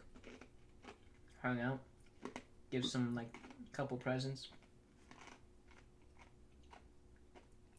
hang 1.43 1.61
out, 1.61 1.79
give 2.71 2.85
some 2.85 3.15
like 3.15 3.33
couple 3.73 3.97
presents. 3.97 4.49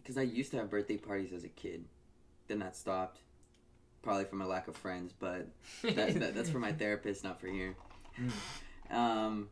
because 0.10 0.18
I 0.18 0.24
used 0.24 0.50
to 0.52 0.58
have 0.58 0.72
birthday 0.72 0.98
parties 0.98 1.32
as 1.34 1.44
a 1.44 1.50
kid, 1.50 1.86
then 2.48 2.58
that 2.60 2.76
stopped. 2.76 3.20
Probably 4.02 4.24
from 4.26 4.42
a 4.42 4.48
lack 4.48 4.68
of 4.68 4.76
friends, 4.76 5.14
but 5.20 5.48
that, 5.84 6.20
that, 6.20 6.34
that's 6.34 6.50
for 6.50 6.58
my 6.58 6.72
therapist, 6.82 7.24
not 7.24 7.40
for 7.40 7.46
here. 7.46 7.76
Mm. 8.20 8.96
Um, 8.96 9.50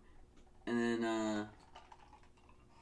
and 0.68 0.80
then 0.80 1.04
uh, 1.04 1.46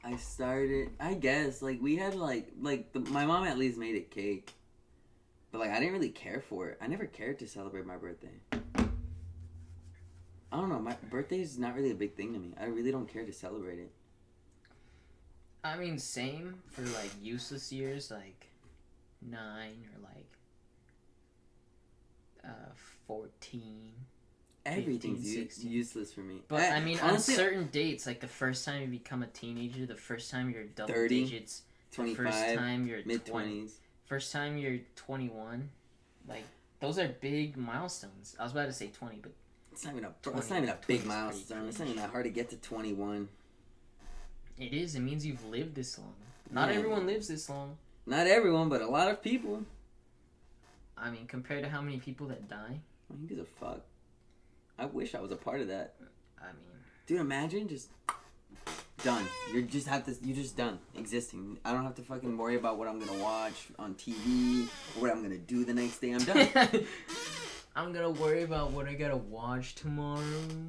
I 0.04 0.16
started. 0.16 0.90
I 1.00 1.14
guess 1.14 1.62
like 1.62 1.80
we 1.80 1.96
had 1.96 2.14
like 2.14 2.52
like 2.60 2.92
the, 2.92 3.00
my 3.00 3.24
mom 3.24 3.46
at 3.46 3.56
least 3.56 3.78
made 3.78 3.96
a 3.96 4.00
cake, 4.00 4.52
but 5.52 5.60
like 5.60 5.70
I 5.70 5.78
didn't 5.78 5.94
really 5.94 6.10
care 6.10 6.40
for 6.40 6.68
it. 6.68 6.78
I 6.80 6.88
never 6.88 7.06
cared 7.06 7.38
to 7.38 7.46
celebrate 7.46 7.86
my 7.86 7.96
birthday. 7.96 8.40
I 10.52 10.60
don't 10.60 10.68
know. 10.68 10.78
My 10.78 10.96
birthday 11.10 11.40
is 11.40 11.58
not 11.58 11.74
really 11.74 11.90
a 11.90 11.94
big 11.94 12.14
thing 12.14 12.32
to 12.32 12.38
me. 12.38 12.54
I 12.60 12.66
really 12.66 12.90
don't 12.90 13.08
care 13.08 13.24
to 13.24 13.32
celebrate 13.32 13.78
it. 13.78 13.92
I 15.64 15.76
mean, 15.76 15.98
same 15.98 16.62
for 16.68 16.82
like 16.82 17.10
useless 17.20 17.72
years, 17.72 18.10
like 18.10 18.48
nine 19.22 19.86
or 19.94 20.02
like 20.02 20.32
uh, 22.44 22.72
fourteen. 23.06 23.92
Everything's 24.66 25.20
15, 25.24 25.42
16. 25.44 25.70
useless 25.70 26.12
for 26.12 26.20
me. 26.20 26.42
But 26.48 26.72
I 26.72 26.80
mean, 26.80 26.98
honestly, 27.00 27.34
on 27.34 27.38
certain 27.38 27.66
dates, 27.68 28.06
like 28.06 28.20
the 28.20 28.26
first 28.28 28.64
time 28.64 28.82
you 28.82 28.88
become 28.88 29.22
a 29.22 29.26
teenager, 29.28 29.86
the 29.86 29.94
first 29.94 30.30
time 30.30 30.50
you're 30.50 30.64
double 30.64 30.92
30, 30.92 31.24
digits, 31.24 31.62
the 31.90 31.96
twenty 31.96 32.14
first 32.14 32.54
time 32.54 32.86
you're 32.86 33.00
mid 33.04 33.24
twenties, 33.24 33.78
first 34.06 34.32
time 34.32 34.58
you're 34.58 34.78
21, 34.96 35.70
like 36.28 36.44
those 36.80 36.98
are 36.98 37.08
big 37.08 37.56
milestones. 37.56 38.36
I 38.38 38.42
was 38.42 38.52
about 38.52 38.66
to 38.66 38.72
say 38.72 38.88
20, 38.88 39.18
but 39.22 39.32
It's 39.72 39.84
not 39.84 39.92
even 39.94 40.04
a. 40.04 40.14
20 40.22 40.38
it's 40.38 40.50
not 40.50 40.56
even 40.58 40.68
a 40.70 40.78
big 40.86 41.06
milestone. 41.06 41.68
It's 41.68 41.78
not 41.78 41.86
even 41.88 42.00
that 42.00 42.10
hard 42.10 42.24
to 42.24 42.30
get 42.30 42.50
to 42.50 42.56
twenty 42.56 42.92
one. 42.92 43.28
it 44.58 44.72
is. 44.72 44.94
It 44.94 45.00
means 45.00 45.24
you've 45.26 45.44
lived 45.46 45.74
this 45.74 45.98
long. 45.98 46.14
Not 46.50 46.70
Yeah. 46.70 46.76
everyone 46.76 47.06
lives 47.06 47.28
this 47.28 47.48
long. 47.48 47.76
Not 48.06 48.26
everyone, 48.26 48.68
but 48.68 48.80
a 48.82 48.86
lot 48.88 49.08
of 49.10 49.22
people. 49.22 49.64
I 50.96 51.10
mean, 51.10 51.26
compared 51.26 51.62
to 51.64 51.68
how 51.68 51.82
many 51.82 51.98
people 51.98 52.26
that 52.28 52.48
die, 52.48 52.80
Who 53.08 53.26
gives 53.26 53.40
a 53.40 53.44
fuck? 53.44 53.80
I 54.78 54.86
wish 54.86 55.14
I 55.14 55.20
was 55.20 55.30
a 55.30 55.36
part 55.36 55.60
of 55.60 55.68
that. 55.68 55.94
I 56.40 56.46
mean, 56.46 56.54
Dude, 57.06 57.20
imagine 57.20 57.68
just 57.68 57.88
done. 59.02 59.24
You 59.52 59.62
just 59.62 59.86
have 59.86 60.04
to. 60.06 60.14
You're 60.22 60.36
just 60.36 60.56
done 60.56 60.78
existing. 60.96 61.58
I 61.64 61.72
don't 61.72 61.84
have 61.84 61.94
to 61.96 62.02
fucking 62.02 62.36
worry 62.36 62.56
about 62.56 62.78
what 62.78 62.88
I'm 62.88 62.98
gonna 62.98 63.22
watch 63.22 63.68
on 63.78 63.94
TV 63.94 64.64
or 64.96 65.02
what 65.02 65.10
I'm 65.10 65.22
gonna 65.22 65.38
do 65.38 65.64
the 65.64 65.74
next 65.74 65.98
day. 66.00 66.12
I'm 66.12 66.24
done. 66.24 66.48
I'm 67.76 67.92
gonna 67.92 68.10
worry 68.10 68.42
about 68.42 68.70
what 68.72 68.86
I 68.86 68.94
gotta 68.94 69.18
watch 69.18 69.74
tomorrow. 69.74 70.22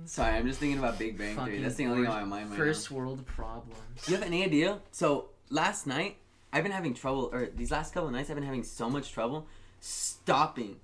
Sorry, 0.06 0.36
I'm 0.36 0.46
just 0.46 0.60
thinking 0.60 0.78
about 0.78 1.00
Big 1.00 1.18
Bang 1.18 1.38
Theory. 1.38 1.62
That's 1.62 1.76
the 1.76 1.86
only 1.86 2.04
thing 2.04 2.12
on 2.12 2.28
my 2.30 2.38
mind 2.42 2.50
right 2.52 2.58
First 2.58 2.92
world 2.92 3.26
problems. 3.26 3.80
you 4.08 4.16
have 4.16 4.26
any 4.26 4.44
idea? 4.44 4.80
So 4.92 5.30
last 5.50 5.88
night, 5.88 6.18
I've 6.52 6.64
been 6.64 6.74
having 6.74 6.94
trouble, 6.94 7.30
or 7.32 7.48
these 7.56 7.72
last 7.72 7.94
couple 7.94 8.08
of 8.10 8.14
nights, 8.14 8.30
I've 8.30 8.36
been 8.36 8.44
having 8.46 8.64
so 8.64 8.90
much 8.90 9.14
trouble 9.14 9.48
stopping, 9.80 10.78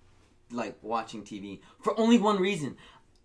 like 0.50 0.78
watching 0.82 1.24
TV 1.24 1.60
for 1.82 1.98
only 2.00 2.18
one 2.18 2.40
reason. 2.40 2.78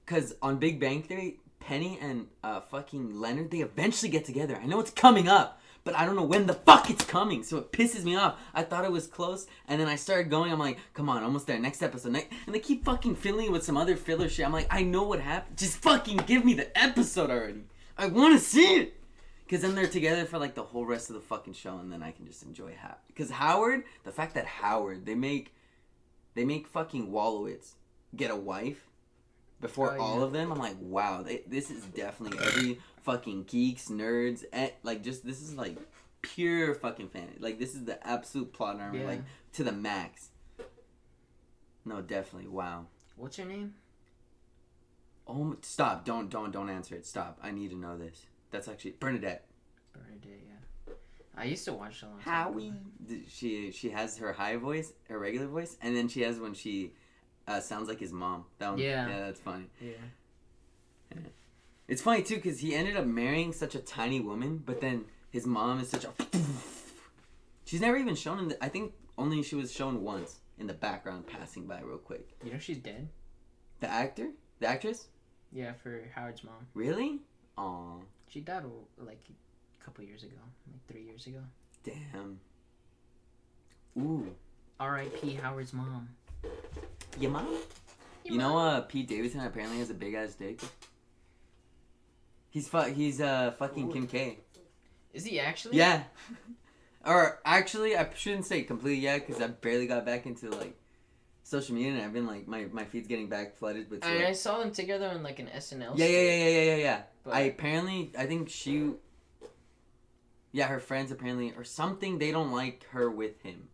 Cause 0.08 0.34
on 0.40 0.56
Big 0.56 0.80
Bang 0.80 1.02
Theory, 1.02 1.36
Penny 1.60 1.98
and 2.00 2.28
uh, 2.42 2.60
fucking 2.60 3.20
Leonard, 3.20 3.50
they 3.50 3.58
eventually 3.58 4.10
get 4.10 4.24
together. 4.24 4.56
I 4.56 4.64
know 4.64 4.80
it's 4.80 4.90
coming 4.90 5.28
up, 5.28 5.60
but 5.84 5.94
I 5.94 6.06
don't 6.06 6.16
know 6.16 6.24
when 6.24 6.46
the 6.46 6.54
fuck 6.54 6.88
it's 6.88 7.04
coming, 7.04 7.42
so 7.42 7.58
it 7.58 7.72
pisses 7.72 8.04
me 8.04 8.16
off. 8.16 8.38
I 8.54 8.62
thought 8.62 8.86
it 8.86 8.90
was 8.90 9.06
close, 9.06 9.46
and 9.68 9.78
then 9.78 9.86
I 9.86 9.96
started 9.96 10.30
going. 10.30 10.50
I'm 10.50 10.58
like, 10.58 10.78
come 10.94 11.10
on, 11.10 11.22
almost 11.22 11.46
there. 11.46 11.58
Next 11.58 11.82
episode, 11.82 12.12
next, 12.12 12.32
and 12.46 12.54
they 12.54 12.58
keep 12.58 12.86
fucking 12.86 13.16
filling 13.16 13.46
it 13.46 13.52
with 13.52 13.64
some 13.64 13.76
other 13.76 13.96
filler 13.96 14.30
shit. 14.30 14.46
I'm 14.46 14.52
like, 14.52 14.66
I 14.70 14.82
know 14.82 15.02
what 15.02 15.20
happened. 15.20 15.58
Just 15.58 15.76
fucking 15.76 16.22
give 16.26 16.42
me 16.42 16.54
the 16.54 16.78
episode 16.78 17.28
already. 17.28 17.64
I 17.98 18.06
want 18.06 18.32
to 18.32 18.42
see 18.42 18.76
it. 18.76 18.94
Cause 19.46 19.60
then 19.60 19.74
they're 19.74 19.88
together 19.88 20.24
for 20.24 20.38
like 20.38 20.54
the 20.54 20.62
whole 20.62 20.86
rest 20.86 21.10
of 21.10 21.16
the 21.16 21.20
fucking 21.20 21.52
show, 21.52 21.76
and 21.76 21.92
then 21.92 22.02
I 22.02 22.12
can 22.12 22.26
just 22.26 22.44
enjoy 22.44 22.74
Howard. 22.80 22.96
Cause 23.14 23.28
Howard, 23.28 23.84
the 24.04 24.12
fact 24.12 24.36
that 24.36 24.46
Howard, 24.46 25.04
they 25.04 25.14
make, 25.14 25.54
they 26.34 26.46
make 26.46 26.66
fucking 26.66 27.10
Wolowitz 27.10 27.72
get 28.16 28.30
a 28.30 28.36
wife 28.36 28.87
before 29.60 29.96
Oh, 29.98 30.00
all 30.02 30.18
yeah. 30.18 30.24
of 30.24 30.32
them. 30.32 30.52
I'm 30.52 30.58
like, 30.58 30.76
wow, 30.80 31.22
they, 31.22 31.42
this 31.46 31.70
is 31.70 31.82
definitely 31.84 32.38
every 32.46 32.78
fucking 33.02 33.44
geeks, 33.44 33.88
nerds, 33.88 34.44
and 34.52 34.70
like 34.82 35.02
just 35.02 35.24
this 35.24 35.40
is 35.42 35.54
like 35.54 35.76
pure 36.22 36.74
fucking 36.74 37.08
fan. 37.08 37.28
Like 37.38 37.58
this 37.58 37.74
is 37.74 37.84
the 37.84 38.04
absolute 38.06 38.52
plot 38.52 38.78
armor, 38.80 38.98
Yeah. 38.98 39.06
like 39.06 39.22
to 39.54 39.64
the 39.64 39.72
max. 39.72 40.28
No, 41.84 42.00
definitely, 42.02 42.48
wow. 42.48 42.86
What's 43.16 43.38
your 43.38 43.46
name? 43.46 43.74
Oh, 45.26 45.56
stop! 45.62 46.04
Don't, 46.04 46.30
don't, 46.30 46.50
don't 46.50 46.70
answer 46.70 46.94
it. 46.94 47.04
Stop! 47.06 47.38
I 47.42 47.50
need 47.50 47.70
to 47.70 47.76
know 47.76 47.98
this. 47.98 48.24
That's 48.50 48.68
actually 48.68 48.94
Bernadette. 48.98 49.46
Bernadette. 49.92 50.40
Yeah. 50.46 50.92
I 51.36 51.44
used 51.44 51.64
to 51.66 51.72
watch 51.74 52.02
a 52.02 52.06
long 52.06 52.18
time. 52.20 52.22
Howie. 52.24 52.72
She 53.28 53.70
she 53.72 53.90
has 53.90 54.16
her 54.18 54.32
high 54.32 54.56
voice, 54.56 54.92
her 55.08 55.18
regular 55.18 55.46
voice, 55.46 55.76
and 55.82 55.94
then 55.96 56.08
she 56.08 56.22
has 56.22 56.38
when 56.40 56.54
she 56.54 56.92
uh, 57.48 57.60
sounds 57.60 57.88
like 57.88 57.98
his 57.98 58.12
mom. 58.12 58.44
That 58.58 58.70
one, 58.70 58.78
Yeah. 58.78 59.08
yeah, 59.08 59.18
that's 59.26 59.40
funny. 59.40 59.66
Yeah. 59.80 59.90
It's 61.88 62.02
funny 62.02 62.22
too 62.22 62.36
because 62.36 62.60
he 62.60 62.74
ended 62.74 62.96
up 62.96 63.06
marrying 63.06 63.52
such 63.52 63.74
a 63.74 63.78
tiny 63.80 64.20
woman, 64.20 64.62
but 64.64 64.80
then 64.80 65.06
his 65.30 65.46
mom 65.46 65.80
is 65.80 65.88
such 65.88 66.04
a. 66.04 66.10
She's 67.64 67.80
never 67.80 67.96
even 67.96 68.14
shown 68.14 68.38
in 68.38 68.48
the. 68.48 68.62
I 68.64 68.68
think 68.68 68.92
only 69.16 69.42
she 69.42 69.54
was 69.56 69.72
shown 69.72 70.02
once 70.02 70.36
in 70.58 70.66
the 70.66 70.74
background, 70.74 71.26
passing 71.26 71.66
by 71.66 71.80
real 71.80 71.98
quick. 71.98 72.28
You 72.44 72.52
know 72.52 72.58
she's 72.58 72.78
dead. 72.78 73.08
The 73.80 73.88
actor, 73.90 74.28
the 74.60 74.66
actress, 74.66 75.06
Yeah, 75.52 75.72
for 75.82 76.02
Howard's 76.14 76.42
mom. 76.44 76.66
really? 76.74 77.20
Aw, 77.56 77.98
She 78.28 78.40
died 78.40 78.64
like 78.98 79.20
a 79.30 79.84
couple 79.84 80.04
years 80.04 80.22
ago, 80.24 80.36
like 80.70 80.80
three 80.88 81.02
years 81.04 81.26
ago. 81.26 81.40
damn. 81.84 82.40
Ooh, 83.98 84.34
R.I.P. 84.78 85.34
Howard's 85.34 85.72
mom. 85.72 86.08
Your 87.18 87.30
mom? 87.30 87.56
You 88.24 88.38
know, 88.38 88.58
uh, 88.58 88.80
Pete 88.82 89.08
Davidson 89.08 89.40
apparently 89.40 89.78
has 89.78 89.90
a 89.90 89.94
big 89.94 90.14
ass 90.14 90.34
dick. 90.34 90.60
He's 92.50 92.68
fu- 92.68 92.82
he's 92.92 93.20
uh 93.20 93.52
fucking 93.58 93.88
Ooh. 93.88 93.92
Kim 93.92 94.06
K. 94.06 94.38
Is 95.12 95.24
he 95.24 95.40
actually? 95.40 95.76
Yeah. 95.76 96.02
Or 97.06 97.40
actually, 97.44 97.96
I 97.96 98.06
shouldn't 98.14 98.44
say 98.44 98.64
completely 98.64 99.00
yet 99.00 99.26
because 99.26 99.40
I 99.40 99.46
barely 99.46 99.86
got 99.86 100.04
back 100.04 100.26
into 100.26 100.50
like 100.50 100.76
social 101.42 101.74
media 101.74 101.92
and 101.92 102.02
I've 102.02 102.12
been 102.12 102.26
like 102.26 102.46
my 102.46 102.66
my 102.70 102.84
feed's 102.84 103.08
getting 103.08 103.28
back 103.28 103.56
flooded 103.56 103.88
with. 103.88 104.04
I, 104.04 104.14
mean, 104.14 104.24
I 104.24 104.32
saw 104.32 104.58
them 104.58 104.72
together 104.72 105.08
on 105.08 105.22
like 105.22 105.38
an 105.38 105.46
SNL. 105.46 105.96
yeah, 105.96 106.06
yeah, 106.06 106.20
yeah, 106.20 106.32
yeah, 106.32 106.48
yeah, 106.48 106.62
yeah, 106.62 106.76
yeah. 106.76 107.02
But- 107.24 107.34
I 107.34 107.40
apparently 107.42 108.12
I 108.18 108.26
think 108.26 108.50
she. 108.50 108.92
Yeah, 110.52 110.66
her 110.66 110.80
friends 110.80 111.10
apparently 111.10 111.54
or 111.56 111.64
something 111.64 112.18
they 112.18 112.32
don't 112.32 112.52
like 112.52 112.84
her 112.90 113.08
with 113.10 113.40
him, 113.42 113.68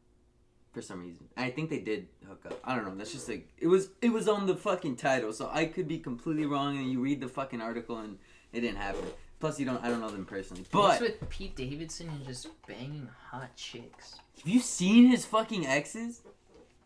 for 0.75 0.83
some 0.83 1.01
reason. 1.01 1.27
I 1.37 1.51
think 1.51 1.70
they 1.70 1.79
did 1.79 2.09
hook 2.29 2.45
up. 2.47 2.61
I 2.64 2.75
don't 2.75 2.85
know. 2.85 2.95
That's 2.95 3.12
just 3.12 3.29
like 3.29 3.49
it 3.59 3.68
was. 3.68 3.91
It 4.03 4.12
was 4.12 4.29
on 4.29 4.47
the 4.47 4.57
fucking 4.57 4.97
title, 4.97 5.33
so 5.33 5.49
I 5.53 5.66
could 5.66 5.89
be 5.89 5.99
completely 5.99 6.45
wrong. 6.45 6.77
And 6.77 6.91
you 6.91 7.01
read 7.01 7.20
the 7.20 7.29
fucking 7.29 7.61
article 7.61 7.99
and 7.99 8.18
it 8.53 8.61
didn't 8.61 8.77
happen. 8.77 9.05
Plus, 9.41 9.59
you 9.59 9.66
don't. 9.66 9.83
I 9.83 9.89
don't 9.89 10.01
know 10.01 10.11
them 10.11 10.27
personally. 10.27 10.64
What's 10.72 10.99
But 10.99 11.01
with 11.01 11.29
Pete 11.31 11.57
Davidson 11.57 12.09
and 12.09 12.27
just 12.27 12.49
banging 12.66 13.09
hot 13.31 13.55
chicks? 13.57 14.16
have 14.39 14.49
you 14.53 14.61
seen 14.61 15.07
his 15.07 15.25
fucking 15.25 15.66
exes? 15.66 16.22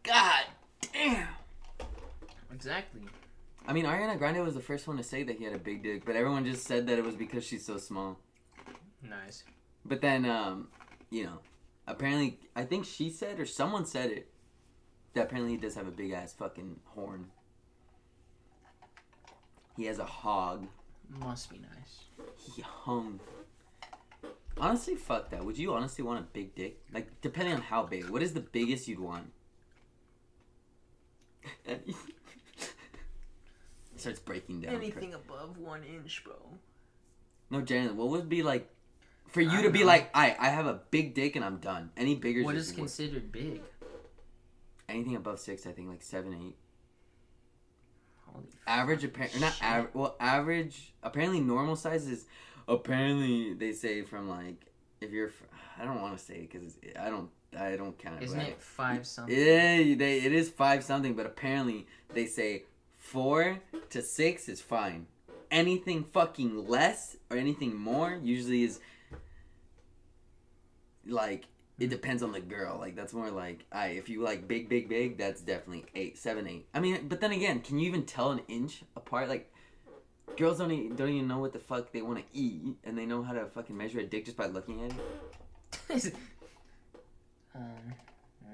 God 0.03 0.45
damn. 0.93 1.29
Exactly. 2.53 3.03
I 3.67 3.73
mean, 3.73 3.85
Ariana 3.85 4.17
Grande 4.17 4.43
was 4.43 4.55
the 4.55 4.61
first 4.61 4.87
one 4.89 4.97
to 4.97 5.03
say 5.03 5.23
that 5.25 5.37
he 5.37 5.45
had 5.45 5.55
a 5.55 5.59
big 5.59 5.83
dick, 5.83 6.05
but 6.05 6.17
everyone 6.17 6.45
just 6.45 6.65
said 6.67 6.87
that 6.87 6.99
it 6.99 7.05
was 7.05 7.15
because 7.15 7.45
she's 7.45 7.67
so 7.67 7.77
small. 7.77 8.19
Nice. 9.03 9.45
But 9.85 10.01
then, 10.01 10.25
um, 10.25 10.69
you 11.11 11.25
know, 11.25 11.39
apparently, 11.91 12.39
I 12.55 12.65
think 12.65 12.85
she 12.85 13.11
said 13.11 13.41
or 13.41 13.47
someone 13.47 13.85
said 13.87 14.11
it 14.11 14.31
that 15.15 15.25
apparently 15.25 15.53
he 15.53 15.59
does 15.59 15.75
have 15.75 15.89
a 15.89 15.93
big 15.93 16.13
ass 16.13 16.33
fucking 16.33 16.81
horn. 16.87 17.27
He 19.77 19.87
has 19.87 19.99
a 19.99 20.05
hog. 20.05 20.67
Must 21.09 21.51
be 21.51 21.59
nice. 21.59 22.05
He 22.37 22.63
hung. 22.63 23.21
Honestly, 24.59 24.97
fuck 24.97 25.31
that. 25.31 25.45
Would 25.45 25.57
you 25.57 25.73
honestly 25.73 26.05
want 26.05 26.21
a 26.21 26.23
big 26.23 26.55
dick? 26.55 26.81
Like, 26.93 27.21
depending 27.21 27.55
on 27.55 27.63
how 27.63 27.85
big. 27.85 28.09
What 28.11 28.23
is 28.23 28.33
the 28.33 28.41
biggest 28.41 28.89
you'd 28.89 29.01
want? 29.01 29.31
It 33.99 34.03
starts 34.03 34.21
breaking 34.21 34.61
down. 34.61 34.77
Anything 34.77 35.13
above 35.13 35.59
one 35.59 35.83
inch, 35.83 36.23
bro. 36.23 36.37
No, 37.51 37.63
Jalen, 37.63 37.95
what 37.97 38.11
would 38.11 38.29
be 38.29 38.45
like 38.45 38.71
for 39.29 39.41
you 39.41 39.63
to 39.63 39.71
be 39.71 39.81
know. 39.81 39.87
like, 39.87 40.11
I 40.15 40.37
I 40.39 40.49
have 40.49 40.67
a 40.67 40.81
big 40.91 41.15
dick 41.15 41.37
and 41.37 41.45
I'm 41.45 41.59
done. 41.59 41.91
Any 41.97 42.15
bigger 42.15 42.43
What 42.43 42.55
is 42.57 42.69
work. 42.69 42.77
considered 42.79 43.31
big? 43.33 43.61
anything 44.89 45.17
above 45.17 45.39
six, 45.39 45.67
I 45.67 45.73
think 45.73 45.89
like 45.89 46.03
seven, 46.03 46.33
eight. 46.35 46.57
Holy 48.27 48.47
Average 48.67 49.05
apparently 49.05 49.41
not 49.41 49.55
average. 49.61 49.95
Well, 49.95 50.17
average 50.21 50.93
apparently 51.03 51.41
normal 51.41 51.77
size 51.77 52.07
is 52.07 52.27
apparently 52.67 53.55
they 53.55 53.73
say 53.73 54.03
from 54.03 54.29
like 54.29 54.67
if 55.01 55.11
you're 55.11 55.31
I 55.79 55.85
don't 55.85 56.01
want 56.01 56.17
to 56.19 56.23
say 56.25 56.35
it 56.37 56.51
because 56.53 56.79
I 56.99 57.09
don't 57.11 57.31
I 57.59 57.77
don't 57.77 57.97
count 57.99 58.23
it. 58.23 58.25
Isn't 58.25 58.39
but 58.39 58.49
it 58.49 58.61
five 58.63 59.07
something? 59.07 59.35
Yeah, 59.37 59.95
they 59.95 60.21
it 60.25 60.33
is 60.33 60.49
five 60.51 60.85
something, 60.85 61.15
but 61.15 61.27
apparently 61.27 61.87
they 62.15 62.27
say 62.27 62.65
four 62.97 63.59
to 63.91 64.03
six 64.03 64.49
is 64.49 64.61
fine. 64.61 65.07
Anything 65.51 66.05
fucking 66.13 66.69
less 66.69 67.17
or 67.31 67.39
anything 67.39 67.75
more 67.75 68.19
usually 68.23 68.65
is 68.65 68.81
like 71.09 71.45
it 71.79 71.91
depends 71.91 72.23
on 72.23 72.33
the 72.33 72.41
girl. 72.41 72.79
Like 72.79 72.97
that's 72.97 73.13
more 73.13 73.31
like 73.31 73.65
I 73.71 73.89
if 73.89 74.09
you 74.09 74.23
like 74.23 74.49
big, 74.49 74.69
big, 74.69 74.89
big, 74.89 75.19
that's 75.19 75.41
definitely 75.41 75.87
eight, 75.95 76.19
seven, 76.19 76.47
eight. 76.47 76.67
I 76.75 76.81
mean, 76.81 77.09
but 77.09 77.21
then 77.21 77.33
again, 77.33 77.61
can 77.61 77.79
you 77.79 77.87
even 77.89 78.05
tell 78.05 78.31
an 78.31 78.41
inch 78.49 78.83
apart? 78.97 79.29
Like 79.29 79.53
girls 80.37 80.59
don't 80.59 80.73
even, 80.73 80.97
don't 80.97 81.09
even 81.09 81.29
know 81.29 81.39
what 81.39 81.53
the 81.53 81.59
fuck 81.59 81.93
they 81.93 82.03
want 82.03 82.19
to 82.19 82.25
eat, 82.33 82.63
and 82.85 82.99
they 82.99 83.07
know 83.07 83.23
how 83.23 83.33
to 83.33 83.47
fucking 83.47 83.77
measure 83.77 84.01
a 84.01 84.05
dick 84.05 84.25
just 84.25 84.37
by 84.37 84.47
looking 84.47 84.85
at 84.85 84.93
it. 85.97 86.15
um, 87.55 87.63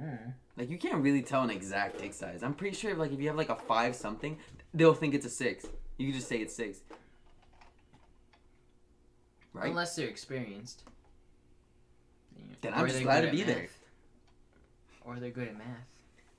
mm. 0.02 0.34
Like 0.56 0.70
you 0.70 0.78
can't 0.78 1.02
really 1.02 1.22
tell 1.22 1.42
an 1.42 1.50
exact 1.50 1.98
dick 1.98 2.12
size. 2.12 2.42
I'm 2.42 2.54
pretty 2.54 2.76
sure 2.76 2.94
like 2.94 3.12
if 3.12 3.20
you 3.20 3.28
have 3.28 3.36
like 3.36 3.48
a 3.48 3.56
five 3.56 3.96
something, 3.96 4.38
they'll 4.74 4.94
think 4.94 5.14
it's 5.14 5.26
a 5.26 5.30
six. 5.30 5.66
You 5.96 6.08
can 6.08 6.16
just 6.16 6.28
say 6.28 6.38
it's 6.38 6.54
six. 6.54 6.80
Right? 9.54 9.70
Unless 9.70 9.96
they're 9.96 10.08
experienced. 10.08 10.82
Then 12.60 12.74
I'm 12.74 12.86
just 12.88 13.02
glad 13.02 13.22
to 13.22 13.30
be 13.30 13.42
at 13.42 13.46
there. 13.46 13.66
Or 15.04 15.16
they're 15.16 15.30
good 15.30 15.48
at 15.48 15.58
math. 15.58 15.66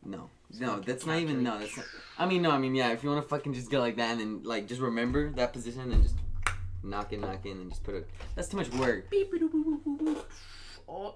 no, 0.04 0.30
no, 0.60 0.80
that's 0.80 1.06
not 1.06 1.20
even 1.20 1.44
no. 1.44 1.60
That's 1.60 1.78
not, 1.78 1.86
I 2.18 2.26
mean 2.26 2.42
no. 2.42 2.52
I 2.52 2.58
mean 2.58 2.76
yeah. 2.76 2.90
If 2.90 3.04
you 3.04 3.10
want 3.10 3.24
to 3.24 3.30
fucking 3.30 3.54
just 3.54 3.70
go 3.70 3.80
like 3.80 3.98
that 3.98 4.12
and 4.12 4.20
then 4.20 4.44
like 4.44 4.68
just 4.68 4.82
remember 4.82 5.32
that 5.32 5.54
position 5.54 5.92
and 5.92 6.04
just 6.04 6.16
knock 6.84 7.14
it, 7.14 7.20
knock 7.20 7.46
it, 7.46 7.52
and 7.52 7.62
then 7.62 7.70
just 7.70 7.84
put 7.84 7.96
it. 7.96 8.10
That's 8.36 8.48
too 8.48 8.58
much 8.58 8.72
work. 8.74 9.12
Oh, 10.88 11.16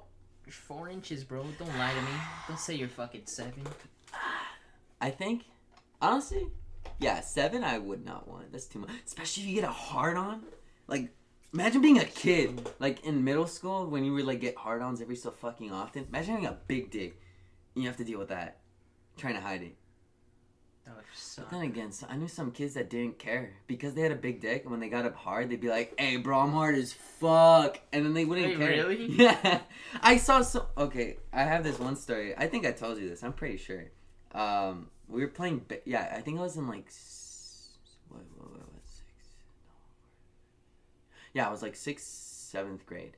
four 0.50 0.90
inches, 0.90 1.24
bro. 1.24 1.46
Don't 1.58 1.78
lie 1.78 1.94
to 1.94 2.02
me. 2.02 2.18
Don't 2.48 2.60
say 2.60 2.76
you're 2.76 2.88
fucking 2.88 3.22
seven. 3.26 3.64
I 5.02 5.12
think, 5.12 5.44
honestly, 6.02 6.48
yeah, 7.00 7.22
seven 7.22 7.64
I 7.64 7.78
would 7.78 8.04
not 8.04 8.28
want. 8.28 8.52
That's 8.52 8.66
too 8.66 8.80
much. 8.80 8.90
Especially 9.06 9.44
if 9.44 9.50
you 9.50 9.56
get 9.56 9.64
a 9.64 9.72
hard 9.72 10.18
on. 10.18 10.44
Like, 10.88 11.12
imagine 11.54 11.82
being 11.82 12.00
a 12.00 12.06
kid, 12.06 12.70
like 12.80 13.06
in 13.06 13.24
middle 13.24 13.48
school 13.48 13.88
when 13.88 14.04
you 14.06 14.14
would 14.14 14.26
like 14.26 14.40
get 14.42 14.56
hard 14.58 14.82
ons 14.82 15.02
every 15.02 15.16
so 15.16 15.32
fucking 15.32 15.72
often. 15.72 16.06
Imagine 16.10 16.32
having 16.36 16.48
a 16.48 16.58
big 16.68 16.92
dick 16.92 17.20
and 17.76 17.84
you 17.84 17.90
have 17.90 17.98
to 17.98 18.04
deal 18.04 18.20
with 18.20 18.30
that. 18.30 18.58
Trying 19.18 19.36
to 19.36 19.42
hide 19.42 19.62
it. 19.64 19.76
That 20.86 20.96
would 20.96 21.06
suck. 21.14 21.46
But 21.50 21.52
then 21.58 21.66
again, 21.66 21.92
so 21.92 22.08
I 22.10 22.16
knew 22.16 22.28
some 22.28 22.52
kids 22.52 22.74
that 22.76 22.90
didn't 22.90 23.20
care 23.20 23.54
because 23.68 23.94
they 23.94 24.02
had 24.02 24.12
a 24.12 24.16
big 24.16 24.40
dick, 24.42 24.64
and 24.64 24.72
when 24.72 24.80
they 24.80 24.90
got 24.90 25.06
up 25.06 25.16
hard, 25.16 25.50
they'd 25.50 25.60
be 25.62 25.70
like, 25.70 25.94
"Hey, 26.00 26.18
bro, 26.18 26.40
I'm 26.40 26.52
hard 26.54 26.76
as 26.76 26.94
fuck," 26.94 27.80
and 27.94 28.04
then 28.06 28.14
they 28.14 28.26
wouldn't 28.26 28.48
Wait, 28.48 28.58
care. 28.58 28.70
really? 28.88 29.06
Yeah, 29.12 29.60
I 30.02 30.18
saw 30.18 30.42
so. 30.42 30.68
Okay, 30.78 31.18
I 31.32 31.44
have 31.44 31.64
this 31.64 31.78
one 31.78 31.96
story. 31.96 32.34
I 32.36 32.48
think 32.48 32.66
I 32.66 32.72
told 32.72 32.98
you 32.98 33.08
this. 33.08 33.24
I'm 33.24 33.34
pretty 33.34 33.58
sure. 33.58 33.92
Um, 34.34 34.88
we 35.08 35.22
were 35.22 35.28
playing. 35.28 35.66
ba- 35.68 35.82
Yeah, 35.86 36.12
I 36.16 36.22
think 36.22 36.40
I 36.40 36.42
was 36.42 36.58
in 36.58 36.68
like. 36.68 36.88
s- 36.88 37.70
What, 38.08 38.24
what, 38.38 38.50
what, 38.52 38.60
what 38.74 38.84
six? 38.88 39.06
Yeah, 41.34 41.48
I 41.48 41.52
was 41.52 41.62
like 41.62 41.76
sixth, 41.76 42.08
seventh 42.08 42.86
grade. 42.86 43.18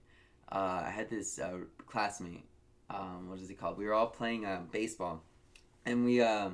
Uh, 0.51 0.83
I 0.85 0.89
had 0.89 1.09
this 1.09 1.39
uh, 1.39 1.59
classmate. 1.87 2.45
Um, 2.89 3.29
what 3.29 3.39
is 3.39 3.47
he 3.47 3.55
called? 3.55 3.77
We 3.77 3.85
were 3.85 3.93
all 3.93 4.07
playing 4.07 4.45
uh, 4.45 4.61
baseball, 4.71 5.23
and 5.85 6.05
we. 6.05 6.21
Uh, 6.21 6.51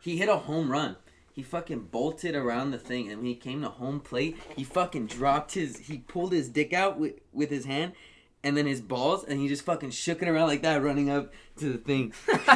he 0.00 0.16
hit 0.16 0.28
a 0.28 0.36
home 0.36 0.70
run. 0.70 0.96
He 1.32 1.42
fucking 1.42 1.88
bolted 1.90 2.34
around 2.34 2.72
the 2.72 2.78
thing, 2.78 3.10
and 3.10 3.18
when 3.18 3.26
he 3.26 3.34
came 3.34 3.62
to 3.62 3.68
home 3.68 4.00
plate, 4.00 4.36
he 4.54 4.64
fucking 4.64 5.06
dropped 5.06 5.54
his. 5.54 5.78
He 5.78 5.98
pulled 5.98 6.32
his 6.32 6.48
dick 6.48 6.72
out 6.72 6.98
with 6.98 7.14
with 7.32 7.50
his 7.50 7.64
hand, 7.64 7.92
and 8.44 8.56
then 8.56 8.66
his 8.66 8.80
balls, 8.80 9.24
and 9.24 9.40
he 9.40 9.48
just 9.48 9.64
fucking 9.64 9.90
shook 9.90 10.22
it 10.22 10.28
around 10.28 10.48
like 10.48 10.62
that, 10.62 10.82
running 10.82 11.10
up 11.10 11.32
to 11.56 11.72
the 11.72 11.78
thing. 11.78 12.12
that 12.26 12.48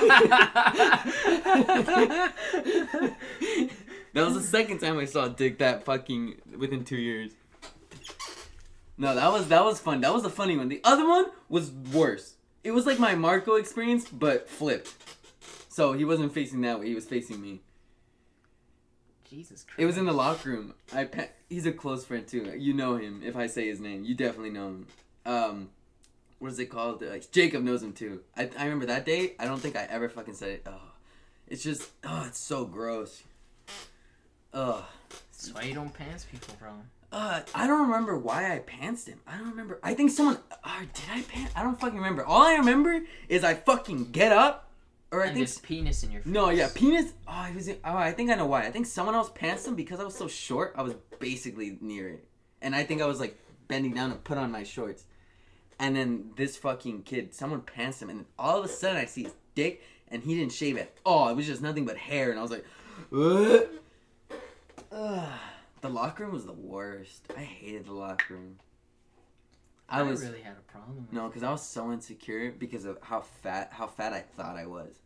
was 4.14 4.34
the 4.34 4.42
second 4.42 4.78
time 4.78 4.99
I 4.99 5.05
saw 5.05 5.28
Dick 5.28 5.59
that 5.59 5.84
fucking 5.84 6.36
within 6.57 6.84
two 6.84 6.97
years. 6.97 7.32
No, 8.99 9.14
that 9.14 9.30
was 9.32 9.49
that 9.49 9.64
was 9.64 9.78
fun. 9.78 10.01
That 10.01 10.12
was 10.14 10.24
a 10.24 10.30
funny 10.30 10.57
one. 10.57 10.68
The 10.68 10.80
other 10.84 11.07
one 11.07 11.26
was 11.49 11.70
worse. 11.70 12.34
It 12.64 12.72
was 12.72 12.86
like 12.86 12.99
my 12.99 13.14
Marco 13.14 13.55
experience, 13.55 14.09
but 14.09 14.49
flipped. 14.49 14.94
So 15.68 15.92
he 15.92 16.05
wasn't 16.05 16.32
facing 16.32 16.62
that 16.62 16.80
way. 16.80 16.88
He 16.88 16.94
was 16.94 17.05
facing 17.05 17.40
me. 17.40 17.61
Jesus 19.28 19.64
Christ. 19.64 19.78
It 19.78 19.86
was 19.86 19.99
in 19.99 20.07
the 20.07 20.12
locker 20.12 20.49
room. 20.51 20.74
I 20.94 21.05
pa- 21.05 21.28
he's 21.49 21.66
a 21.66 21.72
close 21.72 22.05
friend 22.05 22.26
too. 22.26 22.55
You 22.57 22.72
know 22.72 22.97
him. 22.97 23.22
If 23.24 23.36
I 23.36 23.47
say 23.47 23.68
his 23.68 23.80
name, 23.80 24.05
you 24.05 24.14
definitely 24.14 24.51
know 24.51 24.68
him. 24.68 24.86
Um, 25.26 25.70
what 26.38 26.53
is 26.53 26.59
it 26.59 26.66
called? 26.66 27.03
Uh, 27.03 27.18
Jacob 27.30 27.62
knows 27.62 27.82
him 27.82 27.92
too. 27.92 28.22
I 28.36 28.49
I 28.59 28.64
remember 28.64 28.86
that 28.86 29.05
day. 29.05 29.34
I 29.38 29.44
don't 29.44 29.61
think 29.61 29.76
I 29.76 29.84
ever 29.90 30.09
fucking 30.09 30.34
said 30.34 30.49
it. 30.51 30.62
Oh, 30.66 30.92
it's 31.47 31.62
just 31.62 31.90
oh, 32.05 32.24
it's 32.26 32.38
so 32.38 32.64
gross. 32.64 33.22
Ugh. 34.55 34.82
That's 35.32 35.53
why 35.53 35.62
you 35.62 35.74
don't 35.74 35.92
pants 35.92 36.24
people, 36.24 36.55
bro. 36.59 36.70
Uh, 37.16 37.40
I 37.54 37.66
don't 37.66 37.80
remember 37.88 38.18
why 38.18 38.54
I 38.54 38.58
pantsed 38.58 39.06
him. 39.06 39.20
I 39.26 39.38
don't 39.38 39.48
remember. 39.48 39.80
I 39.82 39.94
think 39.94 40.10
someone. 40.10 40.36
Uh, 40.62 40.80
did 40.92 41.04
I 41.10 41.22
pants? 41.22 41.50
I 41.56 41.62
don't 41.62 41.80
fucking 41.80 41.96
remember. 41.96 42.22
All 42.26 42.42
I 42.42 42.56
remember 42.56 43.00
is 43.30 43.42
I 43.42 43.54
fucking 43.54 44.10
get 44.12 44.32
up, 44.32 44.68
or 45.10 45.22
I 45.22 45.28
and 45.28 45.34
think 45.34 45.46
there's 45.46 45.58
penis 45.58 46.02
in 46.02 46.10
your 46.12 46.20
face. 46.20 46.30
no, 46.30 46.50
yeah, 46.50 46.68
penis. 46.74 47.14
Oh, 47.26 47.42
he 47.44 47.54
was. 47.54 47.70
Oh, 47.70 47.74
I 47.84 48.12
think 48.12 48.30
I 48.30 48.34
know 48.34 48.44
why. 48.44 48.66
I 48.66 48.70
think 48.70 48.84
someone 48.84 49.14
else 49.14 49.30
pantsed 49.30 49.66
him 49.66 49.74
because 49.76 49.98
I 49.98 50.04
was 50.04 50.14
so 50.14 50.28
short. 50.28 50.74
I 50.76 50.82
was 50.82 50.94
basically 51.18 51.78
near 51.80 52.10
it, 52.10 52.28
and 52.60 52.74
I 52.74 52.84
think 52.84 53.00
I 53.00 53.06
was 53.06 53.18
like 53.18 53.38
bending 53.66 53.94
down 53.94 54.10
to 54.10 54.16
put 54.16 54.36
on 54.36 54.52
my 54.52 54.62
shorts. 54.62 55.04
And 55.78 55.96
then 55.96 56.32
this 56.36 56.58
fucking 56.58 57.04
kid, 57.04 57.32
someone 57.32 57.62
pantsed 57.62 58.02
him, 58.02 58.10
and 58.10 58.26
all 58.38 58.58
of 58.58 58.64
a 58.66 58.68
sudden 58.68 58.98
I 58.98 59.06
see 59.06 59.22
his 59.22 59.32
dick, 59.54 59.82
and 60.08 60.22
he 60.22 60.34
didn't 60.34 60.52
shave 60.52 60.76
at 60.76 60.92
all. 61.06 61.30
It 61.30 61.34
was 61.36 61.46
just 61.46 61.62
nothing 61.62 61.86
but 61.86 61.96
hair, 61.96 62.30
and 62.30 62.38
I 62.38 62.42
was 62.42 62.50
like, 62.50 62.66
"Ugh." 64.92 65.30
The 65.87 65.93
locker 65.93 66.24
room 66.24 66.32
was 66.32 66.47
the 66.47 66.53
worst. 66.53 67.32
I 67.37 67.43
hated 67.43 67.87
the 67.87 67.93
locker 67.93 68.34
room. 68.34 68.59
I, 69.89 70.01
I 70.01 70.03
was 70.03 70.20
really 70.22 70.41
had 70.41 70.55
a 70.55 70.72
problem. 70.72 70.97
With 70.97 71.12
no, 71.12 71.28
because 71.28 71.45
I 71.45 71.53
was 71.53 71.62
so 71.62 71.93
insecure 71.93 72.51
because 72.51 72.84
of 72.84 72.99
how 73.03 73.20
fat 73.20 73.68
how 73.70 73.87
fat 73.87 74.12
I 74.12 74.18
thought 74.18 74.57
I 74.57 74.66
was. 74.66 74.97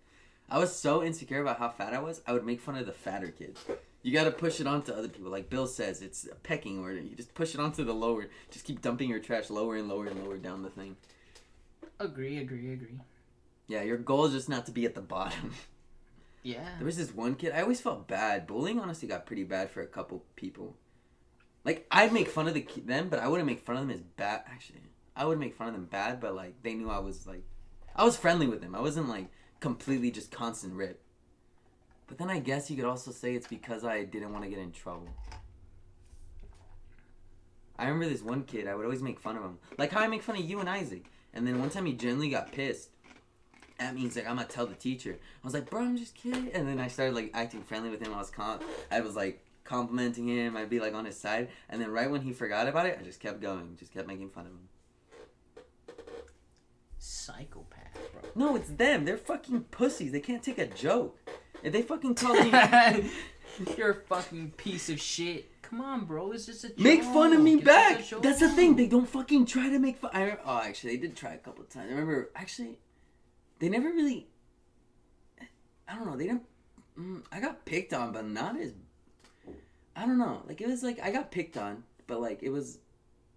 I 0.48 0.58
was 0.58 0.74
so 0.74 1.02
insecure 1.04 1.42
about 1.42 1.58
how 1.58 1.68
fat 1.68 1.92
I 1.92 1.98
was. 1.98 2.22
I 2.26 2.32
would 2.32 2.46
make 2.46 2.62
fun 2.62 2.76
of 2.76 2.86
the 2.86 2.92
fatter 2.92 3.28
kids. 3.28 3.62
You 4.02 4.14
got 4.14 4.24
to 4.24 4.30
push 4.30 4.58
it 4.58 4.66
onto 4.66 4.90
other 4.90 5.08
people. 5.08 5.30
Like 5.30 5.50
Bill 5.50 5.66
says, 5.66 6.00
it's 6.00 6.24
a 6.26 6.34
pecking 6.34 6.78
order. 6.78 6.98
You 6.98 7.14
just 7.14 7.34
push 7.34 7.52
it 7.52 7.60
onto 7.60 7.84
the 7.84 7.92
lower. 7.92 8.30
Just 8.50 8.64
keep 8.64 8.80
dumping 8.80 9.10
your 9.10 9.18
trash 9.18 9.50
lower 9.50 9.76
and 9.76 9.86
lower 9.86 10.06
and 10.06 10.24
lower 10.24 10.38
down 10.38 10.62
the 10.62 10.70
thing. 10.70 10.96
Agree, 11.98 12.38
agree, 12.38 12.72
agree. 12.72 13.00
Yeah, 13.68 13.82
your 13.82 13.98
goal 13.98 14.24
is 14.24 14.32
just 14.32 14.48
not 14.48 14.64
to 14.64 14.72
be 14.72 14.86
at 14.86 14.94
the 14.94 15.02
bottom. 15.02 15.52
Yeah. 16.42 16.68
There 16.78 16.86
was 16.86 16.96
this 16.96 17.14
one 17.14 17.34
kid. 17.34 17.52
I 17.52 17.62
always 17.62 17.80
felt 17.80 18.08
bad. 18.08 18.46
Bullying 18.46 18.80
honestly 18.80 19.08
got 19.08 19.26
pretty 19.26 19.44
bad 19.44 19.70
for 19.70 19.82
a 19.82 19.86
couple 19.86 20.24
people. 20.36 20.76
Like 21.64 21.86
I'd 21.90 22.12
make 22.12 22.28
fun 22.28 22.48
of 22.48 22.54
the 22.54 22.66
them, 22.84 23.08
but 23.08 23.18
I 23.18 23.28
wouldn't 23.28 23.46
make 23.46 23.60
fun 23.60 23.76
of 23.76 23.82
them 23.82 23.90
as 23.90 24.00
bad. 24.00 24.42
Actually, 24.46 24.82
I 25.14 25.26
would 25.26 25.38
make 25.38 25.54
fun 25.54 25.68
of 25.68 25.74
them 25.74 25.84
bad, 25.84 26.20
but 26.20 26.34
like 26.34 26.62
they 26.62 26.74
knew 26.74 26.88
I 26.88 26.98
was 26.98 27.26
like, 27.26 27.42
I 27.94 28.04
was 28.04 28.16
friendly 28.16 28.46
with 28.46 28.62
them. 28.62 28.74
I 28.74 28.80
wasn't 28.80 29.08
like 29.08 29.28
completely 29.60 30.10
just 30.10 30.30
constant 30.30 30.74
rip. 30.74 31.02
But 32.06 32.18
then 32.18 32.30
I 32.30 32.38
guess 32.40 32.70
you 32.70 32.76
could 32.76 32.86
also 32.86 33.12
say 33.12 33.34
it's 33.34 33.46
because 33.46 33.84
I 33.84 34.04
didn't 34.04 34.32
want 34.32 34.44
to 34.44 34.50
get 34.50 34.58
in 34.58 34.72
trouble. 34.72 35.08
I 37.78 37.84
remember 37.84 38.08
this 38.08 38.22
one 38.22 38.44
kid. 38.44 38.66
I 38.66 38.74
would 38.74 38.84
always 38.84 39.02
make 39.02 39.20
fun 39.20 39.36
of 39.36 39.42
him, 39.42 39.58
like 39.78 39.92
how 39.92 40.00
I 40.00 40.08
make 40.08 40.22
fun 40.22 40.36
of 40.36 40.44
you 40.44 40.60
and 40.60 40.68
Isaac. 40.68 41.10
And 41.32 41.46
then 41.46 41.60
one 41.60 41.70
time 41.70 41.86
he 41.86 41.92
genuinely 41.92 42.30
got 42.30 42.52
pissed 42.52 42.89
at 43.80 43.94
me. 43.94 44.02
He's 44.02 44.16
like, 44.16 44.28
"I'm 44.28 44.36
gonna 44.36 44.46
tell 44.48 44.66
the 44.66 44.74
teacher." 44.74 45.18
I 45.42 45.46
was 45.46 45.54
like, 45.54 45.68
"Bro, 45.70 45.82
I'm 45.82 45.96
just 45.96 46.14
kidding." 46.14 46.50
And 46.52 46.68
then 46.68 46.78
I 46.78 46.88
started 46.88 47.14
like 47.14 47.30
acting 47.34 47.62
friendly 47.62 47.90
with 47.90 48.00
him. 48.00 48.12
I 48.14 48.18
was 48.18 48.30
com- 48.30 48.60
I 48.90 49.00
was 49.00 49.16
like 49.16 49.44
complimenting 49.64 50.28
him. 50.28 50.56
I'd 50.56 50.70
be 50.70 50.80
like 50.80 50.94
on 50.94 51.04
his 51.04 51.16
side. 51.16 51.48
And 51.68 51.80
then 51.80 51.90
right 51.90 52.10
when 52.10 52.22
he 52.22 52.32
forgot 52.32 52.68
about 52.68 52.86
it, 52.86 52.98
I 53.00 53.04
just 53.04 53.20
kept 53.20 53.40
going, 53.40 53.76
just 53.78 53.92
kept 53.92 54.06
making 54.08 54.30
fun 54.30 54.46
of 54.46 54.52
him. 54.52 54.68
Psychopath, 56.98 57.98
bro. 58.12 58.30
No, 58.34 58.56
it's 58.56 58.68
them. 58.68 59.04
They're 59.04 59.16
fucking 59.16 59.62
pussies. 59.70 60.12
They 60.12 60.20
can't 60.20 60.42
take 60.42 60.58
a 60.58 60.66
joke. 60.66 61.18
If 61.62 61.72
they 61.72 61.82
fucking 61.82 62.14
call 62.14 62.34
me, 62.34 62.50
You're 63.76 63.90
a 63.90 63.94
fucking 63.94 64.52
piece 64.56 64.88
of 64.88 65.00
shit. 65.00 65.50
come 65.62 65.80
on, 65.80 66.04
bro. 66.04 66.32
It's 66.32 66.46
just 66.46 66.64
a 66.64 66.68
joke. 66.68 66.78
Make 66.78 67.02
fun 67.02 67.32
of 67.32 67.40
me 67.40 67.56
back. 67.56 68.02
That's 68.22 68.40
the 68.40 68.48
thing. 68.48 68.76
They 68.76 68.86
don't 68.86 69.08
fucking 69.08 69.46
try 69.46 69.68
to 69.68 69.78
make 69.78 69.98
fun. 69.98 70.10
I, 70.14 70.36
oh, 70.44 70.60
actually, 70.64 70.96
they 70.96 71.02
did 71.02 71.16
try 71.16 71.34
a 71.34 71.38
couple 71.38 71.62
of 71.64 71.70
times. 71.70 71.86
I 71.88 71.90
remember. 71.90 72.30
Actually, 72.34 72.78
they 73.60 73.68
never 73.68 73.88
really. 73.88 74.26
I 75.88 75.94
don't 75.94 76.06
know. 76.06 76.16
They 76.16 76.24
didn't. 76.26 76.42
Mm, 76.98 77.22
I 77.32 77.40
got 77.40 77.64
picked 77.64 77.92
on, 77.92 78.12
but 78.12 78.26
not 78.26 78.58
as. 78.58 78.72
I 79.96 80.06
don't 80.06 80.18
know. 80.18 80.42
Like 80.46 80.60
it 80.60 80.66
was 80.68 80.82
like 80.82 81.00
I 81.00 81.10
got 81.10 81.30
picked 81.30 81.56
on, 81.56 81.84
but 82.06 82.20
like 82.20 82.42
it 82.42 82.50
was, 82.50 82.78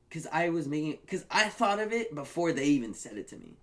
because 0.09 0.27
I 0.31 0.49
was 0.49 0.67
making. 0.67 0.97
Because 1.01 1.25
I 1.31 1.49
thought 1.49 1.79
of 1.79 1.91
it 1.93 2.13
before 2.15 2.51
they 2.53 2.65
even 2.65 2.93
said 2.93 3.17
it 3.17 3.27
to 3.29 3.35
me. 3.37 3.53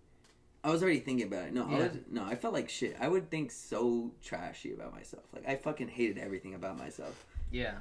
I 0.63 0.71
was 0.71 0.83
already 0.83 1.01
thinking 1.01 1.27
about 1.27 1.47
it. 1.47 1.55
No, 1.55 1.67
I 1.67 1.71
Yeah. 1.73 1.79
was, 1.79 1.91
no, 2.11 2.23
I 2.25 2.35
felt 2.35 2.53
like 2.53 2.69
shit. 2.69 2.95
I 3.01 3.09
would 3.09 3.31
think 3.31 3.51
so 3.51 4.11
trashy 4.23 4.75
about 4.75 4.93
myself. 4.93 5.23
Like 5.35 5.49
I 5.49 5.57
fucking 5.57 5.89
hated 5.89 6.19
everything 6.19 6.53
about 6.55 6.77
myself 6.79 7.25
Yeah. 7.51 7.77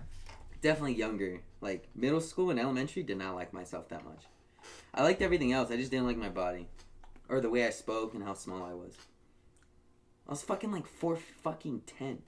definitely 0.61 0.93
younger. 0.95 1.41
Like 1.59 1.89
middle 1.93 2.21
school 2.21 2.51
and 2.51 2.59
elementary, 2.59 3.03
did 3.03 3.17
not 3.17 3.36
like 3.36 3.51
myself 3.51 3.89
that 3.89 4.05
much. 4.05 4.23
I 4.93 5.03
liked 5.03 5.21
everything 5.21 5.51
else. 5.51 5.69
I 5.71 5.75
just 5.75 5.91
didn't 5.91 6.07
like 6.07 6.15
my 6.15 6.30
body, 6.30 6.67
or 7.30 7.39
the 7.39 7.49
way 7.49 7.65
I 7.65 7.69
spoke 7.69 8.13
and 8.13 8.23
how 8.23 8.34
small 8.34 8.63
I 8.63 8.73
was. 8.73 8.93
I 10.27 10.32
was 10.32 10.41
fucking 10.41 10.71
like 10.71 10.88
four 10.88 11.15
fucking 11.43 11.82
ten. 11.86 12.19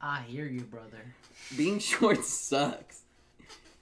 I 0.00 0.22
hear 0.22 0.46
you, 0.46 0.62
brother. 0.62 1.14
Being 1.56 1.78
short 1.90 2.24
sucks. 2.24 3.02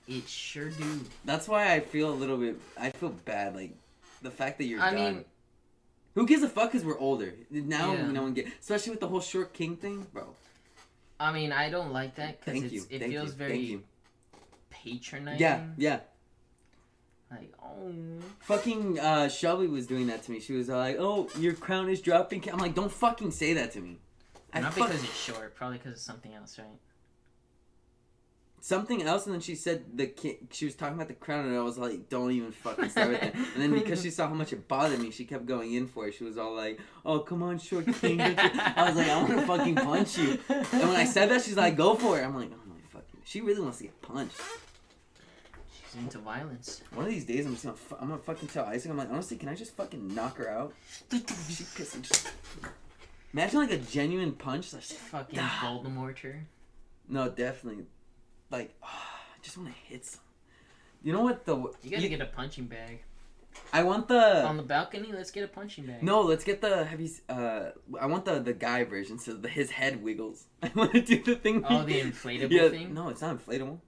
It 0.06 0.28
sure 0.28 0.70
do. 0.70 1.00
That's 1.24 1.48
why 1.48 1.72
I 1.72 1.80
feel 1.80 2.10
a 2.10 2.14
little 2.14 2.36
bit. 2.36 2.56
I 2.78 2.90
feel 2.90 3.10
bad. 3.10 3.54
Like 3.54 3.74
the 4.22 4.30
fact 4.30 4.58
that 4.58 4.64
you're 4.64 4.80
I 4.80 4.90
done. 4.92 5.14
mean, 5.14 5.24
Who 6.14 6.26
gives 6.26 6.42
a 6.42 6.48
fuck? 6.48 6.72
Cause 6.72 6.84
we're 6.84 6.98
older 6.98 7.34
now. 7.50 7.92
Yeah. 7.94 8.10
No 8.10 8.22
one 8.22 8.34
get. 8.34 8.46
Especially 8.60 8.90
with 8.90 9.00
the 9.00 9.08
whole 9.08 9.20
short 9.20 9.52
king 9.52 9.76
thing, 9.76 10.06
bro. 10.12 10.34
I 11.18 11.32
mean, 11.32 11.52
I 11.52 11.70
don't 11.70 11.92
like 11.92 12.16
that 12.16 12.40
because 12.40 12.60
Thank 12.60 12.72
you. 12.72 12.82
it 12.90 12.98
Thank 13.00 13.12
feels 13.12 13.28
you. 13.28 13.34
very 13.34 13.50
Thank 13.52 13.62
you. 13.68 13.82
patronizing. 14.70 15.40
Yeah, 15.40 15.64
yeah. 15.76 16.00
Like, 17.30 17.52
oh. 17.62 17.92
Fucking 18.40 18.98
uh, 18.98 19.28
Shelby 19.28 19.68
was 19.68 19.86
doing 19.86 20.08
that 20.08 20.24
to 20.24 20.32
me. 20.32 20.40
She 20.40 20.52
was 20.52 20.68
like, 20.68 20.96
"Oh, 20.98 21.28
your 21.38 21.54
crown 21.54 21.88
is 21.88 22.00
dropping." 22.00 22.48
I'm 22.50 22.58
like, 22.58 22.74
"Don't 22.74 22.90
fucking 22.90 23.30
say 23.30 23.54
that 23.54 23.70
to 23.72 23.80
me." 23.80 23.98
I 24.52 24.60
Not 24.60 24.74
fuck- 24.74 24.88
because 24.88 25.04
it's 25.04 25.16
short, 25.16 25.54
probably 25.54 25.78
because 25.78 25.92
of 25.92 25.98
something 26.00 26.34
else, 26.34 26.58
right? 26.58 26.66
something 28.62 29.02
else, 29.02 29.24
and 29.24 29.34
then 29.34 29.40
she 29.40 29.54
said 29.54 29.84
the 29.96 30.06
ki- 30.06 30.38
she 30.50 30.66
was 30.66 30.74
talking 30.74 30.94
about 30.94 31.08
the 31.08 31.14
crown, 31.14 31.46
and 31.46 31.56
I 31.56 31.62
was 31.62 31.78
like, 31.78 32.08
"Don't 32.08 32.30
even 32.32 32.52
fucking 32.52 32.90
start 32.90 33.08
with 33.10 33.20
that." 33.20 33.34
And 33.34 33.56
then 33.56 33.72
because 33.72 34.02
she 34.02 34.10
saw 34.10 34.28
how 34.28 34.34
much 34.34 34.52
it 34.52 34.68
bothered 34.68 35.00
me, 35.00 35.10
she 35.10 35.24
kept 35.24 35.46
going 35.46 35.72
in 35.74 35.86
for 35.86 36.06
it. 36.08 36.14
She 36.14 36.24
was 36.24 36.36
all 36.36 36.54
like, 36.54 36.78
"Oh, 37.04 37.20
come 37.20 37.42
on, 37.42 37.58
short 37.58 37.86
king." 38.00 38.20
I 38.20 38.84
was 38.86 38.96
like, 38.96 39.08
"I 39.08 39.16
want 39.22 39.30
to 39.30 39.46
fucking 39.46 39.76
punch 39.76 40.18
you." 40.18 40.38
And 40.48 40.66
when 40.82 40.96
I 40.96 41.04
said 41.04 41.30
that, 41.30 41.42
she's 41.42 41.56
like, 41.56 41.76
"Go 41.76 41.94
for 41.94 42.18
it." 42.20 42.24
I'm 42.24 42.34
like, 42.36 42.50
"Oh 42.52 42.68
my 42.68 42.76
fucking." 42.92 43.20
She 43.24 43.40
really 43.40 43.60
wants 43.62 43.78
to 43.78 43.84
get 43.84 44.02
punched. 44.02 44.36
She's 45.92 46.00
into 46.02 46.18
violence. 46.18 46.82
One 46.94 47.06
of 47.06 47.10
these 47.10 47.24
days, 47.24 47.46
I'm 47.46 47.52
just 47.52 47.64
gonna, 47.64 47.76
fu- 47.76 47.96
I'm 48.00 48.08
gonna 48.08 48.20
fucking 48.20 48.48
tell 48.48 48.64
Isaac. 48.66 48.90
I'm 48.90 48.96
like, 48.96 49.10
honestly, 49.10 49.36
can 49.36 49.48
I 49.48 49.54
just 49.54 49.74
fucking 49.76 50.14
knock 50.14 50.36
her 50.36 50.48
out? 50.48 50.72
She 51.10 51.18
pissing. 51.18 52.02
Just... 52.02 52.30
Imagine 53.32 53.60
like 53.60 53.72
a 53.72 53.78
genuine 53.78 54.32
punch. 54.32 54.72
Like, 54.72 54.82
Fucking 54.82 55.38
Ah. 55.40 55.60
Voldemort 55.64 56.18
her. 56.20 56.44
no, 57.08 57.28
definitely. 57.28 57.84
Like, 58.50 58.74
I 58.82 58.86
just 59.42 59.56
want 59.56 59.70
to 59.70 59.74
hit 59.92 60.04
some. 60.04 60.20
You 61.02 61.12
know 61.12 61.22
what 61.22 61.44
the? 61.46 61.56
You 61.82 61.90
gotta 61.90 62.08
get 62.08 62.20
a 62.20 62.26
punching 62.26 62.66
bag. 62.66 63.02
I 63.72 63.82
want 63.82 64.06
the. 64.08 64.44
On 64.44 64.56
the 64.56 64.62
balcony, 64.62 65.10
let's 65.12 65.30
get 65.30 65.44
a 65.44 65.48
punching 65.48 65.86
bag. 65.86 66.02
no, 66.02 66.20
let's 66.20 66.44
get 66.44 66.60
the. 66.60 66.84
Have 66.84 67.00
you? 67.00 67.10
Uh, 67.28 67.70
I 68.00 68.06
want 68.06 68.24
the 68.24 68.38
the 68.40 68.52
guy 68.52 68.84
version, 68.84 69.18
so 69.18 69.34
the, 69.34 69.48
his 69.48 69.70
head 69.70 70.02
wiggles. 70.02 70.44
I 70.62 70.70
want 70.74 70.92
to 70.92 71.00
do 71.00 71.22
the 71.22 71.36
thing. 71.36 71.64
Oh, 71.68 71.82
the 71.84 72.00
inflatable 72.00 72.50
yeah, 72.50 72.68
thing? 72.68 72.92
No, 72.94 73.08
it's 73.08 73.22
not 73.22 73.38
inflatable. 73.38 73.78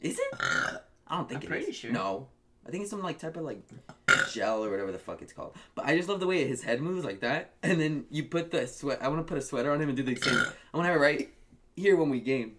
Is 0.00 0.18
it? 0.18 0.40
I 1.12 1.16
don't 1.18 1.28
think 1.28 1.44
I'm 1.44 1.52
it 1.52 1.56
is. 1.56 1.64
pretty 1.64 1.72
sure. 1.72 1.92
No, 1.92 2.26
I 2.66 2.70
think 2.70 2.82
it's 2.82 2.90
some 2.90 3.02
like 3.02 3.18
type 3.18 3.36
of 3.36 3.42
like 3.44 3.62
gel 4.32 4.64
or 4.64 4.70
whatever 4.70 4.90
the 4.90 4.98
fuck 4.98 5.20
it's 5.20 5.32
called. 5.32 5.54
But 5.74 5.84
I 5.84 5.94
just 5.94 6.08
love 6.08 6.20
the 6.20 6.26
way 6.26 6.46
his 6.48 6.62
head 6.62 6.80
moves 6.80 7.04
like 7.04 7.20
that, 7.20 7.52
and 7.62 7.78
then 7.78 8.06
you 8.10 8.24
put 8.24 8.50
the 8.50 8.66
sweat. 8.66 9.02
I 9.02 9.08
want 9.08 9.20
to 9.20 9.30
put 9.30 9.36
a 9.36 9.42
sweater 9.42 9.70
on 9.72 9.80
him 9.80 9.88
and 9.88 9.96
do 9.96 10.02
the 10.02 10.16
same. 10.16 10.34
I 10.34 10.76
want 10.76 10.86
to 10.86 10.92
have 10.92 10.96
it 10.96 11.00
right 11.00 11.30
here 11.76 11.96
when 11.96 12.08
we 12.08 12.20
game. 12.20 12.56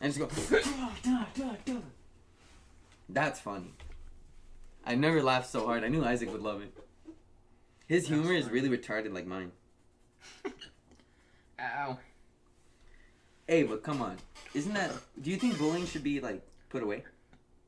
And 0.00 0.12
just 0.12 0.18
go. 0.18 1.82
That's 3.08 3.38
funny. 3.38 3.74
I 4.84 4.94
never 4.94 5.22
laughed 5.22 5.50
so 5.50 5.66
hard. 5.66 5.84
I 5.84 5.88
knew 5.88 6.02
Isaac 6.02 6.32
would 6.32 6.42
love 6.42 6.62
it. 6.62 6.74
His 7.86 8.04
That's 8.04 8.14
humor 8.14 8.32
is 8.32 8.48
really 8.48 8.70
retarded 8.70 9.12
like 9.12 9.26
mine. 9.26 9.52
Ow. 11.60 11.98
Hey, 13.46 13.64
but 13.64 13.82
come 13.82 14.00
on. 14.00 14.16
Isn't 14.54 14.72
that 14.72 14.90
do 15.20 15.30
you 15.30 15.36
think 15.36 15.58
bullying 15.58 15.86
should 15.86 16.02
be 16.02 16.20
like 16.20 16.42
put 16.70 16.82
away? 16.82 17.04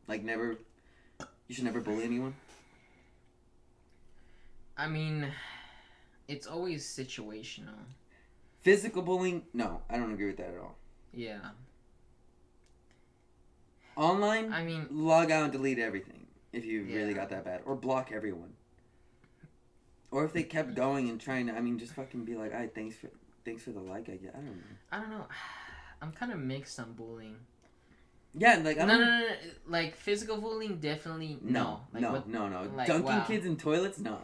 Like 0.06 0.22
never 0.22 0.58
you 1.48 1.54
should 1.54 1.64
never 1.64 1.80
bully 1.80 2.04
anyone? 2.04 2.34
I 4.76 4.88
mean, 4.88 5.30
it's 6.26 6.46
always 6.46 6.84
situational. 6.84 7.78
Physical 8.62 9.02
bullying? 9.02 9.44
No, 9.52 9.82
I 9.90 9.98
don't 9.98 10.12
agree 10.12 10.26
with 10.26 10.38
that 10.38 10.48
at 10.48 10.58
all. 10.58 10.76
Yeah. 11.12 11.50
Online? 13.96 14.52
I 14.52 14.64
mean, 14.64 14.88
log 14.90 15.30
out 15.30 15.44
and 15.44 15.52
delete 15.52 15.78
everything 15.78 16.26
if 16.52 16.64
you 16.64 16.84
really 16.84 17.14
got 17.14 17.28
that 17.28 17.44
bad. 17.44 17.60
Or 17.66 17.76
block 17.76 18.10
everyone. 18.12 18.54
Or 20.10 20.24
if 20.24 20.32
they 20.32 20.42
kept 20.42 20.74
going 20.74 21.08
and 21.08 21.20
trying 21.20 21.46
to 21.48 21.52
I 21.54 21.60
mean 21.60 21.78
just 21.78 21.92
fucking 21.94 22.24
be 22.24 22.36
like, 22.36 22.52
"Hey, 22.52 22.70
thanks 22.74 22.96
for 22.96 23.10
thanks 23.44 23.64
for 23.64 23.70
the 23.70 23.80
like 23.80 24.08
I 24.08 24.14
get." 24.14 24.32
I 24.34 24.38
don't 24.38 24.46
know. 24.46 24.62
I 24.92 25.00
don't 25.00 25.10
know. 25.10 25.26
I'm 26.02 26.12
kind 26.12 26.32
of 26.32 26.38
mixed 26.38 26.78
on 26.78 26.92
bullying. 26.92 27.36
Yeah, 28.36 28.60
like 28.64 28.78
I 28.78 28.84
No, 28.84 28.98
don't 28.98 29.00
no, 29.00 29.06
no, 29.06 29.18
no. 29.20 29.34
Like 29.68 29.94
physical 29.96 30.38
bullying, 30.38 30.78
definitely 30.78 31.38
no. 31.42 31.60
No, 31.62 31.80
Like, 31.92 32.02
no, 32.02 32.12
what, 32.12 32.28
no, 32.28 32.48
no. 32.48 32.62
like, 32.74 32.86
Dunking 32.88 33.06
wow. 33.06 33.24
kids 33.24 33.46
in 33.46 33.56
toilets? 33.56 33.98
No. 33.98 34.18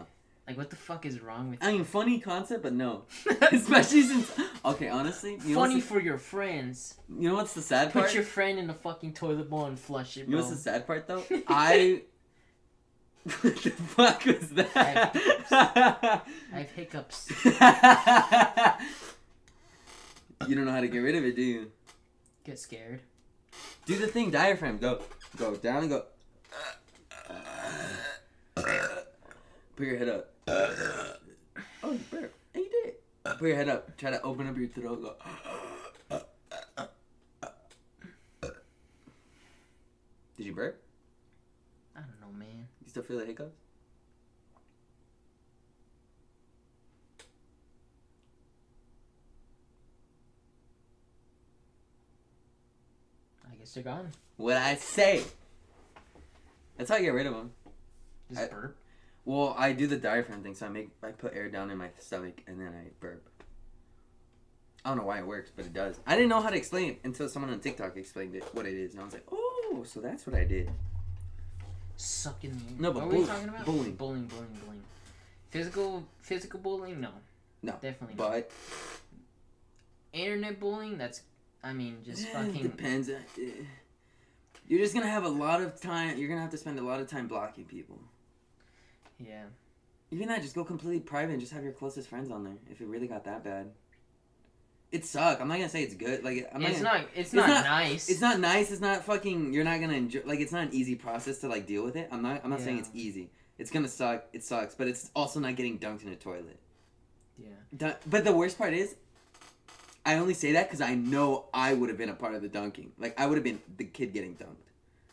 like 0.49 0.57
what 0.57 0.69
the 0.71 0.77
fuck 0.77 1.07
is 1.07 1.21
wrong 1.21 1.51
with 1.51 1.63
I 1.63 1.69
you? 1.71 1.77
mean, 1.77 1.85
funny 1.85 2.19
concept, 2.19 2.63
but 2.65 2.73
no. 2.73 3.05
Especially 3.53 4.03
since, 4.03 4.33
okay, 4.65 4.89
honestly, 4.89 5.39
you 5.47 5.55
Funny 5.55 5.81
for 5.81 6.01
your 6.01 6.19
friends. 6.19 6.95
you 7.09 7.29
know 7.29 7.37
what's 7.37 7.53
the 7.53 7.63
sad 7.63 7.89
Put 7.89 7.93
part? 7.93 8.07
Put 8.07 8.15
your 8.15 8.25
friend 8.25 8.59
in 8.59 8.67
the 8.67 8.75
fucking 8.75 9.13
toilet 9.15 9.49
bowl 9.49 9.67
and 9.67 9.79
flush 9.79 10.17
it, 10.17 10.21
You 10.21 10.27
know 10.27 10.39
bro. 10.39 10.47
what's 10.47 10.51
the 10.57 10.63
sad 10.71 10.87
part 10.89 11.07
though? 11.07 11.23
I. 11.49 12.03
what 13.43 13.57
the 13.63 13.71
fuck 13.71 14.25
was 14.25 14.49
that? 14.51 15.13
I 15.53 16.59
have 16.59 16.71
hiccups. 16.71 17.31
you 20.49 20.55
don't 20.57 20.65
know 20.65 20.73
how 20.73 20.81
to 20.81 20.89
get 20.89 20.99
rid 20.99 21.15
of 21.15 21.25
it, 21.25 21.37
do 21.37 21.43
you? 21.43 21.71
Get 22.45 22.59
scared. 22.59 23.03
Do 23.91 23.99
the 23.99 24.07
thing, 24.07 24.31
diaphragm. 24.31 24.79
Go, 24.79 25.03
go 25.37 25.57
down 25.57 25.83
and 25.83 25.91
go. 25.91 26.05
Put 29.75 29.85
your 29.85 29.97
head 29.97 30.09
up. 30.09 30.31
Oh, 30.47 31.91
you 31.91 31.99
burped. 32.09 32.37
Hey, 32.53 32.61
you 32.61 32.71
did 32.71 32.85
it. 32.91 33.03
Put 33.25 33.49
your 33.49 33.57
head 33.57 33.69
up. 33.69 33.97
Try 33.97 34.11
to 34.13 34.23
open 34.23 34.47
up 34.47 34.57
your 34.57 34.69
throat. 34.69 35.03
Go. 35.03 36.23
Did 40.37 40.47
you 40.47 40.55
burp? 40.55 40.81
I 41.97 42.03
don't 42.03 42.21
know, 42.21 42.39
man. 42.39 42.69
You 42.85 42.91
still 42.91 43.03
feel 43.03 43.19
the 43.19 43.27
hiccups? 43.27 43.60
Guess 53.61 53.75
they're 53.75 53.85
gone. 53.85 54.09
What 54.37 54.57
I 54.57 54.75
say? 54.75 55.23
That's 56.77 56.91
how 56.91 56.97
I 56.97 57.03
get 57.03 57.13
rid 57.13 57.27
of 57.27 57.35
them. 57.35 57.53
Just 58.31 58.43
I- 58.43 58.49
burp. 58.49 58.77
Well, 59.27 59.55
I 59.57 59.73
do 59.73 59.87
the 59.87 59.99
diaphragm 59.99 60.43
thing, 60.43 60.55
so 60.55 60.67
I 60.67 60.71
make 60.71 60.89
I 61.03 61.11
put 61.11 61.35
air 61.35 61.49
down 61.51 61.71
in 61.71 61.77
my 61.77 61.91
stomach 61.99 62.41
and 62.47 62.59
then 62.59 62.69
I 62.69 62.89
burp. 63.01 63.23
I 64.83 64.89
don't 64.89 64.99
know 64.99 65.05
why 65.05 65.19
it 65.19 65.27
works, 65.27 65.51
but 65.55 65.67
it 65.67 65.75
does. 65.75 66.01
I 66.07 66.17
didn't 66.17 66.31
know 66.31 66.41
how 66.41 66.49
to 66.49 66.57
explain 66.57 66.93
it 66.93 67.01
until 67.05 67.29
someone 67.29 67.53
on 67.53 67.61
TikTok 67.61 67.99
explained 67.99 68.35
it 68.35 68.45
what 68.55 68.65
it 68.65 68.73
is, 68.73 68.93
and 68.93 69.03
I 69.03 69.05
was 69.05 69.13
like, 69.13 69.27
oh, 69.31 69.85
so 69.87 70.01
that's 70.01 70.27
what 70.27 70.35
I 70.35 70.45
did. 70.45 70.71
Sucking. 71.99 72.51
the. 72.79 72.83
No, 72.83 72.93
but 72.93 73.03
what 73.03 73.13
were 73.13 73.19
we 73.19 73.27
talking 73.27 73.49
about? 73.51 73.67
bullying. 73.67 73.95
Bullying, 73.95 74.25
bullying, 74.25 74.59
bullying. 74.65 74.83
Physical, 75.51 76.03
physical 76.23 76.61
bullying? 76.61 76.99
No. 76.99 77.11
No, 77.63 77.73
Definitely 77.83 78.17
not. 78.17 78.31
But 78.31 78.51
Internet 80.15 80.59
bullying? 80.59 80.97
That's, 80.97 81.21
I 81.63 81.73
mean, 81.73 81.99
just 82.05 82.27
fucking. 82.33 82.63
depends. 82.63 83.09
Uh. 83.09 83.19
You're 84.67 84.79
just 84.79 84.95
gonna 84.95 85.09
have 85.09 85.25
a 85.25 85.29
lot 85.29 85.61
of 85.63 85.81
time. 85.81 86.17
You're 86.19 86.29
gonna 86.29 86.41
have 86.43 86.51
to 86.53 86.59
spend 86.59 86.79
a 86.79 86.83
lot 86.83 87.01
of 87.01 87.09
time 87.09 87.27
blocking 87.29 87.65
people. 87.65 87.99
Yeah. 89.19 89.45
Even 90.13 90.29
that, 90.29 90.43
just 90.43 90.55
go 90.55 90.65
completely 90.65 91.01
private 91.01 91.33
and 91.33 91.41
just 91.41 91.53
have 91.53 91.63
your 91.63 91.73
closest 91.73 92.09
friends 92.09 92.31
on 92.31 92.45
there. 92.45 92.57
If 92.71 92.81
it 92.81 92.87
really 92.87 93.07
got 93.07 93.25
that 93.25 93.45
bad, 93.45 93.71
it 94.91 95.05
suck. 95.05 95.41
I'm 95.41 95.49
not 95.49 95.55
gonna 95.57 95.69
say 95.69 95.83
it's 95.83 95.95
good. 95.95 96.25
Like 96.25 96.49
I'm 96.55 96.63
not. 96.63 96.71
it's 96.71 96.81
gonna- 96.83 96.99
not. 96.99 97.09
It's 97.15 97.33
not, 97.33 97.49
not- 97.49 97.65
nice. 97.65 98.09
It's 98.09 98.21
not 98.21 98.41
nice. 98.41 98.71
It's 98.71 98.81
not 98.81 99.05
fucking. 99.05 99.53
You're 99.53 99.65
not 99.65 99.81
gonna 99.81 99.95
enjoy. 99.95 100.23
Like 100.25 100.41
it's 100.41 100.53
not 100.53 100.63
an 100.65 100.73
easy 100.73 100.95
process 100.95 101.39
to 101.39 101.49
like 101.49 101.67
deal 101.67 101.85
with 101.85 101.97
it. 101.97 102.09
I'm 102.11 102.23
not. 102.23 102.41
I'm 102.45 102.51
not 102.51 102.61
saying 102.61 102.79
it's 102.79 102.91
easy. 102.95 103.31
It's 103.59 103.71
gonna 103.71 103.89
suck. 103.89 104.25
It 104.33 104.43
sucks, 104.43 104.75
but 104.75 104.89
it's 104.89 105.11
also 105.15 105.39
not 105.41 105.55
getting 105.57 105.79
dunked 105.79 106.03
in 106.05 106.09
a 106.11 106.17
toilet. 106.17 106.59
Yeah. 107.39 107.49
Dun- 107.77 107.97
but 108.07 108.25
the 108.25 108.33
worst 108.33 108.57
part 108.59 108.73
is, 108.73 108.97
I 110.05 110.17
only 110.17 110.35
say 110.35 110.53
that 110.53 110.69
because 110.69 110.81
I 110.81 110.95
know 110.95 111.47
I 111.53 111.75
would 111.75 111.89
have 111.89 111.99
been 111.99 112.09
a 112.09 112.15
part 112.15 112.35
of 112.35 112.43
the 112.43 112.49
dunking. 112.49 112.93
Like 112.99 113.19
I 113.21 113.27
would 113.27 113.37
have 113.37 113.45
been 113.45 113.61
the 113.77 113.85
kid 113.85 114.13
getting 114.13 114.35
dunked. 114.35 114.57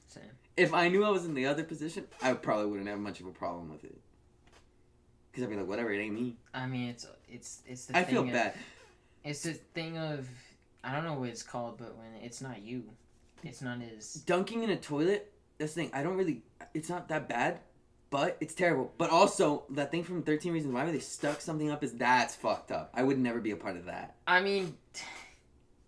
Same. 0.07 0.23
If 0.55 0.73
I 0.73 0.87
knew 0.87 1.03
I 1.03 1.09
was 1.09 1.25
in 1.25 1.33
the 1.33 1.45
other 1.45 1.63
position, 1.63 2.05
I 2.21 2.33
probably 2.33 2.67
wouldn't 2.67 2.87
have 2.87 2.99
much 2.99 3.19
of 3.19 3.27
a 3.27 3.31
problem 3.31 3.69
with 3.69 3.83
it. 3.83 3.97
Because 5.31 5.43
I'd 5.43 5.49
be 5.49 5.55
like, 5.55 5.67
whatever, 5.67 5.91
it 5.91 5.99
ain't 5.99 6.15
me. 6.15 6.37
I 6.53 6.65
mean, 6.67 6.89
it's 6.89 7.05
it's 7.29 7.61
it's 7.67 7.85
the. 7.85 7.97
I 7.97 8.03
feel 8.03 8.23
of- 8.23 8.31
bad. 8.31 8.53
It's 9.23 9.43
the 9.43 9.53
thing 9.53 9.97
of 9.97 10.27
I 10.83 10.93
don't 10.93 11.03
know 11.03 11.15
what 11.15 11.29
it's 11.29 11.43
called, 11.43 11.77
but 11.77 11.97
when 11.97 12.23
it's 12.23 12.41
not 12.41 12.61
you, 12.61 12.85
it's 13.43 13.61
not 13.61 13.79
as 13.97 14.13
Dunking 14.13 14.63
in 14.63 14.69
a 14.69 14.77
toilet, 14.77 15.31
that's 15.57 15.73
the 15.73 15.81
thing. 15.81 15.91
I 15.93 16.01
don't 16.01 16.15
really. 16.15 16.43
It's 16.73 16.89
not 16.89 17.09
that 17.09 17.27
bad, 17.27 17.59
but 18.09 18.37
it's 18.39 18.53
terrible. 18.53 18.93
But 18.97 19.09
also, 19.09 19.63
that 19.71 19.91
thing 19.91 20.03
from 20.03 20.23
13 20.23 20.53
Reasons 20.53 20.73
Why 20.73 20.83
where 20.83 20.91
they 20.93 20.99
stuck 20.99 21.41
something 21.41 21.69
up 21.71 21.83
is 21.83 21.93
that's 21.93 22.35
fucked 22.35 22.71
up. 22.71 22.91
I 22.93 23.03
would 23.03 23.17
never 23.17 23.39
be 23.39 23.51
a 23.51 23.55
part 23.57 23.75
of 23.77 23.85
that. 23.85 24.15
I 24.25 24.41
mean, 24.41 24.75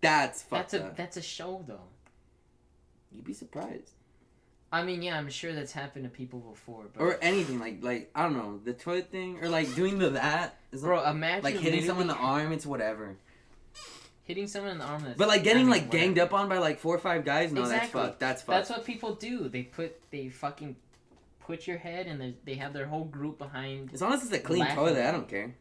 That's 0.00 0.42
fucked 0.42 0.72
that's 0.72 0.74
a 0.74 0.86
up. 0.86 0.96
that's 0.96 1.16
a 1.16 1.22
show 1.22 1.64
though. 1.66 1.80
You'd 3.12 3.24
be 3.24 3.32
surprised. 3.34 3.90
I 4.72 4.84
mean, 4.84 5.02
yeah, 5.02 5.18
I'm 5.18 5.28
sure 5.28 5.52
that's 5.52 5.72
happened 5.72 6.04
to 6.04 6.10
people 6.10 6.38
before, 6.38 6.84
but 6.94 7.02
Or 7.02 7.18
anything 7.20 7.58
like 7.58 7.78
like 7.82 8.10
I 8.14 8.22
don't 8.22 8.34
know 8.34 8.60
the 8.64 8.72
toilet 8.72 9.10
thing 9.10 9.38
or 9.42 9.48
like 9.48 9.74
doing 9.74 9.98
the 9.98 10.10
that 10.10 10.56
is 10.72 10.82
bro, 10.82 11.02
imagine 11.04 11.42
like 11.44 11.56
hitting 11.56 11.84
someone 11.84 12.02
in 12.02 12.08
the 12.08 12.14
arm. 12.22 12.52
It's 12.52 12.64
whatever. 12.66 13.16
hitting 14.24 14.46
someone 14.46 14.70
in 14.72 14.78
the 14.78 14.84
arm. 14.84 15.04
But 15.16 15.26
like 15.26 15.42
getting 15.42 15.62
I 15.62 15.64
mean, 15.64 15.70
like 15.70 15.86
whatever. 15.86 16.04
ganged 16.04 16.18
up 16.20 16.32
on 16.32 16.48
by 16.48 16.58
like 16.58 16.78
four 16.78 16.94
or 16.94 16.98
five 16.98 17.24
guys. 17.24 17.52
No, 17.52 17.62
Exactly. 17.62 17.80
that's 17.80 17.92
fucked. 17.92 18.20
That's 18.20 18.42
fucked. 18.42 18.68
That's 18.68 18.70
what 18.70 18.84
people 18.86 19.14
do. 19.16 19.48
They 19.48 19.62
put 19.64 20.00
they 20.12 20.28
fucking 20.28 20.76
put 21.50 21.66
your 21.66 21.78
head 21.78 22.06
and 22.06 22.20
they 22.20 22.34
they 22.44 22.54
have 22.54 22.72
their 22.72 22.86
whole 22.86 23.04
group 23.04 23.38
behind. 23.38 23.90
As 23.92 24.00
long 24.02 24.12
as 24.12 24.22
it's 24.22 24.32
a 24.32 24.38
clean 24.38 24.60
Laughing. 24.60 24.76
toilet, 24.76 25.04
I 25.08 25.10
don't 25.12 25.28
care. 25.28 25.54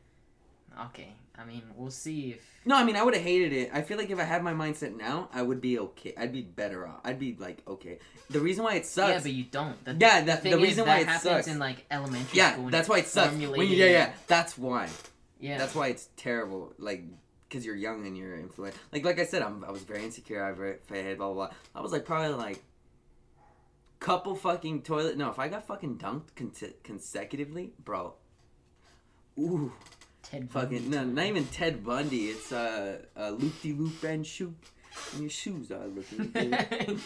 Okay, 0.87 1.09
I 1.37 1.43
mean, 1.45 1.63
we'll 1.75 1.91
see 1.91 2.31
if 2.31 2.45
No, 2.65 2.75
I 2.77 2.83
mean 2.83 2.95
I 2.95 3.03
would 3.03 3.13
have 3.13 3.23
hated 3.23 3.51
it. 3.53 3.69
I 3.73 3.81
feel 3.81 3.97
like 3.97 4.09
if 4.09 4.19
I 4.19 4.23
had 4.23 4.43
my 4.43 4.53
mindset 4.53 4.95
now, 4.95 5.29
I 5.33 5.41
would 5.41 5.59
be 5.59 5.77
okay. 5.79 6.13
I'd 6.17 6.31
be 6.31 6.41
better 6.41 6.87
off. 6.87 7.01
I'd 7.03 7.19
be 7.19 7.35
like 7.39 7.61
okay. 7.67 7.99
The 8.29 8.39
reason 8.39 8.63
why 8.63 8.75
it 8.75 8.85
sucks. 8.85 9.09
yeah, 9.11 9.19
but 9.21 9.31
you 9.31 9.43
don't. 9.45 9.83
The, 9.83 9.95
Yeah, 9.99 10.19
the 10.21 10.25
that- 10.27 10.43
the 10.43 10.57
reason 10.57 10.85
why 10.85 10.99
it 10.99 11.07
happens 11.07 11.23
sucks. 11.23 11.47
in 11.47 11.59
like 11.59 11.85
elementary 11.91 12.37
yeah, 12.37 12.51
school. 12.53 12.65
when 12.65 12.71
that's 12.71 12.87
why 12.87 12.99
it 12.99 13.07
sucks. 13.07 13.33
When 13.33 13.41
you, 13.41 13.75
yeah, 13.83 13.85
yeah, 13.99 14.11
that's 14.27 14.57
why. 14.57 14.87
yeah. 15.39 15.57
That's 15.57 15.73
why 15.75 15.87
it's 15.87 16.07
terrible. 16.15 16.73
Like, 16.77 17.03
cause 17.49 17.65
you're 17.65 17.75
young 17.75 18.05
and 18.05 18.15
you're 18.15 18.37
influenced. 18.37 18.77
Like, 18.93 19.03
like 19.03 19.19
I 19.19 19.25
said, 19.25 19.41
I'm, 19.41 19.65
I 19.65 19.71
was 19.71 19.81
very 19.81 20.03
insecure. 20.03 20.43
I 20.43 20.51
very 20.51 20.77
fat, 20.87 21.17
blah 21.17 21.33
blah 21.33 21.47
blah. 21.47 21.55
I 21.75 21.81
was 21.81 21.91
like 21.91 22.05
probably 22.05 22.35
like 22.35 22.61
couple 24.00 24.36
fucking 24.36 24.82
toilet. 24.84 25.18
No, 25.18 25.30
if 25.30 25.39
I 25.39 25.47
got 25.47 25.66
fucking 25.68 25.97
dunked 25.97 26.36
con- 26.36 26.52
consecutively, 26.84 27.74
bro. 27.84 28.14
Ooh, 29.38 29.72
Ted 30.24 30.52
Bundy 30.52 30.78
fucking 30.78 30.89
no, 30.89 31.04
not 31.06 31.26
even 31.26 31.45
Ted 31.47 31.84
Bundy. 31.84 32.28
It's 32.28 32.52
uh, 32.52 33.00
uh 33.18 33.30
loop 33.30 33.62
de 33.62 33.74
loop 33.74 34.04
and 34.04 34.26
shoot. 34.26 34.56
And 35.14 35.22
your 35.22 35.30
shoes 35.30 35.72
are 35.72 35.88
looking 35.88 36.32
good. 36.34 37.00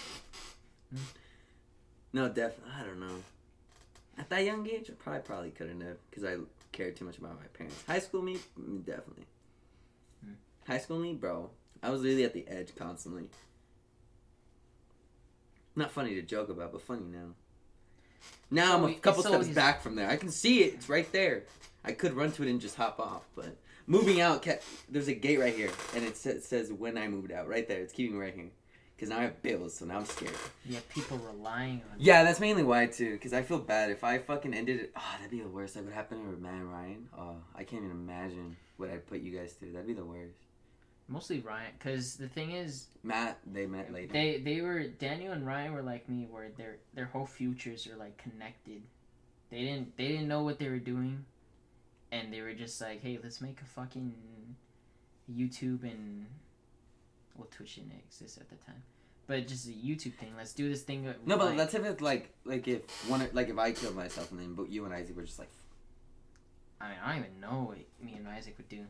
no, 2.14 2.28
definitely. 2.30 2.72
I 2.80 2.84
don't 2.84 3.00
know. 3.00 3.24
At 4.18 4.30
that 4.30 4.44
young 4.44 4.68
age, 4.68 4.89
I 4.89 4.94
probably 4.94 5.22
probably 5.22 5.50
couldn't 5.52 5.82
have 5.82 5.98
because 6.10 6.24
I 6.24 6.38
cared 6.72 6.96
too 6.96 7.06
much 7.06 7.18
about 7.18 7.39
my 7.39 7.48
parents. 7.54 7.84
High 7.88 8.00
school 8.00 8.22
me, 8.22 8.38
mm, 8.60 8.86
definitely. 8.86 9.26
Hmm. 10.24 10.34
High 10.68 10.80
school 10.80 11.00
me, 11.00 11.14
bro. 11.14 11.50
I 11.82 11.89
was 11.89 12.02
really 12.04 12.24
at 12.24 12.34
the 12.34 12.48
edge 12.48 12.76
constantly. 12.76 13.30
Not 15.76 15.91
funny 15.91 16.15
to 16.15 16.21
joke 16.21 16.49
about, 16.49 16.71
but 16.71 16.82
funny 16.82 17.05
now. 17.11 17.34
Now 18.51 18.78
I'm 18.78 18.84
a 18.86 18.93
couple 18.93 19.24
so 19.24 19.30
steps 19.41 19.47
back 19.55 19.82
from 19.82 19.95
there. 19.95 20.09
I 20.09 20.15
can 20.17 20.30
see 20.30 20.63
it. 20.63 20.76
It's 20.76 20.89
right 20.89 21.11
there. 21.11 21.43
I 21.84 21.91
could 21.91 22.13
run 22.13 22.32
to 22.34 22.43
it 22.43 22.49
and 22.49 22.61
just 22.61 22.76
hop 22.76 22.99
off, 22.99 23.24
but 23.36 23.57
moving 23.88 24.21
out, 24.21 24.43
ca- 24.43 24.59
there's 24.88 25.07
a 25.07 25.13
gate 25.13 25.39
right 25.39 25.53
here, 25.55 25.71
and 25.95 26.03
it 26.05 26.15
sa- 26.15 26.39
says 26.39 26.71
when 26.71 26.97
I 26.97 27.07
moved 27.07 27.32
out. 27.32 27.47
Right 27.49 27.67
there. 27.67 27.80
It's 27.82 27.91
keeping 27.93 28.17
me 28.17 28.24
right 28.24 28.34
here. 28.34 28.49
Because 28.95 29.09
now 29.09 29.19
I 29.19 29.24
have 29.24 29.41
bills, 29.41 29.74
so 29.76 29.86
now 29.86 29.97
I'm 29.97 30.05
scared. 30.05 30.32
yeah, 30.65 30.80
people 30.89 31.17
relying 31.17 31.82
on. 31.91 31.97
Yeah, 31.97 32.24
that's 32.24 32.39
mainly 32.39 32.63
why 32.63 32.86
too. 32.86 33.13
Because 33.13 33.34
I 33.34 33.41
feel 33.41 33.57
bad 33.57 33.89
if 33.89 34.03
I 34.03 34.19
fucking 34.19 34.53
ended 34.53 34.80
it. 34.80 34.91
Oh, 34.95 35.01
that'd 35.17 35.32
be 35.32 35.41
the 35.41 35.47
worst. 35.49 35.76
Like 35.76 35.86
what 35.86 35.93
happened 35.93 36.21
to 36.21 36.47
and 36.47 36.71
Ryan. 36.71 37.07
Oh, 37.17 37.36
I 37.55 37.63
can't 37.63 37.84
even 37.84 37.91
imagine 37.97 38.55
what 38.78 38.91
I'd 38.91 39.05
put 39.07 39.19
you 39.21 39.36
guys 39.38 39.53
through. 39.53 39.71
That'd 39.71 39.88
be 39.88 39.93
the 39.93 40.05
worst. 40.05 40.38
Mostly 41.08 41.39
Ryan, 41.41 41.72
because 41.78 42.16
the 42.16 42.30
thing 42.30 42.51
is, 42.51 42.88
Matt, 43.04 43.38
they 43.45 43.66
met 43.66 43.91
later. 43.91 44.14
they 44.14 44.39
they 44.39 44.62
were 44.62 44.84
Daniel 44.88 45.34
and 45.34 45.45
Ryan 45.45 45.74
were 45.74 45.82
like 45.82 46.08
me, 46.10 46.28
where 46.30 46.49
their 46.58 46.78
their 46.93 47.06
whole 47.06 47.26
futures 47.26 47.88
are 47.88 47.97
like 47.97 48.18
connected. 48.18 48.82
They 49.51 49.60
didn't 49.60 49.97
they 49.97 50.08
didn't 50.08 50.28
know 50.28 50.43
what 50.43 50.60
they 50.60 50.70
were 50.70 50.80
doing, 50.80 51.26
and 52.12 52.32
they 52.34 52.41
were 52.41 52.54
just 52.54 52.80
like, 52.82 53.01
hey, 53.01 53.20
let's 53.22 53.41
make 53.41 53.60
a 53.62 53.66
fucking 53.66 54.14
YouTube 55.32 55.84
and 55.84 56.26
well, 57.38 57.47
Twitch 57.51 57.76
didn't 57.76 57.93
exist 58.08 58.38
at 58.39 58.49
the 58.49 58.56
time, 58.66 58.82
but 59.28 59.45
just 59.47 59.68
a 59.68 59.72
YouTube 59.72 60.16
thing. 60.16 60.34
Let's 60.38 60.54
do 60.54 60.70
this 60.70 60.84
thing. 60.84 61.04
no, 61.26 61.38
but 61.38 61.47
like- 61.47 61.58
that's 61.58 61.74
if 61.74 61.84
it's 61.84 62.01
like 62.01 62.30
like 62.45 62.68
if 62.68 62.82
one 63.10 63.28
like 63.34 63.49
if 63.49 63.58
I 63.58 63.74
killed 63.74 63.95
myself 63.95 64.32
and 64.32 64.39
then 64.39 64.54
but 64.54 64.70
you 64.70 64.86
and 64.86 64.93
Isaac 64.93 65.16
were 65.16 65.24
just 65.24 65.38
like 65.39 65.51
I 66.80 66.88
mean, 66.89 66.97
I 67.04 67.10
don't 67.16 67.26
even 67.26 67.39
know 67.39 67.66
what 67.68 67.78
me 68.01 68.16
and 68.18 68.28
Isaac 68.28 68.56
would 68.58 68.70
do. 68.70 68.86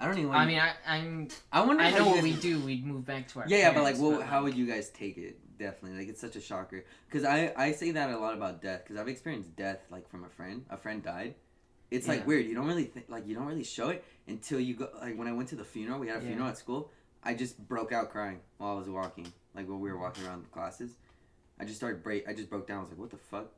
I 0.00 0.06
don't 0.06 0.18
even. 0.18 0.30
I 0.30 0.46
mean, 0.46 0.58
I 0.58 0.72
I'm 0.86 1.28
I 1.52 1.60
wonder. 1.60 1.82
I 1.82 1.90
know 1.90 2.08
what 2.08 2.22
we 2.22 2.32
do. 2.32 2.58
We'd 2.60 2.86
move 2.86 3.04
back 3.04 3.28
to 3.28 3.40
our 3.40 3.48
Yeah, 3.48 3.58
yeah, 3.58 3.74
but 3.74 3.82
like, 3.82 3.98
well, 3.98 4.20
how 4.22 4.42
would 4.42 4.54
you 4.56 4.66
guys 4.66 4.88
take 4.90 5.18
it? 5.18 5.38
Definitely, 5.58 5.98
like, 5.98 6.08
it's 6.08 6.20
such 6.22 6.36
a 6.36 6.40
shocker. 6.40 6.84
Cause 7.10 7.22
I 7.24 7.52
I 7.54 7.72
say 7.72 7.90
that 7.90 8.08
a 8.08 8.16
lot 8.18 8.32
about 8.34 8.62
death. 8.62 8.86
Cause 8.88 8.96
I've 8.96 9.08
experienced 9.08 9.54
death 9.56 9.80
like 9.90 10.08
from 10.08 10.24
a 10.24 10.28
friend. 10.30 10.64
A 10.70 10.78
friend 10.78 11.02
died. 11.02 11.34
It's 11.90 12.08
like 12.08 12.20
Yeah. 12.20 12.24
weird. 12.26 12.46
You 12.46 12.54
don't 12.54 12.66
really 12.66 12.84
think 12.84 13.06
like 13.10 13.26
you 13.26 13.34
don't 13.34 13.44
really 13.46 13.64
show 13.64 13.90
it 13.90 14.02
until 14.26 14.58
you 14.58 14.74
go. 14.74 14.88
Like 15.00 15.18
when 15.18 15.28
I 15.28 15.32
went 15.32 15.50
to 15.50 15.56
the 15.56 15.64
funeral, 15.64 15.98
we 16.00 16.08
had 16.08 16.16
a 16.16 16.20
Yeah. 16.22 16.28
funeral 16.28 16.48
at 16.48 16.56
school. 16.56 16.90
I 17.22 17.34
just 17.34 17.58
broke 17.68 17.92
out 17.92 18.10
crying 18.10 18.40
while 18.56 18.74
I 18.76 18.78
was 18.78 18.88
walking. 18.88 19.30
Like 19.54 19.68
when 19.68 19.80
we 19.80 19.92
were 19.92 19.98
walking 19.98 20.24
around 20.24 20.44
the 20.44 20.48
classes, 20.48 20.92
I 21.58 21.64
just 21.66 21.76
started 21.76 22.02
break. 22.02 22.26
I 22.26 22.32
just 22.32 22.48
broke 22.48 22.66
down. 22.66 22.78
I 22.78 22.80
was 22.80 22.88
like, 22.90 22.98
what 22.98 23.10
the 23.10 23.18
fuck? 23.18 23.48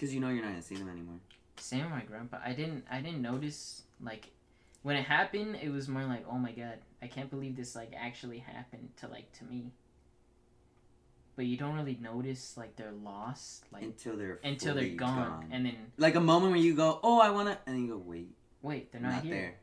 Cause 0.00 0.12
you 0.12 0.18
know 0.20 0.30
you're 0.30 0.42
not 0.42 0.50
gonna 0.50 0.62
see 0.62 0.74
them 0.74 0.88
anymore. 0.88 1.20
Same 1.58 1.82
with 1.82 1.90
my 1.90 2.02
grandpa. 2.02 2.38
I 2.44 2.54
didn't 2.54 2.84
I 2.90 3.00
didn't 3.00 3.22
notice 3.22 3.82
like 4.00 4.30
when 4.84 4.94
it 4.96 5.04
happened. 5.04 5.58
It 5.60 5.70
was 5.72 5.88
more 5.88 6.04
like, 6.04 6.24
oh 6.30 6.38
my 6.38 6.52
god, 6.52 6.78
I 7.02 7.08
can't 7.08 7.28
believe 7.28 7.56
this 7.56 7.74
like 7.74 7.92
actually 7.98 8.38
happened 8.38 8.90
to 8.98 9.08
like 9.08 9.32
to 9.38 9.44
me. 9.44 9.72
But 11.36 11.46
you 11.46 11.56
don't 11.56 11.74
really 11.74 11.98
notice 12.00 12.56
like 12.56 12.76
they're 12.76 12.92
lost 12.92 13.64
like 13.72 13.82
until 13.82 14.16
they're 14.16 14.38
until 14.44 14.74
they're 14.74 14.84
fully 14.84 14.96
gone, 14.96 15.48
and 15.50 15.66
then 15.66 15.74
like 15.98 16.14
a 16.14 16.20
moment 16.20 16.52
where 16.52 16.60
you 16.60 16.76
go, 16.76 17.00
oh, 17.02 17.20
I 17.20 17.30
wanna, 17.30 17.58
and 17.66 17.74
then 17.74 17.82
you 17.82 17.88
go, 17.88 17.98
wait, 17.98 18.28
wait, 18.62 18.92
they're 18.92 19.00
not, 19.00 19.14
not, 19.14 19.24
here, 19.24 19.34
there. 19.34 19.54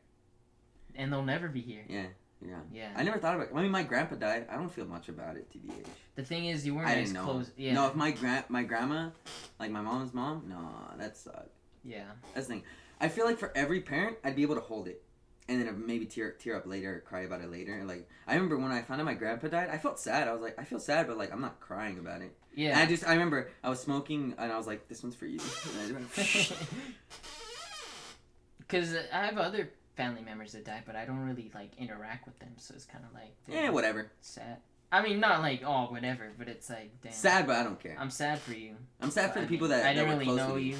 and 0.96 1.10
they'll 1.10 1.22
never 1.24 1.48
be 1.48 1.62
here. 1.62 1.84
Yeah, 1.88 2.06
yeah. 2.46 2.56
Yeah. 2.74 2.88
I 2.94 3.02
never 3.04 3.18
thought 3.18 3.36
about. 3.36 3.46
it. 3.48 3.54
I 3.56 3.62
mean, 3.62 3.70
my 3.70 3.84
grandpa 3.84 4.16
died. 4.16 4.48
I 4.50 4.56
don't 4.56 4.70
feel 4.70 4.84
much 4.84 5.08
about 5.08 5.36
it, 5.36 5.50
tbh. 5.50 5.72
The 6.14 6.22
thing 6.24 6.44
is, 6.46 6.66
you 6.66 6.74
weren't 6.74 6.88
I 6.88 6.96
as 6.96 7.08
didn't 7.08 7.14
know. 7.14 7.24
close. 7.32 7.50
Yeah. 7.56 7.72
No, 7.72 7.86
if 7.88 7.94
my 7.94 8.10
grand 8.10 8.44
my 8.50 8.64
grandma, 8.64 9.08
like 9.58 9.70
my 9.70 9.80
mom's 9.80 10.12
mom, 10.12 10.44
no, 10.48 10.58
that 10.98 11.16
sucked. 11.16 11.48
yeah. 11.84 12.04
That's 12.34 12.48
the 12.48 12.54
thing. 12.54 12.62
I 13.00 13.08
feel 13.08 13.24
like 13.24 13.38
for 13.38 13.50
every 13.56 13.80
parent, 13.80 14.18
I'd 14.22 14.36
be 14.36 14.42
able 14.42 14.56
to 14.56 14.60
hold 14.60 14.88
it, 14.88 15.02
and 15.48 15.60
then 15.60 15.86
maybe 15.86 16.06
tear 16.06 16.32
tear 16.32 16.56
up 16.56 16.66
later 16.66 17.02
cry 17.06 17.22
about 17.22 17.40
it 17.40 17.50
later. 17.50 17.74
And 17.76 17.88
like 17.88 18.08
I 18.26 18.34
remember 18.34 18.56
when 18.58 18.70
I 18.72 18.82
found 18.82 19.00
out 19.00 19.04
my 19.04 19.14
grandpa 19.14 19.48
died, 19.48 19.68
I 19.70 19.78
felt 19.78 19.98
sad. 19.98 20.28
I 20.28 20.32
was 20.32 20.40
like, 20.42 20.58
I 20.58 20.64
feel 20.64 20.78
sad, 20.80 21.06
but 21.06 21.16
like 21.18 21.32
I'm 21.32 21.40
not 21.40 21.60
crying 21.60 21.98
about 21.98 22.20
it. 22.22 22.32
And 22.54 22.58
Yeah. 22.64 22.78
I 22.78 22.86
just 22.86 23.06
I 23.06 23.12
remember 23.12 23.50
I 23.62 23.68
was 23.68 23.80
smoking 23.80 24.34
and 24.38 24.52
I 24.52 24.56
was 24.56 24.66
like, 24.66 24.88
this 24.88 25.02
one's 25.02 25.14
for 25.16 25.26
you. 25.26 25.40
And 25.86 25.96
I 25.96 26.16
Because 28.58 28.94
I 29.12 29.26
have 29.26 29.38
other 29.38 29.70
family 29.96 30.22
members 30.22 30.52
that 30.52 30.64
died, 30.64 30.84
but 30.86 30.96
I 30.96 31.04
don't 31.04 31.20
really 31.20 31.50
like 31.54 31.70
interact 31.78 32.26
with 32.26 32.38
them, 32.38 32.52
so 32.56 32.74
it's 32.74 32.84
kind 32.86 33.04
of 33.04 33.12
like 33.12 33.34
yeah, 33.48 33.70
whatever. 33.70 34.10
sad. 34.20 34.58
I 34.90 35.02
mean, 35.02 35.20
not 35.20 35.40
like 35.40 35.62
oh 35.66 35.86
whatever, 35.90 36.30
but 36.38 36.48
it's 36.48 36.68
like 36.70 36.90
damn. 37.02 37.12
Sad, 37.12 37.46
but 37.46 37.56
I 37.56 37.62
don't 37.62 37.80
care. 37.80 37.96
I'm 37.98 38.10
sad 38.10 38.38
for 38.38 38.52
you. 38.52 38.76
I'm 39.00 39.10
sad 39.10 39.32
for 39.32 39.38
I 39.40 39.42
the 39.42 39.48
people 39.48 39.68
mean, 39.68 39.78
that 39.78 39.86
I 39.86 39.94
didn't 39.94 40.08
were 40.10 40.16
really 40.18 40.36
know 40.36 40.56
you. 40.56 40.76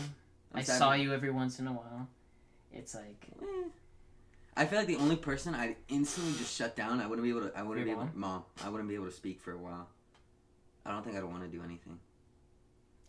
I'm 0.55 0.61
I 0.61 0.63
saw 0.63 0.91
for- 0.91 0.97
you 0.97 1.13
every 1.15 1.31
once 1.31 1.59
in 1.59 1.67
a 1.67 1.73
while. 1.73 2.09
It's 2.73 2.95
like 2.95 3.27
Eh. 3.43 3.69
I 4.57 4.67
feel 4.67 4.79
like 4.79 4.89
the 4.89 4.97
only 4.97 5.17
person 5.17 5.55
I'd 5.55 5.77
instantly 5.89 6.33
just 6.39 6.55
shut 6.55 6.77
down. 6.77 7.01
I 7.01 7.07
wouldn't 7.07 7.25
be 7.25 7.31
able 7.31 7.49
to. 7.49 7.59
I 7.59 7.63
wouldn't 7.63 7.87
Your 7.87 7.97
be 7.97 8.01
able. 8.03 8.11
Mom, 8.15 8.45
I 8.65 8.69
wouldn't 8.69 8.89
be 8.89 8.95
able 8.95 9.07
to 9.07 9.13
speak 9.13 9.41
for 9.41 9.53
a 9.53 9.57
while. 9.59 9.89
I 10.85 10.91
don't 10.91 11.05
think 11.05 11.17
I'd 11.17 11.25
want 11.25 11.43
to 11.43 11.49
do 11.49 11.63
anything. 11.65 11.99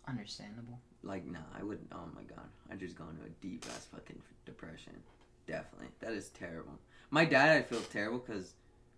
understandable. 0.07 0.79
Like, 1.03 1.25
nah, 1.25 1.39
I 1.59 1.63
wouldn't. 1.63 1.87
Oh 1.91 2.07
my 2.15 2.23
god, 2.23 2.45
I'd 2.71 2.79
just 2.79 2.97
go 2.97 3.03
into 3.09 3.23
a 3.25 3.29
deep 3.41 3.65
ass 3.75 3.87
fucking 3.93 4.21
depression. 4.45 4.93
Definitely, 5.47 5.89
that 5.99 6.13
is 6.13 6.29
terrible. 6.29 6.73
My 7.09 7.25
dad, 7.25 7.57
I 7.57 7.61
feel 7.61 7.81
terrible 7.81 8.19
because 8.19 8.53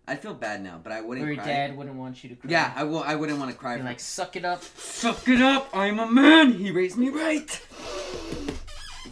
I 0.06 0.14
feel 0.14 0.34
bad 0.34 0.62
now, 0.62 0.78
but 0.82 0.92
I 0.92 1.00
wouldn't 1.00 1.26
Or 1.26 1.32
your 1.32 1.42
cry. 1.42 1.52
dad 1.52 1.76
wouldn't 1.76 1.96
want 1.96 2.22
you 2.22 2.30
to 2.30 2.36
cry. 2.36 2.50
Yeah, 2.50 2.72
I 2.76 2.84
will. 2.84 3.02
I 3.02 3.16
wouldn't 3.16 3.38
want 3.40 3.50
to 3.50 3.56
cry. 3.56 3.76
Like 3.76 3.98
suck 3.98 4.36
it 4.36 4.44
up. 4.44 4.62
Suck 4.62 5.26
it 5.28 5.40
up! 5.42 5.68
I'm 5.74 5.98
a 5.98 6.06
man! 6.06 6.52
He 6.52 6.70
raised 6.70 6.96
me 6.96 7.08
right! 7.08 7.60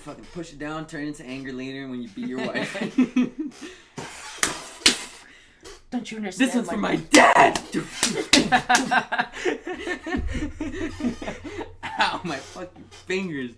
You 0.05 0.11
fucking 0.13 0.27
push 0.35 0.53
it 0.53 0.59
down, 0.59 0.87
turn 0.87 1.07
into 1.07 1.25
anger 1.25 1.51
later 1.51 1.89
when 1.89 2.03
you 2.03 2.11
beat 2.11 2.27
your 2.29 2.47
wife. 2.47 2.75
Don't 5.91 6.11
you 6.11 6.19
understand? 6.19 6.51
this 6.51 6.55
one's 6.55 6.69
for 6.69 6.77
my 6.77 6.97
dad! 6.97 7.59
Ow, 11.99 12.21
my 12.25 12.37
fucking 12.37 12.85
fingers. 12.91 13.53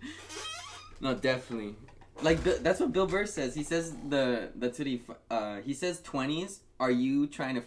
No, 1.00 1.14
definitely. 1.14 1.74
like 2.22 2.44
Bi- 2.44 2.58
that's 2.60 2.78
what 2.78 2.92
Bill 2.92 3.08
Burr 3.08 3.26
says. 3.26 3.56
He 3.56 3.64
says 3.64 3.96
the 4.08 4.50
that's 4.54 4.78
what 4.78 4.86
he 4.86 5.02
uh 5.28 5.56
he 5.62 5.74
says 5.74 6.00
twenties 6.02 6.60
are 6.78 6.92
you 6.92 7.26
trying 7.26 7.56
to 7.56 7.62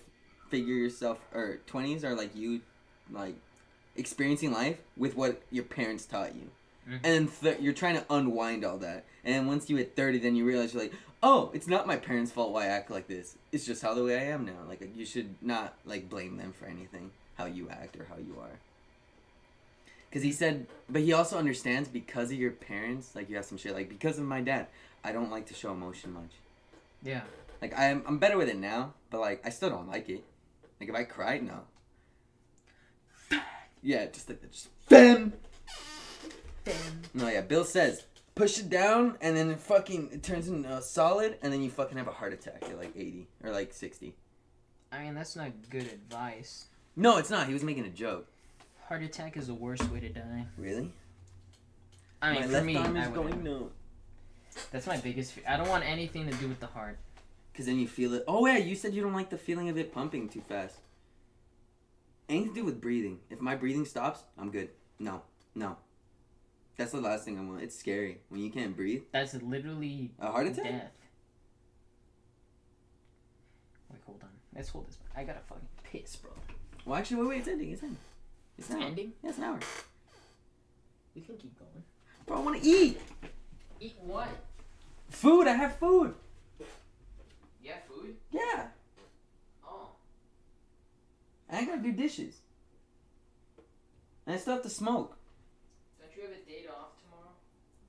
figure 0.50 0.76
yourself 0.76 1.20
or 1.34 1.60
twenties 1.68 2.06
are 2.06 2.16
like 2.16 2.34
you 2.34 2.62
like 3.12 3.36
experiencing 3.98 4.54
life 4.54 4.78
with 4.96 5.18
what 5.18 5.42
your 5.52 5.66
parents 5.66 6.06
taught 6.06 6.34
you, 6.34 6.50
Mhm. 6.90 7.00
and 7.04 7.40
th- 7.42 7.60
you're 7.60 7.74
trying 7.74 7.96
to 7.96 8.06
unwind 8.10 8.66
all 8.66 8.78
that. 8.80 9.06
And 9.24 9.48
once 9.48 9.70
you 9.70 9.76
hit 9.78 9.96
thirty, 9.96 10.18
then 10.18 10.36
you 10.36 10.46
realize 10.46 10.74
you're 10.74 10.84
like, 10.84 10.94
oh, 11.22 11.52
it's 11.54 11.68
not 11.68 11.86
my 11.86 11.98
parents' 11.98 12.32
fault 12.32 12.52
why 12.52 12.64
I 12.64 12.68
act 12.68 12.90
like 12.90 13.08
this. 13.08 13.36
It's 13.52 13.66
just 13.66 13.82
how 13.82 13.94
the 13.94 14.04
way 14.04 14.18
I 14.18 14.24
am 14.32 14.46
now. 14.46 14.64
Like 14.68 14.82
you 14.96 15.06
should 15.06 15.36
not 15.42 15.76
like 15.86 16.10
blame 16.10 16.38
them 16.38 16.54
for 16.54 16.66
anything 16.66 17.12
how 17.38 17.46
you 17.46 17.70
act 17.70 17.96
or 17.98 18.06
how 18.06 18.16
you 18.18 18.36
are. 18.42 18.60
Because 20.10 20.24
he 20.24 20.32
said, 20.32 20.66
but 20.90 21.02
he 21.04 21.14
also 21.14 21.38
understands 21.38 21.88
because 21.88 22.32
of 22.32 22.38
your 22.38 22.52
parents, 22.52 23.16
like 23.16 23.30
you 23.30 23.36
have 23.36 23.46
some 23.46 23.58
shit, 23.60 23.74
like 23.76 23.90
because 23.90 24.18
of 24.18 24.26
my 24.26 24.42
dad, 24.42 24.68
I 25.04 25.12
don't 25.12 25.30
like 25.30 25.46
to 25.48 25.54
show 25.54 25.72
emotion 25.72 26.14
much. 26.14 26.32
Yeah. 27.04 27.22
Like 27.62 27.78
I'm, 27.78 28.04
I'm 28.08 28.18
better 28.18 28.38
with 28.38 28.50
it 28.50 28.58
now, 28.58 28.94
but 29.12 29.20
like 29.22 29.46
I 29.46 29.50
still 29.50 29.70
don't 29.70 29.88
like 29.88 30.10
it. 30.10 30.24
Like 30.80 30.90
if 30.90 30.96
I 30.96 31.04
cried, 31.04 31.44
no. 31.44 31.60
Yeah, 33.82 34.06
just 34.08 34.28
like 34.28 34.42
that, 34.42 34.52
just 34.52 34.70
bam. 34.90 35.34
No, 37.14 37.28
yeah. 37.28 37.42
Bill 37.42 37.64
says 37.66 38.06
push 38.36 38.58
it 38.60 38.70
down, 38.70 39.18
and 39.22 39.36
then 39.36 39.50
it 39.52 39.60
fucking 39.60 40.10
it 40.14 40.24
turns 40.24 40.48
into 40.48 40.70
a 40.70 40.78
uh, 40.78 40.82
solid, 40.82 41.38
and 41.42 41.52
then 41.52 41.62
you 41.62 41.70
fucking 41.70 41.98
have 41.98 42.08
a 42.08 42.12
heart 42.12 42.34
attack 42.34 42.64
at 42.64 42.78
like 42.78 42.94
eighty 42.96 43.28
or 43.44 43.52
like 43.52 43.74
sixty. 43.74 44.16
I 44.92 45.04
mean, 45.04 45.14
that's 45.16 45.36
not 45.36 45.52
good 45.70 45.84
advice. 45.84 46.66
No, 46.96 47.18
it's 47.18 47.30
not. 47.30 47.48
He 47.48 47.54
was 47.54 47.64
making 47.64 47.86
a 47.86 47.90
joke. 47.90 48.28
Heart 48.88 49.04
attack 49.04 49.38
is 49.38 49.48
the 49.48 49.54
worst 49.54 49.84
way 49.92 50.00
to 50.00 50.10
die. 50.10 50.46
Really? 50.58 50.92
I 52.22 52.32
mean, 52.32 52.42
my 52.42 52.48
for 52.48 52.54
left 52.54 52.66
me, 52.66 52.76
arm 52.76 52.98
I 52.98 53.02
is 53.02 53.08
would- 53.10 53.16
going 53.16 53.44
numb. 53.44 53.72
that's 54.72 54.88
my 54.88 54.98
biggest 54.98 55.34
fear. 55.34 55.44
I 55.48 55.58
don't 55.58 55.70
want 55.70 55.84
anything 55.86 56.28
to 56.30 56.34
do 56.38 56.48
with 56.48 56.60
the 56.60 56.68
heart. 56.68 56.98
Cause 57.56 57.66
then 57.66 57.78
you 57.78 57.88
feel 57.90 58.14
it. 58.14 58.24
Oh 58.28 58.46
yeah, 58.48 58.58
you 58.58 58.74
said 58.74 58.94
you 58.94 59.02
don't 59.04 59.14
like 59.14 59.30
the 59.30 59.38
feeling 59.38 59.68
of 59.70 59.78
it 59.78 59.94
pumping 59.94 60.30
too 60.30 60.42
fast. 60.42 60.78
Anything 62.30 62.50
to 62.50 62.56
do 62.62 62.66
with 62.66 62.80
breathing. 62.80 63.20
If 63.30 63.42
my 63.42 63.56
breathing 63.56 63.86
stops, 63.86 64.24
I'm 64.38 64.50
good. 64.50 64.70
No, 64.98 65.24
no. 65.56 65.76
That's 66.80 66.94
the 66.94 67.02
last 67.02 67.26
thing 67.26 67.38
I 67.38 67.42
want. 67.42 67.62
It's 67.62 67.78
scary 67.78 68.20
when 68.30 68.40
you 68.40 68.50
can't 68.50 68.74
breathe. 68.74 69.04
That's 69.12 69.34
literally 69.34 70.12
A 70.18 70.32
heart 70.32 70.48
attack. 70.48 70.64
death. 70.64 70.92
Wait, 73.92 74.00
hold 74.06 74.24
on. 74.24 74.30
Let's 74.56 74.70
hold 74.70 74.88
this. 74.88 74.98
I 75.14 75.26
gotta 75.26 75.42
fucking 75.50 75.68
piss, 75.84 76.16
bro. 76.16 76.32
Well, 76.86 76.98
actually, 76.98 77.18
wait, 77.18 77.28
wait. 77.28 77.40
It's 77.40 77.48
ending. 77.50 77.72
It's 77.74 77.84
ending. 77.84 77.98
It's 78.58 78.70
an. 78.70 78.82
Ending? 78.82 79.12
Yeah, 79.22 79.30
it's 79.30 79.38
an 79.40 79.44
hour. 79.44 79.60
We 81.16 81.22
can 81.22 81.36
keep 81.36 81.60
going. 81.60 81.84
Bro, 82.26 82.38
I 82.38 82.40
want 82.44 82.64
to 82.64 82.70
eat 82.70 82.98
Eat 83.82 83.96
what? 84.02 84.30
food. 85.10 85.48
I 85.50 85.56
have 85.56 85.76
food. 85.76 86.14
Yeah, 87.62 87.74
food. 87.90 88.16
Yeah, 88.32 88.68
Oh. 89.68 89.90
I 91.52 91.66
gotta 91.66 91.82
do 91.82 91.92
dishes. 91.92 92.40
And 94.26 94.36
I 94.36 94.40
still 94.40 94.54
have 94.54 94.64
to 94.64 94.70
smoke. 94.70 95.18
Don't 96.00 96.16
you 96.16 96.22
have 96.24 96.32
a 96.32 96.50
date 96.50 96.68
off 96.70 96.90
tomorrow? 97.02 97.32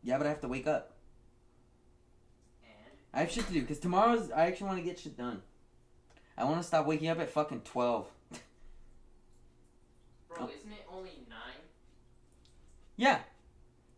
Yeah, 0.02 0.18
but 0.18 0.26
I 0.26 0.30
have 0.30 0.40
to 0.40 0.48
wake 0.48 0.66
up. 0.66 0.92
And 2.62 2.72
I 3.12 3.20
have 3.20 3.30
shit 3.30 3.46
to 3.46 3.52
do 3.52 3.60
because 3.60 3.78
tomorrow's. 3.78 4.30
I 4.30 4.46
actually 4.46 4.66
want 4.68 4.78
to 4.78 4.84
get 4.84 4.98
shit 4.98 5.16
done. 5.16 5.42
I 6.36 6.44
want 6.44 6.58
to 6.58 6.62
stop 6.66 6.86
waking 6.86 7.08
up 7.08 7.18
at 7.20 7.30
fucking 7.30 7.60
twelve. 7.62 8.06
bro, 10.28 10.38
Oh. 10.40 10.48
isn't 10.48 10.72
it 10.72 10.86
only 10.92 11.10
nine? 11.28 11.60
Yeah. 12.96 13.18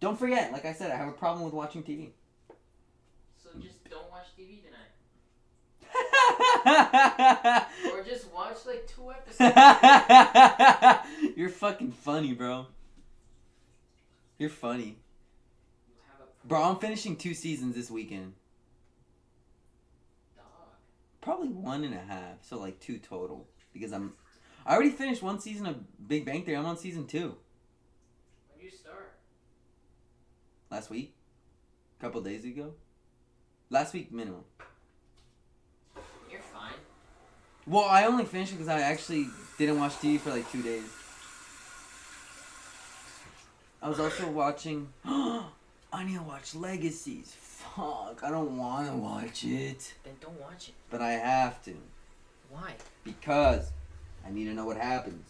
Don't 0.01 0.19
forget, 0.19 0.51
like 0.53 0.65
I 0.65 0.73
said, 0.73 0.91
I 0.91 0.97
have 0.97 1.07
a 1.09 1.13
problem 1.13 1.45
with 1.45 1.55
watching 1.55 1.85
TV. 1.85 2.11
So 3.41 3.51
just 3.61 3.85
don't 3.89 4.11
watch 4.11 4.27
TV 4.37 4.59
tonight, 4.65 4.91
or 7.93 8.03
just 8.03 8.29
watch 8.33 8.57
like 8.67 8.89
two 8.89 9.13
episodes. 9.17 9.55
You're 11.37 11.49
fucking 11.51 11.93
funny, 11.93 12.33
bro. 12.33 12.67
You're 14.39 14.51
funny. 14.51 14.97
Bro, 16.45 16.63
I'm 16.63 16.77
finishing 16.77 17.17
two 17.17 17.35
seasons 17.35 17.75
this 17.77 17.91
weekend. 17.91 18.35
dog. 20.37 20.45
Probably 21.21 21.49
one 21.49 21.85
and 21.85 21.95
a 21.95 22.01
half, 22.01 22.39
so 22.43 22.59
like 22.59 22.81
two 22.81 22.99
total. 22.99 23.47
Because 23.73 23.93
I'm. 23.93 24.15
I 24.67 24.75
already 24.75 24.91
finished 24.91 25.23
one 25.23 25.41
season 25.41 25.67
of 25.67 26.09
Big 26.09 26.25
Bang 26.25 26.45
Theory. 26.45 26.57
I'm 26.57 26.67
on 26.67 26.77
season 26.77 27.07
two. 27.07 27.37
When 28.51 28.59
do 28.61 28.65
you 28.65 28.71
start? 28.71 29.15
Last 30.71 30.91
week? 30.91 31.15
A 31.99 32.03
couple 32.03 32.21
days 32.21 32.45
ago? 32.45 32.75
Last 33.71 33.95
week, 33.95 34.13
minimum. 34.13 34.45
You're 36.31 36.41
fine. 36.41 36.75
Well, 37.67 37.85
I 37.85 38.05
only 38.07 38.25
finished 38.25 38.53
it 38.53 38.57
because 38.57 38.69
I 38.69 38.81
actually 38.81 39.29
didn't 39.59 39.79
watch 39.79 39.93
TV 39.93 40.19
for 40.19 40.31
like 40.31 40.51
two 40.51 40.63
days. 40.63 40.85
I 43.81 43.89
was 43.89 44.01
also 44.01 44.29
watching. 44.29 44.89
I 45.93 46.05
need 46.05 46.17
to 46.17 46.23
watch 46.23 46.55
Legacies. 46.55 47.35
Fuck, 47.39 48.21
I 48.23 48.31
don't 48.31 48.57
want 48.57 48.89
to 48.89 48.97
watch 48.97 49.45
it. 49.45 49.95
Then 50.05 50.15
don't 50.21 50.41
watch 50.41 50.69
it. 50.69 50.75
But 50.91 51.03
I 51.03 51.13
have 51.13 51.63
to. 51.65 51.75
Why? 52.51 52.73
Because 53.05 53.71
I 54.27 54.31
need 54.31 54.45
to 54.47 54.55
know 54.55 54.65
what 54.65 54.79
happens. 54.79 55.27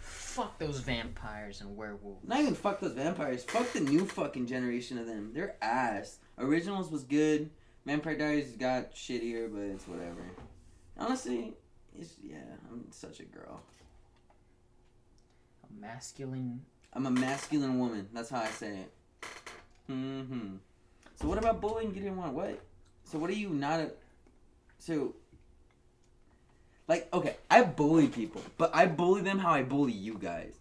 Fuck 0.00 0.58
those 0.58 0.80
vampires 0.80 1.60
and 1.60 1.76
werewolves. 1.76 2.26
Not 2.26 2.40
even 2.40 2.54
fuck 2.54 2.80
those 2.80 2.92
vampires. 2.92 3.44
Fuck 3.44 3.72
the 3.72 3.80
new 3.80 4.04
fucking 4.06 4.46
generation 4.46 4.98
of 4.98 5.06
them. 5.06 5.32
They're 5.34 5.56
ass. 5.62 6.18
Originals 6.38 6.90
was 6.90 7.04
good. 7.04 7.50
Vampire 7.86 8.16
Diaries 8.16 8.52
got 8.52 8.94
shittier, 8.94 9.52
but 9.52 9.60
it's 9.60 9.86
whatever. 9.86 10.24
Honestly, 10.98 11.52
it's 11.98 12.14
yeah. 12.22 12.38
I'm 12.70 12.86
such 12.90 13.20
a 13.20 13.24
girl. 13.24 13.60
A 15.62 15.80
masculine. 15.80 16.62
I'm 16.92 17.06
a 17.06 17.10
masculine 17.10 17.78
woman. 17.78 18.08
That's 18.12 18.30
how 18.30 18.40
I 18.40 18.48
say 18.48 18.78
it. 18.78 18.90
Hmm 19.86 20.56
So 21.16 21.28
what 21.28 21.38
about 21.38 21.60
bullying? 21.60 21.94
You 21.94 22.02
didn't 22.02 22.16
want 22.16 22.34
what? 22.34 22.60
So 23.04 23.18
what 23.18 23.30
are 23.30 23.34
you 23.34 23.50
not 23.50 23.80
a? 23.80 23.90
So. 24.78 25.14
Like 26.86 27.08
okay, 27.14 27.36
I 27.50 27.62
bully 27.62 28.08
people, 28.08 28.42
but 28.58 28.74
I 28.74 28.86
bully 28.86 29.22
them 29.22 29.38
how 29.38 29.52
I 29.52 29.62
bully 29.62 29.92
you 29.92 30.18
guys. 30.18 30.52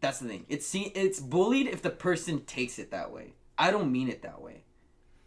That's 0.00 0.18
the 0.18 0.28
thing. 0.28 0.46
It's 0.48 0.66
see, 0.66 0.92
it's 0.94 1.20
bullied 1.20 1.66
if 1.68 1.82
the 1.82 1.90
person 1.90 2.44
takes 2.44 2.78
it 2.78 2.90
that 2.90 3.12
way. 3.12 3.34
I 3.58 3.70
don't 3.70 3.92
mean 3.92 4.08
it 4.08 4.22
that 4.22 4.40
way. 4.40 4.64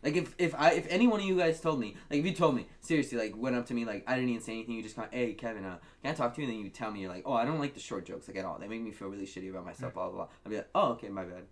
Like 0.04 0.16
if 0.16 0.36
if 0.38 0.54
I 0.56 0.72
if 0.72 0.86
any 0.90 1.08
one 1.08 1.20
of 1.20 1.26
you 1.26 1.38
guys 1.38 1.62
told 1.62 1.80
me, 1.80 1.96
like 2.10 2.20
if 2.20 2.26
you 2.26 2.34
told 2.34 2.56
me 2.56 2.68
seriously, 2.82 3.18
like 3.18 3.36
went 3.38 3.56
up 3.56 3.66
to 3.68 3.74
me, 3.74 3.86
like 3.86 4.04
I 4.08 4.16
didn't 4.16 4.30
even 4.30 4.42
say 4.42 4.54
anything, 4.54 4.76
you 4.76 4.84
just 4.84 4.96
go, 4.96 5.06
hey 5.12 5.34
Kevin, 5.34 5.64
uh, 5.64 5.78
can 6.04 6.12
I 6.12 6.16
talk 6.16 6.36
to 6.36 6.42
you? 6.42 6.48
And 6.48 6.56
then 6.56 6.64
you 6.64 6.70
tell 6.70 6.92
me 6.92 7.02
you're 7.02 7.10
like, 7.10 7.24
oh, 7.26 7.34
I 7.34 7.46
don't 7.46 7.60
like 7.60 7.74
the 7.74 7.80
short 7.80 8.06
jokes 8.06 8.28
like 8.28 8.38
at 8.38 8.46
all. 8.46 8.58
They 8.60 8.68
make 8.68 8.82
me 8.82 8.92
feel 8.92 9.08
really 9.08 9.26
shitty 9.26 9.50
about 9.50 9.66
myself. 9.66 9.94
Blah 9.94 10.10
blah. 10.10 10.16
blah. 10.16 10.28
I'd 10.46 10.50
be 10.50 10.58
like, 10.58 10.70
oh 10.76 10.90
okay, 10.94 11.10
my 11.10 11.24
bad. 11.24 11.44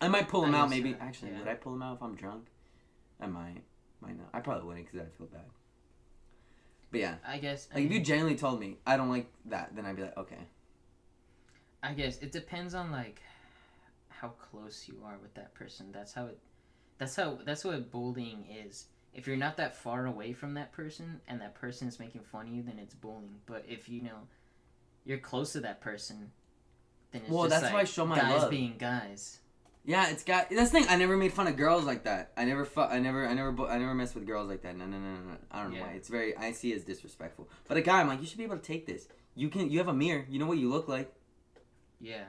I 0.00 0.08
might 0.08 0.28
pull 0.28 0.42
them 0.42 0.54
I 0.54 0.58
out 0.60 0.70
maybe. 0.70 0.96
Actually, 1.00 1.32
yeah. 1.32 1.38
would 1.40 1.48
I 1.48 1.54
pull 1.54 1.72
them 1.72 1.82
out 1.82 1.96
if 1.96 2.02
I'm 2.02 2.14
drunk? 2.14 2.46
I 3.20 3.26
might, 3.26 3.62
might 4.00 4.16
not. 4.16 4.28
I 4.32 4.40
probably 4.40 4.66
wouldn't 4.66 4.86
because 4.86 5.00
I'd 5.06 5.12
feel 5.14 5.26
bad. 5.26 5.42
But 6.90 7.00
yeah, 7.00 7.14
I 7.26 7.38
guess. 7.38 7.68
like 7.74 7.84
if 7.84 7.92
you 7.92 8.00
genuinely 8.00 8.38
told 8.38 8.60
me 8.60 8.78
I 8.86 8.96
don't 8.96 9.10
like 9.10 9.26
that, 9.46 9.74
then 9.74 9.84
I'd 9.84 9.96
be 9.96 10.02
like, 10.02 10.16
okay. 10.16 10.38
I 11.82 11.92
guess 11.92 12.18
it 12.18 12.32
depends 12.32 12.74
on 12.74 12.90
like 12.90 13.20
how 14.08 14.28
close 14.28 14.86
you 14.88 14.96
are 15.04 15.16
with 15.20 15.34
that 15.34 15.54
person. 15.54 15.86
That's 15.92 16.12
how 16.12 16.26
it. 16.26 16.38
That's 16.98 17.14
how. 17.14 17.38
That's 17.44 17.64
what 17.64 17.90
bullying 17.90 18.44
is. 18.64 18.86
If 19.14 19.26
you're 19.26 19.36
not 19.36 19.56
that 19.56 19.76
far 19.76 20.06
away 20.06 20.32
from 20.32 20.54
that 20.54 20.72
person 20.72 21.20
and 21.26 21.40
that 21.40 21.54
person 21.54 21.88
is 21.88 21.98
making 21.98 22.22
fun 22.22 22.46
of 22.46 22.52
you, 22.52 22.62
then 22.62 22.78
it's 22.78 22.94
bullying. 22.94 23.36
But 23.46 23.64
if 23.68 23.88
you 23.88 24.02
know 24.02 24.26
you're 25.04 25.18
close 25.18 25.52
to 25.54 25.60
that 25.60 25.80
person, 25.80 26.30
then 27.12 27.22
it's 27.22 27.30
Well, 27.30 27.44
just 27.48 27.50
that's 27.50 27.64
like 27.64 27.72
why 27.72 27.80
I 27.80 27.84
show 27.84 28.06
my 28.06 28.18
guys 28.18 28.42
love. 28.42 28.50
being 28.50 28.74
guys. 28.78 29.40
Yeah, 29.88 30.10
it's 30.10 30.22
got 30.22 30.50
that's 30.50 30.70
the 30.70 30.80
thing. 30.80 30.86
I 30.90 30.96
never 30.96 31.16
made 31.16 31.32
fun 31.32 31.46
of 31.46 31.56
girls 31.56 31.86
like 31.86 32.04
that. 32.04 32.32
I 32.36 32.44
never 32.44 32.66
fu- 32.66 32.82
I 32.82 32.98
never 32.98 33.26
I 33.26 33.32
never 33.32 33.66
I 33.66 33.78
never 33.78 33.94
mess 33.94 34.14
with 34.14 34.26
girls 34.26 34.46
like 34.46 34.60
that. 34.60 34.76
No 34.76 34.84
no 34.84 34.98
no 34.98 35.14
no. 35.14 35.30
no. 35.30 35.36
I 35.50 35.62
don't 35.62 35.72
know 35.72 35.80
why. 35.80 35.92
It's 35.92 36.10
very 36.10 36.36
I 36.36 36.52
see 36.52 36.72
it 36.72 36.76
as 36.76 36.84
disrespectful. 36.84 37.48
But 37.66 37.78
a 37.78 37.80
guy, 37.80 37.98
I'm 37.98 38.06
like, 38.06 38.20
you 38.20 38.26
should 38.26 38.36
be 38.36 38.44
able 38.44 38.58
to 38.58 38.62
take 38.62 38.84
this. 38.84 39.08
You 39.34 39.48
can. 39.48 39.70
You 39.70 39.78
have 39.78 39.88
a 39.88 39.94
mirror. 39.94 40.26
You 40.28 40.40
know 40.40 40.44
what 40.44 40.58
you 40.58 40.68
look 40.68 40.88
like. 40.88 41.10
Yeah. 42.02 42.24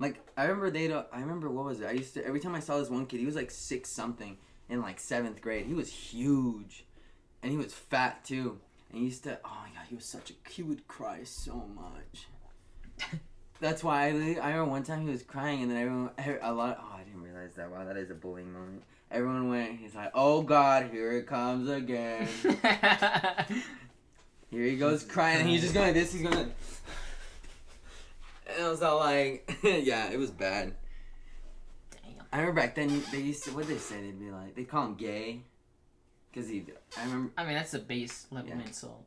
Like 0.00 0.20
I 0.36 0.46
remember 0.46 0.68
they. 0.68 0.92
I 0.92 1.20
remember 1.20 1.48
what 1.48 1.66
was 1.66 1.80
it? 1.80 1.86
I 1.86 1.92
used 1.92 2.14
to 2.14 2.26
every 2.26 2.40
time 2.40 2.56
I 2.56 2.60
saw 2.60 2.76
this 2.76 2.90
one 2.90 3.06
kid. 3.06 3.20
He 3.20 3.26
was 3.26 3.36
like 3.36 3.52
six 3.52 3.88
something 3.88 4.36
in 4.68 4.82
like 4.82 4.98
seventh 4.98 5.40
grade. 5.40 5.66
He 5.66 5.74
was 5.74 5.88
huge, 5.88 6.86
and 7.40 7.52
he 7.52 7.56
was 7.56 7.72
fat 7.72 8.24
too. 8.24 8.58
And 8.90 8.98
he 8.98 9.04
used 9.04 9.22
to. 9.22 9.38
Oh 9.44 9.58
my 9.62 9.68
god, 9.68 9.86
he 9.88 9.94
was 9.94 10.06
such 10.06 10.32
a. 10.32 10.50
He 10.50 10.64
would 10.64 10.88
cry 10.88 11.20
so 11.22 11.68
much. 11.72 12.26
That's 13.60 13.82
why 13.82 14.06
I, 14.06 14.08
I 14.08 14.50
remember 14.50 14.64
one 14.64 14.82
time 14.82 15.02
he 15.02 15.10
was 15.10 15.22
crying, 15.22 15.62
and 15.62 15.70
then 15.70 15.78
everyone 15.78 16.10
a 16.42 16.52
lot. 16.52 16.78
Oh, 16.80 16.95
I 17.56 17.60
that. 17.62 17.70
Wow, 17.70 17.84
that 17.84 17.96
is 17.96 18.10
a 18.10 18.14
bullying 18.14 18.52
moment. 18.52 18.82
Everyone 19.10 19.48
went. 19.48 19.78
He's 19.78 19.94
like, 19.94 20.10
"Oh 20.14 20.42
God, 20.42 20.88
here 20.90 21.12
it 21.12 21.26
comes 21.26 21.68
again." 21.68 22.28
Here 24.48 24.62
he 24.64 24.76
goes 24.76 25.02
crying, 25.02 25.40
and 25.40 25.48
he's 25.48 25.60
just 25.62 25.74
going 25.74 25.86
like 25.86 25.94
this. 25.94 26.12
He's 26.12 26.22
going. 26.22 26.36
Like, 26.36 26.52
and 28.56 28.64
I 28.64 28.68
was 28.68 28.80
all 28.80 28.98
like, 28.98 29.58
"Yeah, 29.64 30.08
it 30.10 30.18
was 30.18 30.30
bad." 30.30 30.74
Damn. 31.90 32.24
I 32.32 32.38
remember 32.38 32.60
back 32.60 32.76
then 32.76 33.02
they 33.10 33.20
used 33.20 33.42
to 33.44 33.50
what 33.50 33.66
they 33.66 33.76
say 33.78 34.00
they'd 34.00 34.18
be 34.20 34.30
like 34.30 34.54
they 34.54 34.62
call 34.64 34.86
him 34.86 34.94
gay, 34.94 35.40
cause 36.32 36.48
he. 36.48 36.64
I 36.96 37.04
remember 37.04 37.32
I 37.36 37.44
mean, 37.44 37.54
that's 37.54 37.74
a 37.74 37.80
base 37.80 38.26
level 38.30 38.50
Yeah. 38.50 38.60
insult. 38.64 39.04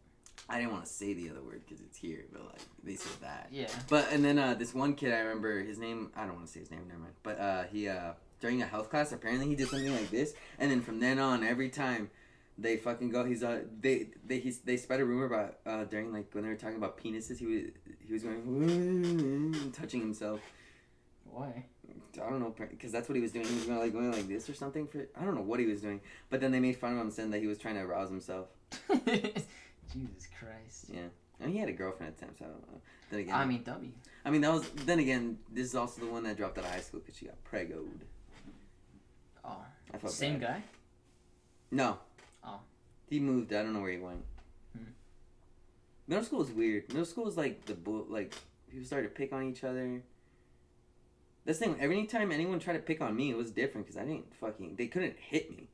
I 0.49 0.57
didn't 0.59 0.71
want 0.73 0.85
to 0.85 0.91
say 0.91 1.13
the 1.13 1.29
other 1.29 1.41
word 1.41 1.61
because 1.65 1.81
it's 1.81 1.97
here, 1.97 2.25
but 2.33 2.43
like 2.45 2.61
they 2.83 2.95
said 2.95 3.21
that. 3.21 3.47
Yeah. 3.51 3.67
But 3.87 4.11
and 4.11 4.23
then 4.25 4.37
uh, 4.39 4.55
this 4.55 4.73
one 4.73 4.93
kid 4.95 5.13
I 5.13 5.19
remember 5.19 5.61
his 5.61 5.77
name 5.77 6.11
I 6.15 6.25
don't 6.25 6.35
want 6.35 6.47
to 6.47 6.51
say 6.51 6.59
his 6.59 6.71
name 6.71 6.81
never 6.87 6.99
mind. 6.99 7.13
But 7.23 7.39
uh, 7.39 7.63
he 7.71 7.87
uh, 7.87 8.11
during 8.39 8.61
a 8.61 8.65
health 8.65 8.89
class 8.89 9.11
apparently 9.11 9.47
he 9.47 9.55
did 9.55 9.67
something 9.67 9.93
like 9.93 10.09
this, 10.09 10.33
and 10.57 10.71
then 10.71 10.81
from 10.81 10.99
then 10.99 11.19
on 11.19 11.43
every 11.43 11.69
time 11.69 12.09
they 12.57 12.75
fucking 12.75 13.09
go 13.09 13.23
he's 13.23 13.43
uh 13.43 13.61
they 13.79 14.07
they 14.25 14.39
he's, 14.39 14.59
they 14.59 14.75
spread 14.75 14.99
a 14.99 15.05
rumor 15.05 15.25
about 15.25 15.57
uh 15.65 15.85
during 15.85 16.11
like 16.11 16.27
when 16.33 16.43
they 16.43 16.49
were 16.49 16.55
talking 16.55 16.75
about 16.75 16.97
penises 16.97 17.37
he 17.37 17.45
was 17.45 17.63
he 18.05 18.13
was 18.13 18.23
going 18.23 19.71
touching 19.73 20.01
himself. 20.01 20.39
Why? 21.25 21.65
I 22.15 22.29
don't 22.29 22.39
know 22.39 22.53
because 22.57 22.91
that's 22.91 23.07
what 23.07 23.15
he 23.15 23.21
was 23.21 23.31
doing. 23.31 23.45
He 23.45 23.53
was 23.53 23.65
going 23.65 23.79
like 23.79 23.93
going 23.93 24.11
like 24.11 24.27
this 24.27 24.49
or 24.49 24.53
something 24.53 24.87
for 24.87 25.07
I 25.19 25.23
don't 25.23 25.35
know 25.35 25.41
what 25.41 25.59
he 25.59 25.65
was 25.65 25.81
doing. 25.81 26.01
But 26.29 26.41
then 26.41 26.51
they 26.51 26.59
made 26.59 26.77
fun 26.77 26.93
of 26.93 26.99
him 26.99 27.11
saying 27.11 27.31
that 27.31 27.39
he 27.39 27.47
was 27.47 27.57
trying 27.57 27.75
to 27.75 27.81
arouse 27.81 28.09
himself. 28.09 28.47
Jesus 28.89 30.27
Christ. 30.37 30.85
Yeah. 30.91 31.07
And 31.39 31.51
he 31.51 31.57
had 31.57 31.69
a 31.69 31.73
girlfriend 31.73 32.13
at 32.13 32.19
the 32.19 32.25
time, 32.25 32.35
so 32.37 32.45
I 32.45 32.47
don't 32.49 32.71
know. 32.71 32.81
Then 33.09 33.19
again, 33.21 33.35
I 33.35 33.45
mean, 33.45 33.63
W. 33.63 33.91
I 34.25 34.29
mean, 34.29 34.41
that 34.41 34.51
was 34.51 34.69
then 34.85 34.99
again. 34.99 35.37
This 35.51 35.67
is 35.67 35.75
also 35.75 36.01
the 36.01 36.07
one 36.07 36.23
that 36.23 36.37
dropped 36.37 36.57
out 36.57 36.65
of 36.65 36.71
high 36.71 36.81
school 36.81 36.99
because 36.99 37.17
she 37.17 37.25
got 37.25 37.35
pregoed. 37.49 38.01
Oh. 39.43 39.63
I 39.93 39.97
felt 39.97 40.13
Same 40.13 40.39
bad. 40.39 40.47
guy? 40.47 40.63
No. 41.71 41.97
Oh. 42.43 42.59
He 43.09 43.19
moved. 43.19 43.53
I 43.53 43.63
don't 43.63 43.73
know 43.73 43.81
where 43.81 43.91
he 43.91 43.97
went. 43.97 44.23
Hmm. 44.77 44.91
Middle 46.07 46.23
school 46.23 46.39
was 46.39 46.51
weird. 46.51 46.87
Middle 46.89 47.05
school 47.05 47.25
was 47.25 47.37
like 47.37 47.65
the 47.65 47.73
bull. 47.73 48.05
Like 48.09 48.35
people 48.69 48.85
started 48.85 49.09
to 49.09 49.13
pick 49.13 49.33
on 49.33 49.43
each 49.43 49.63
other. 49.63 50.01
This 51.45 51.59
thing. 51.59 51.75
Every 51.79 52.05
time 52.05 52.31
anyone 52.31 52.59
tried 52.59 52.73
to 52.73 52.79
pick 52.79 53.01
on 53.01 53.15
me, 53.15 53.31
it 53.31 53.37
was 53.37 53.51
different 53.51 53.87
because 53.87 53.99
I 53.99 54.05
didn't 54.05 54.33
fucking. 54.35 54.75
They 54.75 54.87
couldn't 54.87 55.17
hit 55.17 55.55
me. 55.55 55.69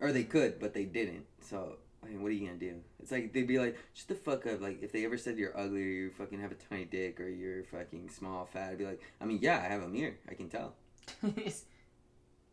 Or 0.00 0.12
they 0.12 0.24
could, 0.24 0.58
but 0.58 0.74
they 0.74 0.84
didn't. 0.84 1.26
So 1.42 1.76
I 2.02 2.06
mean, 2.08 2.22
what 2.22 2.28
are 2.28 2.34
you 2.34 2.46
gonna 2.46 2.58
do? 2.58 2.76
It's 3.02 3.12
like 3.12 3.32
they'd 3.32 3.46
be 3.46 3.58
like, 3.58 3.76
"Shut 3.92 4.08
the 4.08 4.14
fuck 4.14 4.46
up!" 4.46 4.60
Like 4.60 4.82
if 4.82 4.92
they 4.92 5.04
ever 5.04 5.18
said 5.18 5.38
you're 5.38 5.58
ugly 5.58 5.82
or 5.82 5.86
you 5.86 6.10
fucking 6.10 6.40
have 6.40 6.52
a 6.52 6.54
tiny 6.54 6.84
dick 6.84 7.20
or 7.20 7.28
you're 7.28 7.64
fucking 7.64 8.08
small, 8.10 8.46
fat, 8.46 8.70
I'd 8.72 8.78
be 8.78 8.86
like, 8.86 9.00
"I 9.20 9.24
mean, 9.26 9.38
yeah, 9.42 9.58
I 9.58 9.68
have 9.68 9.82
a 9.82 9.88
mirror. 9.88 10.14
I 10.28 10.34
can 10.34 10.48
tell." 10.48 10.74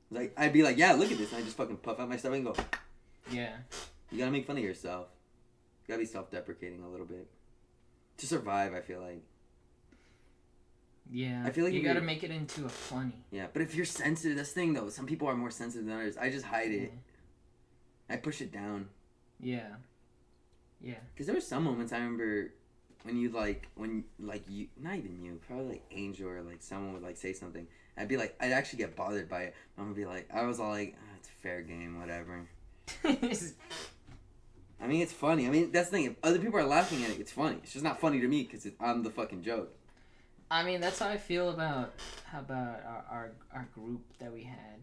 Like 0.10 0.34
I'd 0.38 0.54
be 0.54 0.64
like, 0.64 0.78
"Yeah, 0.78 0.94
look 0.94 1.12
at 1.12 1.18
this," 1.18 1.32
and 1.32 1.42
I 1.42 1.44
just 1.44 1.58
fucking 1.58 1.78
puff 1.78 2.00
out 2.00 2.10
my 2.10 2.18
stomach 2.18 2.38
and 2.38 2.46
go, 2.46 2.56
yeah. 3.32 3.58
You 4.12 4.20
gotta 4.20 4.32
make 4.32 4.48
fun 4.48 4.58
of 4.58 4.64
yourself. 4.64 5.08
You 5.82 5.94
gotta 5.94 6.00
be 6.00 6.06
self-deprecating 6.06 6.84
a 6.84 6.90
little 6.90 7.06
bit 7.06 7.28
to 8.18 8.28
survive. 8.28 8.74
I 8.74 8.82
feel 8.82 9.02
like. 9.02 9.24
Yeah. 11.10 11.44
I 11.46 11.52
feel 11.52 11.64
like 11.64 11.74
you 11.74 11.84
gotta 11.84 12.02
make 12.02 12.24
it 12.24 12.32
into 12.32 12.66
a 12.66 12.70
funny. 12.70 13.26
Yeah, 13.32 13.48
but 13.52 13.62
if 13.62 13.76
you're 13.76 13.86
sensitive, 13.86 14.38
this 14.38 14.52
thing 14.52 14.74
though, 14.74 14.90
some 14.90 15.06
people 15.06 15.28
are 15.28 15.36
more 15.36 15.52
sensitive 15.52 15.86
than 15.86 15.96
others. 15.96 16.18
I 16.18 16.30
just 16.30 16.46
hide 16.46 16.72
it. 16.72 16.92
Yeah. 16.94 18.16
I 18.16 18.18
push 18.18 18.42
it 18.42 18.52
down. 18.52 18.90
Yeah. 19.40 19.76
Yeah. 20.82 21.00
Cause 21.18 21.26
there 21.26 21.36
were 21.36 21.42
some 21.42 21.64
moments 21.64 21.92
I 21.92 21.98
remember 21.98 22.54
when 23.04 23.18
you 23.18 23.30
like 23.30 23.68
when 23.76 24.04
like 24.20 24.44
you 24.50 24.68
not 24.78 24.96
even 24.96 25.22
you 25.24 25.40
probably 25.48 25.66
like 25.66 25.84
Angel 25.92 26.30
or 26.30 26.42
like 26.42 26.62
someone 26.62 26.94
would 26.94 27.04
like 27.04 27.18
say 27.18 27.34
something. 27.34 27.68
I'd 27.98 28.08
be 28.08 28.18
like 28.18 28.36
I'd 28.40 28.52
actually 28.52 28.80
get 28.80 28.96
bothered 28.96 29.30
by 29.30 29.44
it. 29.44 29.56
I'm 29.78 29.86
gonna 29.86 29.96
be 29.96 30.06
like 30.06 30.30
I 30.34 30.46
was 30.46 30.60
all 30.60 30.70
like 30.70 30.96
ah, 30.98 31.16
it's 31.20 31.30
fair 31.42 31.62
game 31.62 32.00
whatever. 32.00 32.48
I 33.04 34.88
mean 34.88 35.02
it's 35.02 35.14
funny. 35.14 35.48
I 35.48 35.50
mean 35.50 35.72
that's 35.72 35.90
the 35.90 35.98
thing. 35.98 36.06
If 36.06 36.16
other 36.24 36.40
people 36.40 36.60
are 36.60 36.66
laughing 36.66 37.04
at 37.04 37.12
it, 37.12 37.20
it's 37.20 37.32
funny. 37.32 37.58
It's 37.64 37.74
just 37.74 37.84
not 37.84 38.00
funny 38.00 38.20
to 38.20 38.28
me 38.28 38.44
because 38.44 38.68
I'm 38.80 39.04
the 39.04 39.10
fucking 39.10 39.44
joke. 39.44 39.74
I 40.50 40.64
mean, 40.64 40.80
that's 40.80 41.00
how 41.00 41.10
I 41.10 41.18
feel 41.18 41.50
about 41.50 41.94
how 42.26 42.40
about 42.40 42.82
our, 42.86 43.06
our 43.10 43.32
our 43.54 43.68
group 43.74 44.02
that 44.20 44.32
we 44.32 44.44
had. 44.44 44.80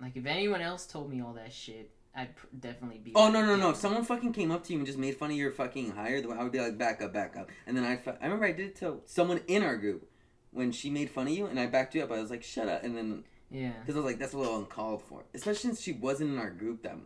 Like, 0.00 0.16
if 0.16 0.26
anyone 0.26 0.60
else 0.60 0.86
told 0.86 1.10
me 1.10 1.20
all 1.20 1.34
that 1.34 1.52
shit, 1.52 1.90
I'd 2.14 2.34
pr- 2.34 2.46
definitely 2.58 2.98
be. 2.98 3.12
Oh 3.14 3.30
no 3.30 3.44
no 3.44 3.54
no! 3.54 3.70
If 3.70 3.76
someone 3.76 4.04
fucking 4.04 4.32
came 4.32 4.50
up 4.50 4.64
to 4.64 4.72
you 4.72 4.78
and 4.78 4.86
just 4.86 4.98
made 4.98 5.16
fun 5.16 5.30
of 5.30 5.36
your 5.36 5.52
fucking 5.52 5.92
hire, 5.92 6.22
I 6.36 6.42
would 6.42 6.52
be 6.52 6.60
like, 6.60 6.76
back 6.76 7.00
up, 7.02 7.12
back 7.12 7.36
up. 7.36 7.50
And 7.66 7.76
then 7.76 7.84
I, 7.84 8.00
I 8.20 8.24
remember 8.24 8.46
I 8.46 8.52
did 8.52 8.66
it 8.66 8.76
to 8.76 9.00
someone 9.06 9.40
in 9.46 9.62
our 9.62 9.76
group 9.76 10.08
when 10.54 10.72
she 10.72 10.88
made 10.88 11.10
fun 11.10 11.26
of 11.26 11.32
you, 11.34 11.44
and 11.46 11.60
I 11.60 11.66
backed 11.66 11.94
you 11.94 12.02
up. 12.02 12.10
I 12.10 12.20
was 12.20 12.30
like, 12.30 12.42
shut 12.42 12.68
up. 12.68 12.82
And 12.84 12.96
then 12.96 13.24
Yeah. 13.50 13.72
because 13.80 13.96
I 13.96 13.98
was 13.98 14.06
like, 14.06 14.18
that's 14.18 14.32
a 14.32 14.38
little 14.38 14.56
uncalled 14.56 15.02
for, 15.02 15.24
especially 15.34 15.68
since 15.68 15.80
she 15.82 15.92
wasn't 15.92 16.30
in 16.32 16.38
our 16.38 16.50
group 16.50 16.82
that 16.84 16.96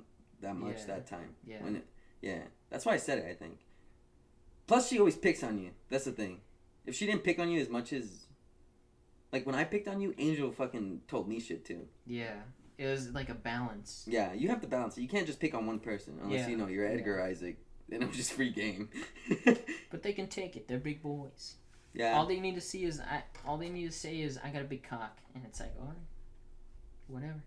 that 0.40 0.55
much 0.55 0.76
Yeah. 0.80 0.86
that 0.86 1.07
time. 1.09 1.34
Yeah. 1.44 1.62
When 1.64 1.76
it, 1.76 1.86
yeah, 2.22 2.42
that's 2.70 2.86
why 2.86 2.92
I 2.92 2.99
said 2.99 3.18
it. 3.18 3.26
I 3.28 3.34
think. 3.34 3.59
Plus, 4.68 4.88
she 4.88 4.99
always 5.01 5.16
picks 5.16 5.42
on 5.42 5.59
you. 5.59 5.70
That's 5.88 6.05
the 6.05 6.12
thing. 6.12 6.40
If 6.86 6.94
she 6.94 7.07
didn't 7.07 7.24
pick 7.24 7.38
on 7.40 7.51
you 7.51 7.61
as 7.61 7.68
much 7.68 7.92
as, 7.92 8.26
like 9.32 9.46
when 9.46 9.55
I 9.57 9.64
picked 9.64 9.88
on 9.88 10.01
you, 10.01 10.14
Angel 10.18 10.53
fucking 10.53 11.03
told 11.09 11.28
me 11.28 11.40
shit 11.40 11.64
too. 11.64 11.88
Yeah. 12.07 12.34
It 12.76 12.86
was 12.86 13.11
like 13.11 13.28
a 13.28 13.34
balance. 13.34 14.05
Yeah, 14.07 14.32
you 14.34 14.49
have 14.51 14.61
to 14.61 14.68
balance 14.68 14.96
it. 14.96 15.01
You 15.03 15.09
can't 15.09 15.26
just 15.26 15.40
pick 15.40 15.55
on 15.55 15.66
one 15.66 15.80
person 15.80 16.18
unless 16.22 16.40
Yeah. 16.42 16.49
you 16.49 16.57
know 16.57 16.68
you're 16.68 16.86
Edgar 16.86 17.20
Isaac. 17.22 17.57
Then 17.88 18.03
it 18.03 18.09
was 18.09 18.16
just 18.16 18.32
free 18.32 18.51
game. 18.51 18.90
But 19.90 20.03
they 20.03 20.12
can 20.12 20.28
take 20.28 20.55
it. 20.57 20.68
They're 20.68 20.78
big 20.78 21.03
boys. 21.03 21.55
Yeah. 21.99 22.16
All 22.16 22.24
they 22.24 22.40
need 22.40 22.55
to 22.55 22.61
see 22.61 22.84
is 22.84 23.01
I. 23.01 23.24
All 23.46 23.59
they 23.59 23.68
need 23.68 23.86
to 23.86 23.96
say 23.96 24.20
is 24.20 24.38
I 24.42 24.49
got 24.49 24.62
a 24.62 24.66
big 24.66 24.82
cock, 24.82 25.18
and 25.34 25.44
it's 25.44 25.61
like, 25.61 25.74
all 25.78 25.88
right, 25.88 25.96
whatever. 27.09 27.42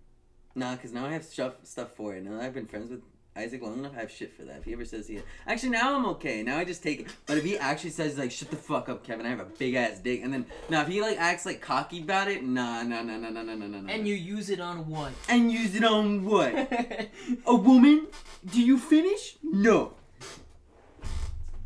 Nah, 0.54 0.76
because 0.76 0.92
now 0.92 1.06
I 1.06 1.14
have 1.14 1.24
stuff 1.24 1.54
stuff 1.64 1.94
for 1.96 2.14
it. 2.14 2.24
Now 2.24 2.40
I've 2.40 2.54
been 2.54 2.68
friends 2.68 2.92
with 2.92 3.02
Isaac 3.36 3.62
long 3.62 3.80
enough, 3.80 3.94
I 3.96 4.02
have 4.02 4.12
shit 4.12 4.34
for 4.36 4.44
that. 4.44 4.58
If 4.58 4.66
he 4.66 4.74
ever 4.74 4.84
says 4.84 5.08
he 5.08 5.22
actually 5.48 5.70
now 5.70 5.96
I'm 5.96 6.06
okay. 6.08 6.44
Now 6.44 6.58
I 6.58 6.66
just 6.66 6.84
take 6.84 7.00
it. 7.00 7.08
But 7.26 7.38
if 7.38 7.46
he 7.46 7.58
actually 7.58 7.92
says 7.92 8.18
like 8.18 8.30
shut 8.30 8.50
the 8.50 8.58
fuck 8.58 8.90
up, 8.90 9.06
Kevin, 9.06 9.26
I 9.26 9.30
have 9.30 9.40
a 9.40 9.46
big 9.46 9.76
ass 9.76 10.00
dick, 10.00 10.22
and 10.22 10.34
then 10.34 10.46
now 10.70 10.82
if 10.82 10.90
he 10.90 11.02
like 11.02 11.18
acts 11.18 11.46
like 11.46 11.62
cocky 11.62 12.02
about 12.02 12.28
it, 12.28 12.44
nah, 12.44 12.84
nah, 12.84 13.02
nah, 13.02 13.18
nah, 13.18 13.30
nah, 13.30 13.42
nah, 13.42 13.56
nah, 13.56 13.68
nah. 13.68 13.82
nah. 13.82 13.94
And 13.94 14.06
you 14.06 14.16
use 14.16 14.50
it 14.50 14.60
on 14.60 14.90
what? 14.90 15.14
and 15.30 15.50
use 15.50 15.76
it 15.76 15.86
on 15.86 16.26
what? 16.26 16.54
A 17.46 17.56
woman? 17.56 18.08
Do 18.46 18.62
you 18.62 18.78
finish? 18.78 19.38
No. 19.42 19.94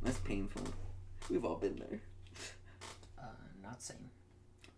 That's 0.04 0.20
painful. 0.20 0.68
We've 1.32 1.44
all 1.44 1.56
been 1.56 1.78
there. 1.78 2.02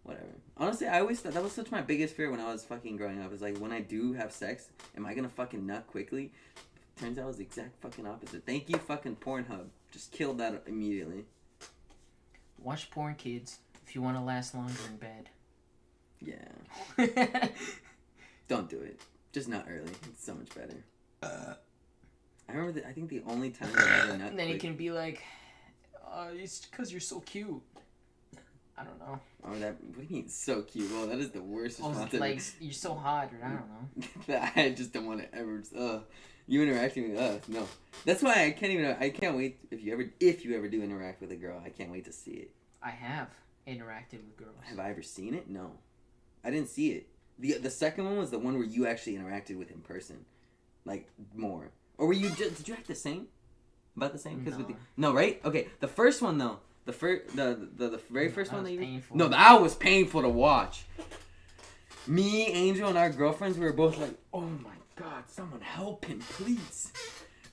Whatever. 0.08 0.26
Honestly, 0.56 0.88
I 0.88 1.02
always 1.02 1.20
thought 1.20 1.34
that 1.34 1.44
was 1.44 1.52
such 1.52 1.70
my 1.70 1.82
biggest 1.82 2.16
fear 2.16 2.32
when 2.32 2.40
I 2.40 2.50
was 2.52 2.64
fucking 2.64 2.96
growing 2.96 3.22
up. 3.22 3.34
Is 3.34 3.42
like 3.42 3.58
when 3.58 3.74
I 3.74 3.82
do 3.82 4.14
have 4.14 4.32
sex, 4.32 4.70
am 4.96 5.06
I 5.06 5.14
gonna 5.14 5.28
fucking 5.28 5.68
nut 5.68 5.86
quickly? 5.86 6.32
Turns 6.98 7.18
out 7.20 7.26
it 7.26 7.28
was 7.28 7.36
the 7.38 7.44
exact 7.44 7.80
fucking 7.82 8.08
opposite. 8.08 8.46
Thank 8.46 8.70
you, 8.70 8.78
fucking 8.78 9.18
Pornhub. 9.18 9.66
Just 9.92 10.14
killed 10.14 10.38
that 10.38 10.64
immediately. 10.66 11.26
Watch 12.58 12.90
porn, 12.90 13.16
kids, 13.16 13.60
if 13.86 13.96
you 13.96 14.02
want 14.02 14.16
to 14.18 14.24
last 14.24 14.56
longer 14.56 14.74
in 14.90 14.96
bed. 14.96 15.30
Yeah. 16.20 17.50
Don't 18.48 18.70
do 18.70 18.80
it. 18.80 19.02
Just 19.34 19.50
not 19.50 19.66
early. 19.70 19.92
It's 20.08 20.26
so 20.26 20.34
much 20.34 20.50
better. 20.56 20.84
Uh, 21.22 21.54
I 22.48 22.54
remember. 22.54 22.80
that 22.80 22.88
I 22.88 22.94
think 22.94 23.10
the 23.10 23.22
only 23.28 23.50
time 23.52 23.70
I 23.78 24.00
ever 24.04 24.18
nut 24.18 24.30
and 24.32 24.40
then 24.40 24.48
he 24.48 24.54
quick- 24.54 24.62
can 24.62 24.76
be 24.76 24.90
like, 24.90 25.22
uh, 26.10 26.30
it's 26.34 26.66
because 26.66 26.92
you're 26.92 27.02
so 27.02 27.20
cute. 27.20 27.62
I 28.78 28.84
don't 28.84 29.00
know. 29.00 29.20
Oh, 29.44 29.56
that. 29.60 29.76
What 29.84 30.08
do 30.08 30.14
you 30.14 30.22
mean? 30.22 30.30
So 30.30 30.62
cute. 30.62 30.92
Well, 30.92 31.08
that 31.08 31.18
is 31.18 31.32
the 31.32 31.42
worst 31.42 31.80
Or 31.82 31.90
response. 31.90 32.14
like, 32.14 32.42
you're 32.60 32.74
so 32.74 32.94
hot, 32.94 33.32
or 33.34 33.44
I 33.44 33.50
don't 33.50 34.30
know. 34.30 34.52
I 34.56 34.70
just 34.70 34.94
don't 34.94 35.06
want 35.08 35.22
to 35.22 35.36
ever. 35.36 35.64
Uh, 35.76 36.00
you 36.46 36.62
interacting 36.62 37.10
with 37.12 37.20
us? 37.20 37.42
No. 37.48 37.68
That's 38.06 38.22
why 38.22 38.46
I 38.46 38.52
can't 38.52 38.72
even. 38.72 38.96
I 39.00 39.10
can't 39.10 39.36
wait 39.36 39.60
if 39.72 39.82
you 39.84 39.94
ever 39.94 40.06
if 40.20 40.46
you 40.46 40.56
ever 40.56 40.68
do 40.68 40.82
interact 40.84 41.22
with 41.22 41.32
a 41.32 41.36
girl. 41.36 41.60
I 41.66 41.70
can't 41.70 41.92
wait 41.92 42.06
to 42.06 42.14
see 42.14 42.32
it. 42.32 42.52
I 42.84 42.92
have 42.92 43.30
interacted 43.68 44.24
with 44.24 44.38
girls. 44.38 44.56
Have 44.66 44.80
I 44.80 44.92
ever 44.92 45.02
seen 45.02 45.34
it? 45.34 45.50
No, 45.50 45.72
I 46.44 46.52
didn't 46.52 46.70
see 46.70 46.92
it. 46.92 47.08
the 47.40 47.54
The 47.58 47.72
second 47.72 48.06
one 48.06 48.18
was 48.18 48.30
the 48.30 48.40
one 48.40 48.56
where 48.58 48.68
you 48.68 48.86
actually 48.86 49.18
interacted 49.18 49.58
with 49.58 49.72
in 49.72 49.82
person, 49.82 50.24
like 50.86 51.10
more. 51.36 51.72
Or 51.98 52.06
were 52.08 52.14
you 52.14 52.30
just 52.30 52.58
did 52.58 52.68
you 52.68 52.76
act 52.76 52.88
the 52.88 52.96
same? 52.96 53.28
About 53.98 54.14
the 54.14 54.20
same? 54.20 54.40
Because 54.44 54.56
with 54.60 54.68
the, 54.68 54.74
No. 54.96 55.10
no, 55.10 55.16
right? 55.16 55.42
Okay, 55.44 55.68
the 55.80 55.88
first 55.88 56.22
one 56.22 56.38
though. 56.38 56.60
The 56.88 56.94
first, 56.94 57.36
the, 57.36 57.68
the 57.76 57.90
the 57.90 58.00
very 58.10 58.30
first 58.30 58.50
that 58.52 58.58
one 58.58 58.64
that 58.64 58.72
you 58.72 58.80
painful. 58.80 59.18
no, 59.18 59.28
that 59.28 59.62
was 59.62 59.76
painful 59.76 60.22
to 60.24 60.30
watch. 60.30 60.86
Me, 62.08 62.48
Angel, 62.48 62.88
and 62.88 62.98
our 62.98 63.10
girlfriends, 63.10 63.58
we 63.58 63.66
were 63.66 63.74
both 63.74 63.98
like, 64.00 64.18
"Oh 64.34 64.42
my 64.42 64.72
god, 64.96 65.26
someone 65.28 65.60
help 65.62 66.06
him, 66.06 66.20
please!" 66.20 66.94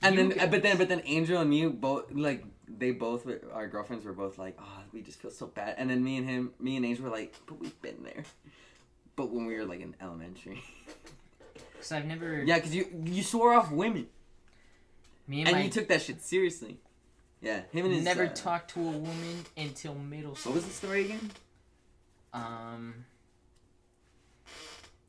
And 0.01 0.15
You- 0.15 0.29
then, 0.29 0.39
uh, 0.39 0.47
but 0.49 0.63
then, 0.63 0.77
but 0.77 0.87
then, 0.87 1.01
Angel 1.05 1.41
and 1.41 1.49
me 1.49 1.67
both 1.67 2.11
like 2.13 2.45
they 2.67 2.91
both 2.91 3.25
were, 3.25 3.41
our 3.53 3.67
girlfriends 3.67 4.05
were 4.05 4.13
both 4.13 4.37
like, 4.37 4.55
"Oh, 4.59 4.83
we 4.93 5.01
just 5.01 5.19
feel 5.21 5.31
so 5.31 5.47
bad." 5.47 5.75
And 5.77 5.89
then 5.89 6.01
me 6.03 6.15
and 6.17 6.29
him, 6.29 6.53
me 6.59 6.77
and 6.77 6.85
Angel 6.85 7.03
were 7.03 7.11
like, 7.11 7.35
"But 7.45 7.59
we've 7.59 7.81
been 7.81 8.03
there." 8.03 8.23
But 9.17 9.31
when 9.31 9.45
we 9.45 9.55
were 9.55 9.65
like 9.65 9.81
in 9.81 9.95
elementary, 10.01 10.63
Because 11.73 11.91
I've 11.91 12.05
never. 12.05 12.41
yeah, 12.43 12.55
because 12.55 12.73
you 12.73 12.87
you 13.03 13.21
swore 13.23 13.53
off 13.53 13.69
women 13.71 14.07
Me 15.27 15.39
and, 15.39 15.49
and 15.49 15.57
my 15.57 15.63
you 15.65 15.69
took 15.69 15.89
that 15.89 16.01
shit 16.01 16.21
seriously. 16.21 16.77
Yeah, 17.45 17.61
him 17.71 17.85
and 17.85 17.93
his 17.93 18.03
never 18.03 18.23
uh, 18.25 18.29
talked 18.33 18.71
to 18.73 18.79
a 18.79 18.91
woman 18.91 19.45
until 19.55 19.93
middle 19.93 20.35
school. 20.35 20.53
What 20.53 20.55
was 20.63 20.65
the 20.65 20.73
story 20.73 21.05
again? 21.05 21.31
Um. 22.33 23.05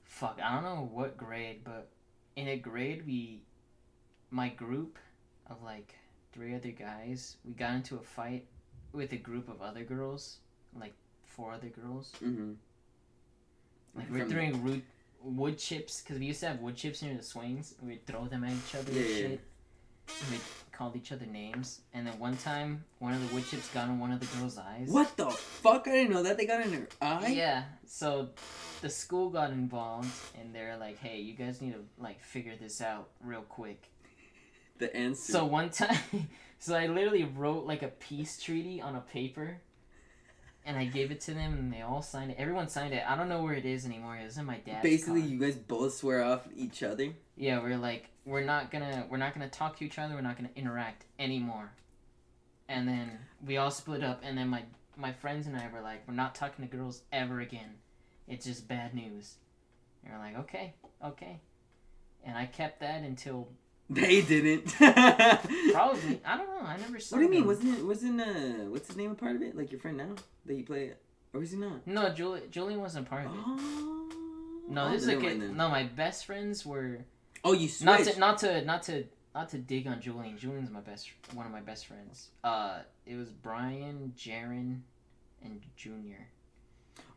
Fuck, 0.05 0.39
I 0.43 0.55
don't 0.55 0.65
know 0.65 0.89
what 0.93 1.17
grade, 1.17 1.61
but 1.65 1.89
in 2.37 2.49
a 2.49 2.57
grade 2.59 3.07
we, 3.07 3.41
my 4.31 4.49
group 4.51 4.99
of 5.49 5.63
like 5.63 5.95
three 6.33 6.55
other 6.55 6.71
guys, 6.71 7.37
we 7.45 7.53
got 7.55 7.73
into 7.75 7.97
a 7.97 8.03
fight 8.03 8.47
with 8.93 9.13
a 9.13 9.17
group 9.17 9.49
of 9.49 9.61
other 9.63 9.83
girls, 9.85 10.37
like 10.79 10.95
four 11.25 11.53
other 11.53 11.69
girls, 11.69 12.13
Mm-hmm. 12.23 12.53
Like 13.95 14.11
we're 14.11 14.21
From- 14.21 14.31
throwing 14.31 14.63
root 14.63 14.85
wood 15.23 15.59
chips 15.59 16.03
because 16.03 16.19
we 16.19 16.27
used 16.27 16.41
to 16.41 16.49
have 16.49 16.61
wood 16.61 16.77
chips 16.77 17.01
near 17.03 17.15
the 17.15 17.23
swings. 17.23 17.75
We'd 17.83 18.07
throw 18.07 18.27
them 18.27 18.45
at 18.45 18.53
each 18.53 18.75
other 18.75 18.93
Yeah, 18.93 19.01
and 19.01 19.11
yeah, 19.11 19.17
shit. 19.17 19.41
Called 20.77 20.97
each 20.97 21.13
other 21.13 21.27
names. 21.27 21.81
And 21.95 22.07
then 22.07 22.19
one 22.19 22.37
time, 22.37 22.85
one 22.99 23.15
of 23.15 23.27
the 23.27 23.35
wood 23.35 23.47
chips 23.47 23.69
got 23.71 23.89
in 23.89 23.99
one 23.99 24.13
of 24.13 24.21
the 24.21 24.27
girls' 24.39 24.59
eyes. 24.59 24.89
What 24.89 25.17
the 25.17 25.31
fuck? 25.31 25.89
I 25.89 25.93
didn't 25.93 26.13
know 26.13 26.23
that 26.23 26.37
they 26.37 26.47
got 26.47 26.65
in 26.65 26.73
her 26.73 26.89
eye. 27.01 27.35
Yeah. 27.37 27.65
So 27.87 28.31
the 28.83 28.91
school 28.91 29.31
got 29.31 29.51
involved, 29.51 30.11
and 30.39 30.55
they're 30.55 30.77
like, 30.77 30.99
"Hey, 30.99 31.21
you 31.21 31.35
guys 31.35 31.61
need 31.61 31.73
to 31.73 31.85
like 31.99 32.21
figure 32.21 32.55
this 32.61 32.81
out 32.81 33.09
real 33.23 33.43
quick." 33.43 33.89
The 34.79 34.95
answer. 34.95 35.33
So 35.33 35.47
one 35.47 35.71
time, 35.71 36.29
so 36.59 36.75
I 36.75 36.87
literally 36.87 37.25
wrote 37.25 37.65
like 37.65 37.83
a 37.83 37.89
peace 37.89 38.39
treaty 38.39 38.83
on 38.83 38.95
a 38.95 39.01
paper, 39.01 39.63
and 40.67 40.77
I 40.77 40.85
gave 40.85 41.11
it 41.11 41.23
to 41.23 41.33
them, 41.33 41.55
and 41.55 41.73
they 41.73 41.81
all 41.81 42.03
signed 42.03 42.33
it. 42.33 42.37
Everyone 42.39 42.69
signed 42.69 42.93
it. 42.93 43.03
I 43.09 43.17
don't 43.17 43.31
know 43.31 43.43
where 43.43 43.55
it 43.55 43.65
is 43.65 43.87
anymore. 43.87 44.19
It 44.19 44.25
was 44.25 44.37
in 44.37 44.45
my 44.45 44.59
dad's. 44.59 44.83
basically, 44.83 45.23
car. 45.23 45.31
you 45.31 45.39
guys 45.39 45.55
both 45.55 45.95
swear 45.95 46.23
off 46.23 46.47
each 46.55 46.83
other. 46.83 47.15
Yeah, 47.39 47.63
we're 47.63 47.79
like, 47.79 48.11
we're 48.27 48.45
not 48.45 48.71
gonna, 48.71 49.07
we're 49.09 49.17
not 49.17 49.33
gonna 49.33 49.49
talk 49.49 49.79
to 49.79 49.85
each 49.85 49.99
other. 49.99 50.15
We're 50.15 50.21
not 50.21 50.37
gonna 50.37 50.51
interact 50.57 51.05
anymore. 51.19 51.71
And 52.69 52.87
then 52.87 53.13
we 53.47 53.57
all 53.57 53.71
split 53.71 54.03
up, 54.03 54.21
and 54.25 54.37
then 54.37 54.49
my 54.49 54.65
my 54.97 55.13
friends 55.13 55.47
and 55.47 55.57
I 55.57 55.69
were 55.73 55.81
like, 55.81 56.03
we're 56.09 56.15
not 56.15 56.35
talking 56.35 56.69
to 56.69 56.77
girls 56.77 57.03
ever 57.13 57.41
again. 57.41 57.75
It's 58.27 58.45
just 58.47 58.67
bad 58.67 58.95
news. 58.95 59.37
And 60.05 60.13
we're 60.13 60.19
like, 60.19 60.39
okay, 60.39 60.75
okay. 61.05 61.39
And 62.25 62.37
I 62.37 62.47
kept 62.47 62.81
that 62.81 63.03
until 63.03 63.49
They 63.89 64.23
didn't. 64.23 64.75
probably 64.79 66.21
I 66.25 66.37
don't 66.37 66.49
know. 66.49 66.67
I 66.67 66.77
never 66.79 66.99
saw. 66.99 67.17
What 67.17 67.21
do 67.21 67.25
you 67.27 67.31
mean? 67.31 67.41
them. 67.41 67.49
Wasn't 67.49 67.79
it? 67.79 67.85
Wasn't 67.85 68.21
uh? 68.21 68.65
What's 68.71 68.89
his 68.89 68.97
name 68.97 69.13
a 69.13 69.15
part 69.15 69.37
of 69.37 69.43
it? 69.43 69.57
Like 69.57 69.71
your 69.71 69.81
friend 69.81 69.97
now 69.99 70.17
that 70.47 70.55
you 70.55 70.65
play, 70.65 70.95
or 71.33 71.43
is 71.43 71.53
he 71.53 71.59
not? 71.59 71.87
No, 71.87 72.09
Julie, 72.11 72.43
Julian 72.51 72.81
wasn't 72.81 73.09
part 73.09 73.27
of 73.27 73.33
it. 73.33 73.41
Oh. 73.47 74.09
No, 74.69 74.91
this 74.91 75.03
is 75.03 75.09
like 75.09 75.21
then. 75.21 75.57
no. 75.57 75.69
My 75.69 75.85
best 75.85 76.27
friends 76.27 76.67
were 76.67 76.99
Oh, 77.45 77.53
you 77.53 77.69
not 77.83 78.01
to 78.05 78.19
not 78.19 78.39
to 78.39 78.65
not 78.65 78.83
to 78.85 79.05
not 79.35 79.49
to 79.51 79.59
dig 79.59 79.87
on 79.87 80.01
Julian. 80.01 80.39
Julian's 80.39 80.71
my 80.71 80.81
best 80.81 81.11
one 81.35 81.47
of 81.47 81.53
my 81.53 81.61
best 81.61 81.87
friends. 81.87 82.31
Uh, 82.43 82.81
it 83.05 83.17
was 83.17 83.31
Brian, 83.31 84.13
Jaron, 84.17 84.81
and 85.43 85.61
Junior. 85.77 86.29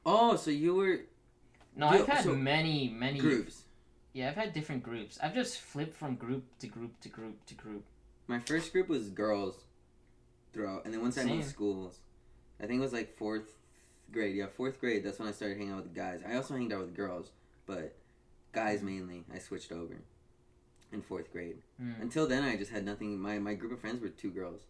Oh, 0.05 0.35
so 0.35 0.51
you 0.51 0.75
were 0.75 1.01
No, 1.75 1.91
Yo, 1.93 1.99
I've 1.99 2.07
had 2.07 2.23
so- 2.23 2.35
many 2.35 2.89
many 2.89 3.19
groups. 3.19 3.63
Yeah, 4.13 4.29
I've 4.29 4.35
had 4.35 4.53
different 4.53 4.83
groups. 4.83 5.19
I've 5.21 5.35
just 5.35 5.59
flipped 5.59 5.95
from 5.95 6.15
group 6.15 6.43
to 6.59 6.67
group 6.67 6.99
to 7.01 7.09
group 7.09 7.45
to 7.45 7.53
group. 7.53 7.85
My 8.27 8.39
first 8.39 8.71
group 8.73 8.89
was 8.89 9.09
girls 9.09 9.55
throughout, 10.53 10.85
and 10.85 10.93
then 10.93 11.01
once 11.01 11.17
I 11.17 11.23
moved 11.25 11.45
schools, 11.47 11.99
I 12.59 12.65
think 12.65 12.79
it 12.79 12.83
was 12.83 12.93
like 12.93 13.15
fourth 13.17 13.47
grade. 14.11 14.35
Yeah, 14.35 14.47
fourth 14.47 14.79
grade. 14.79 15.03
That's 15.03 15.19
when 15.19 15.27
I 15.27 15.31
started 15.31 15.57
hanging 15.57 15.73
out 15.73 15.83
with 15.83 15.95
guys. 15.95 16.21
I 16.27 16.35
also 16.35 16.55
hanged 16.55 16.73
out 16.73 16.79
with 16.81 16.95
girls, 16.95 17.29
but 17.65 17.95
guys 18.51 18.81
mainly. 18.81 19.25
I 19.33 19.39
switched 19.39 19.71
over 19.71 20.01
in 20.91 21.01
fourth 21.01 21.31
grade. 21.31 21.57
Hmm. 21.79 21.93
Until 22.01 22.27
then, 22.27 22.43
I 22.43 22.55
just 22.57 22.71
had 22.71 22.85
nothing. 22.85 23.19
My 23.19 23.39
my 23.39 23.53
group 23.53 23.71
of 23.71 23.79
friends 23.81 24.01
were 24.01 24.09
two 24.09 24.31
girls. 24.31 24.61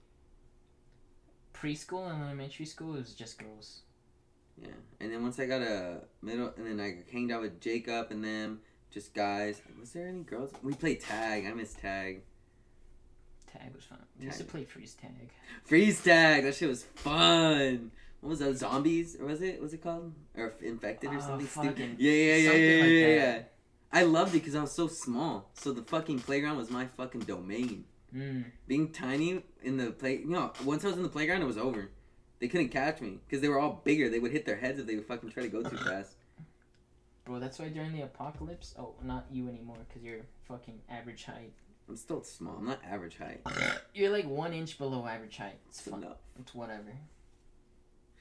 Preschool 1.53 2.09
and 2.11 2.23
elementary 2.23 2.65
school 2.65 2.95
it 2.95 2.99
was 2.99 3.13
just 3.13 3.37
girls. 3.37 3.81
Yeah, 4.61 4.69
and 4.99 5.11
then 5.11 5.23
once 5.23 5.39
I 5.39 5.45
got 5.45 5.61
a 5.61 6.01
middle, 6.21 6.53
and 6.57 6.65
then 6.65 6.79
I 6.79 7.03
hanged 7.11 7.31
out 7.31 7.41
with 7.41 7.61
Jacob 7.61 8.07
and 8.11 8.23
them, 8.23 8.59
just 8.91 9.13
guys. 9.13 9.61
Was 9.79 9.91
there 9.91 10.07
any 10.07 10.23
girls? 10.23 10.51
We 10.63 10.73
played 10.73 11.01
tag. 11.01 11.45
I 11.45 11.53
miss 11.53 11.73
tag. 11.73 12.21
Tag 13.51 13.73
was 13.73 13.85
fun. 13.85 13.99
We 14.19 14.25
used 14.25 14.37
to 14.39 14.43
play 14.43 14.63
freeze 14.65 14.95
tag. 14.95 15.29
Freeze 15.63 16.03
tag. 16.03 16.43
That 16.43 16.55
shit 16.55 16.69
was 16.69 16.83
fun. 16.83 17.91
What 18.21 18.29
was 18.29 18.39
that? 18.39 18.57
Zombies 18.57 19.15
or 19.19 19.25
was 19.25 19.41
it? 19.41 19.61
Was 19.61 19.73
it 19.73 19.81
called 19.81 20.13
or 20.35 20.53
infected 20.61 21.09
or 21.11 21.17
Oh, 21.17 21.19
something 21.19 21.47
stupid? 21.47 21.95
Yeah, 21.97 22.11
yeah, 22.11 22.35
yeah, 22.35 22.45
something 22.49 22.63
yeah, 22.63 22.81
like 22.81 22.89
yeah, 22.89 23.07
that. 23.07 23.15
yeah. 23.15 23.41
I 23.91 24.03
loved 24.03 24.35
it 24.35 24.39
because 24.39 24.55
I 24.55 24.61
was 24.61 24.71
so 24.71 24.87
small. 24.87 25.49
So 25.53 25.71
the 25.71 25.81
fucking 25.81 26.19
playground 26.19 26.57
was 26.57 26.69
my 26.69 26.85
fucking 26.85 27.21
domain. 27.21 27.85
Mm. 28.15 28.45
Being 28.67 28.91
tiny 28.91 29.43
in 29.63 29.77
the 29.77 29.91
play, 29.91 30.17
you 30.17 30.29
know, 30.29 30.51
once 30.63 30.83
I 30.83 30.87
was 30.87 30.97
in 30.97 31.03
the 31.03 31.09
playground, 31.09 31.41
it 31.41 31.45
was 31.45 31.57
over. 31.57 31.89
They 32.39 32.47
couldn't 32.47 32.69
catch 32.69 33.01
me 33.01 33.19
because 33.27 33.41
they 33.41 33.49
were 33.49 33.59
all 33.59 33.81
bigger. 33.83 34.09
They 34.09 34.19
would 34.19 34.31
hit 34.31 34.45
their 34.45 34.55
heads 34.57 34.79
if 34.79 34.87
they 34.87 34.95
would 34.95 35.05
fucking 35.07 35.31
try 35.31 35.43
to 35.43 35.49
go 35.49 35.61
too 35.63 35.77
fast. 35.85 36.15
Bro, 37.25 37.39
that's 37.39 37.59
why 37.59 37.69
during 37.69 37.93
the 37.93 38.01
apocalypse. 38.01 38.73
Oh, 38.79 38.95
not 39.03 39.25
you 39.31 39.47
anymore, 39.47 39.77
because 39.87 40.03
you're 40.03 40.21
fucking 40.47 40.79
average 40.89 41.25
height. 41.25 41.53
I'm 41.87 41.95
still 41.95 42.23
small. 42.23 42.55
I'm 42.57 42.65
not 42.65 42.79
average 42.87 43.17
height. 43.17 43.41
You're 43.95 44.11
like 44.11 44.27
one 44.27 44.53
inch 44.53 44.77
below 44.77 45.07
average 45.07 45.37
height. 45.37 45.57
It's 45.69 45.81
fun. 45.81 46.03
enough. 46.03 46.17
It's 46.39 46.53
whatever. 46.53 46.93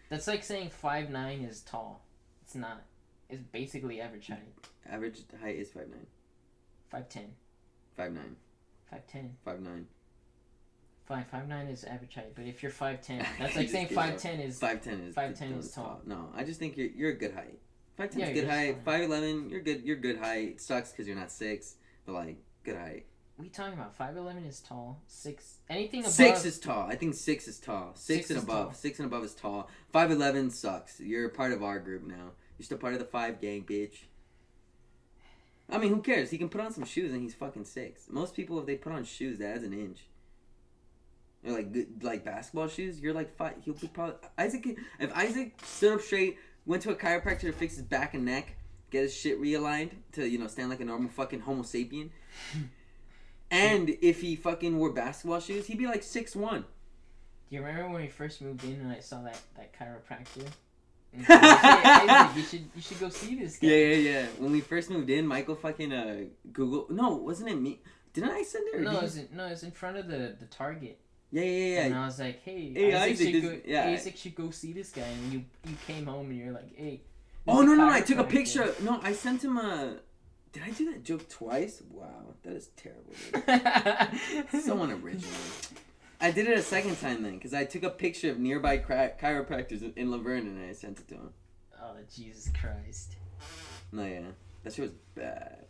That's 0.09 0.27
like 0.27 0.43
saying 0.43 0.71
five 0.71 1.11
nine 1.11 1.41
is 1.41 1.61
tall. 1.61 2.03
It's 2.43 2.55
not. 2.55 2.83
It's 3.29 3.43
basically 3.43 4.01
average 4.01 4.29
height. 4.29 4.55
Average 4.91 5.21
height 5.41 5.57
is 5.57 5.71
five 5.71 5.89
nine. 5.91 6.07
Five 6.91 7.09
ten. 7.09 7.27
Five 7.97 8.13
nine. 8.13 8.37
Five 8.91 9.07
ten. 9.07 9.37
Five 9.45 9.61
nine. 9.61 9.87
Five 11.07 11.27
five 11.27 11.49
nine 11.49 11.67
is 11.69 11.85
average 11.85 12.15
height. 12.15 12.35
But 12.35 12.45
if 12.47 12.63
you're 12.63 12.73
five 12.73 13.03
ten, 13.03 13.25
that's 13.39 13.57
like 13.57 13.69
saying 13.69 13.89
five 13.89 14.17
ten 14.19 14.41
is. 14.41 14.59
Five 14.59 14.83
ten 14.83 15.01
is 15.01 15.15
5'10" 15.15 15.59
is 15.59 15.67
is 15.67 15.73
tall. 15.73 16.01
No, 16.07 16.31
I 16.35 16.45
just 16.45 16.59
think 16.59 16.77
you're 16.77 16.89
you're 16.89 17.11
a 17.11 17.15
good 17.19 17.35
height. 17.35 17.59
Five 17.97 18.11
ten 18.11 18.21
Yeah, 18.21 18.27
is 18.29 18.41
good 18.41 18.49
height. 18.49 18.75
fine. 18.77 18.85
Five 18.85 19.03
eleven, 19.05 19.51
you're 19.51 19.61
good. 19.61 19.83
You're 19.85 19.97
good 19.97 20.19
height. 20.19 20.49
It 20.49 20.61
sucks 20.61 20.91
because 20.91 21.07
you're 21.07 21.17
not 21.17 21.31
six, 21.33 21.77
but 22.07 22.13
like 22.15 22.37
good 22.65 22.77
height. 22.77 23.07
We 23.39 23.49
talking 23.49 23.75
about? 23.75 23.95
Five 23.95 24.17
eleven 24.17 24.45
is 24.45 24.61
tall. 24.61 25.01
Six. 25.07 25.59
Anything 25.69 26.01
above. 26.01 26.13
Six 26.13 26.45
is 26.45 26.59
tall. 26.59 26.89
I 26.89 26.97
think 26.97 27.15
six 27.15 27.47
is 27.47 27.59
tall. 27.61 27.93
Six, 27.95 28.27
Six 28.27 28.31
and 28.31 28.39
above. 28.43 28.65
tall. 28.69 28.75
Six 28.75 28.99
and 28.99 29.07
above 29.07 29.25
is 29.25 29.35
tall. 29.35 29.69
Five 29.93 30.11
eleven 30.11 30.51
sucks. 30.51 30.99
You're 30.99 31.29
part 31.29 31.53
of 31.53 31.63
our 31.63 31.79
group 31.79 32.05
now. 32.07 32.33
You're 32.59 32.65
still 32.65 32.79
part 32.79 32.95
of 32.95 32.99
the 32.99 33.05
five 33.05 33.41
gang, 33.41 33.65
bitch. 33.65 34.05
I 35.71 35.79
mean, 35.79 35.91
who 35.91 36.01
cares? 36.01 36.31
He 36.31 36.39
can 36.39 36.49
put 36.49 36.61
on 36.61 36.73
some 36.73 36.85
shoes 36.85 37.13
and 37.13 37.23
he's 37.23 37.35
fucking 37.35 37.65
six. 37.65 38.07
Most 38.11 38.35
people, 38.35 38.59
if 38.59 38.67
they 38.67 38.77
put 38.77 38.93
on 38.93 39.05
shoes, 39.05 39.39
that 39.39 39.57
adds 39.57 39.65
an 39.65 39.73
inch. 39.73 40.01
Or 41.47 41.53
like 41.53 41.73
good, 41.73 42.03
like 42.03 42.25
basketball 42.25 42.69
shoes, 42.69 43.01
you're 43.01 43.15
like 43.15 43.37
five. 43.37 43.55
He'll 43.65 43.75
be 43.75 43.87
probably 43.87 44.17
Isaac. 44.37 44.77
If 44.99 45.15
Isaac 45.15 45.55
stood 45.63 45.95
up 45.95 46.01
straight, 46.01 46.39
went 46.67 46.83
to 46.83 46.91
a 46.91 46.97
chiropractor 46.97 47.43
to 47.43 47.53
fix 47.53 47.77
his 47.77 47.85
back 47.85 48.15
and 48.15 48.25
neck, 48.25 48.57
get 48.91 49.03
his 49.03 49.15
shit 49.15 49.41
realigned 49.41 49.91
to 50.13 50.27
you 50.27 50.39
know 50.39 50.49
stand 50.49 50.71
like 50.71 50.81
a 50.81 50.85
normal 50.85 51.11
fucking 51.11 51.41
Homo 51.41 51.63
sapien. 51.63 52.11
And 53.51 53.97
if 54.03 54.21
he 54.21 54.37
fucking 54.37 54.79
wore 54.79 54.93
basketball 54.93 55.41
shoes, 55.41 55.67
he'd 55.67 55.79
be 55.79 55.87
like 55.87 56.03
six 56.03 56.37
one. 56.37 56.67
Do 57.49 57.57
you 57.57 57.63
remember 57.63 57.89
when 57.91 58.03
we 58.03 58.09
first 58.09 58.43
moved 58.43 58.63
in 58.65 58.81
and 58.81 58.93
I 58.93 59.01
saw 59.01 59.23
that 59.23 59.41
that 59.57 59.73
chiropractor? 59.73 60.47
And 61.13 61.27
he 61.27 61.33
was 61.33 61.39
like, 61.39 61.83
"Hey, 61.83 62.09
Isaac, 62.09 62.37
you 62.37 62.43
should 62.43 62.65
you 62.77 62.83
should 62.83 63.01
go 63.01 63.09
see 63.09 63.35
this 63.37 63.57
guy. 63.59 63.69
Yeah, 63.69 63.77
yeah, 63.77 64.11
yeah. 64.11 64.27
When 64.39 64.53
we 64.53 64.61
first 64.61 64.91
moved 64.91 65.11
in, 65.11 65.27
Michael 65.27 65.55
fucking 65.57 65.93
uh 65.93 66.25
Google. 66.53 66.87
No, 66.91 67.17
wasn't 67.17 67.51
it 67.51 67.57
me? 67.61 67.81
Didn't 68.13 68.31
I 68.31 68.43
send 68.43 68.67
it? 68.69 68.81
No, 68.81 68.91
did 68.91 68.99
it 68.99 69.03
was 69.03 69.17
in, 69.17 69.29
no, 69.35 69.47
it 69.47 69.51
was 69.51 69.63
in 69.63 69.71
front 69.71 69.97
of 69.97 70.07
the 70.09 70.37
the 70.39 70.47
Target. 70.47 70.99
Yeah, 71.31 71.43
yeah, 71.43 71.75
yeah. 71.75 71.85
And. 71.85 71.95
I 71.95 72.07
was 72.07 72.19
like, 72.19 72.43
hey, 72.43 72.73
Hey, 72.73 72.95
Isaac, 72.95 73.13
Isaac, 73.13 73.27
should 73.27 73.35
this- 73.43 73.51
go, 73.51 73.61
yeah. 73.67 73.85
Isaac 73.89 74.17
should 74.17 74.35
go 74.35 74.51
see 74.51 74.73
this 74.73 74.91
guy. 74.91 75.03
And 75.03 75.33
you 75.33 75.45
you 75.67 75.77
came 75.87 76.07
home 76.07 76.31
and 76.31 76.39
you're 76.39 76.53
like, 76.53 76.75
hey. 76.77 77.03
Oh 77.47 77.63
no, 77.63 77.75
no, 77.75 77.87
no! 77.87 77.89
I 77.91 78.01
took 78.03 78.19
a 78.19 78.25
chiropractor." 78.25 78.29
picture. 78.31 78.75
No, 78.83 79.01
I 79.03 79.13
sent 79.13 79.43
him 79.45 79.57
a. 79.59 79.97
Did 80.53 80.63
I 80.63 80.71
do 80.71 80.91
that 80.93 81.05
joke 81.05 81.29
twice? 81.29 81.83
Wow, 81.91 82.35
that 82.43 82.55
is 82.55 82.69
terrible. 82.77 83.15
So 84.65 84.83
unoriginal. 84.83 85.29
I 86.21 86.31
did 86.33 86.49
it 86.49 86.59
a 86.59 86.63
second 86.63 87.01
time 87.01 87.23
then, 87.23 87.35
because 87.35 87.55
I 87.55 87.65
took 87.65 87.85
a 87.85 87.91
picture 87.91 88.31
of 88.31 88.39
nearby 88.39 88.79
chiropractors 88.79 89.83
in, 89.83 89.93
in 89.97 90.11
Laverne 90.11 90.49
and 90.49 90.69
I 90.69 90.73
sent 90.73 90.99
it 90.99 91.09
to 91.09 91.15
him. 91.15 91.31
oh 91.81 91.95
Jesus 92.15 92.51
Christ! 92.61 93.17
No, 93.93 94.05
yeah, 94.05 94.23
that 94.65 94.75
shit 94.75 94.83
was 94.83 94.95
bad. 95.15 95.65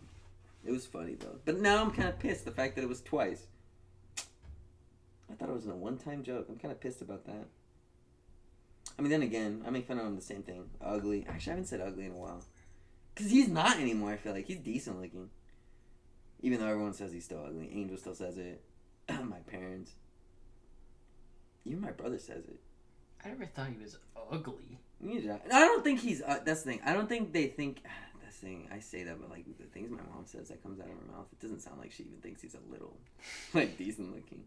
It 0.64 0.72
was 0.72 0.86
funny 0.86 1.14
though, 1.14 1.38
but 1.44 1.58
now 1.58 1.82
I'm 1.82 1.90
kind 1.90 2.08
of 2.08 2.18
pissed 2.18 2.44
the 2.44 2.50
fact 2.50 2.76
that 2.76 2.82
it 2.82 2.88
was 2.88 3.02
twice. 3.02 3.46
I 5.30 5.34
thought 5.34 5.50
it 5.50 5.54
was 5.54 5.66
a 5.66 5.74
one-time 5.74 6.22
joke. 6.22 6.46
I'm 6.48 6.58
kind 6.58 6.72
of 6.72 6.80
pissed 6.80 7.02
about 7.02 7.26
that. 7.26 7.46
I 8.98 9.02
mean, 9.02 9.10
then 9.10 9.22
again, 9.22 9.62
I 9.66 9.70
make 9.70 9.86
fun 9.86 9.98
of 9.98 10.06
him 10.06 10.16
the 10.16 10.22
same 10.22 10.42
thing. 10.42 10.64
Ugly. 10.80 11.26
Actually, 11.28 11.50
I 11.50 11.54
haven't 11.54 11.68
said 11.68 11.80
ugly 11.80 12.06
in 12.06 12.12
a 12.12 12.16
while. 12.16 12.42
Cause 13.14 13.30
he's 13.30 13.48
not 13.48 13.78
anymore. 13.78 14.12
I 14.12 14.16
feel 14.16 14.32
like 14.32 14.46
he's 14.46 14.58
decent 14.58 15.00
looking. 15.00 15.30
Even 16.40 16.60
though 16.60 16.66
everyone 16.66 16.94
says 16.94 17.12
he's 17.12 17.24
still 17.24 17.44
ugly, 17.44 17.70
Angel 17.72 17.96
still 17.96 18.14
says 18.14 18.38
it. 18.38 18.62
my 19.08 19.38
parents. 19.46 19.92
Even 21.64 21.80
my 21.80 21.90
brother 21.90 22.18
says 22.18 22.44
it. 22.46 22.58
I 23.24 23.28
never 23.28 23.46
thought 23.46 23.68
he 23.68 23.82
was 23.82 23.98
ugly. 24.30 24.78
I 25.52 25.60
don't 25.60 25.84
think 25.84 26.00
he's. 26.00 26.22
Uh, 26.22 26.40
that's 26.44 26.62
the 26.62 26.70
thing. 26.72 26.80
I 26.84 26.92
don't 26.92 27.08
think 27.08 27.32
they 27.32 27.46
think. 27.48 27.82
That's 28.22 28.40
the 28.40 28.46
thing. 28.46 28.68
I 28.70 28.80
say 28.80 29.04
that, 29.04 29.18
but 29.18 29.30
like 29.30 29.46
the 29.58 29.64
things 29.64 29.90
my 29.90 29.96
mom 30.14 30.26
says 30.26 30.48
that 30.48 30.62
comes 30.62 30.80
out 30.80 30.86
of 30.86 30.92
her 30.92 31.12
mouth, 31.12 31.26
it 31.32 31.40
doesn't 31.40 31.60
sound 31.60 31.80
like 31.80 31.90
she 31.92 32.02
even 32.02 32.18
thinks 32.18 32.42
he's 32.42 32.54
a 32.54 32.70
little, 32.70 32.94
like 33.54 33.78
decent 33.78 34.14
looking. 34.14 34.44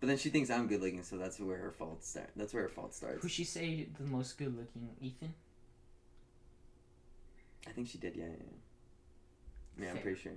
But 0.00 0.08
then 0.08 0.18
she 0.18 0.30
thinks 0.30 0.50
I'm 0.50 0.66
good 0.66 0.80
looking, 0.80 1.04
so 1.04 1.16
that's 1.16 1.38
where 1.38 1.58
her 1.58 1.70
fault 1.70 2.02
start. 2.02 2.30
That's 2.34 2.52
where 2.52 2.64
her 2.64 2.68
fault 2.68 2.92
starts. 2.92 3.22
Who 3.22 3.28
she 3.28 3.44
say 3.44 3.86
the 3.98 4.04
most 4.04 4.36
good 4.36 4.56
looking? 4.56 4.88
Ethan. 5.00 5.32
I 7.68 7.70
think 7.70 7.88
she 7.88 7.98
did. 7.98 8.16
Yeah, 8.16 8.24
yeah. 8.24 8.30
Yeah, 9.78 9.84
Yeah, 9.84 9.90
I'm 9.92 9.98
pretty 9.98 10.20
sure. 10.20 10.32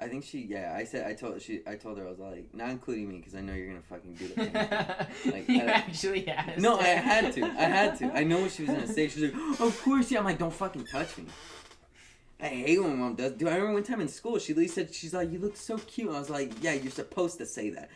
I 0.00 0.06
think 0.06 0.24
she. 0.24 0.40
Yeah, 0.42 0.74
I 0.76 0.84
said. 0.84 1.06
I 1.06 1.14
told 1.14 1.42
she. 1.42 1.60
I 1.66 1.74
told 1.74 1.98
her 1.98 2.06
I 2.06 2.10
was 2.10 2.18
like, 2.20 2.54
not 2.54 2.70
including 2.70 3.08
me, 3.08 3.16
because 3.18 3.34
I 3.34 3.40
know 3.40 3.52
you're 3.52 3.66
gonna 3.66 3.82
fucking 3.82 4.14
do 4.14 4.28
that. 4.36 5.10
Like, 5.26 5.48
you 5.48 5.60
I- 5.62 5.66
actually 5.66 6.28
asked. 6.28 6.58
no, 6.58 6.78
I 6.78 6.84
had 6.84 7.32
to. 7.34 7.42
I 7.44 7.64
had 7.64 7.98
to. 7.98 8.12
I 8.14 8.22
know 8.24 8.40
what 8.42 8.52
she 8.52 8.62
was 8.64 8.70
gonna 8.74 8.86
say. 8.86 9.08
She 9.08 9.20
was 9.22 9.32
like, 9.32 9.60
"Of 9.60 9.82
course, 9.82 10.10
yeah." 10.10 10.20
I'm 10.20 10.24
like, 10.24 10.38
"Don't 10.38 10.52
fucking 10.52 10.86
touch 10.86 11.18
me." 11.18 11.24
I 12.40 12.46
hate 12.46 12.80
when 12.80 12.96
mom 12.98 13.16
does. 13.16 13.32
Do 13.32 13.48
I 13.48 13.54
remember 13.56 13.74
one 13.74 13.82
time 13.82 14.00
in 14.00 14.06
school, 14.08 14.38
she 14.38 14.52
literally 14.54 14.68
said, 14.68 14.94
"She's 14.94 15.12
like, 15.12 15.32
you 15.32 15.40
look 15.40 15.56
so 15.56 15.76
cute." 15.78 16.10
I 16.14 16.18
was 16.20 16.30
like, 16.30 16.52
"Yeah, 16.62 16.74
you're 16.74 16.92
supposed 16.92 17.38
to 17.38 17.46
say 17.46 17.70
that. 17.70 17.90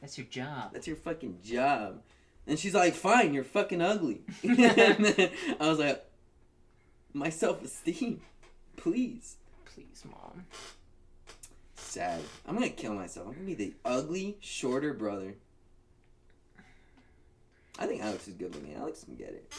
That's 0.00 0.16
your 0.16 0.28
job. 0.28 0.72
That's 0.72 0.86
your 0.86 0.94
fucking 0.96 1.38
job." 1.42 2.00
And 2.46 2.56
she's 2.56 2.74
like, 2.74 2.94
"Fine, 2.94 3.34
you're 3.34 3.42
fucking 3.42 3.82
ugly." 3.82 4.20
I 4.44 5.26
was 5.60 5.80
like, 5.80 6.04
"My 7.12 7.30
self 7.30 7.64
esteem, 7.64 8.20
please." 8.76 9.36
Please, 9.64 10.04
mom. 10.10 10.44
Sad. 11.88 12.20
I'm 12.46 12.54
gonna 12.54 12.68
kill 12.68 12.92
myself. 12.92 13.28
I'm 13.28 13.32
gonna 13.32 13.46
be 13.46 13.54
the 13.54 13.72
ugly, 13.82 14.36
shorter 14.40 14.92
brother. 14.92 15.36
I 17.78 17.86
think 17.86 18.02
Alex 18.02 18.28
is 18.28 18.34
good 18.34 18.54
looking. 18.54 18.74
Alex 18.74 19.04
can 19.04 19.14
get 19.14 19.28
it. 19.30 19.50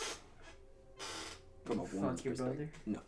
From 1.66 1.80
a 1.80 1.84
woman's 1.84 2.20
Fuck 2.20 2.26
your 2.26 2.34
perspective. 2.34 2.58
brother. 2.58 2.70
No. 2.86 3.00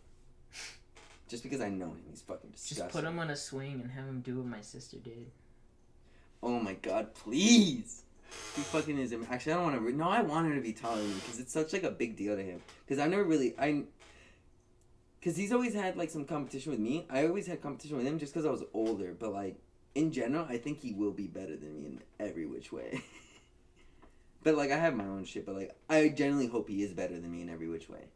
Just 1.29 1.43
because 1.43 1.61
I 1.61 1.69
know 1.69 1.85
him, 1.85 2.01
he's 2.09 2.21
fucking 2.21 2.49
disgusting. 2.49 2.77
Just 2.85 2.95
put 2.95 3.03
him 3.03 3.19
on 3.19 3.29
a 3.29 3.35
swing 3.35 3.79
and 3.81 3.91
have 3.91 4.05
him 4.05 4.21
do 4.21 4.37
what 4.37 4.47
my 4.47 4.61
sister 4.61 4.97
did. 4.97 5.29
Oh 6.41 6.59
my 6.59 6.73
god, 6.73 7.13
please! 7.13 8.01
He 8.55 8.61
fucking 8.63 8.97
is. 8.97 9.13
Actually, 9.29 9.53
I 9.53 9.55
don't 9.57 9.65
want 9.65 9.75
to. 9.75 9.81
Re- 9.81 9.93
no, 9.93 10.09
I 10.09 10.21
want 10.23 10.47
him 10.47 10.55
to 10.55 10.61
be 10.61 10.73
taller 10.73 10.97
than 10.97 11.09
me 11.09 11.13
because 11.15 11.39
it's 11.39 11.53
such 11.53 11.73
like 11.73 11.83
a 11.83 11.91
big 11.91 12.15
deal 12.17 12.35
to 12.35 12.41
him. 12.41 12.59
Because 12.87 12.99
I've 12.99 13.11
never 13.11 13.23
really 13.23 13.53
I. 13.59 13.83
Because 15.21 15.37
he's 15.37 15.53
always 15.53 15.75
had 15.75 15.97
like 15.97 16.09
some 16.09 16.25
competition 16.25 16.71
with 16.71 16.79
me. 16.79 17.05
I 17.07 17.27
always 17.27 17.45
had 17.45 17.61
competition 17.61 17.97
with 17.97 18.07
him 18.07 18.17
just 18.17 18.33
because 18.33 18.45
I 18.45 18.49
was 18.49 18.63
older. 18.73 19.15
But 19.17 19.31
like 19.31 19.55
in 19.93 20.11
general, 20.11 20.47
I 20.49 20.57
think 20.57 20.79
he 20.79 20.93
will 20.93 21.11
be 21.11 21.27
better 21.27 21.55
than 21.55 21.75
me 21.75 21.85
in 21.85 22.01
every 22.19 22.47
which 22.47 22.71
way. 22.71 23.03
but 24.43 24.55
like 24.55 24.71
I 24.71 24.77
have 24.77 24.95
my 24.95 25.05
own 25.05 25.23
shit. 25.25 25.45
But 25.45 25.55
like 25.55 25.75
I 25.87 26.09
generally 26.09 26.47
hope 26.47 26.67
he 26.67 26.81
is 26.81 26.91
better 26.93 27.19
than 27.19 27.31
me 27.31 27.43
in 27.43 27.49
every 27.49 27.69
which 27.69 27.87
way. 27.87 28.07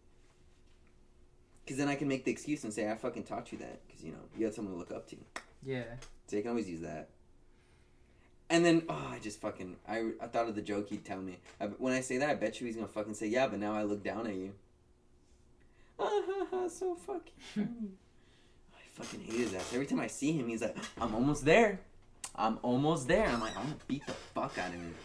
Because 1.64 1.78
then 1.78 1.88
I 1.88 1.96
can 1.96 2.08
make 2.08 2.26
the 2.26 2.32
excuse 2.32 2.64
and 2.64 2.74
say 2.74 2.90
I 2.90 2.96
fucking 2.96 3.24
taught 3.24 3.52
you 3.52 3.60
that 3.60 3.88
because 3.88 4.04
you 4.04 4.12
know 4.12 4.18
you 4.36 4.46
had 4.46 4.56
someone 4.56 4.74
to 4.74 4.80
look 4.80 4.92
up 4.92 5.08
to. 5.10 5.18
Yeah. 5.64 5.84
So 6.26 6.38
you 6.38 6.42
can 6.42 6.50
always 6.52 6.70
use 6.70 6.82
that. 6.82 7.10
And 8.50 8.64
then, 8.64 8.84
oh, 8.90 9.08
I 9.12 9.18
just 9.20 9.42
fucking, 9.42 9.78
I, 9.88 10.12
I 10.22 10.28
thought 10.28 10.48
of 10.48 10.56
the 10.56 10.62
joke 10.62 10.90
he'd 10.90 11.04
tell 11.04 11.20
me. 11.20 11.40
I, 11.60 11.66
when 11.66 11.94
I 11.94 12.02
say 12.02 12.18
that, 12.20 12.30
I 12.30 12.36
bet 12.36 12.62
you 12.62 12.68
he's 12.68 12.76
gonna 12.76 12.88
fucking 12.88 13.16
say, 13.16 13.28
yeah, 13.28 13.48
but 13.48 13.60
now 13.60 13.74
I 13.74 13.84
look 13.84 14.04
down 14.04 14.28
at 14.28 14.36
you. 14.36 14.54
So 16.70 16.96
fucking 16.96 17.32
funny. 17.54 17.68
I 18.74 18.80
fucking 18.94 19.22
hate 19.22 19.40
his 19.40 19.54
ass. 19.54 19.72
Every 19.74 19.86
time 19.86 20.00
I 20.00 20.08
see 20.08 20.32
him, 20.32 20.48
he's 20.48 20.62
like, 20.62 20.76
I'm 21.00 21.14
almost 21.14 21.46
there. 21.46 21.80
I'm 22.36 22.58
almost 22.64 23.08
there. 23.08 23.28
I'm 23.28 23.40
like, 23.40 23.56
I'm 23.56 23.64
gonna 23.64 23.76
beat 23.88 24.06
the 24.06 24.14
fuck 24.14 24.58
out 24.58 24.70
of 24.70 24.76
him. 24.76 24.96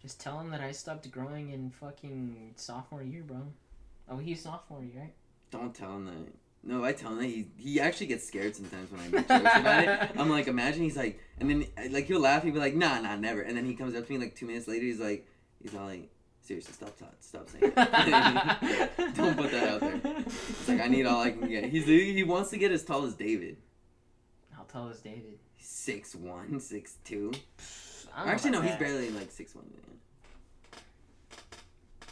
Just 0.00 0.20
tell 0.20 0.38
him 0.40 0.50
that 0.50 0.60
I 0.60 0.72
stopped 0.72 1.10
growing 1.10 1.50
in 1.50 1.70
fucking 1.70 2.52
sophomore 2.56 3.02
year, 3.02 3.22
bro. 3.22 3.42
Oh, 4.08 4.18
he's 4.18 4.42
sophomore 4.42 4.82
year, 4.82 5.00
right? 5.02 5.14
Don't 5.50 5.74
tell 5.74 5.96
him 5.96 6.06
that. 6.06 6.32
No, 6.64 6.84
I 6.84 6.92
tell 6.92 7.10
him 7.10 7.18
that 7.18 7.26
he 7.26 7.48
he 7.56 7.80
actually 7.80 8.06
gets 8.06 8.26
scared 8.26 8.54
sometimes 8.54 8.90
when 8.92 9.00
I 9.00 9.08
make 9.08 9.28
jokes 9.28 9.56
about 9.56 9.84
it. 9.84 10.10
I'm 10.16 10.30
like, 10.30 10.46
imagine 10.46 10.82
he's 10.82 10.96
like, 10.96 11.20
and 11.40 11.50
then 11.50 11.66
like 11.92 12.06
he'll 12.06 12.20
laugh. 12.20 12.44
He'll 12.44 12.52
be 12.52 12.60
like, 12.60 12.74
nah, 12.74 13.00
nah, 13.00 13.16
never. 13.16 13.42
And 13.42 13.56
then 13.56 13.64
he 13.64 13.74
comes 13.74 13.94
up 13.96 14.06
to 14.06 14.12
me 14.12 14.18
like 14.18 14.36
two 14.36 14.46
minutes 14.46 14.68
later. 14.68 14.84
He's 14.84 15.00
like, 15.00 15.26
he's 15.60 15.74
all 15.74 15.86
like, 15.86 16.08
seriously, 16.42 16.74
stop, 16.74 16.96
stop, 16.96 17.14
stop 17.20 17.48
saying. 17.48 17.72
That. 17.74 18.90
Don't 19.14 19.36
put 19.36 19.50
that 19.52 19.68
out 19.68 19.80
there. 19.80 20.00
It's 20.26 20.68
like 20.68 20.80
I 20.80 20.88
need 20.88 21.06
all 21.06 21.20
I 21.22 21.30
can 21.30 21.48
get. 21.48 21.64
He's 21.64 21.86
he 21.86 22.22
wants 22.24 22.50
to 22.50 22.58
get 22.58 22.72
as 22.72 22.84
tall 22.84 23.04
as 23.04 23.14
David. 23.14 23.56
I'll 24.58 24.64
tell 24.64 24.88
us 24.88 25.00
David. 25.00 25.38
Six 25.58 26.14
one, 26.14 26.60
six 26.60 26.96
two. 27.04 27.32
Actually, 28.14 28.50
no, 28.50 28.58
about 28.58 28.70
he's 28.70 28.78
barely 28.78 29.10
like 29.10 29.30
six 29.30 29.54
one. 29.54 29.64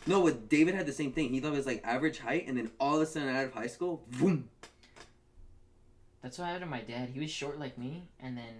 No, 0.06 0.22
but 0.22 0.48
David 0.48 0.74
had 0.74 0.86
the 0.86 0.92
same 0.92 1.12
thing. 1.12 1.30
He 1.30 1.40
thought 1.40 1.52
it 1.52 1.56
was 1.56 1.66
like 1.66 1.82
average 1.84 2.18
height, 2.18 2.46
and 2.48 2.56
then 2.56 2.70
all 2.80 2.96
of 2.96 3.02
a 3.02 3.06
sudden 3.06 3.28
out 3.28 3.44
of 3.44 3.52
high 3.52 3.66
school, 3.66 4.02
boom. 4.18 4.48
That's 6.22 6.38
what 6.38 6.46
happened 6.46 6.64
to 6.64 6.70
my 6.70 6.80
dad. 6.80 7.10
He 7.10 7.20
was 7.20 7.30
short 7.30 7.58
like 7.58 7.78
me, 7.78 8.08
and 8.18 8.36
then 8.36 8.54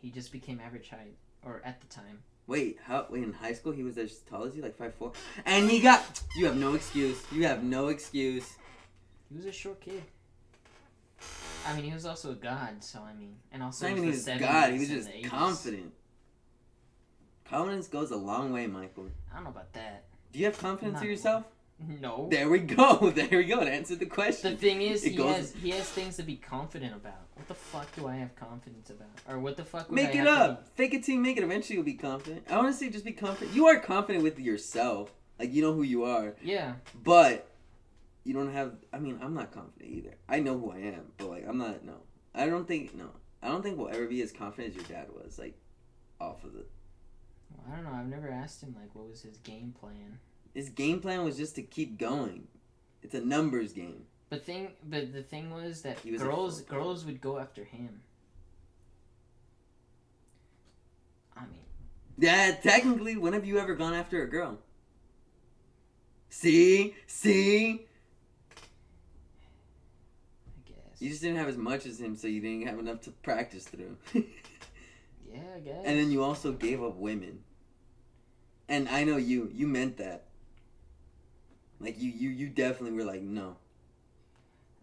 he 0.00 0.10
just 0.10 0.30
became 0.30 0.60
average 0.60 0.90
height, 0.90 1.16
or 1.42 1.62
at 1.64 1.80
the 1.80 1.86
time. 1.86 2.20
Wait, 2.48 2.78
how? 2.82 3.06
Wait, 3.10 3.22
in 3.22 3.32
high 3.34 3.52
school 3.52 3.72
he 3.72 3.82
was 3.82 3.98
as 3.98 4.20
tall 4.20 4.44
as 4.44 4.56
you, 4.56 4.62
like 4.62 4.76
five 4.76 4.94
four, 4.94 5.12
and 5.44 5.70
he 5.70 5.80
got. 5.80 6.20
You 6.34 6.46
have 6.46 6.56
no 6.56 6.74
excuse. 6.74 7.22
You 7.30 7.44
have 7.44 7.62
no 7.62 7.88
excuse. 7.88 8.56
He 9.28 9.36
was 9.36 9.44
a 9.44 9.52
short 9.52 9.80
kid. 9.80 10.02
I 11.66 11.74
mean, 11.74 11.84
he 11.84 11.92
was 11.92 12.06
also 12.06 12.32
a 12.32 12.34
god, 12.34 12.82
so 12.82 13.00
I 13.00 13.12
mean, 13.12 13.36
and 13.52 13.62
also 13.62 13.86
not 13.86 13.92
it 13.92 13.98
even 13.98 14.10
was 14.10 14.24
God. 14.24 14.72
He 14.72 14.78
was 14.78 14.88
just 14.88 15.10
confident. 15.24 15.92
Confidence 17.44 17.86
goes 17.86 18.10
a 18.10 18.16
long 18.16 18.52
way, 18.52 18.66
Michael. 18.66 19.10
I 19.30 19.34
don't 19.34 19.44
know 19.44 19.50
about 19.50 19.72
that. 19.74 20.04
Do 20.32 20.38
you 20.38 20.46
have 20.46 20.58
confidence 20.58 21.02
in 21.02 21.08
yourself? 21.08 21.44
No. 21.86 22.28
There 22.30 22.48
we 22.48 22.58
go. 22.58 23.10
There 23.14 23.28
we 23.38 23.44
go. 23.44 23.60
It 23.60 23.68
answered 23.68 24.00
the 24.00 24.06
question. 24.06 24.52
The 24.52 24.58
thing 24.58 24.82
is, 24.82 25.04
It 25.04 25.10
he 25.12 25.16
goes- 25.16 25.36
has 25.36 25.54
he 25.54 25.70
has 25.70 25.88
things 25.88 26.16
to 26.16 26.22
be 26.22 26.36
confident 26.36 26.94
about. 26.94 27.26
What 27.34 27.46
the 27.46 27.54
fuck 27.54 27.94
do 27.94 28.08
I 28.08 28.16
have 28.16 28.34
confidence 28.34 28.90
about? 28.90 29.08
Or 29.28 29.38
what 29.38 29.56
the 29.56 29.64
fuck 29.64 29.88
would 29.88 29.94
Make 29.94 30.16
I 30.16 30.20
it 30.22 30.26
up. 30.26 30.68
Fake 30.74 30.92
it 30.94 31.04
till 31.04 31.14
you 31.14 31.20
make 31.20 31.36
it. 31.36 31.44
Eventually, 31.44 31.76
you'll 31.76 31.84
be 31.84 31.94
confident. 31.94 32.44
I 32.50 32.56
want 32.56 32.68
to 32.68 32.72
say 32.72 32.90
just 32.90 33.04
be 33.04 33.12
confident. 33.12 33.54
You 33.54 33.66
are 33.66 33.78
confident 33.78 34.24
with 34.24 34.40
yourself. 34.40 35.12
Like 35.38 35.52
you 35.52 35.62
know 35.62 35.72
who 35.72 35.82
you 35.84 36.02
are. 36.04 36.34
Yeah. 36.42 36.74
But 37.04 37.48
you 38.24 38.34
don't 38.34 38.52
have. 38.52 38.72
I 38.92 38.98
mean, 38.98 39.20
I'm 39.22 39.34
not 39.34 39.52
confident 39.52 39.88
either. 39.90 40.16
I 40.28 40.40
know 40.40 40.58
who 40.58 40.72
I 40.72 40.78
am, 40.78 41.12
but 41.16 41.30
like 41.30 41.44
I'm 41.48 41.58
not. 41.58 41.84
No, 41.84 41.94
I 42.34 42.46
don't 42.46 42.66
think. 42.66 42.94
No, 42.96 43.10
I 43.40 43.46
don't 43.48 43.62
think 43.62 43.78
we'll 43.78 43.88
ever 43.88 44.06
be 44.06 44.20
as 44.22 44.32
confident 44.32 44.70
as 44.74 44.76
your 44.88 44.98
dad 44.98 45.08
was. 45.12 45.38
Like 45.38 45.56
off 46.20 46.42
of 46.42 46.54
the. 46.54 46.64
Well, 47.52 47.66
I 47.72 47.76
don't 47.76 47.84
know. 47.84 47.92
I've 47.92 48.08
never 48.08 48.28
asked 48.30 48.64
him 48.64 48.74
like 48.78 48.92
what 48.96 49.08
was 49.08 49.22
his 49.22 49.36
game 49.38 49.72
plan. 49.78 50.18
His 50.58 50.70
game 50.70 51.00
plan 51.00 51.22
was 51.24 51.36
just 51.36 51.54
to 51.54 51.62
keep 51.62 51.98
going. 51.98 52.48
It's 53.04 53.14
a 53.14 53.20
numbers 53.20 53.72
game. 53.72 54.02
But 54.28 54.44
thing, 54.44 54.72
but 54.82 55.12
the 55.12 55.22
thing 55.22 55.52
was 55.52 55.82
that 55.82 56.00
He 56.00 56.10
was 56.10 56.20
girls 56.20 56.62
girls 56.62 57.04
would 57.04 57.20
go 57.20 57.38
after 57.38 57.62
him. 57.62 58.00
I 61.36 61.42
mean, 61.42 61.60
Yeah, 62.18 62.56
technically, 62.60 63.16
when 63.16 63.34
have 63.34 63.46
you 63.46 63.60
ever 63.60 63.76
gone 63.76 63.94
after 63.94 64.20
a 64.24 64.28
girl? 64.28 64.58
See, 66.28 66.96
see. 67.06 67.86
I 68.50 68.56
guess. 70.66 71.00
You 71.00 71.08
just 71.10 71.22
didn't 71.22 71.36
have 71.36 71.46
as 71.46 71.56
much 71.56 71.86
as 71.86 72.00
him, 72.00 72.16
so 72.16 72.26
you 72.26 72.40
didn't 72.40 72.66
have 72.66 72.80
enough 72.80 73.02
to 73.02 73.12
practice 73.12 73.62
through. 73.62 73.96
yeah, 74.12 75.38
I 75.54 75.60
guess. 75.60 75.84
and 75.84 76.00
then 76.00 76.10
you 76.10 76.24
also 76.24 76.50
gave 76.50 76.82
up 76.82 76.96
women. 76.96 77.44
And 78.68 78.88
I 78.88 79.04
know 79.04 79.18
you. 79.18 79.52
You 79.54 79.68
meant 79.68 79.98
that. 79.98 80.24
Like 81.80 82.00
you, 82.00 82.10
you, 82.10 82.30
you 82.30 82.48
definitely 82.48 82.92
were 82.92 83.04
like 83.04 83.22
no. 83.22 83.56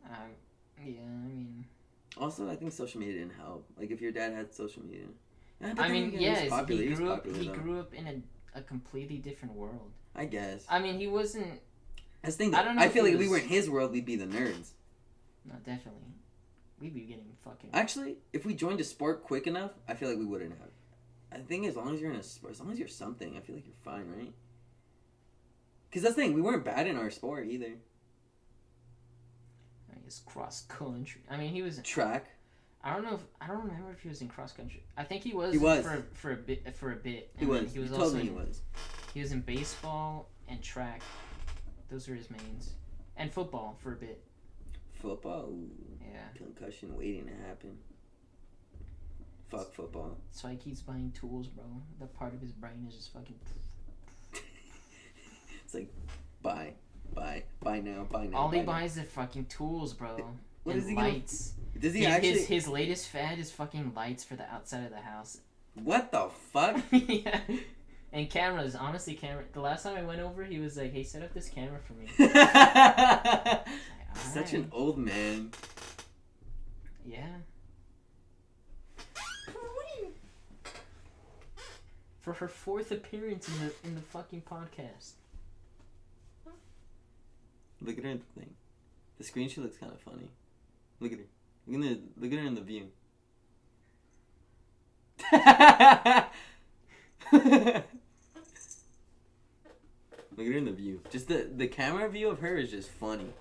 Um, 0.06 0.32
yeah, 0.84 1.02
I 1.02 1.28
mean, 1.28 1.66
Also, 2.18 2.50
I 2.50 2.56
think 2.56 2.72
social 2.72 3.00
media 3.00 3.16
didn't 3.16 3.36
help. 3.38 3.66
Like 3.78 3.92
if 3.92 4.02
your 4.02 4.12
dad 4.12 4.34
had 4.34 4.54
social 4.54 4.84
media. 4.84 5.06
Yeah, 5.62 5.74
I 5.78 5.90
mean, 5.90 6.08
again, 6.10 6.22
yeah, 6.22 6.36
he 6.36 6.44
was 6.46 6.50
popular. 6.52 6.82
he 6.82 6.90
was 6.90 7.00
grew 7.00 7.12
up. 7.12 7.26
He 7.26 7.48
though. 7.48 7.54
grew 7.54 7.80
up 7.80 7.94
in 7.94 8.08
a, 8.08 8.60
a 8.60 8.62
completely 8.62 9.18
different 9.18 9.56
world. 9.56 9.92
I 10.16 10.26
guess. 10.26 10.66
I 10.70 10.80
mean, 10.80 11.00
he 11.00 11.08
wasn't. 11.08 11.60
That's 12.22 12.36
the 12.36 12.46
thing. 12.46 12.56
I 12.56 12.60
I, 12.60 12.64
don't 12.64 12.76
know 12.76 12.82
I 12.82 12.90
feel 12.90 13.04
like 13.04 13.14
if 13.14 13.20
we 13.20 13.28
were 13.28 13.38
in 13.38 13.48
his 13.48 13.70
world, 13.70 13.92
we'd 13.92 14.06
be 14.06 14.16
the 14.16 14.26
nerds. 14.26 14.72
No, 15.46 15.56
definitely. 15.64 16.02
We'd 16.80 16.94
be 16.94 17.02
getting 17.02 17.32
fucking. 17.44 17.70
Actually, 17.74 18.18
if 18.34 18.46
we 18.46 18.54
joined 18.54 18.80
a 18.80 18.84
sport 18.84 19.24
quick 19.24 19.48
enough, 19.48 19.72
I 19.88 19.94
feel 19.94 20.10
like 20.10 20.18
we 20.18 20.26
wouldn't 20.26 20.52
have. 20.52 20.70
I 21.32 21.38
think 21.40 21.66
as 21.66 21.76
long 21.76 21.94
as 21.94 22.02
you're 22.02 22.12
in 22.12 22.18
a 22.18 22.24
sport, 22.24 22.54
as 22.54 22.60
long 22.60 22.72
as 22.72 22.80
you're 22.80 22.88
something, 22.88 23.36
I 23.38 23.42
feel 23.42 23.56
like 23.56 23.66
you're 23.66 23.76
fine, 23.84 24.06
right? 24.16 24.34
Because 25.96 26.04
that's 26.04 26.16
the 26.18 26.24
thing, 26.24 26.34
we 26.34 26.42
weren't 26.42 26.66
bad 26.66 26.88
in 26.88 26.98
our 26.98 27.10
sport 27.10 27.48
either. 27.48 27.72
I 29.90 29.98
guess 30.04 30.22
cross 30.26 30.66
country. 30.68 31.22
I 31.32 31.38
mean, 31.38 31.54
he 31.54 31.62
was. 31.62 31.78
In 31.78 31.86
track. 31.86 32.32
I 32.84 32.94
don't 32.94 33.06
know 33.06 33.14
if 33.14 33.22
I 33.40 33.48
don't 33.48 33.60
remember 33.64 33.92
if 33.94 34.02
he 34.02 34.10
was 34.10 34.20
in 34.20 34.28
cross 34.28 34.52
country. 34.52 34.84
I 34.98 35.06
think 35.06 35.24
he 35.24 35.34
was. 35.34 35.54
He 35.54 35.58
was. 35.58 35.86
for 35.86 36.06
for 36.12 36.34
a 36.34 36.36
bit. 36.36 36.76
For 36.76 36.92
a 36.92 36.98
bit. 36.98 37.32
He 37.38 37.46
was. 37.46 37.72
He 37.72 37.80
was 37.80 37.92
you 37.92 37.96
also. 37.96 38.10
told 38.10 38.16
me 38.16 38.24
he 38.24 38.28
in, 38.28 38.36
was. 38.36 38.62
He 39.14 39.22
was 39.22 39.32
in 39.32 39.40
baseball 39.40 40.28
and 40.50 40.62
track. 40.62 41.02
Those 41.90 42.10
are 42.10 42.16
his 42.16 42.30
mains, 42.30 42.72
and 43.16 43.32
football 43.32 43.78
for 43.82 43.94
a 43.94 43.96
bit. 43.96 44.22
Football. 45.02 45.54
Yeah. 46.02 46.18
concussion 46.36 46.98
waiting 46.98 47.28
to 47.28 47.48
happen. 47.48 47.78
Fuck 49.48 49.74
football. 49.74 50.18
Why 50.42 50.52
he 50.52 50.58
keeps 50.58 50.82
buying 50.82 51.14
tools, 51.18 51.48
bro. 51.48 51.64
That 52.02 52.14
part 52.14 52.34
of 52.34 52.42
his 52.42 52.52
brain 52.52 52.86
is 52.86 52.96
just 52.96 53.14
fucking 53.14 53.40
like, 55.76 55.94
buy, 56.42 56.74
buy, 57.14 57.44
buy 57.62 57.80
now, 57.80 58.08
buy 58.10 58.26
now. 58.28 58.38
All 58.38 58.50
he 58.50 58.60
now. 58.60 58.66
buys 58.66 58.98
is 58.98 59.08
fucking 59.10 59.46
tools, 59.46 59.94
bro. 59.94 60.34
What 60.64 60.76
and 60.76 60.90
he 60.90 60.96
lights. 60.96 61.52
Gonna... 61.74 61.82
Does 61.82 61.94
he 61.94 62.00
his, 62.00 62.08
actually? 62.08 62.32
His, 62.32 62.48
his 62.48 62.68
latest 62.68 63.10
fad 63.10 63.38
is 63.38 63.52
fucking 63.52 63.94
lights 63.96 64.24
for 64.24 64.36
the 64.36 64.52
outside 64.52 64.84
of 64.84 64.92
the 64.92 65.02
house. 65.02 65.40
What 65.76 66.12
the 66.12 66.30
fuck? 66.52 66.82
yeah. 66.92 67.42
And 68.12 68.30
cameras, 68.30 68.76
honestly, 68.76 69.14
camera. 69.14 69.44
The 69.52 69.60
last 69.60 69.84
time 69.84 69.98
I 69.98 70.04
went 70.04 70.22
over, 70.22 70.44
he 70.44 70.60
was 70.60 70.78
like, 70.78 70.94
"Hey, 70.94 71.04
set 71.04 71.22
up 71.22 71.34
this 71.34 71.50
camera 71.50 71.80
for 71.80 71.94
me." 71.94 72.08
like, 72.18 72.34
right. 72.34 73.66
Such 74.16 74.54
an 74.54 74.70
old 74.72 74.98
man. 74.98 75.52
Yeah. 77.06 77.28
For 82.22 82.34
her 82.34 82.48
fourth 82.48 82.92
appearance 82.92 83.48
in 83.50 83.54
the 83.60 83.74
in 83.84 83.96
the 83.96 84.02
fucking 84.02 84.44
podcast. 84.50 85.12
Look 87.86 87.98
at 87.98 88.04
her 88.04 88.10
in 88.10 88.20
the 88.20 88.40
thing. 88.40 88.54
The 89.18 89.24
screen 89.24 89.48
she 89.48 89.62
looks 89.62 89.78
kind 89.78 89.92
of 89.94 90.00
funny. 90.02 90.30
Look 91.00 91.12
at 91.14 91.20
her. 91.20 91.26
Look 91.68 91.84
at, 91.84 91.90
the, 91.90 92.22
look 92.22 92.32
at 92.34 92.40
her 92.40 92.46
in 92.46 92.56
the 92.56 92.62
view. 92.62 92.88
look 95.32 95.44
at 100.40 100.52
her 100.52 100.58
in 100.58 100.66
the 100.66 100.72
view. 100.72 101.02
Just 101.10 101.28
the, 101.28 101.50
the 101.56 101.68
camera 101.68 102.10
view 102.10 102.30
of 102.30 102.40
her 102.40 102.58
is 102.58 102.72
just 102.72 102.90
funny. 102.90 103.34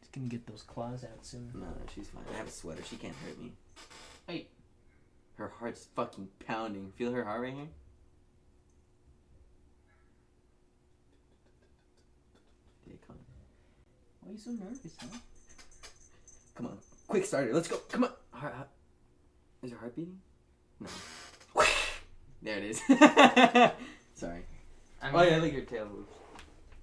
Just 0.00 0.12
gonna 0.12 0.28
get 0.28 0.46
those 0.46 0.62
claws 0.62 1.04
out 1.04 1.26
soon. 1.26 1.50
No, 1.54 1.60
no, 1.60 1.72
she's 1.94 2.08
fine. 2.08 2.24
I 2.32 2.36
have 2.38 2.48
a 2.48 2.50
sweater. 2.50 2.82
She 2.88 2.96
can't 2.96 3.14
hurt 3.24 3.40
me. 3.40 3.52
Hey. 4.26 4.46
Her 5.36 5.52
heart's 5.58 5.88
fucking 5.96 6.28
pounding. 6.46 6.92
Feel 6.96 7.12
her 7.12 7.24
heart 7.24 7.40
right 7.42 7.54
here? 7.54 7.68
Yeah, 12.86 12.94
come 13.06 13.16
on. 13.16 13.24
Why 14.22 14.30
are 14.30 14.32
you 14.32 14.38
so 14.38 14.50
nervous, 14.50 14.96
huh? 15.00 15.06
Come 16.54 16.66
on. 16.66 16.78
Quick 17.08 17.24
starter. 17.24 17.52
Let's 17.52 17.68
go. 17.68 17.76
Come 17.90 18.04
on. 18.04 18.10
Heart, 18.30 18.54
heart. 18.54 18.68
Is 19.62 19.70
her 19.72 19.78
heart 19.78 19.96
beating? 19.96 20.18
No. 20.80 20.88
There 22.44 22.58
it 22.58 22.64
is. 22.64 22.80
Sorry. 24.14 24.42
I 25.00 25.06
mean, 25.06 25.14
Oh 25.14 25.22
yeah, 25.22 25.36
look 25.36 25.44
at 25.46 25.52
your 25.52 25.62
tail 25.62 25.86
moves. 25.86 26.10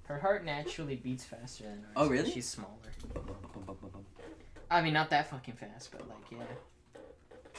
her 0.05 0.17
heart 0.17 0.45
naturally 0.45 0.95
beats 0.95 1.25
faster 1.25 1.65
than 1.65 1.79
ours. 1.83 1.93
Oh, 1.97 2.07
really? 2.07 2.31
She's 2.31 2.47
smaller. 2.47 2.69
I 4.71 4.81
mean, 4.81 4.93
not 4.93 5.09
that 5.09 5.29
fucking 5.29 5.55
fast, 5.55 5.91
but 5.91 6.07
like, 6.07 6.31
yeah. 6.31 7.01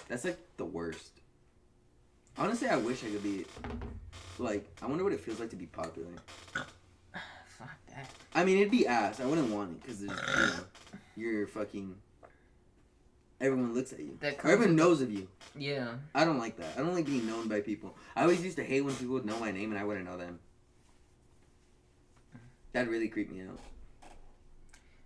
That's 0.09 0.25
like 0.25 0.39
the 0.57 0.65
worst. 0.65 1.21
Honestly, 2.39 2.69
I 2.69 2.77
wish 2.77 3.05
I 3.05 3.11
could 3.11 3.23
be. 3.23 3.45
Like, 4.39 4.67
I 4.81 4.87
wonder 4.87 5.05
what 5.05 5.13
it 5.13 5.21
feels 5.21 5.39
like 5.39 5.51
to 5.51 5.57
be 5.57 5.67
popular. 5.67 6.09
I 8.35 8.45
mean, 8.45 8.59
it'd 8.59 8.71
be 8.71 8.87
ass. 8.87 9.21
I 9.21 9.27
wouldn't 9.27 9.51
want 9.51 9.73
it 9.73 9.83
because 9.83 10.01
you 10.03 10.09
know, 10.09 10.15
you're 11.17 11.47
fucking. 11.47 11.97
Everyone 13.41 13.75
looks 13.75 13.93
at 13.93 14.01
you. 14.01 14.19
That 14.21 14.45
Or 14.45 14.51
everyone 14.51 14.77
knows 14.77 15.01
of 15.01 15.11
you. 15.11 15.27
Yeah. 15.57 15.95
I 16.15 16.25
don't 16.27 16.39
like 16.39 16.57
that. 16.59 16.75
I 16.77 16.81
don't 16.81 16.95
like 16.95 17.07
being 17.07 17.27
known 17.27 17.49
by 17.49 17.61
people. 17.61 17.97
I 18.15 18.23
always 18.23 18.45
used 18.45 18.57
to 18.59 18.65
hate 18.65 18.83
when 18.83 18.95
people 18.95 19.15
would 19.15 19.25
know 19.25 19.39
my 19.41 19.51
name 19.51 19.71
and 19.71 19.81
I 19.81 19.85
wouldn't 19.85 20.05
know 20.05 20.19
them. 20.19 20.39
That 22.73 22.89
really 22.89 23.09
creeped 23.09 23.33
me 23.33 23.43
out. 23.43 23.59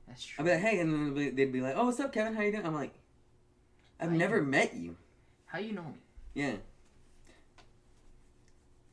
That's 0.09 0.25
true. 0.25 0.43
I'd 0.43 0.47
be 0.47 0.51
like, 0.53 0.61
hey, 0.61 0.81
and 0.81 0.93
then 1.17 1.35
they'd 1.37 1.53
be- 1.53 1.61
like, 1.61 1.75
oh, 1.77 1.87
what's 1.87 2.01
up, 2.01 2.13
Kevin? 2.13 2.35
How 2.35 2.43
you 2.43 2.53
doing? 2.53 2.67
I'm 2.67 2.75
like, 2.75 2.93
I've 4.01 4.11
Hi. 4.11 4.17
never 4.17 4.43
met 4.43 4.75
you. 4.75 4.97
How 5.47 5.61
you 5.61 5.73
know 5.73 5.83
me? 5.85 6.01
Yeah. 6.35 6.57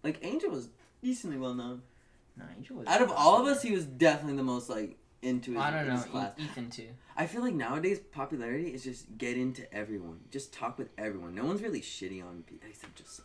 Like 0.03 0.19
Angel 0.21 0.51
was 0.51 0.69
decently 1.03 1.37
well 1.37 1.53
known. 1.53 1.81
Angel 2.57 2.77
was. 2.77 2.87
Out 2.87 3.01
of 3.01 3.11
all 3.11 3.41
of 3.41 3.47
us, 3.47 3.61
he 3.61 3.71
was 3.71 3.85
definitely 3.85 4.37
the 4.37 4.43
most 4.43 4.69
like 4.69 4.97
into 5.21 5.51
his, 5.51 5.61
I 5.61 5.71
don't 5.71 5.87
know. 5.87 5.95
his 5.95 6.05
class. 6.05 6.33
Ethan 6.37 6.69
too. 6.69 6.87
I 7.15 7.27
feel 7.27 7.41
like 7.41 7.53
nowadays 7.53 7.99
popularity 8.11 8.69
is 8.73 8.83
just 8.83 9.17
get 9.17 9.37
into 9.37 9.71
everyone, 9.73 10.21
just 10.31 10.53
talk 10.53 10.77
with 10.77 10.89
everyone. 10.97 11.35
No 11.35 11.45
one's 11.45 11.61
really 11.61 11.81
shitty 11.81 12.23
on 12.23 12.43
people 12.47 12.67
except 12.69 12.95
just 12.95 13.21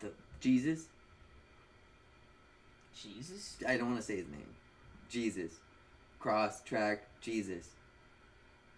the 0.00 0.12
Jesus. 0.40 0.86
Jesus. 2.94 3.56
I 3.66 3.76
don't 3.76 3.88
want 3.88 4.00
to 4.00 4.06
say 4.06 4.16
his 4.16 4.28
name. 4.28 4.54
Jesus, 5.08 5.52
cross 6.18 6.62
track 6.62 7.06
Jesus. 7.20 7.68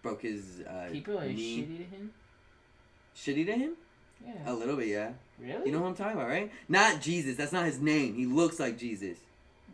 Broke 0.01 0.21
his 0.21 0.61
uh, 0.67 0.87
People 0.91 1.19
are 1.19 1.27
knee. 1.27 1.61
shitty 1.61 1.77
to 1.77 1.95
him. 1.95 2.11
Shitty 3.15 3.45
to 3.47 3.53
him? 3.53 3.71
Yeah. 4.25 4.51
A 4.51 4.53
little 4.53 4.75
bit, 4.75 4.87
yeah. 4.87 5.11
Really? 5.39 5.65
You 5.67 5.71
know 5.71 5.81
what 5.81 5.89
I'm 5.89 5.95
talking 5.95 6.17
about, 6.17 6.29
right? 6.29 6.51
Not 6.69 7.01
Jesus. 7.01 7.35
That's 7.37 7.51
not 7.51 7.65
his 7.65 7.79
name. 7.79 8.15
He 8.15 8.25
looks 8.25 8.59
like 8.59 8.77
Jesus. 8.77 9.17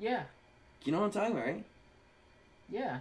Yeah. 0.02 0.24
You 0.84 0.92
know 0.92 1.02
what 1.02 1.06
I'm 1.06 1.12
talking 1.12 1.32
about, 1.34 1.46
right? 1.46 1.64
Yeah. 2.70 3.00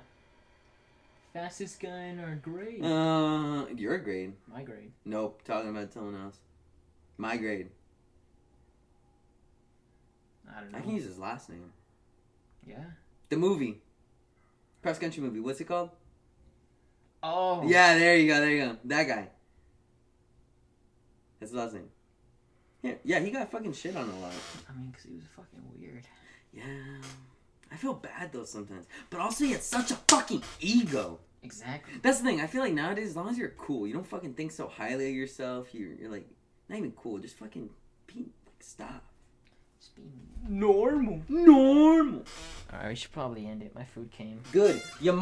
Fastest 1.32 1.81
guy 1.81 2.05
in 2.05 2.20
our 2.20 2.35
grade. 2.35 2.85
Uh, 2.85 3.64
your 3.74 3.97
grade. 3.98 4.35
My 4.52 4.62
grade. 4.62 4.90
Nope. 5.06 5.40
Talking 5.44 5.70
about 5.70 5.93
someone 5.94 6.20
else. 6.20 6.36
My 7.16 7.39
grade. 7.39 7.70
I 10.55 10.60
don't 10.60 10.72
know. 10.72 10.78
I 10.78 10.81
can 10.82 10.94
use 10.94 11.05
his 11.05 11.18
last 11.18 11.48
name. 11.48 11.72
Yeah. 12.66 12.85
The 13.31 13.36
movie. 13.36 13.81
Cross 14.82 14.98
country 14.98 15.22
movie. 15.22 15.40
What's 15.40 15.60
it 15.60 15.64
called? 15.64 15.90
Oh. 17.22 17.66
Yeah, 17.66 17.98
there 17.98 18.16
you 18.16 18.28
go. 18.28 18.40
There 18.40 18.51
you 18.51 18.64
go. 18.66 18.77
That 18.85 19.09
guy. 19.09 19.28
That's 21.39 21.52
his 21.52 21.55
last 21.55 21.72
name. 21.72 21.89
Yeah, 22.82 22.94
yeah, 23.05 23.20
he 23.20 23.31
got 23.31 23.51
fucking 23.51 23.72
shit 23.72 23.97
on 23.97 24.09
a 24.09 24.18
lot. 24.20 24.32
I 24.68 24.77
mean, 24.77 24.90
because 24.90 25.05
he 25.05 25.14
was 25.14 25.24
fucking 25.36 25.62
weird. 25.78 26.06
Yeah. 26.52 26.62
I 27.72 27.77
feel 27.77 27.94
bad 27.94 28.32
though 28.32 28.44
sometimes. 28.44 28.86
But 29.10 29.20
also 29.20 29.44
he 29.44 29.52
had 29.52 29.62
such 29.62 29.90
a 29.90 29.97
fucking 30.09 30.43
ego. 30.60 31.20
Exactly. 31.43 31.94
That's 32.02 32.18
the 32.18 32.24
thing. 32.24 32.40
I 32.40 32.47
feel 32.47 32.60
like 32.60 32.74
nowadays, 32.74 33.10
as 33.10 33.16
long 33.16 33.28
as 33.28 33.39
you're 33.39 33.55
cool, 33.56 33.86
you 33.86 33.94
don't 33.94 34.06
fucking 34.06 34.35
think 34.35 34.52
so 34.52 34.68
highly 34.68 35.09
of 35.09 35.14
yourself. 35.14 35.68
You're, 35.72 35.93
you're 35.94 36.10
like, 36.10 36.28
not 36.68 36.78
even 36.78 36.93
cool. 36.93 37.18
Just 37.18 37.39
fucking 37.39 37.70
be, 38.06 38.27
like, 38.47 38.60
stop. 38.60 39.05
Just 39.78 39.97
being 39.97 40.12
normal. 40.47 41.22
Normal. 41.28 42.24
Alright, 42.70 42.89
we 42.90 42.94
should 42.94 43.12
probably 43.12 43.47
end 43.47 43.62
it. 43.62 43.74
My 43.74 43.85
food 43.85 44.10
came. 44.10 44.40
Good. 44.52 44.82
You 45.01 45.12